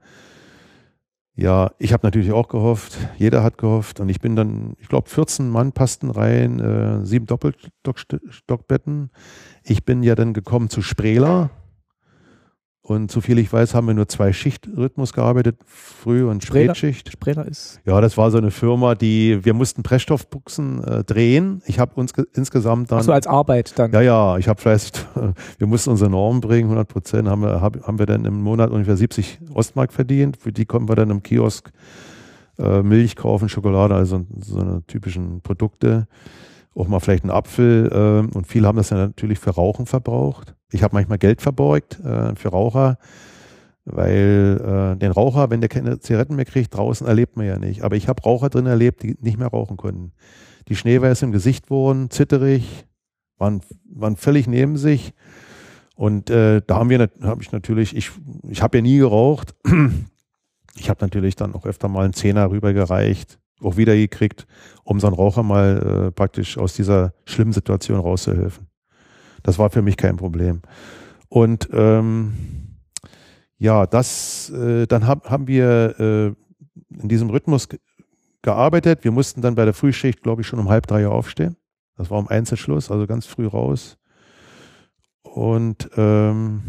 ja, 1.37 1.73
ich 1.79 1.93
habe 1.93 2.07
natürlich 2.07 2.31
auch 2.31 2.47
gehofft, 2.47 2.97
jeder 3.19 3.43
hat 3.43 3.59
gehofft 3.59 3.99
und 3.99 4.09
ich 4.09 4.21
bin 4.21 4.37
dann, 4.37 4.75
ich 4.79 4.87
glaube, 4.87 5.09
14 5.09 5.49
Mann 5.49 5.73
passten 5.73 6.11
rein, 6.11 6.61
äh, 6.61 7.05
sieben 7.05 7.27
Doppelstockbetten. 7.27 9.11
Ich 9.65 9.85
bin 9.85 10.05
ja 10.05 10.15
dann 10.15 10.33
gekommen 10.33 10.71
zu 10.71 10.81
Sprela, 10.81 11.51
und 12.85 13.11
soviel 13.11 13.39
ich 13.39 13.51
weiß, 13.51 13.75
haben 13.75 13.87
wir 13.87 13.95
nur 13.95 14.09
zwei 14.09 14.35
Schichtrhythmus 14.35 15.15
gearbeitet, 15.15 15.57
Früh- 15.65 16.29
und 16.29 16.45
Spätschicht. 16.45 17.11
Spreler 17.11 17.47
ist. 17.47 17.81
Ja, 17.87 17.99
das 18.03 18.19
war 18.19 18.31
so 18.31 18.37
eine 18.37 18.51
Firma, 18.51 18.95
die, 18.95 19.43
wir 19.43 19.55
mussten 19.55 19.83
Pressstoffbuchsen 19.83 20.85
äh, 20.85 21.03
drehen. 21.03 21.63
Ich 21.65 21.79
habe 21.79 21.95
uns 21.95 22.13
insgesamt 22.35 22.93
dann. 22.93 22.99
Ach 22.99 23.05
so 23.05 23.13
als 23.13 23.27
Arbeit 23.27 23.79
dann. 23.79 23.91
Ja, 23.93 24.03
ja, 24.03 24.37
ich 24.37 24.49
habe 24.49 24.61
vielleicht, 24.61 25.07
wir 25.59 25.67
mussten 25.67 25.91
unsere 25.91 26.11
Normen 26.11 26.43
bringen, 26.43 26.65
100 26.65 26.87
Prozent, 26.87 27.27
haben 27.27 27.41
wir, 27.41 27.63
hab, 27.63 27.83
haben 27.87 27.99
wir 27.99 28.05
dann 28.05 28.27
im 28.27 28.43
Monat 28.43 28.71
ungefähr 28.71 28.99
70 28.99 29.39
Ostmark 29.55 29.91
verdient. 29.91 30.37
Für 30.37 30.53
die 30.53 30.67
konnten 30.67 30.91
wir 30.91 30.95
dann 30.95 31.09
im 31.09 31.23
Kiosk 31.23 31.71
äh, 32.59 32.83
Milch 32.83 33.17
kaufen, 33.17 33.49
Schokolade, 33.49 33.95
also 33.95 34.27
so 34.41 34.59
eine 34.59 34.85
typischen 34.87 35.41
Produkte 35.41 36.07
auch 36.77 36.89
mal 36.89 37.01
vielleicht 37.01 37.25
einen 37.25 37.31
Apfel 37.31 37.89
äh, 37.93 38.37
und 38.37 38.47
viele 38.47 38.67
haben 38.67 38.77
das 38.77 38.91
ja 38.91 38.97
natürlich 38.97 39.39
für 39.39 39.51
Rauchen 39.51 39.87
verbraucht. 39.87 40.55
Ich 40.75 40.83
habe 40.83 40.95
manchmal 40.95 41.19
Geld 41.19 41.41
verborgt 41.41 42.01
äh, 42.01 42.35
für 42.35 42.49
Raucher, 42.49 42.99
weil 43.85 44.61
äh, 44.61 44.99
den 44.99 45.13
Raucher, 45.13 45.51
wenn 45.51 45.61
der 45.61 45.69
keine 45.69 46.01
Zigaretten 46.01 46.37
mehr 46.37 46.45
kriegt, 46.45 46.75
draußen 46.75 47.07
erlebt 47.07 47.37
man 47.37 47.47
ja 47.47 47.59
nicht. 47.59 47.83
Aber 47.83 47.97
ich 47.97 48.09
habe 48.09 48.23
Raucher 48.23 48.51
drin 48.51 48.67
erlebt, 48.67 49.03
die 49.03 49.17
nicht 49.21 49.39
mehr 49.39 49.49
rauchen 49.49 49.77
konnten. 49.77 50.13
Die 50.69 50.77
schneeweiß 50.77 51.23
im 51.23 51.33
Gesicht 51.33 51.71
wurden, 51.71 52.11
zitterig, 52.11 52.87
waren, 53.39 53.61
waren 53.89 54.17
völlig 54.17 54.47
neben 54.47 54.77
sich. 54.77 55.15
Und 55.95 56.29
äh, 56.31 56.61
da 56.67 56.77
haben 56.77 56.91
wir, 56.91 57.09
habe 57.23 57.43
ich 57.43 57.53
natürlich, 57.53 57.95
ich, 57.97 58.11
ich 58.49 58.63
habe 58.63 58.79
ja 58.79 58.83
nie 58.83 58.99
geraucht. 58.99 59.55
Ich 60.77 60.91
habe 60.91 61.05
natürlich 61.05 61.37
dann 61.37 61.55
auch 61.55 61.67
öfter 61.67 61.87
mal 61.87 62.03
einen 62.03 62.15
Zehner 62.15 62.51
rübergereicht 62.51 63.39
auch 63.65 63.77
wieder 63.77 63.95
gekriegt, 63.95 64.47
um 64.85 65.01
so 65.01 65.07
einen 65.07 65.17
Raucher 65.17 65.43
mal 65.43 66.07
äh, 66.09 66.11
praktisch 66.11 66.59
aus 66.59 66.75
dieser 66.75 67.15
schlimmen 67.25 67.53
Situation 67.53 67.99
rauszuhelfen. 67.99 68.67
Das 69.45 69.59
war 69.59 69.71
für 69.71 69.83
mich 69.83 69.97
kein 69.97 70.17
Problem. 70.17 70.63
Und 71.29 71.69
ähm, 71.73 72.33
ja, 73.59 73.87
das, 73.87 74.51
äh, 74.51 74.87
dann 74.87 75.07
hab, 75.07 75.31
haben 75.31 75.47
wir 75.47 75.95
äh, 76.01 76.27
in 77.01 77.09
diesem 77.09 77.31
Rhythmus 77.31 77.69
gearbeitet. 78.43 79.05
Wir 79.05 79.13
mussten 79.13 79.43
dann 79.43 79.55
bei 79.55 79.65
der 79.65 79.75
Frühschicht, 79.75 80.23
glaube 80.23 80.43
ich, 80.43 80.49
schon 80.49 80.59
um 80.59 80.69
halb 80.69 80.87
drei 80.87 81.07
Uhr 81.07 81.13
aufstehen. 81.13 81.57
Das 81.97 82.11
war 82.11 82.19
um 82.19 82.27
Einzelschluss, 82.27 82.91
also 82.91 83.07
ganz 83.07 83.27
früh 83.27 83.47
raus. 83.47 83.97
Und 85.23 85.91
ähm, 85.97 86.63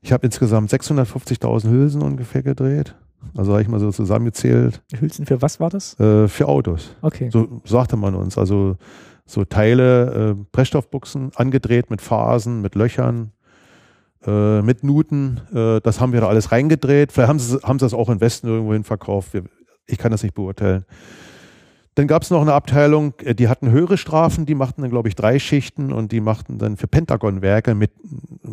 ich 0.00 0.12
habe 0.12 0.26
insgesamt 0.26 0.72
650.000 0.72 1.68
Hülsen 1.70 2.02
ungefähr 2.02 2.42
gedreht. 2.42 2.96
Also 3.36 3.52
habe 3.52 3.62
ich 3.62 3.68
mal 3.68 3.78
so 3.78 3.92
zusammengezählt. 3.92 4.82
Hülsen 4.98 5.26
für 5.26 5.42
was 5.42 5.60
war 5.60 5.70
das? 5.70 5.98
Äh, 6.00 6.28
für 6.28 6.48
Autos. 6.48 6.96
Okay. 7.02 7.30
So 7.30 7.60
sagte 7.64 7.96
man 7.96 8.14
uns. 8.14 8.36
Also 8.38 8.76
so 9.24 9.44
Teile, 9.44 10.36
äh, 10.36 10.44
Pressstoffbuchsen, 10.52 11.32
angedreht 11.34 11.90
mit 11.90 12.00
Phasen, 12.00 12.60
mit 12.60 12.74
Löchern, 12.74 13.32
äh, 14.26 14.62
mit 14.62 14.84
Nuten. 14.84 15.40
Äh, 15.54 15.80
das 15.80 16.00
haben 16.00 16.12
wir 16.12 16.20
da 16.20 16.28
alles 16.28 16.52
reingedreht. 16.52 17.12
Vielleicht 17.12 17.28
haben 17.28 17.38
sie, 17.38 17.58
haben 17.62 17.78
sie 17.78 17.86
das 17.86 17.94
auch 17.94 18.08
im 18.08 18.20
Westen 18.20 18.48
irgendwohin 18.48 18.84
verkauft. 18.84 19.34
Wir, 19.34 19.44
ich 19.86 19.98
kann 19.98 20.12
das 20.12 20.22
nicht 20.22 20.34
beurteilen. 20.34 20.84
Dann 21.94 22.06
gab 22.06 22.22
es 22.22 22.30
noch 22.30 22.40
eine 22.40 22.54
Abteilung, 22.54 23.14
äh, 23.22 23.34
die 23.34 23.48
hatten 23.48 23.70
höhere 23.70 23.98
Strafen, 23.98 24.46
die 24.46 24.54
machten 24.54 24.82
dann, 24.82 24.90
glaube 24.90 25.08
ich, 25.08 25.14
drei 25.14 25.38
Schichten 25.38 25.92
und 25.92 26.12
die 26.12 26.20
machten 26.20 26.58
dann 26.58 26.76
für 26.76 26.86
Pentagon-Werke 26.86 27.74
mit 27.74 27.92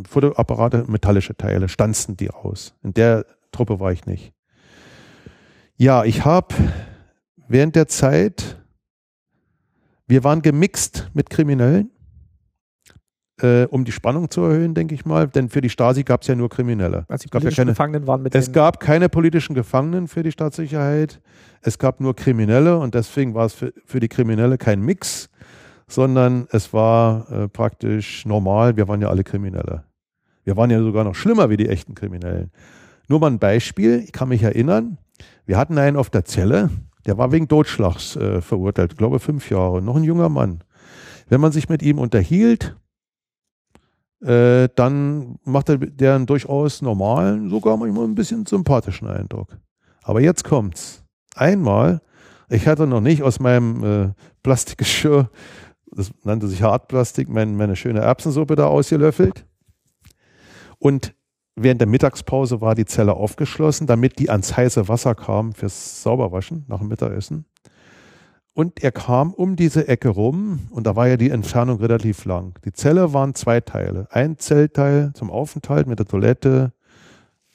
Fotoapparate, 0.10 0.86
metallische 0.88 1.36
Teile, 1.36 1.70
stanzen 1.70 2.18
die 2.18 2.30
aus. 2.30 2.74
In 2.84 2.94
der 2.94 3.26
Truppe 3.52 3.80
war 3.80 3.92
ich 3.92 4.06
nicht. 4.06 4.34
Ja, 5.78 6.04
ich 6.04 6.26
habe 6.26 6.54
während 7.48 7.76
der 7.76 7.88
Zeit, 7.88 8.58
wir 10.10 10.24
waren 10.26 10.42
gemixt 10.42 11.10
mit 11.14 11.30
Kriminellen 11.30 11.92
äh, 13.42 13.66
um 13.66 13.86
die 13.86 13.92
Spannung 13.92 14.30
zu 14.30 14.42
erhöhen, 14.42 14.74
denke 14.74 14.96
ich 14.96 15.06
mal. 15.06 15.28
Denn 15.28 15.50
für 15.50 15.62
die 15.62 15.70
Stasi 15.70 16.04
gab 16.04 16.22
es 16.22 16.28
ja 16.28 16.36
nur 16.36 16.50
Kriminelle. 16.50 17.06
Also 17.08 17.24
die 17.24 17.30
gab 17.30 17.42
politischen 17.42 17.62
ja 17.62 17.64
keine, 17.64 17.72
Gefangenen 17.72 18.08
waren 18.08 18.22
mit 18.22 18.36
es 18.36 18.52
gab 18.52 18.80
keine 18.80 19.10
politischen 19.10 19.54
Gefangenen 19.54 20.08
für 20.08 20.24
die 20.24 20.32
Staatssicherheit. 20.32 21.22
Es 21.62 21.78
gab 21.78 22.00
nur 22.00 22.16
Kriminelle 22.16 22.78
und 22.78 22.96
deswegen 22.96 23.34
war 23.34 23.46
es 23.46 23.54
für, 23.54 23.74
für 23.86 24.00
die 24.00 24.08
Kriminelle 24.08 24.58
kein 24.58 24.82
Mix, 24.82 25.30
sondern 25.88 26.48
es 26.52 26.74
war 26.74 27.32
äh, 27.32 27.48
praktisch 27.48 28.26
normal. 28.26 28.78
Wir 28.78 28.88
waren 28.88 29.02
ja 29.02 29.10
alle 29.10 29.24
Kriminelle. 29.24 29.84
Wir 30.44 30.58
waren 30.58 30.70
ja 30.70 30.82
sogar 30.82 31.04
noch 31.04 31.16
schlimmer 31.16 31.50
wie 31.50 31.58
die 31.58 31.70
echten 31.70 31.96
Kriminellen. 31.96 32.52
Nur 33.08 33.20
mal 33.20 33.28
ein 33.28 33.40
Beispiel. 33.40 34.02
Ich 34.04 34.12
kann 34.12 34.30
mich 34.30 34.44
erinnern, 34.44 34.98
wir 35.46 35.58
hatten 35.58 35.78
einen 35.78 35.98
auf 35.98 36.10
der 36.10 36.26
Zelle, 36.26 36.70
der 37.06 37.18
war 37.18 37.32
wegen 37.32 37.48
Totschlags 37.48 38.16
äh, 38.16 38.42
verurteilt, 38.42 38.98
glaube 38.98 39.20
fünf 39.20 39.50
Jahre, 39.50 39.82
noch 39.82 39.96
ein 39.96 40.04
junger 40.04 40.30
Mann. 40.30 40.64
Wenn 41.28 41.42
man 41.42 41.52
sich 41.52 41.70
mit 41.70 41.82
ihm 41.82 42.00
unterhielt, 42.00 42.76
äh, 44.22 44.68
dann 44.76 45.40
macht 45.44 45.70
er 45.70 45.78
der 45.78 46.16
einen 46.16 46.26
durchaus 46.26 46.82
normalen, 46.82 47.50
sogar 47.50 47.78
manchmal 47.78 48.06
ein 48.06 48.16
bisschen 48.16 48.46
sympathischen 48.46 49.08
Eindruck. 49.08 49.58
Aber 50.04 50.22
jetzt 50.22 50.44
kommt's. 50.44 51.04
Einmal, 51.36 52.02
ich 52.50 52.68
hatte 52.68 52.88
noch 52.88 53.02
nicht 53.02 53.24
aus 53.24 53.40
meinem 53.40 53.84
äh, 53.84 54.14
Plastikgeschirr, 54.44 55.30
das 55.92 56.12
nannte 56.24 56.48
sich 56.48 56.62
Hartplastik, 56.62 57.30
mein, 57.30 57.56
meine 57.56 57.76
schöne 57.76 58.00
Erbsensuppe 58.00 58.56
da 58.56 58.68
ausgelöffelt. 58.68 59.46
Und 60.78 61.14
während 61.64 61.82
der 61.82 61.88
Mittagspause 61.88 62.62
war 62.62 62.76
die 62.76 62.86
Zelle 62.86 63.14
aufgeschlossen, 63.14 63.88
damit 63.88 64.20
die 64.20 64.30
ans 64.30 64.56
heiße 64.56 64.88
Wasser 64.88 65.16
kam 65.16 65.54
fürs 65.54 66.02
Sauberwaschen 66.04 66.66
nach 66.68 66.80
dem 66.80 66.88
Mittagessen. 66.88 67.46
Und 68.54 68.84
er 68.84 68.92
kam 68.92 69.34
um 69.34 69.56
diese 69.56 69.88
Ecke 69.88 70.10
rum 70.10 70.68
und 70.72 70.86
da 70.86 70.96
war 70.96 71.08
ja 71.08 71.18
die 71.18 71.30
Entfernung 71.30 71.80
relativ 71.80 72.26
lang. 72.26 72.60
Die 72.66 72.74
Zelle 72.74 73.14
waren 73.14 73.34
zwei 73.36 73.62
Teile. 73.62 74.08
Ein 74.12 74.38
Zellteil 74.38 75.12
zum 75.14 75.32
Aufenthalt 75.32 75.88
mit 75.88 76.00
der 76.00 76.06
Toilette, 76.06 76.74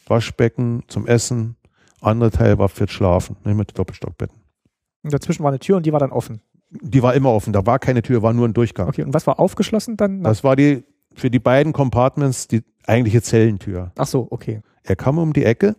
Waschbecken 0.06 0.82
zum 0.88 1.06
Essen. 1.06 1.56
Andere 2.00 2.30
Teil 2.30 2.58
war 2.58 2.68
fürs 2.68 2.90
Schlafen, 2.90 3.36
ne, 3.44 3.54
mit 3.54 3.76
Doppelstockbetten. 3.78 4.36
und 5.02 5.12
dazwischen 5.12 5.42
war 5.42 5.50
eine 5.50 5.58
Tür 5.58 5.76
und 5.76 5.86
die 5.86 5.92
war 5.92 6.00
dann 6.00 6.12
offen. 6.12 6.40
Die 6.70 7.02
war 7.02 7.14
immer 7.14 7.30
offen, 7.30 7.52
da 7.52 7.66
war 7.66 7.78
keine 7.78 8.02
Tür, 8.02 8.22
war 8.22 8.32
nur 8.32 8.48
ein 8.48 8.54
Durchgang. 8.54 8.88
Okay, 8.88 9.02
und 9.02 9.14
was 9.14 9.26
war 9.26 9.38
aufgeschlossen 9.38 9.96
dann? 9.96 10.22
Das 10.22 10.42
war 10.42 10.56
die 10.56 10.84
für 11.14 11.30
die 11.30 11.38
beiden 11.38 11.72
Compartments 11.72 12.48
die 12.48 12.62
eigentliche 12.86 13.22
Zellentür. 13.22 13.92
Ach 13.96 14.06
so, 14.06 14.26
okay. 14.30 14.62
Er 14.82 14.96
kam 14.96 15.18
um 15.18 15.32
die 15.32 15.44
Ecke 15.44 15.76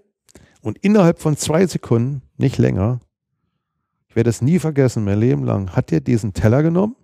und 0.61 0.77
innerhalb 0.80 1.19
von 1.19 1.38
zwei 1.38 1.65
Sekunden, 1.68 2.22
nicht 2.38 2.57
länger, 2.57 2.99
ich 4.07 4.15
werde 4.15 4.30
es 4.30 4.41
nie 4.41 4.60
vergessen, 4.60 5.03
mein 5.03 5.19
Leben 5.19 5.44
lang, 5.44 5.76
hat 5.76 5.91
er 5.91 5.99
diesen 5.99 6.34
Teller 6.34 6.64
genommen, 6.64 6.95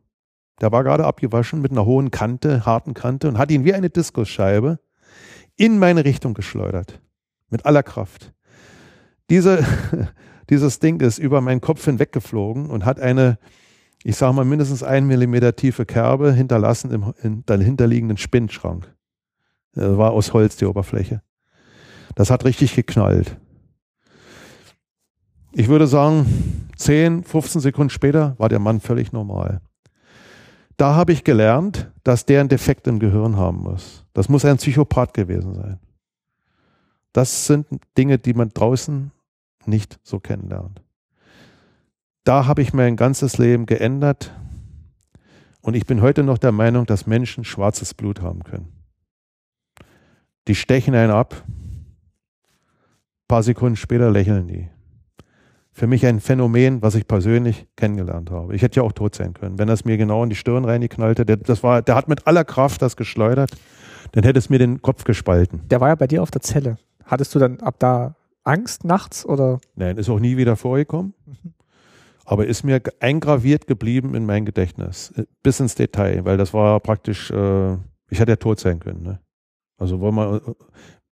der 0.62 0.72
war 0.72 0.84
gerade 0.84 1.06
abgewaschen 1.06 1.62
mit 1.62 1.72
einer 1.72 1.86
hohen 1.86 2.12
Kante, 2.12 2.66
harten 2.66 2.94
Kante 2.94 3.28
und 3.28 3.38
hat 3.38 3.52
ihn 3.52 3.66
wie 3.66 3.74
eine 3.74 3.90
Diskusscheibe 3.90 4.80
in 5.58 5.80
meine 5.80 6.06
Richtung 6.06 6.34
geschleudert. 6.34 7.02
Mit 7.50 7.66
aller 7.66 7.84
Kraft. 7.84 8.32
Diese, 9.30 9.66
dieses 10.50 10.80
Ding 10.80 11.02
ist 11.02 11.18
über 11.18 11.42
meinen 11.42 11.62
Kopf 11.62 11.84
hinweggeflogen 11.86 12.70
und 12.70 12.86
hat 12.86 13.00
eine, 13.00 13.40
ich 14.04 14.16
sage 14.16 14.34
mal, 14.34 14.46
mindestens 14.46 14.84
ein 14.84 15.06
Millimeter 15.06 15.56
tiefe 15.56 15.86
Kerbe 15.86 16.32
hinterlassen 16.32 16.92
im, 16.92 17.14
in 17.22 17.46
dahinterliegenden 17.46 18.18
Spinnschrank. 18.18 18.94
Das 19.74 19.98
war 19.98 20.12
aus 20.12 20.34
Holz 20.34 20.58
die 20.58 20.66
Oberfläche. 20.66 21.22
Das 22.16 22.30
hat 22.30 22.46
richtig 22.46 22.76
geknallt. 22.76 23.38
Ich 25.54 25.68
würde 25.68 25.88
sagen, 25.88 26.70
10, 26.78 27.24
15 27.24 27.62
Sekunden 27.62 27.90
später 27.90 28.36
war 28.38 28.50
der 28.50 28.60
Mann 28.60 28.80
völlig 28.80 29.12
normal. 29.12 29.62
Da 30.78 30.96
habe 30.96 31.12
ich 31.12 31.24
gelernt, 31.24 31.92
dass 32.04 32.26
der 32.26 32.40
einen 32.40 32.50
Defekt 32.50 32.88
im 32.88 33.00
Gehirn 33.00 33.38
haben 33.38 33.60
muss. 33.60 34.06
Das 34.14 34.30
muss 34.30 34.46
ein 34.46 34.58
Psychopath 34.58 35.14
gewesen 35.14 35.54
sein. 35.54 35.80
Das 37.14 37.46
sind 37.46 37.68
Dinge, 37.98 38.18
die 38.18 38.34
man 38.34 38.50
draußen 38.50 39.12
nicht 39.66 40.00
so 40.04 40.20
kennenlernt. 40.20 40.82
Da 42.24 42.46
habe 42.46 42.62
ich 42.62 42.74
mein 42.74 42.96
ganzes 42.96 43.38
Leben 43.38 43.66
geändert 43.66 44.32
und 45.62 45.76
ich 45.76 45.86
bin 45.86 46.02
heute 46.02 46.24
noch 46.24 46.38
der 46.38 46.52
Meinung, 46.52 46.86
dass 46.86 47.06
Menschen 47.06 47.44
schwarzes 47.44 47.94
Blut 47.94 48.22
haben 48.22 48.44
können. 48.44 48.81
Die 50.48 50.56
stechen 50.56 50.96
einen 50.96 51.12
ab, 51.12 51.44
ein 51.48 51.96
paar 53.28 53.44
Sekunden 53.44 53.76
später 53.76 54.12
lächeln 54.12 54.48
die 54.48 54.70
für 55.74 55.88
mich 55.88 56.06
ein 56.06 56.20
Phänomen, 56.20 56.82
was 56.82 56.96
ich 56.96 57.08
persönlich 57.08 57.66
kennengelernt 57.76 58.30
habe. 58.30 58.54
Ich 58.54 58.62
hätte 58.62 58.80
ja 58.80 58.84
auch 58.84 58.92
tot 58.92 59.16
sein 59.16 59.34
können. 59.34 59.58
Wenn 59.58 59.70
er 59.70 59.74
es 59.74 59.86
mir 59.86 59.98
genau 59.98 60.24
in 60.24 60.30
die 60.30 60.36
Stirn 60.36 60.66
reingeknallt 60.66 61.20
hätte, 61.20 61.38
das 61.38 61.64
war, 61.64 61.82
der 61.82 61.96
hat 61.96 62.08
mit 62.08 62.28
aller 62.28 62.44
Kraft 62.44 62.82
das 62.82 62.98
geschleudert, 62.98 63.52
dann 64.12 64.24
hätte 64.24 64.40
es 64.40 64.50
mir 64.50 64.60
den 64.60 64.82
Kopf 64.82 65.06
gespalten. 65.06 65.62
Der 65.70 65.80
war 65.80 65.90
ja 65.90 65.96
bei 65.96 66.08
dir 66.08 66.22
auf 66.22 66.32
der 66.32 66.42
Zelle. 66.42 66.78
Hattest 67.06 67.34
du 67.34 67.40
dann 67.40 67.62
ab 67.62 67.76
da 67.80 68.16
Angst 68.44 68.84
nachts 68.84 69.26
oder? 69.26 69.60
Nein, 69.76 69.98
ist 69.98 70.10
auch 70.10 70.20
nie 70.20 70.38
wieder 70.38 70.56
vorgekommen. 70.56 71.14
Mhm. 71.26 71.54
Aber 72.26 72.46
ist 72.46 72.64
mir 72.64 72.82
eingraviert 73.00 73.68
geblieben 73.68 74.14
in 74.14 74.26
mein 74.26 74.46
Gedächtnis. 74.46 75.12
Äh, 75.16 75.24
bis 75.42 75.60
ins 75.60 75.76
Detail, 75.76 76.26
weil 76.26 76.38
das 76.38 76.54
war 76.54 76.80
praktisch, 76.80 77.32
äh, 77.32 77.74
ich 78.10 78.20
hätte 78.20 78.34
ja 78.34 78.36
tot 78.36 78.60
sein 78.60 78.80
können. 78.80 79.04
Ne? 79.04 79.20
Also 79.82 80.00
wollen 80.00 80.16
wir, 80.16 80.42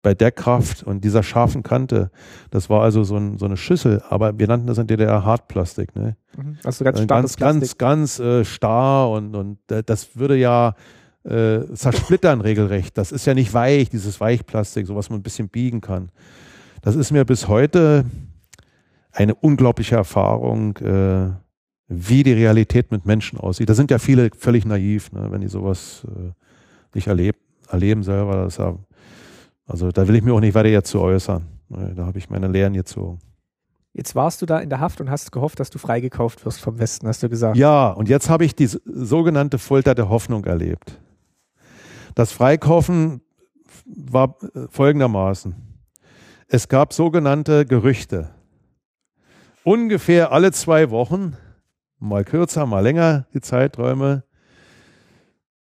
bei 0.01 0.13
der 0.13 0.31
Kraft 0.31 0.83
und 0.83 1.03
dieser 1.03 1.23
scharfen 1.23 1.63
Kante, 1.63 2.09
das 2.51 2.69
war 2.69 2.83
also 2.83 3.03
so, 3.03 3.17
ein, 3.17 3.37
so 3.37 3.45
eine 3.45 3.57
Schüssel, 3.57 4.01
aber 4.07 4.39
wir 4.39 4.47
nannten 4.47 4.67
das 4.67 4.77
in 4.77 4.87
DDR 4.87 5.25
Hartplastik. 5.25 5.95
Ne? 5.95 6.15
Mhm. 6.37 6.57
Also 6.63 6.85
ganz 6.85 7.01
äh, 7.01 7.05
ganz, 7.05 7.35
ganz, 7.35 7.77
ganz 7.77 8.19
äh, 8.19 8.45
starr 8.45 9.09
und, 9.09 9.35
und 9.35 9.57
das 9.67 10.15
würde 10.15 10.37
ja 10.37 10.75
äh, 11.23 11.65
zersplittern 11.73 12.41
regelrecht. 12.41 12.97
Das 12.97 13.11
ist 13.11 13.25
ja 13.25 13.33
nicht 13.33 13.53
weich, 13.53 13.89
dieses 13.89 14.21
Weichplastik, 14.21 14.87
so 14.87 14.95
was 14.95 15.09
man 15.09 15.19
ein 15.19 15.23
bisschen 15.23 15.49
biegen 15.49 15.81
kann. 15.81 16.11
Das 16.81 16.95
ist 16.95 17.11
mir 17.11 17.25
bis 17.25 17.49
heute 17.49 18.05
eine 19.11 19.35
unglaubliche 19.35 19.95
Erfahrung, 19.95 20.77
äh, 20.77 21.31
wie 21.87 22.23
die 22.23 22.33
Realität 22.33 22.91
mit 22.91 23.05
Menschen 23.05 23.39
aussieht. 23.39 23.67
Da 23.67 23.73
sind 23.73 23.91
ja 23.91 23.97
viele 23.99 24.29
völlig 24.37 24.63
naiv, 24.63 25.11
ne, 25.11 25.27
wenn 25.31 25.41
die 25.41 25.47
sowas 25.47 26.05
äh, 26.07 26.31
nicht 26.93 27.07
erlebt, 27.07 27.41
erleben 27.69 28.03
selber. 28.03 28.43
Das 28.43 28.57
ja 28.57 28.77
also 29.69 29.91
da 29.91 30.07
will 30.07 30.15
ich 30.15 30.23
mir 30.23 30.33
auch 30.33 30.39
nicht 30.39 30.55
weiter 30.55 30.69
jetzt 30.69 30.89
zu 30.89 30.99
äußern. 30.99 31.47
Da 31.69 32.05
habe 32.05 32.17
ich 32.17 32.29
meine 32.29 32.47
Lehren 32.47 32.73
gezogen. 32.73 33.19
Jetzt 33.93 34.15
warst 34.15 34.41
du 34.41 34.47
da 34.47 34.59
in 34.59 34.69
der 34.69 34.79
Haft 34.79 34.99
und 34.99 35.11
hast 35.11 35.31
gehofft, 35.31 35.59
dass 35.59 35.69
du 35.69 35.77
freigekauft 35.77 36.43
wirst 36.43 36.59
vom 36.59 36.79
Westen, 36.79 37.07
hast 37.07 37.21
du 37.21 37.29
gesagt. 37.29 37.55
Ja, 37.55 37.89
und 37.91 38.09
jetzt 38.09 38.29
habe 38.29 38.45
ich 38.45 38.55
die 38.55 38.67
sogenannte 38.67 39.59
Folter 39.59 39.93
der 39.93 40.09
Hoffnung 40.09 40.45
erlebt. 40.45 40.99
Das 42.15 42.31
Freikaufen 42.31 43.21
war 43.85 44.35
äh, 44.55 44.67
folgendermaßen. 44.69 45.55
Es 46.47 46.67
gab 46.67 46.93
sogenannte 46.93 47.65
Gerüchte. 47.65 48.29
Ungefähr 49.63 50.31
alle 50.31 50.51
zwei 50.51 50.89
Wochen, 50.89 51.35
mal 51.99 52.23
kürzer, 52.23 52.65
mal 52.65 52.79
länger 52.79 53.27
die 53.33 53.41
Zeiträume, 53.41 54.23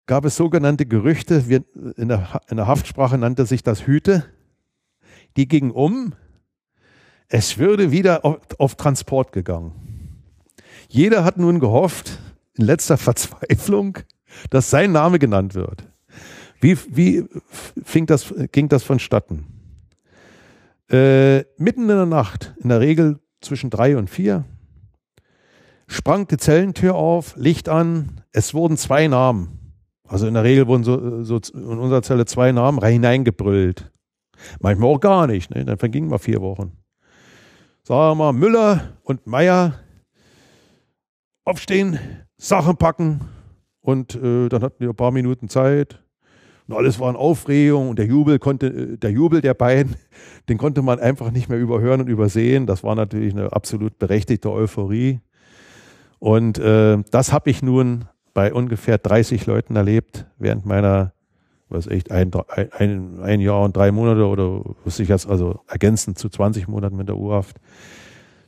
gab 0.09 0.25
es 0.25 0.35
sogenannte 0.35 0.87
Gerüchte, 0.87 1.49
wir, 1.49 1.63
in, 1.95 2.07
der, 2.07 2.41
in 2.49 2.57
der 2.57 2.65
Haftsprache 2.65 3.19
nannte 3.19 3.45
sich 3.45 3.61
das 3.61 3.85
Hüte, 3.85 4.25
die 5.37 5.47
gingen 5.47 5.69
um, 5.69 6.15
es 7.27 7.59
würde 7.59 7.91
wieder 7.91 8.25
auf, 8.25 8.39
auf 8.57 8.73
Transport 8.73 9.31
gegangen. 9.33 9.71
Jeder 10.87 11.23
hat 11.23 11.37
nun 11.37 11.59
gehofft, 11.59 12.17
in 12.55 12.65
letzter 12.65 12.97
Verzweiflung, 12.97 13.99
dass 14.49 14.71
sein 14.71 14.91
Name 14.93 15.19
genannt 15.19 15.53
wird. 15.53 15.83
Wie, 16.59 16.75
wie 16.89 17.25
fing 17.83 18.07
das, 18.07 18.33
ging 18.51 18.67
das 18.67 18.81
vonstatten? 18.81 19.45
Äh, 20.89 21.41
mitten 21.57 21.83
in 21.83 21.87
der 21.89 22.07
Nacht, 22.07 22.55
in 22.57 22.69
der 22.69 22.79
Regel 22.79 23.19
zwischen 23.41 23.69
drei 23.69 23.95
und 23.95 24.09
vier, 24.09 24.43
sprang 25.85 26.27
die 26.27 26.37
Zellentür 26.37 26.95
auf, 26.95 27.35
Licht 27.35 27.69
an, 27.69 28.21
es 28.31 28.55
wurden 28.55 28.75
zwei 28.75 29.07
Namen 29.07 29.58
also 30.09 30.27
in 30.27 30.33
der 30.33 30.43
Regel 30.43 30.67
wurden 30.67 30.83
so, 30.83 31.23
so 31.23 31.39
in 31.53 31.77
unserer 31.77 32.01
Zelle 32.01 32.25
zwei 32.25 32.51
Namen 32.51 32.83
hineingebrüllt. 32.83 33.91
Manchmal 34.59 34.89
auch 34.89 34.99
gar 34.99 35.27
nicht. 35.27 35.53
Ne? 35.53 35.63
Dann 35.65 35.77
vergingen 35.77 36.09
mal 36.09 36.17
vier 36.17 36.41
Wochen. 36.41 36.71
Sagen 37.83 37.99
wir 37.99 38.15
mal, 38.15 38.33
Müller 38.33 38.97
und 39.03 39.27
Meier 39.27 39.75
aufstehen, 41.45 41.99
Sachen 42.37 42.77
packen 42.77 43.21
und 43.81 44.15
äh, 44.15 44.49
dann 44.49 44.63
hatten 44.63 44.79
wir 44.79 44.89
ein 44.89 44.95
paar 44.95 45.11
Minuten 45.11 45.47
Zeit. 45.47 46.03
Und 46.67 46.75
alles 46.75 46.99
war 46.99 47.09
in 47.09 47.15
Aufregung 47.15 47.89
und 47.89 47.99
der 47.99 48.05
Jubel 48.05 48.37
konnte, 48.37 48.67
äh, 48.67 48.97
der 48.97 49.11
Jubel 49.11 49.41
der 49.41 49.53
beiden, 49.53 49.95
den 50.49 50.57
konnte 50.57 50.81
man 50.81 50.99
einfach 50.99 51.31
nicht 51.31 51.49
mehr 51.49 51.59
überhören 51.59 52.01
und 52.01 52.07
übersehen. 52.07 52.65
Das 52.65 52.83
war 52.83 52.95
natürlich 52.95 53.33
eine 53.33 53.53
absolut 53.53 53.99
berechtigte 53.99 54.51
Euphorie. 54.51 55.19
Und 56.19 56.57
äh, 56.59 56.97
das 57.11 57.31
habe 57.31 57.49
ich 57.49 57.61
nun 57.61 58.05
bei 58.39 58.53
ungefähr 58.53 58.97
30 58.97 59.47
Leuten 59.47 59.75
erlebt 59.75 60.25
während 60.37 60.65
meiner, 60.65 61.11
was 61.67 61.87
echt, 61.87 62.09
ein, 62.09 62.31
ein, 62.71 63.19
ein 63.21 63.41
Jahr 63.41 63.63
und 63.63 63.75
drei 63.75 63.91
Monate 63.91 64.25
oder 64.25 64.61
was 64.85 64.97
ich 64.99 65.09
jetzt 65.09 65.27
also 65.27 65.59
ergänzend 65.67 66.17
zu 66.17 66.29
20 66.29 66.69
Monaten 66.69 66.95
mit 66.95 67.09
der 67.09 67.17
U-Haft. 67.17 67.57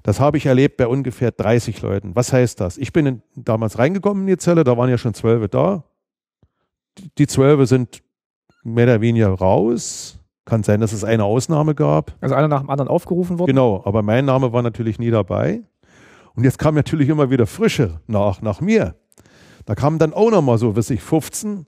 Das 0.01 0.21
habe 0.21 0.37
ich 0.37 0.45
erlebt 0.45 0.77
bei 0.77 0.87
ungefähr 0.87 1.31
30 1.31 1.81
Leuten. 1.81 2.15
Was 2.15 2.31
heißt 2.31 2.61
das? 2.61 2.77
Ich 2.77 2.93
bin 2.93 3.05
in, 3.05 3.21
damals 3.35 3.79
reingekommen 3.79 4.23
in 4.23 4.27
die 4.27 4.37
Zelle, 4.37 4.63
da 4.63 4.77
waren 4.77 4.89
ja 4.89 4.97
schon 4.97 5.13
zwölf 5.13 5.45
da. 5.49 5.83
Die 7.17 7.27
zwölf 7.27 7.67
sind 7.67 8.01
mehr 8.63 8.85
oder 8.85 9.01
weniger 9.01 9.27
raus. 9.27 10.19
Kann 10.45 10.63
sein, 10.63 10.79
dass 10.79 10.93
es 10.93 11.03
eine 11.03 11.25
Ausnahme 11.25 11.75
gab. 11.75 12.15
Also 12.21 12.33
einer 12.33 12.47
nach 12.47 12.61
dem 12.61 12.69
anderen 12.69 12.87
aufgerufen 12.87 13.39
worden? 13.39 13.49
Genau, 13.49 13.81
aber 13.83 14.03
mein 14.03 14.23
Name 14.23 14.53
war 14.53 14.61
natürlich 14.61 14.99
nie 14.99 15.11
dabei. 15.11 15.63
Und 16.33 16.45
jetzt 16.45 16.59
kam 16.59 16.75
natürlich 16.75 17.09
immer 17.09 17.29
wieder 17.29 17.45
Frische 17.45 17.99
nach, 18.07 18.41
nach 18.41 18.61
mir. 18.61 18.95
Da 19.71 19.75
kamen 19.75 19.99
dann 19.99 20.11
auch 20.11 20.29
nochmal 20.31 20.57
so, 20.57 20.75
weiß 20.75 20.89
ich, 20.89 21.01
15 21.01 21.65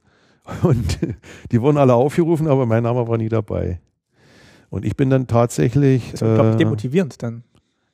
und 0.64 1.00
die 1.54 1.62
wurden 1.62 1.78
alle 1.78 1.94
aufgerufen, 1.94 2.50
aber 2.50 2.66
mein 2.66 2.84
Name 2.84 3.08
war 3.08 3.18
nie 3.18 3.30
dabei. 3.30 3.80
Und 4.70 4.84
ich 4.84 4.98
bin 4.98 5.10
dann 5.10 5.26
tatsächlich. 5.26 6.12
Das 6.12 6.22
ist 6.22 6.28
äh, 6.28 6.58
demotivierend 6.58 7.24
dann. 7.24 7.46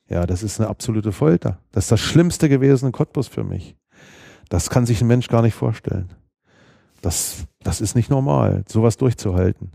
Ja, 0.10 0.26
das 0.26 0.42
ist 0.42 0.60
eine 0.60 0.68
absolute 0.68 1.12
Folter. 1.12 1.60
Das 1.72 1.84
ist 1.84 1.92
das 1.92 2.00
Schlimmste 2.00 2.50
gewesen 2.50 2.88
in 2.88 2.92
Cottbus 2.92 3.28
für 3.28 3.44
mich. 3.44 3.76
Das 4.50 4.72
kann 4.72 4.88
sich 4.88 5.00
ein 5.00 5.08
Mensch 5.08 5.28
gar 5.28 5.44
nicht 5.44 5.54
vorstellen. 5.54 6.10
Das, 7.04 7.46
das 7.62 7.80
ist 7.80 7.94
nicht 7.94 8.10
normal, 8.10 8.64
sowas 8.68 8.98
durchzuhalten. 8.98 9.74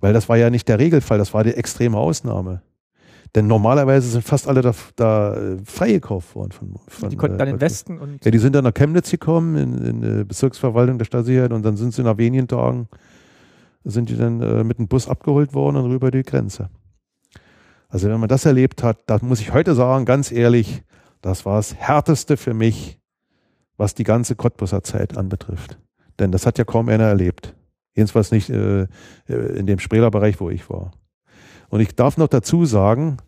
Weil 0.00 0.12
das 0.12 0.28
war 0.28 0.36
ja 0.36 0.50
nicht 0.50 0.66
der 0.66 0.80
Regelfall, 0.80 1.18
das 1.18 1.32
war 1.32 1.44
die 1.44 1.54
extreme 1.54 1.96
Ausnahme. 1.96 2.60
Denn 3.34 3.46
normalerweise 3.46 4.08
sind 4.08 4.24
fast 4.24 4.48
alle 4.48 4.62
da, 4.62 4.72
da 4.94 5.34
äh, 5.34 5.56
freigekauft 5.64 6.34
worden. 6.34 6.52
Von, 6.52 6.74
von, 6.88 7.10
die 7.10 7.16
konnten 7.16 7.38
dann 7.38 7.48
äh, 7.48 7.52
in 7.52 7.60
Westen 7.60 7.98
und. 7.98 8.24
Ja, 8.24 8.30
die 8.30 8.38
sind 8.38 8.54
dann 8.54 8.64
nach 8.64 8.74
Chemnitz 8.74 9.10
gekommen, 9.10 9.56
in, 9.56 9.84
in 9.84 10.00
die 10.00 10.24
Bezirksverwaltung 10.24 10.98
der 10.98 11.04
Stasi 11.04 11.40
und 11.40 11.62
dann 11.64 11.76
sind 11.76 11.92
sie 11.92 12.02
nach 12.02 12.18
wenigen 12.18 12.48
Tagen, 12.48 12.88
sind 13.84 14.08
die 14.08 14.16
dann 14.16 14.40
äh, 14.40 14.64
mit 14.64 14.78
dem 14.78 14.88
Bus 14.88 15.08
abgeholt 15.08 15.54
worden 15.54 15.76
und 15.76 15.90
rüber 15.90 16.10
die 16.10 16.22
Grenze. 16.22 16.70
Also 17.88 18.08
wenn 18.08 18.20
man 18.20 18.28
das 18.28 18.44
erlebt 18.44 18.82
hat, 18.82 18.98
da 19.06 19.18
muss 19.22 19.40
ich 19.40 19.52
heute 19.52 19.74
sagen, 19.74 20.04
ganz 20.04 20.32
ehrlich, 20.32 20.82
das 21.20 21.44
war 21.44 21.56
das 21.56 21.74
Härteste 21.74 22.36
für 22.36 22.54
mich, 22.54 22.98
was 23.76 23.94
die 23.94 24.04
ganze 24.04 24.36
Cottbuser 24.36 24.82
Zeit 24.82 25.16
anbetrifft. 25.16 25.78
Denn 26.18 26.32
das 26.32 26.46
hat 26.46 26.58
ja 26.58 26.64
kaum 26.64 26.88
einer 26.88 27.04
erlebt. 27.04 27.54
Jedenfalls 27.94 28.30
nicht 28.30 28.50
äh, 28.50 28.82
äh 28.82 29.58
in 29.58 29.66
dem 29.66 29.78
Spreler-Bereich, 29.78 30.40
wo 30.40 30.50
ich 30.50 30.68
war. 30.68 30.92
Und 31.68 31.80
ich 31.80 31.94
darf 31.94 32.16
noch 32.16 32.28
dazu 32.28 32.64
sagen, 32.64 33.18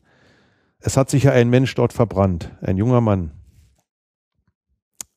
es 0.81 0.97
hat 0.97 1.10
sich 1.10 1.24
ja 1.24 1.32
ein 1.32 1.51
Mensch 1.51 1.74
dort 1.74 1.93
verbrannt, 1.93 2.52
ein 2.60 2.77
junger 2.77 3.01
Mann. 3.01 3.32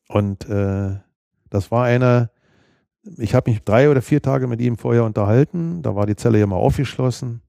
Und 0.08 0.48
äh, 0.48 0.96
das 1.50 1.70
war 1.70 1.84
einer, 1.84 2.30
ich 3.18 3.34
habe 3.34 3.50
mich 3.50 3.62
drei 3.62 3.90
oder 3.90 4.02
vier 4.02 4.22
Tage 4.22 4.46
mit 4.46 4.60
ihm 4.60 4.76
vorher 4.76 5.04
unterhalten, 5.04 5.82
da 5.82 5.94
war 5.94 6.06
die 6.06 6.16
Zelle 6.16 6.38
ja 6.38 6.46
mal 6.46 6.56
aufgeschlossen 6.56 7.42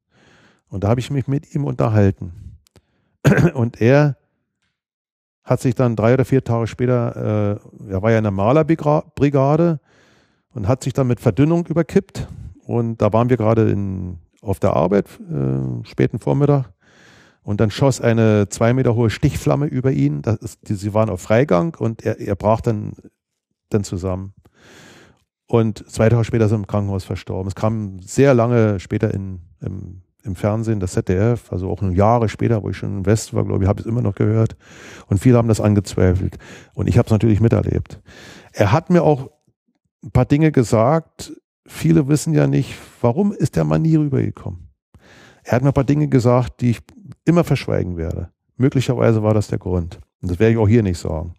und 0.68 0.84
da 0.84 0.90
habe 0.90 1.00
ich 1.00 1.12
mich 1.12 1.28
mit 1.28 1.54
ihm 1.54 1.66
unterhalten. 1.66 2.60
Und 3.54 3.80
er 3.80 4.18
hat 5.44 5.62
sich 5.62 5.76
dann 5.76 5.96
drei 5.96 6.14
oder 6.14 6.26
vier 6.26 6.44
Tage 6.44 6.68
später, 6.68 7.60
äh, 7.88 7.92
er 7.92 8.02
war 8.02 8.12
ja 8.12 8.18
in 8.18 8.24
der 8.24 8.32
Malerbrigade 8.32 9.80
und 10.54 10.68
hat 10.68 10.84
sich 10.84 10.94
dann 10.94 11.08
mit 11.08 11.20
Verdünnung 11.20 11.66
überkippt. 11.68 12.28
Und 12.66 13.02
da 13.02 13.14
waren 13.14 13.30
wir 13.30 13.38
gerade 13.38 13.70
in 13.70 14.20
auf 14.44 14.60
der 14.60 14.76
Arbeit, 14.76 15.08
äh, 15.32 15.86
späten 15.86 16.20
Vormittag. 16.20 16.72
Und 17.42 17.60
dann 17.60 17.72
schoss 17.72 18.00
eine 18.00 18.48
zwei 18.50 18.74
Meter 18.74 18.96
hohe 18.96 19.10
Stichflamme 19.10 19.66
über 19.66 19.92
ihn. 19.92 20.22
Ist, 20.42 20.70
die, 20.70 20.76
sie 20.76 20.94
waren 20.94 21.10
auf 21.10 21.22
Freigang 21.22 21.76
und 21.78 22.06
er, 22.06 22.20
er 22.20 22.36
brach 22.36 22.62
dann, 22.62 22.94
dann 23.70 23.84
zusammen. 23.84 24.34
Und 25.48 25.90
zwei 25.90 26.10
Tage 26.10 26.24
später 26.24 26.46
ist 26.46 26.52
er 26.52 26.58
im 26.58 26.68
Krankenhaus 26.68 27.04
verstorben. 27.04 27.48
Es 27.48 27.56
kam 27.56 28.00
sehr 28.00 28.34
lange 28.34 28.80
später 28.80 29.14
in, 29.14 29.42
im, 29.62 30.02
im 30.24 30.36
Fernsehen, 30.36 30.80
das 30.80 30.94
ZDF, 30.94 31.52
also 31.52 31.70
auch 31.70 31.82
Jahre 31.82 32.30
später, 32.30 32.64
wo 32.64 32.70
ich 32.70 32.78
schon 32.78 33.00
im 33.00 33.06
West 33.06 33.34
war, 33.34 33.44
glaube 33.44 33.64
ich, 33.64 33.70
habe 33.70 33.82
ich 33.82 33.86
es 33.86 33.90
immer 33.90 34.02
noch 34.02 34.16
gehört. 34.16 34.56
Und 35.08 35.20
viele 35.20 35.38
haben 35.38 35.50
das 35.50 35.60
angezweifelt. 35.60 36.38
Und 36.74 36.88
ich 36.88 36.98
habe 36.98 37.08
es 37.08 37.12
natürlich 37.12 37.42
miterlebt. 37.42 38.00
Er 38.54 38.72
hat 38.72 38.90
mir 38.90 39.04
auch 39.04 39.32
ein 40.02 40.12
paar 40.12 40.26
Dinge 40.26 40.52
gesagt, 40.52 41.34
viele 41.66 42.08
wissen 42.08 42.34
ja 42.34 42.48
nicht, 42.48 42.76
warum 43.02 43.32
ist 43.32 43.56
der 43.56 43.64
Mann 43.64 43.82
nie 43.82 43.96
rübergekommen. 43.96 44.70
Er 45.44 45.54
hat 45.54 45.64
mir 45.64 45.70
ein 45.70 45.74
paar 45.74 45.84
Dinge 45.84 46.08
gesagt, 46.08 46.62
die 46.62 46.72
ich 46.72 46.80
immer 47.26 47.44
verschweigen 47.44 47.98
werde. 47.98 48.32
Möglicherweise 48.58 49.24
war 49.24 49.34
das 49.34 49.48
der 49.48 49.60
Grund. 49.60 50.00
Und 50.22 50.32
das 50.32 50.40
werde 50.40 50.54
ich 50.54 50.58
auch 50.58 50.68
hier 50.68 50.84
nicht 50.84 50.98
sagen. 50.98 51.34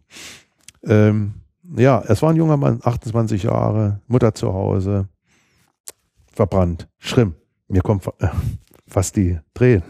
Ähm, 0.83 1.35
ja, 1.77 2.03
es 2.07 2.21
war 2.21 2.31
ein 2.31 2.37
junger 2.37 2.57
Mann, 2.57 2.81
28 2.83 3.45
Jahre, 3.45 4.01
Mutter 4.07 4.35
zu 4.35 4.53
Hause, 4.53 5.09
verbrannt, 6.27 6.89
schlimm. 6.99 7.35
Mir 7.69 7.81
kommt 7.81 8.07
äh, 8.19 8.29
fast 8.87 9.17
die 9.17 9.39
Tränen. 9.55 9.85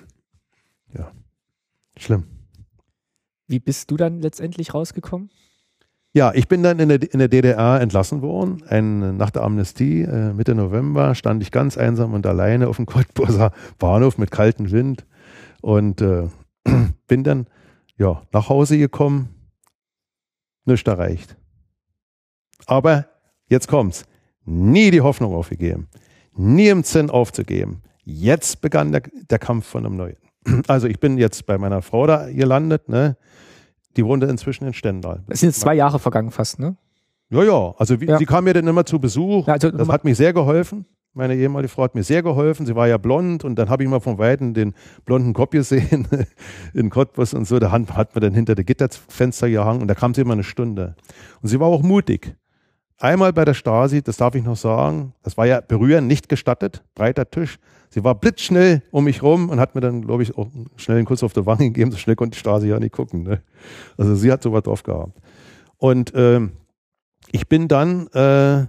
Ja, 0.97 1.11
schlimm. 1.97 2.25
Wie 3.49 3.59
bist 3.59 3.91
du 3.91 3.97
dann 3.97 4.21
letztendlich 4.21 4.73
rausgekommen? 4.73 5.31
Ja, 6.17 6.33
ich 6.33 6.47
bin 6.47 6.63
dann 6.63 6.79
in 6.79 6.89
der, 6.89 7.13
in 7.13 7.19
der 7.19 7.27
DDR 7.27 7.81
entlassen 7.81 8.23
worden. 8.23 8.63
Ein, 8.69 9.17
nach 9.17 9.31
der 9.31 9.43
Amnestie, 9.43 10.03
äh, 10.03 10.33
Mitte 10.33 10.55
November, 10.55 11.17
stand 11.17 11.43
ich 11.43 11.51
ganz 11.51 11.77
einsam 11.77 12.15
und 12.15 12.25
alleine 12.25 12.69
auf 12.69 12.77
dem 12.77 12.87
Cottbuser 12.87 13.51
Bahnhof 13.81 14.17
mit 14.17 14.31
kaltem 14.31 14.71
Wind 14.71 15.05
und 15.61 16.01
äh, 16.01 16.29
bin 17.09 17.25
dann 17.25 17.49
ja, 17.99 18.23
nach 18.33 18.49
Hause 18.49 18.79
gekommen. 18.79 19.29
Nichts 20.65 20.89
erreicht. 20.89 21.37
Aber 22.67 23.07
jetzt 23.49 23.67
kommt's. 23.67 24.07
Nie 24.45 24.93
die 24.93 25.01
Hoffnung 25.01 25.35
aufgegeben. 25.35 25.89
Nie 26.37 26.69
im 26.69 26.85
Zinn 26.85 27.11
aufzugeben. 27.11 27.83
Jetzt 28.05 28.61
begann 28.61 28.93
der, 28.93 29.03
der 29.31 29.41
Kampf 29.41 29.67
von 29.67 29.85
einem 29.85 29.97
Neuen. 29.97 30.17
Also 30.69 30.87
ich 30.87 31.01
bin 31.01 31.19
jetzt 31.19 31.45
bei 31.47 31.59
meiner 31.59 31.83
Frau 31.83 32.07
da 32.07 32.31
gelandet, 32.31 32.89
ne? 32.89 33.17
Die 33.97 34.05
wohnte 34.05 34.27
inzwischen 34.27 34.67
in 34.67 34.73
Stendal. 34.73 35.23
Es 35.29 35.41
sind 35.41 35.51
jetzt 35.51 35.61
zwei 35.61 35.75
Jahre 35.75 35.99
vergangen 35.99 36.31
fast, 36.31 36.59
ne? 36.59 36.77
Ja, 37.31 37.43
ja. 37.43 37.75
Also 37.79 38.01
wie, 38.01 38.07
ja. 38.07 38.19
sie 38.19 38.27
kam 38.27 38.45
mir 38.45 38.55
dann 38.55 38.67
immer 38.67 38.85
zu 38.85 38.99
Besuch. 38.99 39.47
Ja, 39.47 39.55
also, 39.55 39.71
das 39.71 39.89
hat 39.89 40.05
mir 40.05 40.15
sehr 40.15 40.33
geholfen. 40.33 40.87
Meine 41.17 41.37
ehemalige 41.37 41.69
Frau 41.69 41.85
hat 41.85 41.95
mir 41.95 42.03
sehr 42.03 42.25
geholfen. 42.25 42.67
Sie 42.67 42.75
war 42.75 42.89
ja 42.89 42.99
blond 42.99 43.45
und 43.45 43.57
dann 43.57 43.71
habe 43.71 43.85
ich 43.85 43.89
mal 43.89 44.01
von 44.01 44.19
Weitem 44.19 44.53
den 44.53 44.75
blonden 45.05 45.33
Kopf 45.33 45.51
gesehen 45.51 46.09
in 46.75 46.91
Cottbus 46.91 47.35
und 47.35 47.47
so. 47.47 47.61
Da 47.61 47.71
hat, 47.71 47.95
hat 47.95 48.15
man 48.15 48.23
dann 48.23 48.35
hinter 48.35 48.57
der 48.57 48.65
Gitterfenster 48.65 49.49
gehangen 49.49 49.81
und 49.81 49.89
da 49.89 49.95
kam 49.95 50.13
sie 50.13 50.23
immer 50.23 50.33
eine 50.33 50.43
Stunde. 50.43 50.97
Und 51.41 51.49
sie 51.49 51.61
war 51.61 51.69
auch 51.69 51.83
mutig. 51.83 52.37
Einmal 52.99 53.33
bei 53.33 53.45
der 53.45 53.55
Stasi, 53.55 54.03
das 54.03 54.17
darf 54.17 54.35
ich 54.35 54.45
noch 54.45 54.57
sagen, 54.57 55.15
das 55.23 55.37
war 55.37 55.47
ja 55.47 55.61
berühren 55.61 56.07
nicht 56.07 56.29
gestattet, 56.29 56.83
breiter 56.95 57.29
Tisch. 57.29 57.59
Sie 57.91 58.03
war 58.03 58.15
blitzschnell 58.15 58.83
um 58.91 59.05
mich 59.05 59.23
rum 59.23 59.51
und 59.51 59.61
hat 59.61 59.75
mir 59.75 59.81
dann, 59.81 60.03
glaube 60.03 60.23
ich, 60.23 60.37
auch 60.37 60.49
schnell 60.77 60.99
einen 60.99 61.07
Kuss 61.07 61.23
auf 61.23 61.33
der 61.33 61.47
Wange 61.47 61.65
gegeben. 61.65 61.91
So 61.93 61.97
schnell 61.97 62.17
konnte 62.17 62.35
die 62.35 62.41
Stasi 62.41 62.69
ja 62.69 62.79
nicht 62.81 62.93
gucken. 62.93 63.23
Ne? 63.23 63.41
Also 63.97 64.15
sie 64.15 64.33
hat 64.33 64.43
sowas 64.43 64.63
drauf 64.63 64.83
gehabt. 64.83 65.13
Und 65.79 66.13
ähm, 66.15 66.53
ich 67.31 67.49
bin 67.49 67.69
dann, 67.69 68.07
äh, 68.09 68.67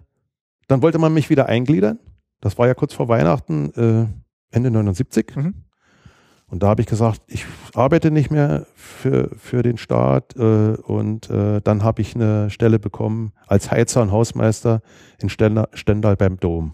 dann 0.67 0.81
wollte 0.81 0.99
man 0.99 1.13
mich 1.13 1.29
wieder 1.29 1.47
eingliedern. 1.47 1.99
Das 2.41 2.57
war 2.57 2.67
ja 2.67 2.73
kurz 2.73 2.93
vor 2.93 3.07
Weihnachten, 3.07 3.71
äh, 3.73 4.55
Ende 4.55 4.71
79. 4.71 5.35
Mhm. 5.35 5.64
Und 6.47 6.61
da 6.61 6.67
habe 6.67 6.81
ich 6.81 6.87
gesagt, 6.87 7.21
ich 7.27 7.45
arbeite 7.73 8.11
nicht 8.11 8.29
mehr 8.29 8.67
für, 8.75 9.31
für 9.37 9.63
den 9.63 9.77
Staat. 9.77 10.35
Äh, 10.35 10.75
und 10.75 11.29
äh, 11.29 11.61
dann 11.61 11.83
habe 11.83 12.01
ich 12.01 12.15
eine 12.15 12.49
Stelle 12.49 12.79
bekommen 12.79 13.31
als 13.47 13.71
Heizer 13.71 14.01
und 14.01 14.11
Hausmeister 14.11 14.81
in 15.19 15.29
Stendal, 15.29 15.67
Stendal 15.73 16.15
beim 16.15 16.37
Dom. 16.37 16.73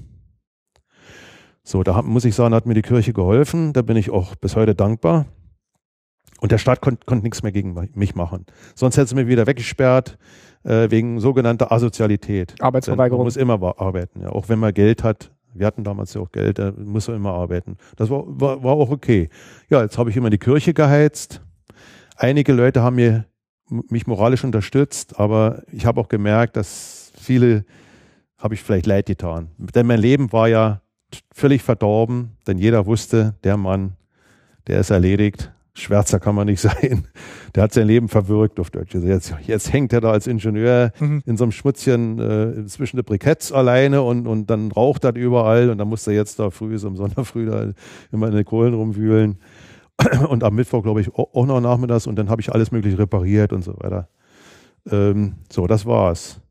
So, 1.63 1.83
da 1.83 2.01
muss 2.01 2.25
ich 2.25 2.35
sagen, 2.35 2.53
hat 2.53 2.65
mir 2.65 2.73
die 2.73 2.81
Kirche 2.81 3.13
geholfen. 3.13 3.71
Da 3.73 3.81
bin 3.81 3.95
ich 3.95 4.09
auch 4.09 4.35
bis 4.35 4.55
heute 4.55 4.75
dankbar. 4.75 5.25
Und 6.41 6.51
der 6.51 6.57
Staat 6.57 6.81
konnte 6.81 7.05
konnt 7.05 7.23
nichts 7.23 7.43
mehr 7.43 7.51
gegen 7.51 7.75
mich 7.93 8.15
machen. 8.15 8.47
Sonst 8.75 8.97
hätte 8.97 9.05
es 9.05 9.13
mir 9.13 9.27
wieder 9.27 9.45
weggesperrt 9.45 10.17
äh, 10.63 10.89
wegen 10.89 11.19
sogenannter 11.19 11.71
Asozialität. 11.71 12.55
Arbeitsverweigerung. 12.59 13.19
Man 13.19 13.27
muss 13.27 13.37
immer 13.37 13.61
arbeiten, 13.79 14.21
ja. 14.21 14.29
Auch 14.29 14.49
wenn 14.49 14.59
man 14.59 14.73
Geld 14.73 15.03
hat. 15.03 15.31
Wir 15.53 15.65
hatten 15.65 15.83
damals 15.83 16.13
ja 16.13 16.21
auch 16.21 16.31
Geld, 16.31 16.59
da 16.59 16.71
muss 16.71 17.07
man 17.07 17.17
immer 17.17 17.33
arbeiten. 17.33 17.77
Das 17.95 18.09
war, 18.09 18.23
war, 18.27 18.63
war 18.63 18.73
auch 18.73 18.89
okay. 18.89 19.29
Ja, 19.69 19.81
jetzt 19.81 19.97
habe 19.97 20.09
ich 20.09 20.17
immer 20.17 20.29
die 20.29 20.37
Kirche 20.37 20.73
geheizt. 20.73 21.41
Einige 22.15 22.53
Leute 22.53 22.81
haben 22.81 22.95
mir, 22.95 23.25
mich 23.69 24.07
moralisch 24.07 24.43
unterstützt, 24.43 25.19
aber 25.19 25.63
ich 25.71 25.85
habe 25.85 25.99
auch 25.99 26.09
gemerkt, 26.09 26.57
dass 26.57 27.11
viele 27.15 27.65
habe 28.37 28.53
ich 28.53 28.63
vielleicht 28.63 28.85
leid 28.85 29.05
getan. 29.05 29.49
Denn 29.57 29.87
mein 29.87 29.99
Leben 29.99 30.31
war 30.31 30.47
ja 30.47 30.81
völlig 31.33 31.61
verdorben, 31.61 32.37
denn 32.47 32.57
jeder 32.57 32.85
wusste, 32.85 33.35
der 33.43 33.57
Mann, 33.57 33.93
der 34.67 34.79
ist 34.79 34.89
erledigt. 34.89 35.51
Schwärzer 35.73 36.19
kann 36.19 36.35
man 36.35 36.47
nicht 36.47 36.61
sein. 36.61 37.07
Der 37.55 37.63
hat 37.63 37.73
sein 37.73 37.87
Leben 37.87 38.07
verwirkt 38.07 38.59
auf 38.59 38.69
Deutsch. 38.69 38.93
Jetzt, 38.93 39.33
jetzt 39.45 39.73
hängt 39.73 39.93
er 39.93 40.01
da 40.01 40.11
als 40.11 40.27
Ingenieur 40.27 40.91
mhm. 40.99 41.23
in 41.25 41.37
so 41.37 41.45
einem 41.45 41.51
Schmutzchen 41.51 42.19
äh, 42.19 42.65
zwischen 42.65 42.97
den 42.97 43.05
Briketts 43.05 43.51
alleine 43.51 44.01
und, 44.01 44.27
und 44.27 44.49
dann 44.49 44.71
raucht 44.71 45.03
er 45.03 45.15
überall 45.15 45.69
und 45.69 45.77
dann 45.77 45.87
muss 45.87 46.05
er 46.07 46.13
jetzt 46.13 46.39
da 46.39 46.49
früh, 46.49 46.77
so 46.77 46.87
im 46.87 46.97
Sonderfrüh 46.97 47.45
da 47.45 47.71
immer 48.11 48.27
in 48.27 48.35
den 48.35 48.45
Kohlen 48.45 48.73
rumwühlen. 48.73 49.39
Und 50.29 50.43
am 50.43 50.55
Mittwoch, 50.55 50.81
glaube 50.81 51.01
ich, 51.01 51.13
auch 51.13 51.45
noch 51.45 51.61
nachmittags 51.61 52.07
und 52.07 52.15
dann 52.15 52.27
habe 52.29 52.41
ich 52.41 52.51
alles 52.51 52.71
mögliche 52.71 52.97
repariert 52.97 53.53
und 53.53 53.61
so 53.61 53.75
weiter. 53.81 54.07
Ähm, 54.89 55.35
so, 55.51 55.67
das 55.67 55.85
war's. 55.85 56.41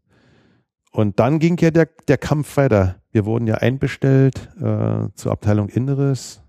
Und 0.93 1.19
dann 1.19 1.39
ging 1.41 1.57
ja 1.59 1.71
der, 1.71 1.89
der 2.07 2.19
Kampf 2.19 2.57
weiter. 2.57 2.97
Wir 3.13 3.25
wurden 3.25 3.47
ja 3.47 3.57
einbestellt 3.57 4.51
äh, 4.61 5.09
zur 5.15 5.33
Abteilung 5.33 5.69
Inneres. 5.69 6.43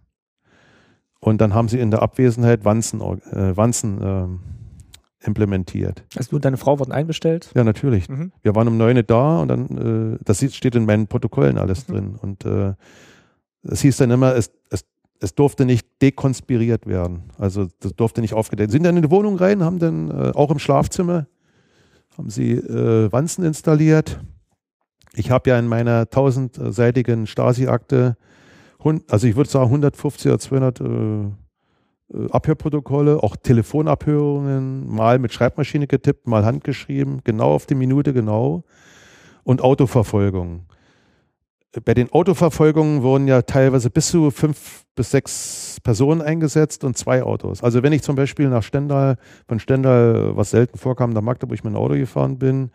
Und 1.22 1.40
dann 1.40 1.54
haben 1.54 1.70
sie 1.70 1.80
in 1.80 1.92
der 1.92 2.02
Abwesenheit 2.02 2.66
Wanzen, 2.66 3.00
äh, 3.00 3.56
Wanzen 3.56 4.02
äh, 4.02 5.26
implementiert. 5.26 6.04
Also 6.18 6.32
du 6.32 6.36
und 6.38 6.46
deine 6.46 6.58
Frau 6.58 6.80
wurden 6.80 6.92
einbestellt? 6.92 7.52
Ja, 7.56 7.64
natürlich. 7.64 8.10
Mhm. 8.10 8.32
Wir 8.42 8.56
waren 8.56 8.68
um 8.68 8.76
neun 8.78 9.02
da 9.06 9.40
und 9.40 9.48
dann, 9.48 10.16
äh, 10.16 10.24
das 10.26 10.44
steht 10.54 10.76
in 10.76 10.86
meinen 10.86 11.08
Protokollen 11.08 11.58
alles 11.58 11.88
mhm. 11.88 11.94
drin. 11.94 12.16
Und 12.20 12.46
äh, 12.46 12.74
es 13.64 13.82
hieß 13.82 13.98
dann 13.98 14.12
immer, 14.12 14.36
es, 14.36 14.52
es, 14.72 14.84
es 15.20 15.36
durfte 15.36 15.66
nicht 15.66 15.88
dekonspiriert 16.02 16.88
werden. 16.88 17.30
Also 17.38 17.68
das 17.80 17.96
durfte 17.96 18.22
nicht 18.22 18.34
aufgedeckt. 18.34 18.72
Sind 18.72 18.84
dann 18.84 18.98
in 18.98 19.04
die 19.04 19.12
Wohnung 19.12 19.38
rein, 19.38 19.64
haben 19.64 19.78
dann 19.78 20.10
äh, 20.10 20.32
auch 20.34 20.50
im 20.50 20.60
Schlafzimmer 20.60 21.28
haben 22.18 22.30
sie 22.30 22.54
äh, 22.54 23.12
Wanzen 23.12 23.44
installiert. 23.44 24.20
Ich 25.14 25.32
habe 25.32 25.50
ja 25.50 25.60
in 25.60 25.68
meiner 25.68 26.10
tausendseitigen 26.10 27.28
Stasi-Akte, 27.28 28.18
also 29.10 29.28
ich 29.28 29.36
würde 29.36 29.50
sagen 29.50 29.66
150 29.66 30.32
oder 30.32 30.40
200 30.40 30.82
äh, 30.82 30.86
äh, 30.86 32.30
Abhörprotokolle, 32.32 33.22
auch 33.24 33.36
Telefonabhörungen, 33.36 34.88
mal 34.88 35.20
mit 35.20 35.34
Schreibmaschine 35.34 35.88
getippt, 35.88 36.28
mal 36.28 36.46
handgeschrieben, 36.46 37.22
genau 37.24 37.54
auf 37.54 37.66
die 37.66 37.76
Minute 37.76 38.14
genau 38.14 38.64
und 39.44 39.62
Autoverfolgung. 39.62 40.66
Bei 41.86 41.94
den 41.94 42.12
Autoverfolgungen 42.12 43.02
wurden 43.02 43.30
ja 43.30 43.44
teilweise 43.44 43.90
bis 43.90 44.10
zu 44.10 44.30
fünf 44.30 44.84
bis 44.94 45.12
sechs 45.12 45.78
Personen 45.82 46.22
eingesetzt 46.22 46.84
und 46.84 46.98
zwei 46.98 47.24
Autos. 47.24 47.64
Also 47.64 47.82
wenn 47.82 47.94
ich 47.94 48.02
zum 48.02 48.18
Beispiel 48.18 48.50
nach 48.50 48.64
Stendal, 48.64 49.16
von 49.48 49.60
Stendal, 49.60 50.36
was 50.36 50.52
selten 50.52 50.78
vorkam, 50.78 51.12
nach 51.12 51.22
Magdeburg 51.22 51.64
mit 51.64 51.74
dem 51.74 51.78
Auto 51.78 51.94
gefahren 51.94 52.38
bin, 52.40 52.72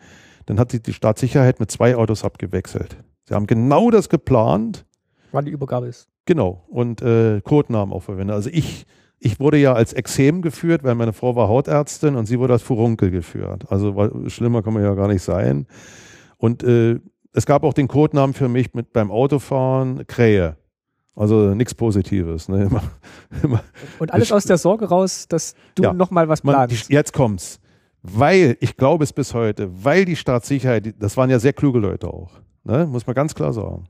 dann 0.47 0.59
hat 0.59 0.71
sich 0.71 0.81
die 0.81 0.93
Staatssicherheit 0.93 1.59
mit 1.59 1.69
zwei 1.69 1.95
Autos 1.95 2.23
abgewechselt. 2.23 2.97
Sie 3.25 3.35
haben 3.35 3.45
genau 3.45 3.91
das 3.91 4.09
geplant. 4.09 4.86
Wann 5.31 5.45
die 5.45 5.51
Übergabe 5.51 5.87
ist. 5.87 6.09
Genau. 6.25 6.63
Und 6.67 7.01
äh, 7.01 7.41
Codenamen 7.41 7.93
auch 7.93 8.03
verwendet. 8.03 8.35
Also 8.35 8.49
ich, 8.51 8.85
ich 9.19 9.39
wurde 9.39 9.57
ja 9.57 9.73
als 9.73 9.93
Exem 9.93 10.41
geführt, 10.41 10.83
weil 10.83 10.95
meine 10.95 11.13
Frau 11.13 11.35
war 11.35 11.47
Hautärztin 11.47 12.15
und 12.15 12.25
sie 12.25 12.39
wurde 12.39 12.53
als 12.53 12.63
Furunkel 12.63 13.11
geführt. 13.11 13.65
Also 13.69 14.27
schlimmer 14.27 14.61
kann 14.61 14.73
man 14.73 14.83
ja 14.83 14.93
gar 14.93 15.07
nicht 15.07 15.23
sein. 15.23 15.67
Und 16.37 16.63
äh, 16.63 16.99
es 17.33 17.45
gab 17.45 17.63
auch 17.63 17.73
den 17.73 17.87
Codenamen 17.87 18.33
für 18.33 18.49
mich 18.49 18.73
mit 18.73 18.93
beim 18.93 19.11
Autofahren 19.11 20.05
Krähe. 20.07 20.57
Also 21.15 21.55
nichts 21.55 21.73
Positives. 21.73 22.47
Ne? 22.47 22.65
Immer, 22.65 22.83
immer 23.43 23.63
und 23.99 24.13
alles 24.13 24.31
aus 24.31 24.45
der 24.45 24.57
Sorge 24.57 24.85
raus, 24.85 25.27
dass 25.27 25.55
du 25.75 25.83
ja, 25.83 25.93
nochmal 25.93 26.29
was 26.29 26.41
planst. 26.41 26.89
Man, 26.89 26.95
jetzt 26.95 27.13
kommt's. 27.13 27.59
Weil, 28.03 28.55
ich 28.59 28.77
glaube 28.77 29.03
es 29.03 29.11
bis 29.11 29.33
heute, 29.33 29.69
weil 29.83 30.05
die 30.05 30.15
Staatssicherheit, 30.15 30.93
das 30.99 31.17
waren 31.17 31.29
ja 31.29 31.39
sehr 31.39 31.53
kluge 31.53 31.79
Leute 31.79 32.07
auch, 32.07 32.31
ne? 32.63 32.85
muss 32.85 33.05
man 33.07 33.15
ganz 33.15 33.33
klar 33.33 33.51
sagen. 33.51 33.87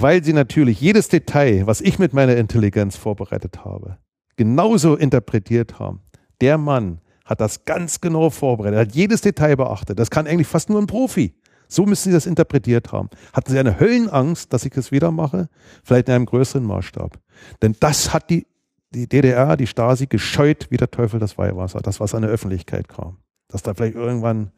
Weil 0.00 0.24
sie 0.24 0.32
natürlich 0.32 0.80
jedes 0.80 1.08
Detail, 1.08 1.66
was 1.66 1.80
ich 1.80 1.98
mit 1.98 2.12
meiner 2.12 2.36
Intelligenz 2.36 2.96
vorbereitet 2.96 3.64
habe, 3.64 3.98
genauso 4.36 4.96
interpretiert 4.96 5.78
haben. 5.78 6.00
Der 6.40 6.56
Mann 6.56 7.00
hat 7.24 7.40
das 7.40 7.64
ganz 7.64 8.00
genau 8.00 8.30
vorbereitet, 8.30 8.78
hat 8.78 8.94
jedes 8.94 9.20
Detail 9.20 9.56
beachtet. 9.56 9.98
Das 9.98 10.10
kann 10.10 10.26
eigentlich 10.26 10.46
fast 10.46 10.70
nur 10.70 10.80
ein 10.80 10.86
Profi. 10.86 11.34
So 11.68 11.84
müssen 11.84 12.10
sie 12.10 12.14
das 12.14 12.26
interpretiert 12.26 12.92
haben. 12.92 13.08
Hatten 13.32 13.52
sie 13.52 13.58
eine 13.58 13.80
Höllenangst, 13.80 14.52
dass 14.52 14.64
ich 14.64 14.76
es 14.76 14.92
wieder 14.92 15.10
mache? 15.10 15.48
Vielleicht 15.84 16.08
in 16.08 16.14
einem 16.14 16.26
größeren 16.26 16.64
Maßstab. 16.64 17.18
Denn 17.60 17.76
das 17.80 18.12
hat 18.12 18.30
die, 18.30 18.46
die 18.94 19.08
DDR, 19.08 19.56
die 19.56 19.66
Stasi 19.66 20.06
gescheut 20.06 20.66
wie 20.70 20.76
der 20.76 20.90
Teufel 20.90 21.20
das 21.20 21.38
Weihwasser, 21.38 21.80
das 21.80 22.00
was 22.00 22.14
an 22.14 22.22
der 22.22 22.30
Öffentlichkeit 22.30 22.88
kam. 22.88 23.18
Dass 23.48 23.62
da 23.62 23.74
vielleicht 23.74 23.94
irgendwann 23.94 24.52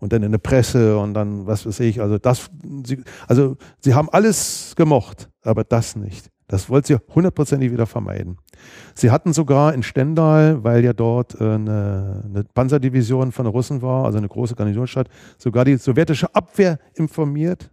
und 0.00 0.12
dann 0.12 0.22
in 0.22 0.32
der 0.32 0.38
Presse 0.38 0.98
und 0.98 1.14
dann 1.14 1.46
was 1.46 1.66
weiß 1.66 1.80
ich, 1.80 2.00
also 2.00 2.18
das, 2.18 2.50
sie, 2.84 3.02
also 3.26 3.56
sie 3.80 3.94
haben 3.94 4.08
alles 4.10 4.74
gemocht, 4.76 5.28
aber 5.42 5.64
das 5.64 5.96
nicht. 5.96 6.30
Das 6.46 6.70
wollte 6.70 6.94
sie 6.94 7.14
hundertprozentig 7.14 7.70
wieder 7.70 7.86
vermeiden. 7.86 8.38
Sie 8.94 9.10
hatten 9.10 9.34
sogar 9.34 9.74
in 9.74 9.82
Stendal, 9.82 10.64
weil 10.64 10.82
ja 10.82 10.94
dort 10.94 11.38
äh, 11.38 11.44
eine, 11.44 12.24
eine, 12.24 12.44
Panzerdivision 12.44 13.32
von 13.32 13.44
den 13.44 13.52
Russen 13.52 13.82
war, 13.82 14.06
also 14.06 14.16
eine 14.16 14.28
große 14.28 14.54
Garnisonsstadt, 14.54 15.08
sogar 15.36 15.66
die 15.66 15.76
sowjetische 15.76 16.34
Abwehr 16.34 16.78
informiert 16.94 17.70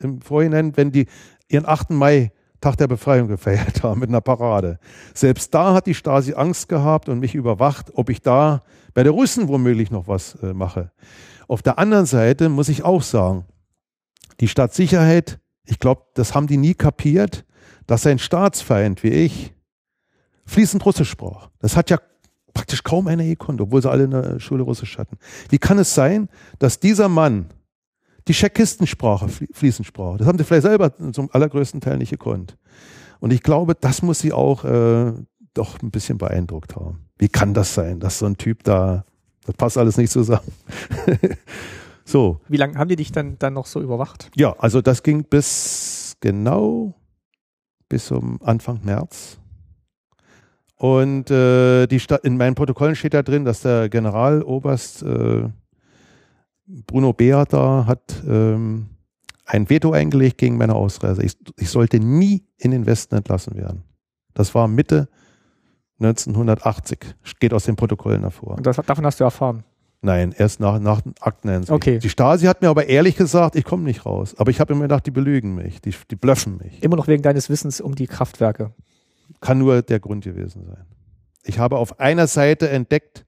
im 0.00 0.20
Vorhinein, 0.20 0.76
wenn 0.76 0.90
die 0.90 1.06
ihren 1.48 1.66
8. 1.66 1.90
Mai 1.90 2.32
Tag 2.60 2.76
der 2.78 2.88
Befreiung 2.88 3.28
gefeiert 3.28 3.82
haben 3.82 4.00
mit 4.00 4.08
einer 4.08 4.20
Parade. 4.20 4.78
Selbst 5.14 5.54
da 5.54 5.74
hat 5.74 5.86
die 5.86 5.94
Stasi 5.94 6.34
Angst 6.34 6.68
gehabt 6.68 7.08
und 7.08 7.20
mich 7.20 7.34
überwacht, 7.34 7.92
ob 7.94 8.10
ich 8.10 8.22
da 8.22 8.62
bei 8.92 9.02
der 9.02 9.12
Russen 9.12 9.48
womöglich 9.48 9.90
noch 9.90 10.08
was 10.08 10.34
äh, 10.42 10.52
mache. 10.52 10.90
Auf 11.48 11.62
der 11.62 11.78
anderen 11.78 12.06
Seite 12.06 12.48
muss 12.48 12.68
ich 12.68 12.84
auch 12.84 13.02
sagen, 13.02 13.44
die 14.40 14.48
Stadtsicherheit, 14.48 15.38
ich 15.64 15.78
glaube, 15.78 16.02
das 16.14 16.34
haben 16.34 16.46
die 16.46 16.56
nie 16.56 16.74
kapiert 16.74 17.46
dass 17.86 18.06
ein 18.06 18.18
Staatsfeind 18.18 19.02
wie 19.02 19.10
ich 19.10 19.54
fließend 20.44 20.84
Russisch 20.84 21.10
sprach. 21.10 21.48
Das 21.60 21.76
hat 21.76 21.90
ja 21.90 21.98
praktisch 22.52 22.82
kaum 22.82 23.06
einer 23.06 23.24
gekonnt, 23.24 23.60
obwohl 23.60 23.82
sie 23.82 23.90
alle 23.90 24.04
in 24.04 24.10
der 24.10 24.40
Schule 24.40 24.62
Russisch 24.62 24.98
hatten. 24.98 25.18
Wie 25.50 25.58
kann 25.58 25.78
es 25.78 25.94
sein, 25.94 26.28
dass 26.58 26.80
dieser 26.80 27.08
Mann 27.08 27.46
die 28.28 28.32
Tschechistensprache 28.32 29.28
fließend 29.28 29.86
sprach? 29.86 30.18
Das 30.18 30.26
haben 30.26 30.38
sie 30.38 30.44
vielleicht 30.44 30.62
selber 30.62 30.92
zum 31.12 31.30
allergrößten 31.30 31.80
Teil 31.80 31.98
nicht 31.98 32.10
gekonnt. 32.10 32.56
Und 33.20 33.32
ich 33.32 33.42
glaube, 33.42 33.74
das 33.74 34.02
muss 34.02 34.20
sie 34.20 34.32
auch 34.32 34.64
äh, 34.64 35.12
doch 35.54 35.82
ein 35.82 35.90
bisschen 35.90 36.18
beeindruckt 36.18 36.76
haben. 36.76 37.06
Wie 37.18 37.28
kann 37.28 37.54
das 37.54 37.74
sein, 37.74 38.00
dass 38.00 38.18
so 38.18 38.26
ein 38.26 38.36
Typ 38.36 38.62
da, 38.62 39.04
das 39.46 39.54
passt 39.56 39.78
alles 39.78 39.96
nicht 39.96 40.10
zusammen. 40.10 40.52
so. 42.04 42.40
Wie 42.48 42.56
lange 42.56 42.78
haben 42.78 42.88
die 42.88 42.96
dich 42.96 43.12
dann, 43.12 43.38
dann 43.38 43.54
noch 43.54 43.66
so 43.66 43.80
überwacht? 43.80 44.30
Ja, 44.36 44.54
also 44.58 44.82
das 44.82 45.02
ging 45.02 45.24
bis 45.24 46.16
genau 46.20 46.94
bis 47.88 48.06
zum 48.06 48.40
Anfang 48.42 48.80
März. 48.82 49.38
Und 50.76 51.30
äh, 51.30 51.86
die 51.86 52.00
in 52.22 52.36
meinen 52.36 52.54
Protokollen 52.54 52.96
steht 52.96 53.14
da 53.14 53.22
drin, 53.22 53.44
dass 53.44 53.60
der 53.60 53.88
Generaloberst 53.88 55.02
äh, 55.02 55.48
Bruno 56.86 57.12
Beata 57.12 57.86
hat 57.86 58.22
ähm, 58.26 58.88
ein 59.46 59.70
Veto 59.70 59.92
eingelegt 59.92 60.38
gegen 60.38 60.58
meine 60.58 60.74
Ausreise. 60.74 61.22
Ich, 61.22 61.36
ich, 61.56 61.70
sollte 61.70 62.00
nie 62.00 62.44
in 62.58 62.72
den 62.72 62.84
Westen 62.84 63.14
entlassen 63.14 63.56
werden. 63.56 63.84
Das 64.34 64.54
war 64.54 64.68
Mitte 64.68 65.08
1980. 65.98 66.98
Geht 67.40 67.52
aus 67.52 67.64
den 67.64 67.76
Protokollen 67.76 68.22
hervor. 68.22 68.56
Und 68.56 68.66
das, 68.66 68.76
davon 68.76 69.04
hast 69.06 69.20
du 69.20 69.24
erfahren? 69.24 69.64
Nein, 70.02 70.34
erst 70.36 70.60
nach, 70.60 70.78
nach 70.78 71.00
Akteneinsicht. 71.20 71.72
Okay. 71.72 71.98
Die 71.98 72.10
Stasi 72.10 72.46
hat 72.46 72.62
mir 72.62 72.68
aber 72.68 72.86
ehrlich 72.86 73.16
gesagt, 73.16 73.56
ich 73.56 73.64
komme 73.64 73.84
nicht 73.84 74.06
raus. 74.06 74.34
Aber 74.38 74.50
ich 74.50 74.60
habe 74.60 74.72
immer 74.72 74.82
gedacht, 74.82 75.06
die 75.06 75.10
belügen 75.10 75.54
mich, 75.54 75.80
die, 75.80 75.94
die 76.10 76.16
blöffen 76.16 76.58
mich. 76.58 76.82
Immer 76.82 76.96
noch 76.96 77.08
wegen 77.08 77.22
deines 77.22 77.48
Wissens 77.48 77.80
um 77.80 77.94
die 77.94 78.06
Kraftwerke. 78.06 78.72
Kann 79.40 79.58
nur 79.58 79.82
der 79.82 79.98
Grund 79.98 80.24
gewesen 80.24 80.64
sein. 80.66 80.84
Ich 81.42 81.58
habe 81.58 81.78
auf 81.78 81.98
einer 81.98 82.26
Seite 82.26 82.68
entdeckt, 82.68 83.24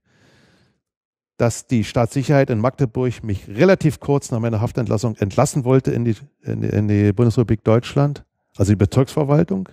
dass 1.37 1.67
die 1.67 1.85
Staatssicherheit 1.85 2.51
in 2.51 2.59
Magdeburg 2.59 3.23
mich 3.23 3.49
relativ 3.49 4.01
kurz 4.01 4.31
nach 4.31 4.41
meiner 4.41 4.61
Haftentlassung 4.61 5.17
entlassen 5.17 5.65
wollte 5.65 5.93
in 5.93 6.05
die, 6.05 6.17
in 6.43 6.61
die, 6.61 6.69
in 6.69 6.89
die 6.89 7.13
Bundesrepublik 7.13 7.65
Deutschland, 7.65 8.25
also 8.57 8.73
die 8.73 8.77
Bezirksverwaltung. 8.77 9.69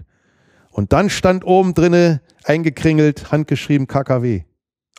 Und 0.76 0.91
dann 0.91 1.10
stand 1.10 1.45
oben 1.45 1.73
drinne 1.73 2.19
eingekringelt, 2.43 3.31
handgeschrieben 3.31 3.88
KKW. 3.88 4.41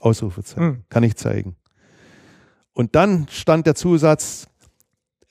Ausrufezeichen. 0.01 0.63
Hm. 0.63 0.85
Kann 0.89 1.03
ich 1.03 1.17
zeigen. 1.17 1.57
Und 2.73 2.95
dann 2.95 3.27
stand 3.31 3.67
der 3.67 3.75
Zusatz, 3.75 4.49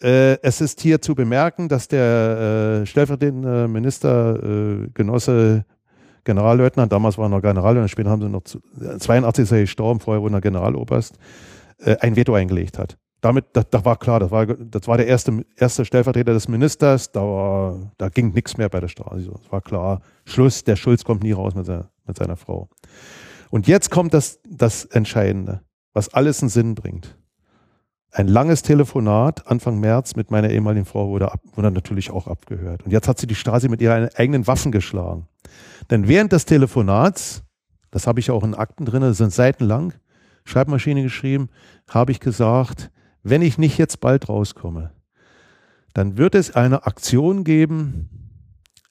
äh, 0.03 0.39
es 0.43 0.61
ist 0.61 0.81
hier 0.81 1.01
zu 1.01 1.15
bemerken, 1.15 1.67
dass 1.67 1.87
der 1.87 2.81
äh, 2.83 2.85
stellvertretende 2.85 3.67
Minister, 3.67 4.35
äh, 4.43 4.89
Genosse 4.93 5.65
Generalleutnant, 6.25 6.91
damals 6.91 7.17
war 7.17 7.25
er 7.25 7.29
noch 7.29 7.41
Generalleutnant, 7.41 7.89
später 7.89 8.11
haben 8.11 8.21
sie 8.21 8.29
noch, 8.29 8.43
zu, 8.43 8.59
82 8.99 9.43
ist 9.43 9.51
er 9.51 9.61
gestorben, 9.61 9.99
vorher 9.99 10.21
wurde 10.21 10.35
er 10.35 10.41
Generaloberst, 10.41 11.17
äh, 11.79 11.97
ein 12.01 12.15
Veto 12.15 12.35
eingelegt 12.35 12.77
hat. 12.77 12.99
Damit, 13.25 13.45
das, 13.53 13.65
das 13.71 13.83
war 13.83 13.97
klar, 13.97 14.19
das 14.19 14.29
war, 14.29 14.45
das 14.45 14.87
war 14.87 14.97
der 14.97 15.07
erste, 15.07 15.43
erste 15.57 15.83
Stellvertreter 15.83 16.33
des 16.33 16.47
Ministers, 16.47 17.11
da, 17.11 17.21
war, 17.21 17.91
da 17.97 18.09
ging 18.09 18.33
nichts 18.33 18.57
mehr 18.57 18.69
bei 18.69 18.79
der 18.79 18.87
Stasi. 18.87 19.29
Es 19.43 19.51
war 19.51 19.61
klar, 19.61 20.01
Schluss, 20.25 20.63
der 20.63 20.75
Schulz 20.75 21.03
kommt 21.03 21.23
nie 21.23 21.31
raus 21.31 21.55
mit 21.55 21.65
seiner, 21.65 21.89
mit 22.05 22.17
seiner 22.17 22.35
Frau. 22.35 22.69
Und 23.49 23.67
jetzt 23.67 23.89
kommt 23.89 24.13
das, 24.13 24.39
das 24.47 24.85
Entscheidende, 24.85 25.61
was 25.93 26.13
alles 26.13 26.41
einen 26.41 26.49
Sinn 26.49 26.75
bringt 26.75 27.17
ein 28.15 28.29
langes 28.29 28.61
Telefonat 28.61 29.45
Anfang 29.47 29.79
März 29.79 30.15
mit 30.15 30.31
meiner 30.31 30.49
ehemaligen 30.49 30.85
Frau 30.85 31.09
wurde, 31.09 31.33
ab, 31.33 31.41
wurde 31.53 31.69
natürlich 31.69 32.11
auch 32.11 32.27
abgehört. 32.27 32.83
Und 32.83 32.91
jetzt 32.91 33.09
hat 33.09 33.19
sie 33.19 33.27
die 33.27 33.35
Stasi 33.35 33.67
mit 33.67 33.81
ihren 33.81 34.07
eigenen 34.15 34.47
Waffen 34.47 34.71
geschlagen. 34.71 35.27
Denn 35.91 36.07
während 36.07 36.31
des 36.31 36.45
Telefonats, 36.45 37.43
das 37.91 38.07
habe 38.07 38.21
ich 38.21 38.31
auch 38.31 38.43
in 38.45 38.55
Akten 38.55 38.85
drin, 38.85 39.13
sind 39.13 39.33
seitenlang, 39.33 39.93
Schreibmaschine 40.45 41.03
geschrieben, 41.03 41.49
habe 41.89 42.13
ich 42.13 42.21
gesagt, 42.21 42.89
wenn 43.25 43.41
ich 43.41 43.57
nicht 43.57 43.77
jetzt 43.79 43.99
bald 43.99 44.29
rauskomme, 44.29 44.91
dann 45.93 46.17
wird 46.17 46.35
es 46.35 46.55
eine 46.55 46.85
Aktion 46.85 47.43
geben 47.43 48.09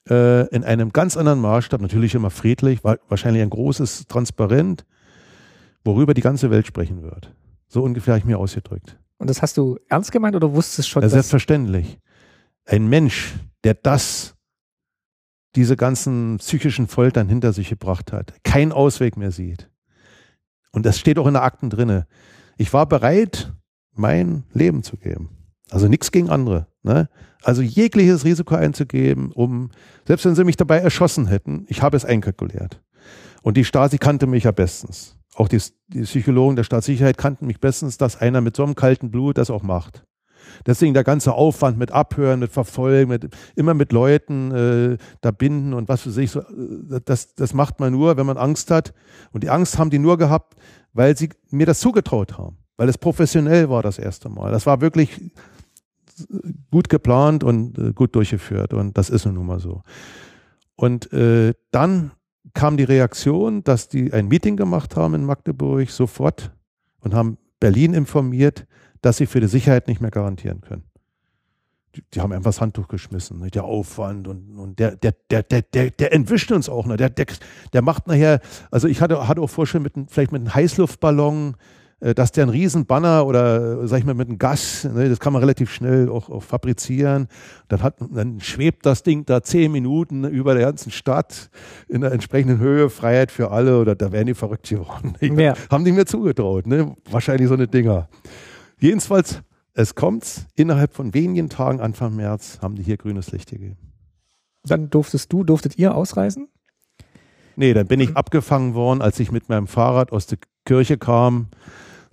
äh, 0.09 0.47
in 0.53 0.63
einem 0.65 0.91
ganz 0.91 1.15
anderen 1.15 1.39
Maßstab, 1.39 1.79
natürlich 1.79 2.15
immer 2.15 2.29
friedlich, 2.29 2.83
wahrscheinlich 2.83 3.41
ein 3.41 3.49
großes 3.49 4.07
Transparent, 4.07 4.85
worüber 5.85 6.13
die 6.13 6.21
ganze 6.21 6.51
Welt 6.51 6.67
sprechen 6.67 7.01
wird. 7.01 7.33
So 7.69 7.81
ungefähr 7.81 8.15
habe 8.15 8.19
ich 8.19 8.25
mir 8.25 8.37
ausgedrückt. 8.37 8.99
Und 9.17 9.29
das 9.29 9.41
hast 9.41 9.55
du 9.55 9.79
ernst 9.87 10.11
gemeint 10.11 10.35
oder 10.35 10.53
wusstest 10.53 10.89
schon? 10.89 11.01
Ja, 11.01 11.09
selbstverständlich. 11.09 11.97
Ein 12.65 12.87
Mensch, 12.87 13.35
der 13.63 13.75
das, 13.75 14.35
diese 15.55 15.77
ganzen 15.77 16.37
psychischen 16.39 16.87
Foltern 16.87 17.29
hinter 17.29 17.53
sich 17.53 17.69
gebracht 17.69 18.11
hat, 18.11 18.33
keinen 18.43 18.73
Ausweg 18.73 19.15
mehr 19.15 19.31
sieht. 19.31 19.69
Und 20.73 20.85
das 20.85 20.99
steht 20.99 21.19
auch 21.19 21.27
in 21.27 21.35
der 21.35 21.43
Akten 21.43 21.69
drinne. 21.69 22.05
Ich 22.57 22.73
war 22.73 22.85
bereit, 22.85 23.53
mein 23.95 24.43
Leben 24.53 24.83
zu 24.83 24.97
geben. 24.97 25.29
Also 25.71 25.87
nichts 25.87 26.11
gegen 26.11 26.29
andere. 26.29 26.67
Ne? 26.83 27.09
Also 27.43 27.61
jegliches 27.61 28.25
Risiko 28.25 28.55
einzugeben, 28.55 29.31
um, 29.31 29.71
selbst 30.05 30.25
wenn 30.25 30.35
sie 30.35 30.43
mich 30.43 30.57
dabei 30.57 30.77
erschossen 30.77 31.27
hätten, 31.27 31.65
ich 31.67 31.81
habe 31.81 31.97
es 31.97 32.05
einkalkuliert. 32.05 32.81
Und 33.41 33.57
die 33.57 33.65
Stasi 33.65 33.97
kannte 33.97 34.27
mich 34.27 34.43
ja 34.43 34.51
bestens. 34.51 35.17
Auch 35.35 35.47
die, 35.47 35.61
die 35.87 36.01
Psychologen 36.01 36.55
der 36.55 36.63
Staatssicherheit 36.63 37.17
kannten 37.17 37.45
mich 37.45 37.59
bestens, 37.59 37.97
dass 37.97 38.19
einer 38.19 38.41
mit 38.41 38.55
so 38.55 38.63
einem 38.63 38.75
kalten 38.75 39.11
Blut 39.11 39.37
das 39.37 39.49
auch 39.49 39.63
macht. 39.63 40.05
Deswegen 40.65 40.93
der 40.93 41.03
ganze 41.03 41.33
Aufwand 41.33 41.77
mit 41.77 41.91
Abhören, 41.91 42.39
mit 42.39 42.51
Verfolgen, 42.51 43.09
mit, 43.09 43.29
immer 43.55 43.73
mit 43.73 43.91
Leuten 43.91 44.51
äh, 44.51 44.97
da 45.21 45.31
binden 45.31 45.73
und 45.73 45.89
was 45.89 46.01
für 46.01 46.11
sich. 46.11 46.31
So, 46.31 46.39
äh, 46.41 47.01
das, 47.03 47.35
das 47.35 47.53
macht 47.53 47.79
man 47.79 47.91
nur, 47.91 48.17
wenn 48.17 48.25
man 48.25 48.37
Angst 48.37 48.71
hat. 48.71 48.93
Und 49.31 49.43
die 49.43 49.49
Angst 49.49 49.77
haben 49.77 49.89
die 49.89 49.99
nur 49.99 50.17
gehabt, 50.17 50.55
weil 50.93 51.17
sie 51.17 51.29
mir 51.49 51.65
das 51.65 51.79
zugetraut 51.79 52.37
haben. 52.37 52.57
Weil 52.77 52.89
es 52.89 52.97
professionell 52.97 53.69
war 53.69 53.81
das 53.81 53.97
erste 53.99 54.29
Mal. 54.29 54.51
Das 54.51 54.65
war 54.65 54.81
wirklich 54.81 55.19
gut 56.71 56.89
geplant 56.89 57.43
und 57.43 57.77
äh, 57.77 57.93
gut 57.93 58.15
durchgeführt. 58.15 58.73
Und 58.73 58.97
das 58.97 59.09
ist 59.09 59.25
nun 59.25 59.45
mal 59.45 59.59
so. 59.59 59.83
Und 60.75 61.11
äh, 61.13 61.53
dann 61.71 62.11
kam 62.53 62.77
die 62.77 62.83
Reaktion, 62.83 63.63
dass 63.63 63.89
die 63.89 64.13
ein 64.13 64.27
Meeting 64.27 64.57
gemacht 64.57 64.95
haben 64.95 65.15
in 65.15 65.25
Magdeburg 65.25 65.89
sofort 65.89 66.51
und 66.99 67.13
haben 67.13 67.37
Berlin 67.59 67.93
informiert, 67.93 68.65
dass 69.01 69.17
sie 69.17 69.25
für 69.25 69.39
die 69.39 69.47
Sicherheit 69.47 69.87
nicht 69.87 70.01
mehr 70.01 70.11
garantieren 70.11 70.61
können. 70.61 70.83
Die, 71.95 72.03
die 72.13 72.21
haben 72.21 72.33
einfach 72.33 72.49
das 72.49 72.61
Handtuch 72.61 72.87
geschmissen, 72.87 73.39
ne? 73.39 73.49
der 73.49 73.63
Aufwand 73.63 74.27
und, 74.27 74.57
und 74.57 74.79
der, 74.79 74.95
der, 74.97 75.13
der, 75.29 75.43
der, 75.43 75.61
der, 75.61 75.91
der 75.91 76.13
entwischt 76.13 76.51
uns 76.51 76.67
auch 76.67 76.85
noch. 76.85 76.97
Der, 76.97 77.09
der, 77.09 77.25
der 77.71 77.81
macht 77.81 78.07
nachher, 78.07 78.41
also 78.69 78.87
ich 78.87 79.01
hatte, 79.01 79.27
hatte 79.27 79.41
auch 79.41 79.49
Vorstellungen, 79.49 79.91
mit, 79.95 80.11
vielleicht 80.11 80.31
mit 80.31 80.41
einem 80.41 80.53
Heißluftballon, 80.53 81.55
dass 82.13 82.31
der 82.31 82.43
einen 82.43 82.51
riesen 82.51 82.85
Banner 82.85 83.25
oder 83.25 83.81
äh, 83.81 83.87
sag 83.87 83.99
ich 83.99 84.05
mal 84.05 84.13
mit 84.13 84.27
einem 84.27 84.37
Gas, 84.37 84.83
ne, 84.83 85.09
das 85.09 85.19
kann 85.19 85.33
man 85.33 85.39
relativ 85.39 85.71
schnell 85.71 86.09
auch, 86.09 86.29
auch 86.29 86.43
fabrizieren. 86.43 87.27
Dann, 87.67 87.81
hat, 87.81 87.95
dann 87.99 88.39
schwebt 88.41 88.85
das 88.85 89.01
Ding 89.01 89.25
da 89.25 89.41
zehn 89.41 89.71
Minuten 89.71 90.23
über 90.23 90.53
der 90.53 90.65
ganzen 90.65 90.91
Stadt 90.91 91.49
in 91.87 92.01
der 92.01 92.11
entsprechenden 92.11 92.59
Höhe, 92.59 92.91
Freiheit 92.91 93.31
für 93.31 93.49
alle 93.49 93.79
oder 93.79 93.95
da 93.95 94.11
wären 94.11 94.27
die 94.27 94.35
verrückt 94.35 94.69
geworden. 94.69 95.15
Ja. 95.35 95.55
Haben 95.69 95.83
die 95.83 95.91
mir 95.91 96.05
zugetraut, 96.05 96.65
ne? 96.67 96.95
wahrscheinlich 97.09 97.47
so 97.47 97.55
eine 97.55 97.67
Dinger. 97.67 98.07
Jedenfalls, 98.79 99.41
es 99.73 99.95
kommt 99.95 100.45
innerhalb 100.55 100.93
von 100.93 101.13
wenigen 101.13 101.49
Tagen, 101.49 101.81
Anfang 101.81 102.15
März, 102.15 102.59
haben 102.61 102.75
die 102.75 102.83
hier 102.83 102.97
grünes 102.97 103.31
Licht 103.31 103.49
gegeben. 103.49 103.77
Dann 104.63 104.89
durftest 104.89 105.33
du, 105.33 105.43
durftet 105.43 105.77
ihr 105.77 105.95
ausreisen? 105.95 106.47
Nee, 107.55 107.73
dann 107.73 107.87
bin 107.87 107.99
ich 107.99 108.15
abgefangen 108.15 108.75
worden, 108.75 109.01
als 109.01 109.19
ich 109.19 109.31
mit 109.31 109.49
meinem 109.49 109.67
Fahrrad 109.67 110.11
aus 110.11 110.27
der 110.27 110.37
Kirche 110.65 110.97
kam 110.97 111.47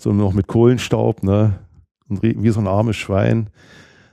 so 0.03 0.13
noch 0.13 0.33
mit 0.33 0.49
Kohlenstaub, 0.49 1.23
ne? 1.23 1.59
wie 2.09 2.51
so 2.51 2.61
ein 2.61 2.67
armes 2.67 2.97
Schwein. 2.97 3.51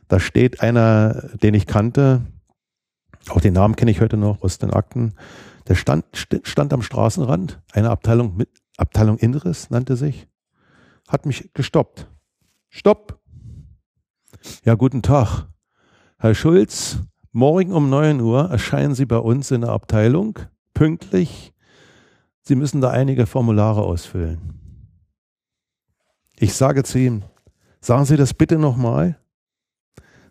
Da 0.07 0.20
steht 0.20 0.61
einer, 0.61 1.30
den 1.41 1.53
ich 1.53 1.68
kannte, 1.68 2.22
auch 3.30 3.41
den 3.41 3.53
Namen 3.53 3.76
kenne 3.76 3.91
ich 3.91 3.99
heute 3.99 4.18
noch 4.18 4.41
aus 4.41 4.60
den 4.60 4.72
Akten, 4.72 5.14
der 5.68 5.76
stand, 5.76 6.06
stand 6.44 6.74
am 6.74 6.82
Straßenrand, 6.82 7.61
eine 7.74 7.90
Abteilung 7.90 8.38
mit, 8.38 8.49
Abteilung 8.78 9.18
Inneres 9.18 9.70
nannte 9.70 9.98
sich, 9.98 10.28
hat 11.07 11.26
mich 11.26 11.52
gestoppt. 11.53 12.07
Stopp! 12.70 13.20
Ja, 14.64 14.76
guten 14.76 15.02
Tag. 15.02 15.48
Herr 16.18 16.34
Schulz, 16.34 16.99
morgen 17.32 17.74
um 17.74 17.90
9 17.90 18.22
Uhr 18.22 18.49
erscheinen 18.49 18.95
Sie 18.95 19.06
bei 19.06 19.18
uns 19.18 19.52
in 19.52 19.61
der 19.61 19.72
Abteilung, 19.72 20.40
pünktlich. 20.74 21.53
Sie 22.41 22.56
müssen 22.56 22.80
da 22.80 22.90
einige 22.90 23.26
Formulare 23.26 23.82
ausfüllen. 23.82 24.69
Ich 26.41 26.53
sage 26.53 26.84
zu 26.84 26.98
ihm, 26.98 27.24
sagen 27.82 28.06
Sie 28.06 28.16
das 28.16 28.34
bitte 28.34 28.57
nochmal. 28.57 29.20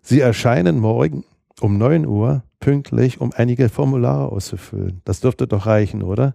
Sie 0.01 0.20
erscheinen 0.20 0.80
morgen 0.80 1.24
um 1.60 1.76
9 1.76 2.06
Uhr 2.06 2.44
pünktlich, 2.60 3.20
um 3.20 3.30
einige 3.36 3.68
Formulare 3.68 4.32
auszufüllen. 4.32 5.02
Das 5.05 5.20
dürfte 5.20 5.47
doch 5.47 5.66
reichen, 5.66 6.02
oder? 6.02 6.35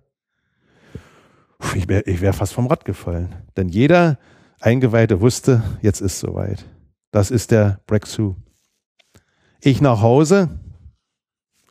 Ich 1.74 1.88
wäre 1.88 2.04
wär 2.06 2.34
fast 2.34 2.54
vom 2.54 2.68
Rad 2.68 2.86
gefallen. 2.86 3.34
Denn 3.58 3.68
jeder 3.68 4.20
Eingeweihte 4.60 5.22
wusste, 5.22 5.64
jetzt 5.82 6.02
ist 6.02 6.20
soweit. 6.20 6.66
Das 7.10 7.32
ist 7.32 7.50
der 7.50 7.80
Brexit. 7.88 8.36
Ich 9.60 9.82
nach 9.82 10.04
Hause, 10.04 10.50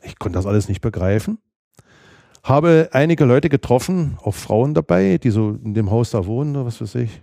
ich 0.01 0.19
konnte 0.19 0.37
das 0.37 0.45
alles 0.45 0.67
nicht 0.67 0.81
begreifen, 0.81 1.37
habe 2.43 2.89
einige 2.91 3.23
Leute 3.23 3.47
getroffen, 3.47 4.17
auch 4.21 4.35
Frauen 4.35 4.73
dabei, 4.73 5.19
die 5.19 5.29
so 5.29 5.51
in 5.51 5.73
dem 5.73 5.89
Haus 5.89 6.09
da 6.09 6.25
wohnen, 6.25 6.57
oder 6.57 6.65
was 6.65 6.81
weiß 6.81 6.95
ich, 6.95 7.21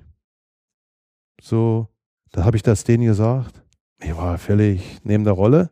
so, 1.40 1.88
da 2.32 2.44
habe 2.44 2.56
ich 2.56 2.62
das 2.62 2.84
denen 2.84 3.04
gesagt. 3.04 3.62
Ich 4.02 4.16
war 4.16 4.38
völlig 4.38 4.98
neben 5.02 5.24
der 5.24 5.32
Rolle. 5.32 5.70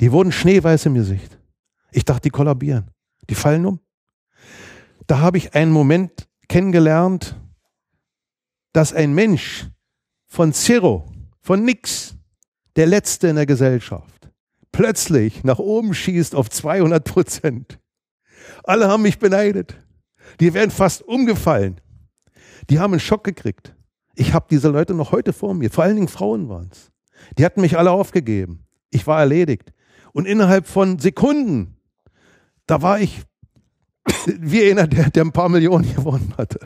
Die 0.00 0.12
wurden 0.12 0.32
schneeweiß 0.32 0.86
im 0.86 0.94
Gesicht. 0.94 1.38
Ich 1.92 2.04
dachte, 2.04 2.22
die 2.22 2.30
kollabieren. 2.30 2.90
Die 3.28 3.34
fallen 3.34 3.66
um. 3.66 3.80
Da 5.06 5.20
habe 5.20 5.38
ich 5.38 5.54
einen 5.54 5.72
Moment 5.72 6.28
kennengelernt, 6.48 7.36
dass 8.72 8.92
ein 8.92 9.14
Mensch 9.14 9.66
von 10.26 10.52
Zero, 10.52 11.10
von 11.40 11.64
nix, 11.64 12.14
der 12.74 12.86
Letzte 12.86 13.28
in 13.28 13.36
der 13.36 13.46
Gesellschaft, 13.46 14.30
plötzlich 14.72 15.44
nach 15.44 15.58
oben 15.58 15.94
schießt 15.94 16.34
auf 16.34 16.50
200 16.50 17.04
Prozent. 17.04 17.78
Alle 18.64 18.88
haben 18.88 19.02
mich 19.02 19.18
beneidet. 19.18 19.76
Die 20.40 20.52
wären 20.52 20.70
fast 20.70 21.02
umgefallen. 21.02 21.80
Die 22.68 22.78
haben 22.78 22.92
einen 22.92 23.00
Schock 23.00 23.24
gekriegt. 23.24 23.75
Ich 24.16 24.32
habe 24.32 24.46
diese 24.50 24.68
Leute 24.70 24.94
noch 24.94 25.12
heute 25.12 25.32
vor 25.32 25.54
mir, 25.54 25.70
vor 25.70 25.84
allen 25.84 25.94
Dingen 25.94 26.08
Frauen 26.08 26.48
waren 26.48 26.70
es. 26.72 26.90
Die 27.38 27.44
hatten 27.44 27.60
mich 27.60 27.78
alle 27.78 27.90
aufgegeben. 27.90 28.64
Ich 28.90 29.06
war 29.06 29.20
erledigt. 29.20 29.72
Und 30.12 30.26
innerhalb 30.26 30.66
von 30.66 30.98
Sekunden, 30.98 31.76
da 32.66 32.80
war 32.80 32.98
ich 32.98 33.22
wie 34.26 34.70
einer, 34.70 34.86
der, 34.86 35.10
der 35.10 35.24
ein 35.24 35.32
paar 35.32 35.50
Millionen 35.50 35.94
gewonnen 35.94 36.32
hatte. 36.38 36.60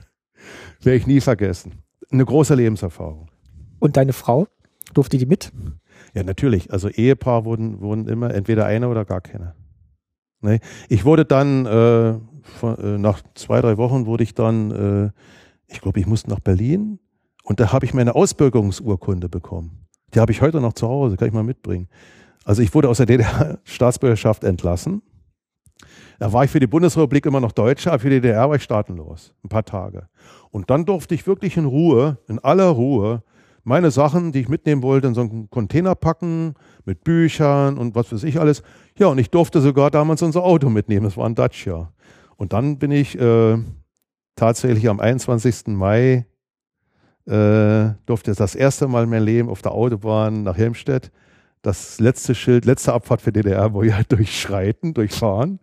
Werde 0.81 0.97
ich 0.97 1.07
nie 1.09 1.21
vergessen. 1.21 1.83
Eine 2.11 2.25
große 2.25 2.55
Lebenserfahrung. 2.55 3.29
Und 3.81 3.97
deine 3.97 4.13
Frau? 4.13 4.47
Durfte 4.95 5.19
die 5.19 5.27
mit? 5.27 5.53
Ja, 6.15 6.23
natürlich. 6.23 6.73
Also 6.73 6.89
Ehepaar 6.89 7.45
wurden, 7.45 7.81
wurden 7.81 8.07
immer 8.09 8.33
entweder 8.33 8.67
einer 8.67 8.91
oder 8.91 9.05
gar 9.05 9.21
keiner. 9.21 9.55
Nee. 10.41 10.61
Ich 10.89 11.05
wurde 11.05 11.25
dann, 11.25 11.67
äh, 11.67 12.19
von, 12.43 12.79
äh, 12.79 12.99
nach 12.99 13.23
zwei, 13.35 13.61
drei 13.61 13.77
Wochen 13.77 14.07
wurde 14.07 14.23
ich 14.23 14.35
dann, 14.35 14.71
äh, 14.71 15.11
ich 15.67 15.81
glaube, 15.81 16.01
ich 16.01 16.07
musste 16.07 16.31
nach 16.31 16.41
Berlin 16.41 16.99
und 17.51 17.59
da 17.59 17.73
habe 17.73 17.85
ich 17.85 17.95
meine 17.95 18.15
Ausbürgerungsurkunde 18.15 19.29
bekommen. 19.29 19.89
Die 20.15 20.21
habe 20.21 20.31
ich 20.31 20.41
heute 20.41 20.61
noch 20.61 20.73
zu 20.73 20.87
Hause, 20.87 21.17
kann 21.17 21.27
ich 21.27 21.35
mal 21.35 21.43
mitbringen. 21.43 21.89
Also 22.45 22.63
ich 22.63 22.73
wurde 22.77 22.89
aus 22.89 22.99
der 22.99 23.07
DDR-Staatsbürgerschaft 23.07 24.45
entlassen. 24.45 25.03
Da 26.21 26.33
war 26.33 26.45
ich 26.45 26.51
für 26.53 26.61
die 26.61 26.69
Bundesrepublik 26.69 27.27
immer 27.27 27.41
noch 27.41 27.51
Deutscher, 27.51 27.91
aber 27.91 27.99
für 27.99 28.09
die 28.09 28.21
DDR 28.21 28.49
war 28.49 28.55
ich 28.55 28.63
staatenlos. 28.63 29.35
Ein 29.43 29.49
paar 29.49 29.65
Tage. 29.65 30.07
Und 30.53 30.71
dann 30.71 30.85
durfte 30.85 31.13
ich 31.17 31.27
wirklich 31.27 31.57
in 31.57 31.65
Ruhe, 31.65 32.19
in 32.29 32.39
aller 32.39 32.69
Ruhe, 32.69 33.25
meine 33.65 33.91
Sachen, 33.91 34.31
die 34.31 34.43
ich 34.43 34.49
mitnehmen 34.49 34.85
wollte, 34.85 35.09
in 35.09 35.15
so 35.15 35.23
einen 35.23 35.51
Container 35.51 35.97
packen, 35.97 36.55
mit 36.85 37.03
Büchern 37.03 37.79
und 37.79 37.97
was 37.97 38.13
weiß 38.13 38.23
ich 38.23 38.39
alles. 38.39 38.63
Ja, 38.97 39.09
und 39.09 39.19
ich 39.19 39.29
durfte 39.31 39.61
sogar 39.61 39.91
damals 39.91 40.23
unser 40.23 40.45
Auto 40.45 40.71
mitnehmen. 40.71 41.03
Das 41.03 41.17
war 41.17 41.27
ein 41.27 41.35
Dacia. 41.35 41.93
Und 42.37 42.53
dann 42.53 42.79
bin 42.79 42.93
ich 42.93 43.19
äh, 43.19 43.59
tatsächlich 44.37 44.89
am 44.89 45.01
21. 45.01 45.67
Mai 45.67 46.27
äh, 47.27 47.95
durfte 48.07 48.35
das 48.35 48.55
erste 48.55 48.89
Mal 48.89 49.05
in 49.05 49.11
meinem 49.11 49.25
Leben 49.25 49.49
auf 49.49 49.63
der 49.63 49.73
Autobahn 49.73 50.43
nach 50.43 50.57
Helmstedt 50.57 51.11
das 51.63 52.01
letzte 52.01 52.35
Schild, 52.35 52.65
letzte 52.65 52.93
Abfahrt 52.93 53.21
für 53.21 53.33
DDR, 53.33 53.73
wo 53.73 53.83
ich 53.83 53.93
halt 53.93 54.11
durchschreiten, 54.13 54.95
durchfahren. 54.95 55.61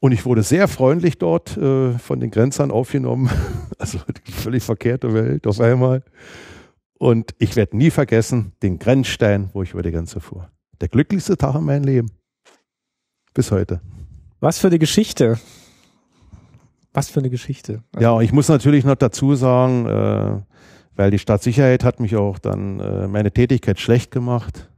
Und 0.00 0.12
ich 0.12 0.24
wurde 0.26 0.42
sehr 0.42 0.68
freundlich 0.68 1.18
dort 1.18 1.56
äh, 1.56 1.98
von 1.98 2.20
den 2.20 2.30
Grenzern 2.30 2.70
aufgenommen. 2.70 3.30
Also 3.76 3.98
die 4.26 4.32
völlig 4.32 4.62
verkehrte 4.62 5.12
Welt 5.12 5.48
auf 5.48 5.60
einmal. 5.60 6.04
Und 6.96 7.34
ich 7.38 7.56
werde 7.56 7.76
nie 7.76 7.90
vergessen 7.90 8.52
den 8.62 8.78
Grenzstein, 8.78 9.50
wo 9.52 9.62
ich 9.62 9.72
über 9.72 9.82
die 9.82 9.90
Grenze 9.90 10.20
fuhr. 10.20 10.48
Der 10.80 10.88
glücklichste 10.88 11.36
Tag 11.36 11.56
in 11.56 11.64
meinem 11.64 11.82
Leben. 11.82 12.10
Bis 13.34 13.50
heute. 13.50 13.80
Was 14.38 14.60
für 14.60 14.68
eine 14.68 14.78
Geschichte. 14.78 15.38
Was 16.94 17.10
für 17.10 17.18
eine 17.18 17.28
Geschichte. 17.28 17.82
Ja, 17.98 18.12
und 18.12 18.22
ich 18.22 18.32
muss 18.32 18.48
natürlich 18.48 18.84
noch 18.84 18.94
dazu 18.94 19.34
sagen, 19.34 19.86
äh, 19.86 20.40
weil 20.94 21.10
die 21.10 21.18
Staatssicherheit 21.18 21.82
hat 21.82 21.98
mich 21.98 22.14
auch 22.14 22.38
dann 22.38 22.78
äh, 22.78 23.08
meine 23.08 23.32
Tätigkeit 23.32 23.80
schlecht 23.80 24.12
gemacht. 24.12 24.70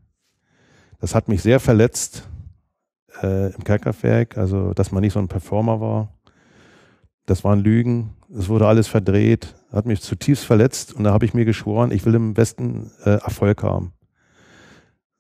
Das 0.98 1.14
hat 1.14 1.28
mich 1.28 1.42
sehr 1.42 1.60
verletzt 1.60 2.26
äh, 3.22 3.54
im 3.54 3.64
Kerkerwerk, 3.64 4.38
also 4.38 4.72
dass 4.72 4.92
man 4.92 5.02
nicht 5.02 5.12
so 5.12 5.18
ein 5.18 5.28
Performer 5.28 5.78
war. 5.80 6.08
Das 7.26 7.44
waren 7.44 7.60
Lügen. 7.60 8.14
es 8.34 8.48
wurde 8.48 8.66
alles 8.66 8.88
verdreht, 8.88 9.54
hat 9.70 9.84
mich 9.84 10.00
zutiefst 10.00 10.46
verletzt 10.46 10.94
und 10.94 11.04
da 11.04 11.12
habe 11.12 11.26
ich 11.26 11.34
mir 11.34 11.44
geschworen, 11.44 11.90
ich 11.90 12.06
will 12.06 12.14
im 12.14 12.32
besten 12.32 12.90
äh, 13.04 13.10
Erfolg 13.10 13.62
haben. 13.62 13.92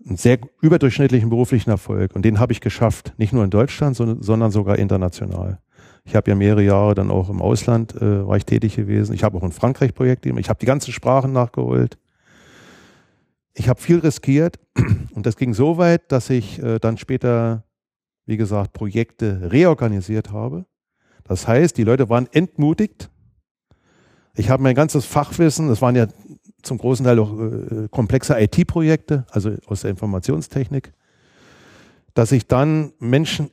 Einen 0.06 0.16
sehr 0.16 0.38
überdurchschnittlichen 0.62 1.28
beruflichen 1.28 1.68
Erfolg 1.68 2.14
und 2.14 2.24
den 2.24 2.38
habe 2.38 2.52
ich 2.52 2.60
geschafft, 2.62 3.12
nicht 3.18 3.34
nur 3.34 3.44
in 3.44 3.50
Deutschland, 3.50 3.96
sondern 3.96 4.50
sogar 4.50 4.78
international. 4.78 5.58
Ich 6.06 6.16
habe 6.16 6.30
ja 6.30 6.34
mehrere 6.34 6.62
Jahre 6.62 6.94
dann 6.94 7.10
auch 7.10 7.28
im 7.28 7.42
Ausland 7.42 7.94
äh, 7.94 8.26
war 8.26 8.38
ich 8.38 8.46
tätig 8.46 8.76
gewesen. 8.76 9.14
Ich 9.14 9.24
habe 9.24 9.36
auch 9.36 9.42
in 9.42 9.52
Frankreich 9.52 9.94
Projekte, 9.94 10.30
ich 10.30 10.48
habe 10.48 10.58
die 10.58 10.66
ganzen 10.66 10.92
Sprachen 10.92 11.32
nachgeholt. 11.32 11.98
Ich 13.52 13.68
habe 13.68 13.80
viel 13.80 13.98
riskiert 13.98 14.58
und 15.14 15.26
das 15.26 15.36
ging 15.36 15.52
so 15.52 15.76
weit, 15.76 16.10
dass 16.10 16.30
ich 16.30 16.62
äh, 16.62 16.78
dann 16.78 16.96
später, 16.96 17.64
wie 18.24 18.36
gesagt, 18.38 18.72
Projekte 18.72 19.50
reorganisiert 19.52 20.30
habe 20.32 20.64
das 21.28 21.48
heißt, 21.48 21.76
die 21.76 21.84
Leute 21.84 22.08
waren 22.08 22.28
entmutigt. 22.32 23.10
Ich 24.34 24.50
habe 24.50 24.62
mein 24.62 24.74
ganzes 24.74 25.04
Fachwissen, 25.04 25.68
das 25.68 25.82
waren 25.82 25.96
ja 25.96 26.06
zum 26.62 26.78
großen 26.78 27.04
Teil 27.04 27.18
auch 27.18 27.38
äh, 27.38 27.88
komplexe 27.90 28.38
IT-Projekte, 28.38 29.26
also 29.30 29.54
aus 29.66 29.82
der 29.82 29.90
Informationstechnik, 29.90 30.92
dass 32.14 32.32
ich 32.32 32.46
dann 32.46 32.92
Menschen, 32.98 33.50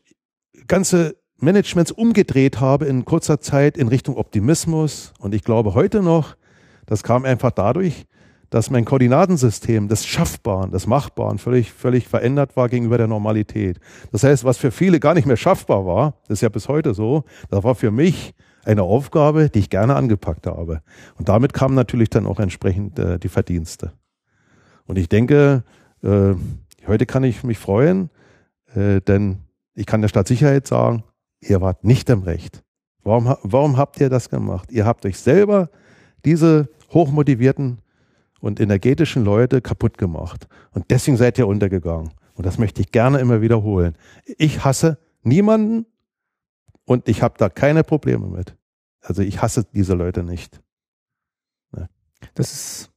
ganze 0.67 1.15
Managements 1.43 1.91
umgedreht 1.91 2.59
habe 2.59 2.85
in 2.85 3.05
kurzer 3.05 3.39
Zeit 3.39 3.77
in 3.77 3.87
Richtung 3.87 4.17
Optimismus. 4.17 5.13
Und 5.19 5.35
ich 5.35 5.43
glaube 5.43 5.73
heute 5.73 6.01
noch, 6.01 6.35
das 6.85 7.03
kam 7.03 7.25
einfach 7.25 7.51
dadurch, 7.51 8.05
dass 8.49 8.69
mein 8.69 8.85
Koordinatensystem 8.85 9.87
des 9.87 10.05
Schaffbaren, 10.05 10.71
des 10.71 10.85
Machbaren 10.85 11.39
völlig, 11.39 11.73
völlig 11.73 12.07
verändert 12.07 12.55
war 12.55 12.69
gegenüber 12.69 12.99
der 12.99 13.07
Normalität. 13.07 13.79
Das 14.11 14.23
heißt, 14.23 14.43
was 14.43 14.57
für 14.57 14.71
viele 14.71 14.99
gar 14.99 15.15
nicht 15.15 15.25
mehr 15.25 15.37
schaffbar 15.37 15.85
war, 15.85 16.13
das 16.27 16.37
ist 16.37 16.41
ja 16.41 16.49
bis 16.49 16.69
heute 16.69 16.93
so, 16.93 17.23
das 17.49 17.63
war 17.63 17.73
für 17.73 17.89
mich 17.89 18.35
eine 18.63 18.83
Aufgabe, 18.83 19.49
die 19.49 19.59
ich 19.59 19.69
gerne 19.69 19.95
angepackt 19.95 20.47
habe. 20.47 20.81
Und 21.17 21.29
damit 21.29 21.53
kamen 21.53 21.75
natürlich 21.75 22.09
dann 22.09 22.27
auch 22.27 22.39
entsprechend 22.39 22.99
äh, 22.99 23.17
die 23.17 23.27
Verdienste. 23.27 23.93
Und 24.85 24.97
ich 24.97 25.09
denke, 25.09 25.63
äh, 26.03 26.35
heute 26.87 27.05
kann 27.05 27.23
ich 27.23 27.43
mich 27.43 27.57
freuen, 27.57 28.09
äh, 28.75 29.01
denn 29.01 29.39
ich 29.73 29.85
kann 29.87 30.01
der 30.01 30.09
Stadtsicherheit 30.09 30.67
sagen, 30.67 31.03
ihr 31.49 31.61
wart 31.61 31.83
nicht 31.83 32.09
im 32.09 32.23
Recht. 32.23 32.63
Warum, 33.03 33.35
warum 33.43 33.77
habt 33.77 33.99
ihr 33.99 34.09
das 34.09 34.29
gemacht? 34.29 34.71
Ihr 34.71 34.85
habt 34.85 35.05
euch 35.05 35.19
selber 35.19 35.69
diese 36.25 36.69
hochmotivierten 36.91 37.79
und 38.39 38.59
energetischen 38.59 39.23
Leute 39.23 39.61
kaputt 39.61 39.97
gemacht. 39.97 40.47
Und 40.71 40.89
deswegen 40.89 41.17
seid 41.17 41.37
ihr 41.37 41.47
untergegangen. 41.47 42.11
Und 42.35 42.45
das 42.45 42.57
möchte 42.57 42.81
ich 42.81 42.91
gerne 42.91 43.19
immer 43.19 43.41
wiederholen. 43.41 43.95
Ich 44.25 44.63
hasse 44.63 44.97
niemanden 45.21 45.85
und 46.85 47.07
ich 47.07 47.21
habe 47.21 47.35
da 47.37 47.49
keine 47.49 47.83
Probleme 47.83 48.27
mit. 48.27 48.57
Also 49.01 49.21
ich 49.21 49.41
hasse 49.41 49.65
diese 49.73 49.93
Leute 49.93 50.23
nicht. 50.23 50.61
Ne? 51.71 51.89
Das 52.35 52.51
ist, 52.53 52.91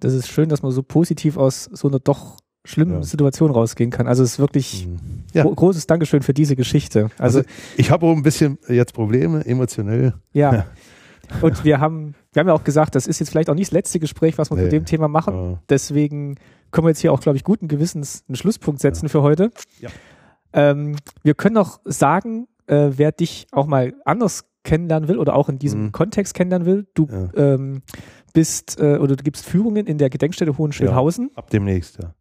das 0.00 0.14
ist 0.14 0.28
schön, 0.28 0.48
dass 0.48 0.62
man 0.62 0.72
so 0.72 0.82
positiv 0.82 1.36
aus 1.36 1.64
so 1.64 1.88
einer 1.88 1.98
doch 1.98 2.38
schlimmen 2.68 2.94
ja. 2.94 3.02
Situation 3.02 3.50
rausgehen 3.50 3.90
kann. 3.90 4.06
Also 4.06 4.22
es 4.22 4.32
ist 4.32 4.38
wirklich 4.38 4.86
mhm. 4.86 4.98
ja. 5.32 5.42
gro 5.42 5.54
großes 5.54 5.86
Dankeschön 5.86 6.22
für 6.22 6.34
diese 6.34 6.54
Geschichte. 6.54 7.10
Also, 7.18 7.38
also 7.38 7.50
ich 7.76 7.90
habe 7.90 8.06
auch 8.06 8.14
ein 8.14 8.22
bisschen 8.22 8.58
jetzt 8.68 8.92
Probleme 8.92 9.44
emotionell. 9.44 10.14
Ja. 10.32 10.54
ja. 10.54 10.66
Und 11.42 11.64
wir 11.64 11.80
haben, 11.80 12.14
wir 12.32 12.40
haben 12.40 12.48
ja 12.48 12.54
auch 12.54 12.64
gesagt, 12.64 12.94
das 12.94 13.06
ist 13.06 13.18
jetzt 13.20 13.30
vielleicht 13.30 13.50
auch 13.50 13.54
nicht 13.54 13.68
das 13.68 13.72
letzte 13.72 13.98
Gespräch, 13.98 14.38
was 14.38 14.50
wir 14.50 14.56
nee. 14.56 14.64
zu 14.64 14.68
dem 14.70 14.84
Thema 14.84 15.08
machen. 15.08 15.34
Ja. 15.34 15.58
Deswegen 15.68 16.36
können 16.70 16.86
wir 16.86 16.90
jetzt 16.90 17.00
hier 17.00 17.12
auch, 17.12 17.20
glaube 17.20 17.36
ich, 17.36 17.44
guten 17.44 17.68
Gewissens 17.68 18.24
einen 18.28 18.36
Schlusspunkt 18.36 18.80
setzen 18.80 19.06
ja. 19.06 19.08
für 19.10 19.22
heute. 19.22 19.50
Ja. 19.80 19.90
Ähm, 20.52 20.96
wir 21.22 21.34
können 21.34 21.54
noch 21.54 21.80
sagen, 21.84 22.46
äh, 22.66 22.90
wer 22.96 23.12
dich 23.12 23.46
auch 23.50 23.66
mal 23.66 23.94
anders 24.04 24.44
kennenlernen 24.64 25.08
will 25.08 25.18
oder 25.18 25.34
auch 25.34 25.48
in 25.48 25.58
diesem 25.58 25.84
mhm. 25.84 25.92
Kontext 25.92 26.34
kennenlernen 26.34 26.66
will, 26.66 26.86
du 26.94 27.08
ja. 27.10 27.54
ähm, 27.54 27.82
bist 28.34 28.78
äh, 28.80 28.98
oder 28.98 29.16
du 29.16 29.24
gibst 29.24 29.46
Führungen 29.46 29.86
in 29.86 29.98
der 29.98 30.10
Gedenkstätte 30.10 30.56
Hohenschönhausen. 30.58 31.30
ab 31.34 31.50
demnächst, 31.50 31.98
ja. 32.02 32.14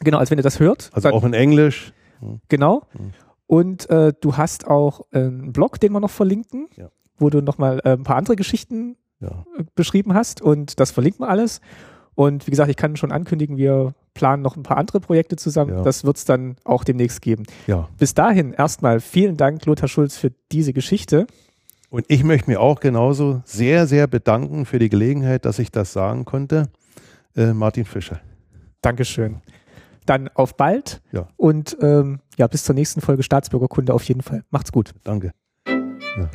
Genau, 0.00 0.18
als 0.18 0.30
wenn 0.30 0.38
ihr 0.38 0.42
das 0.42 0.60
hört. 0.60 0.90
Also 0.92 1.08
dann, 1.08 1.18
auch 1.18 1.24
in 1.24 1.34
Englisch. 1.34 1.92
Mhm. 2.20 2.40
Genau. 2.48 2.82
Mhm. 2.92 3.12
Und 3.46 3.90
äh, 3.90 4.12
du 4.20 4.36
hast 4.36 4.66
auch 4.66 5.02
einen 5.12 5.52
Blog, 5.52 5.80
den 5.80 5.92
wir 5.92 6.00
noch 6.00 6.10
verlinken. 6.10 6.68
Ja 6.76 6.90
wo 7.20 7.30
du 7.30 7.40
nochmal 7.42 7.80
äh, 7.84 7.90
ein 7.90 8.02
paar 8.02 8.16
andere 8.16 8.34
Geschichten 8.34 8.96
ja. 9.20 9.44
Äh, 9.58 9.64
beschrieben 9.74 10.14
hast 10.14 10.40
und 10.40 10.80
das 10.80 10.90
verlinkt 10.90 11.20
man 11.20 11.28
alles. 11.28 11.60
Und 12.14 12.46
wie 12.46 12.50
gesagt, 12.50 12.68
ich 12.68 12.76
kann 12.76 12.96
schon 12.96 13.12
ankündigen, 13.12 13.56
wir 13.56 13.94
planen 14.14 14.42
noch 14.42 14.56
ein 14.56 14.62
paar 14.62 14.76
andere 14.76 15.00
Projekte 15.00 15.36
zusammen. 15.36 15.76
Ja. 15.76 15.82
Das 15.82 16.04
wird 16.04 16.16
es 16.16 16.24
dann 16.24 16.56
auch 16.64 16.82
demnächst 16.84 17.22
geben. 17.22 17.44
Ja. 17.66 17.88
Bis 17.98 18.14
dahin 18.14 18.52
erstmal 18.52 19.00
vielen 19.00 19.36
Dank, 19.36 19.64
Lothar 19.64 19.88
Schulz, 19.88 20.16
für 20.16 20.32
diese 20.50 20.72
Geschichte. 20.72 21.26
Und 21.88 22.04
ich 22.08 22.24
möchte 22.24 22.50
mich 22.50 22.58
auch 22.58 22.80
genauso 22.80 23.42
sehr, 23.44 23.86
sehr 23.86 24.06
bedanken 24.06 24.66
für 24.66 24.78
die 24.78 24.88
Gelegenheit, 24.88 25.44
dass 25.44 25.58
ich 25.58 25.70
das 25.70 25.92
sagen 25.92 26.24
konnte. 26.24 26.68
Äh, 27.36 27.52
Martin 27.52 27.84
Fischer. 27.84 28.20
Dankeschön 28.82 29.40
dann 30.10 30.28
auf 30.34 30.56
bald. 30.56 31.00
Ja. 31.12 31.28
Und 31.36 31.76
ähm, 31.80 32.20
ja, 32.36 32.48
bis 32.48 32.64
zur 32.64 32.74
nächsten 32.74 33.00
Folge 33.00 33.22
Staatsbürgerkunde 33.22 33.94
auf 33.94 34.02
jeden 34.04 34.22
Fall. 34.22 34.42
Macht's 34.50 34.72
gut. 34.72 34.92
Danke. 35.04 35.32
Ja. 35.66 36.28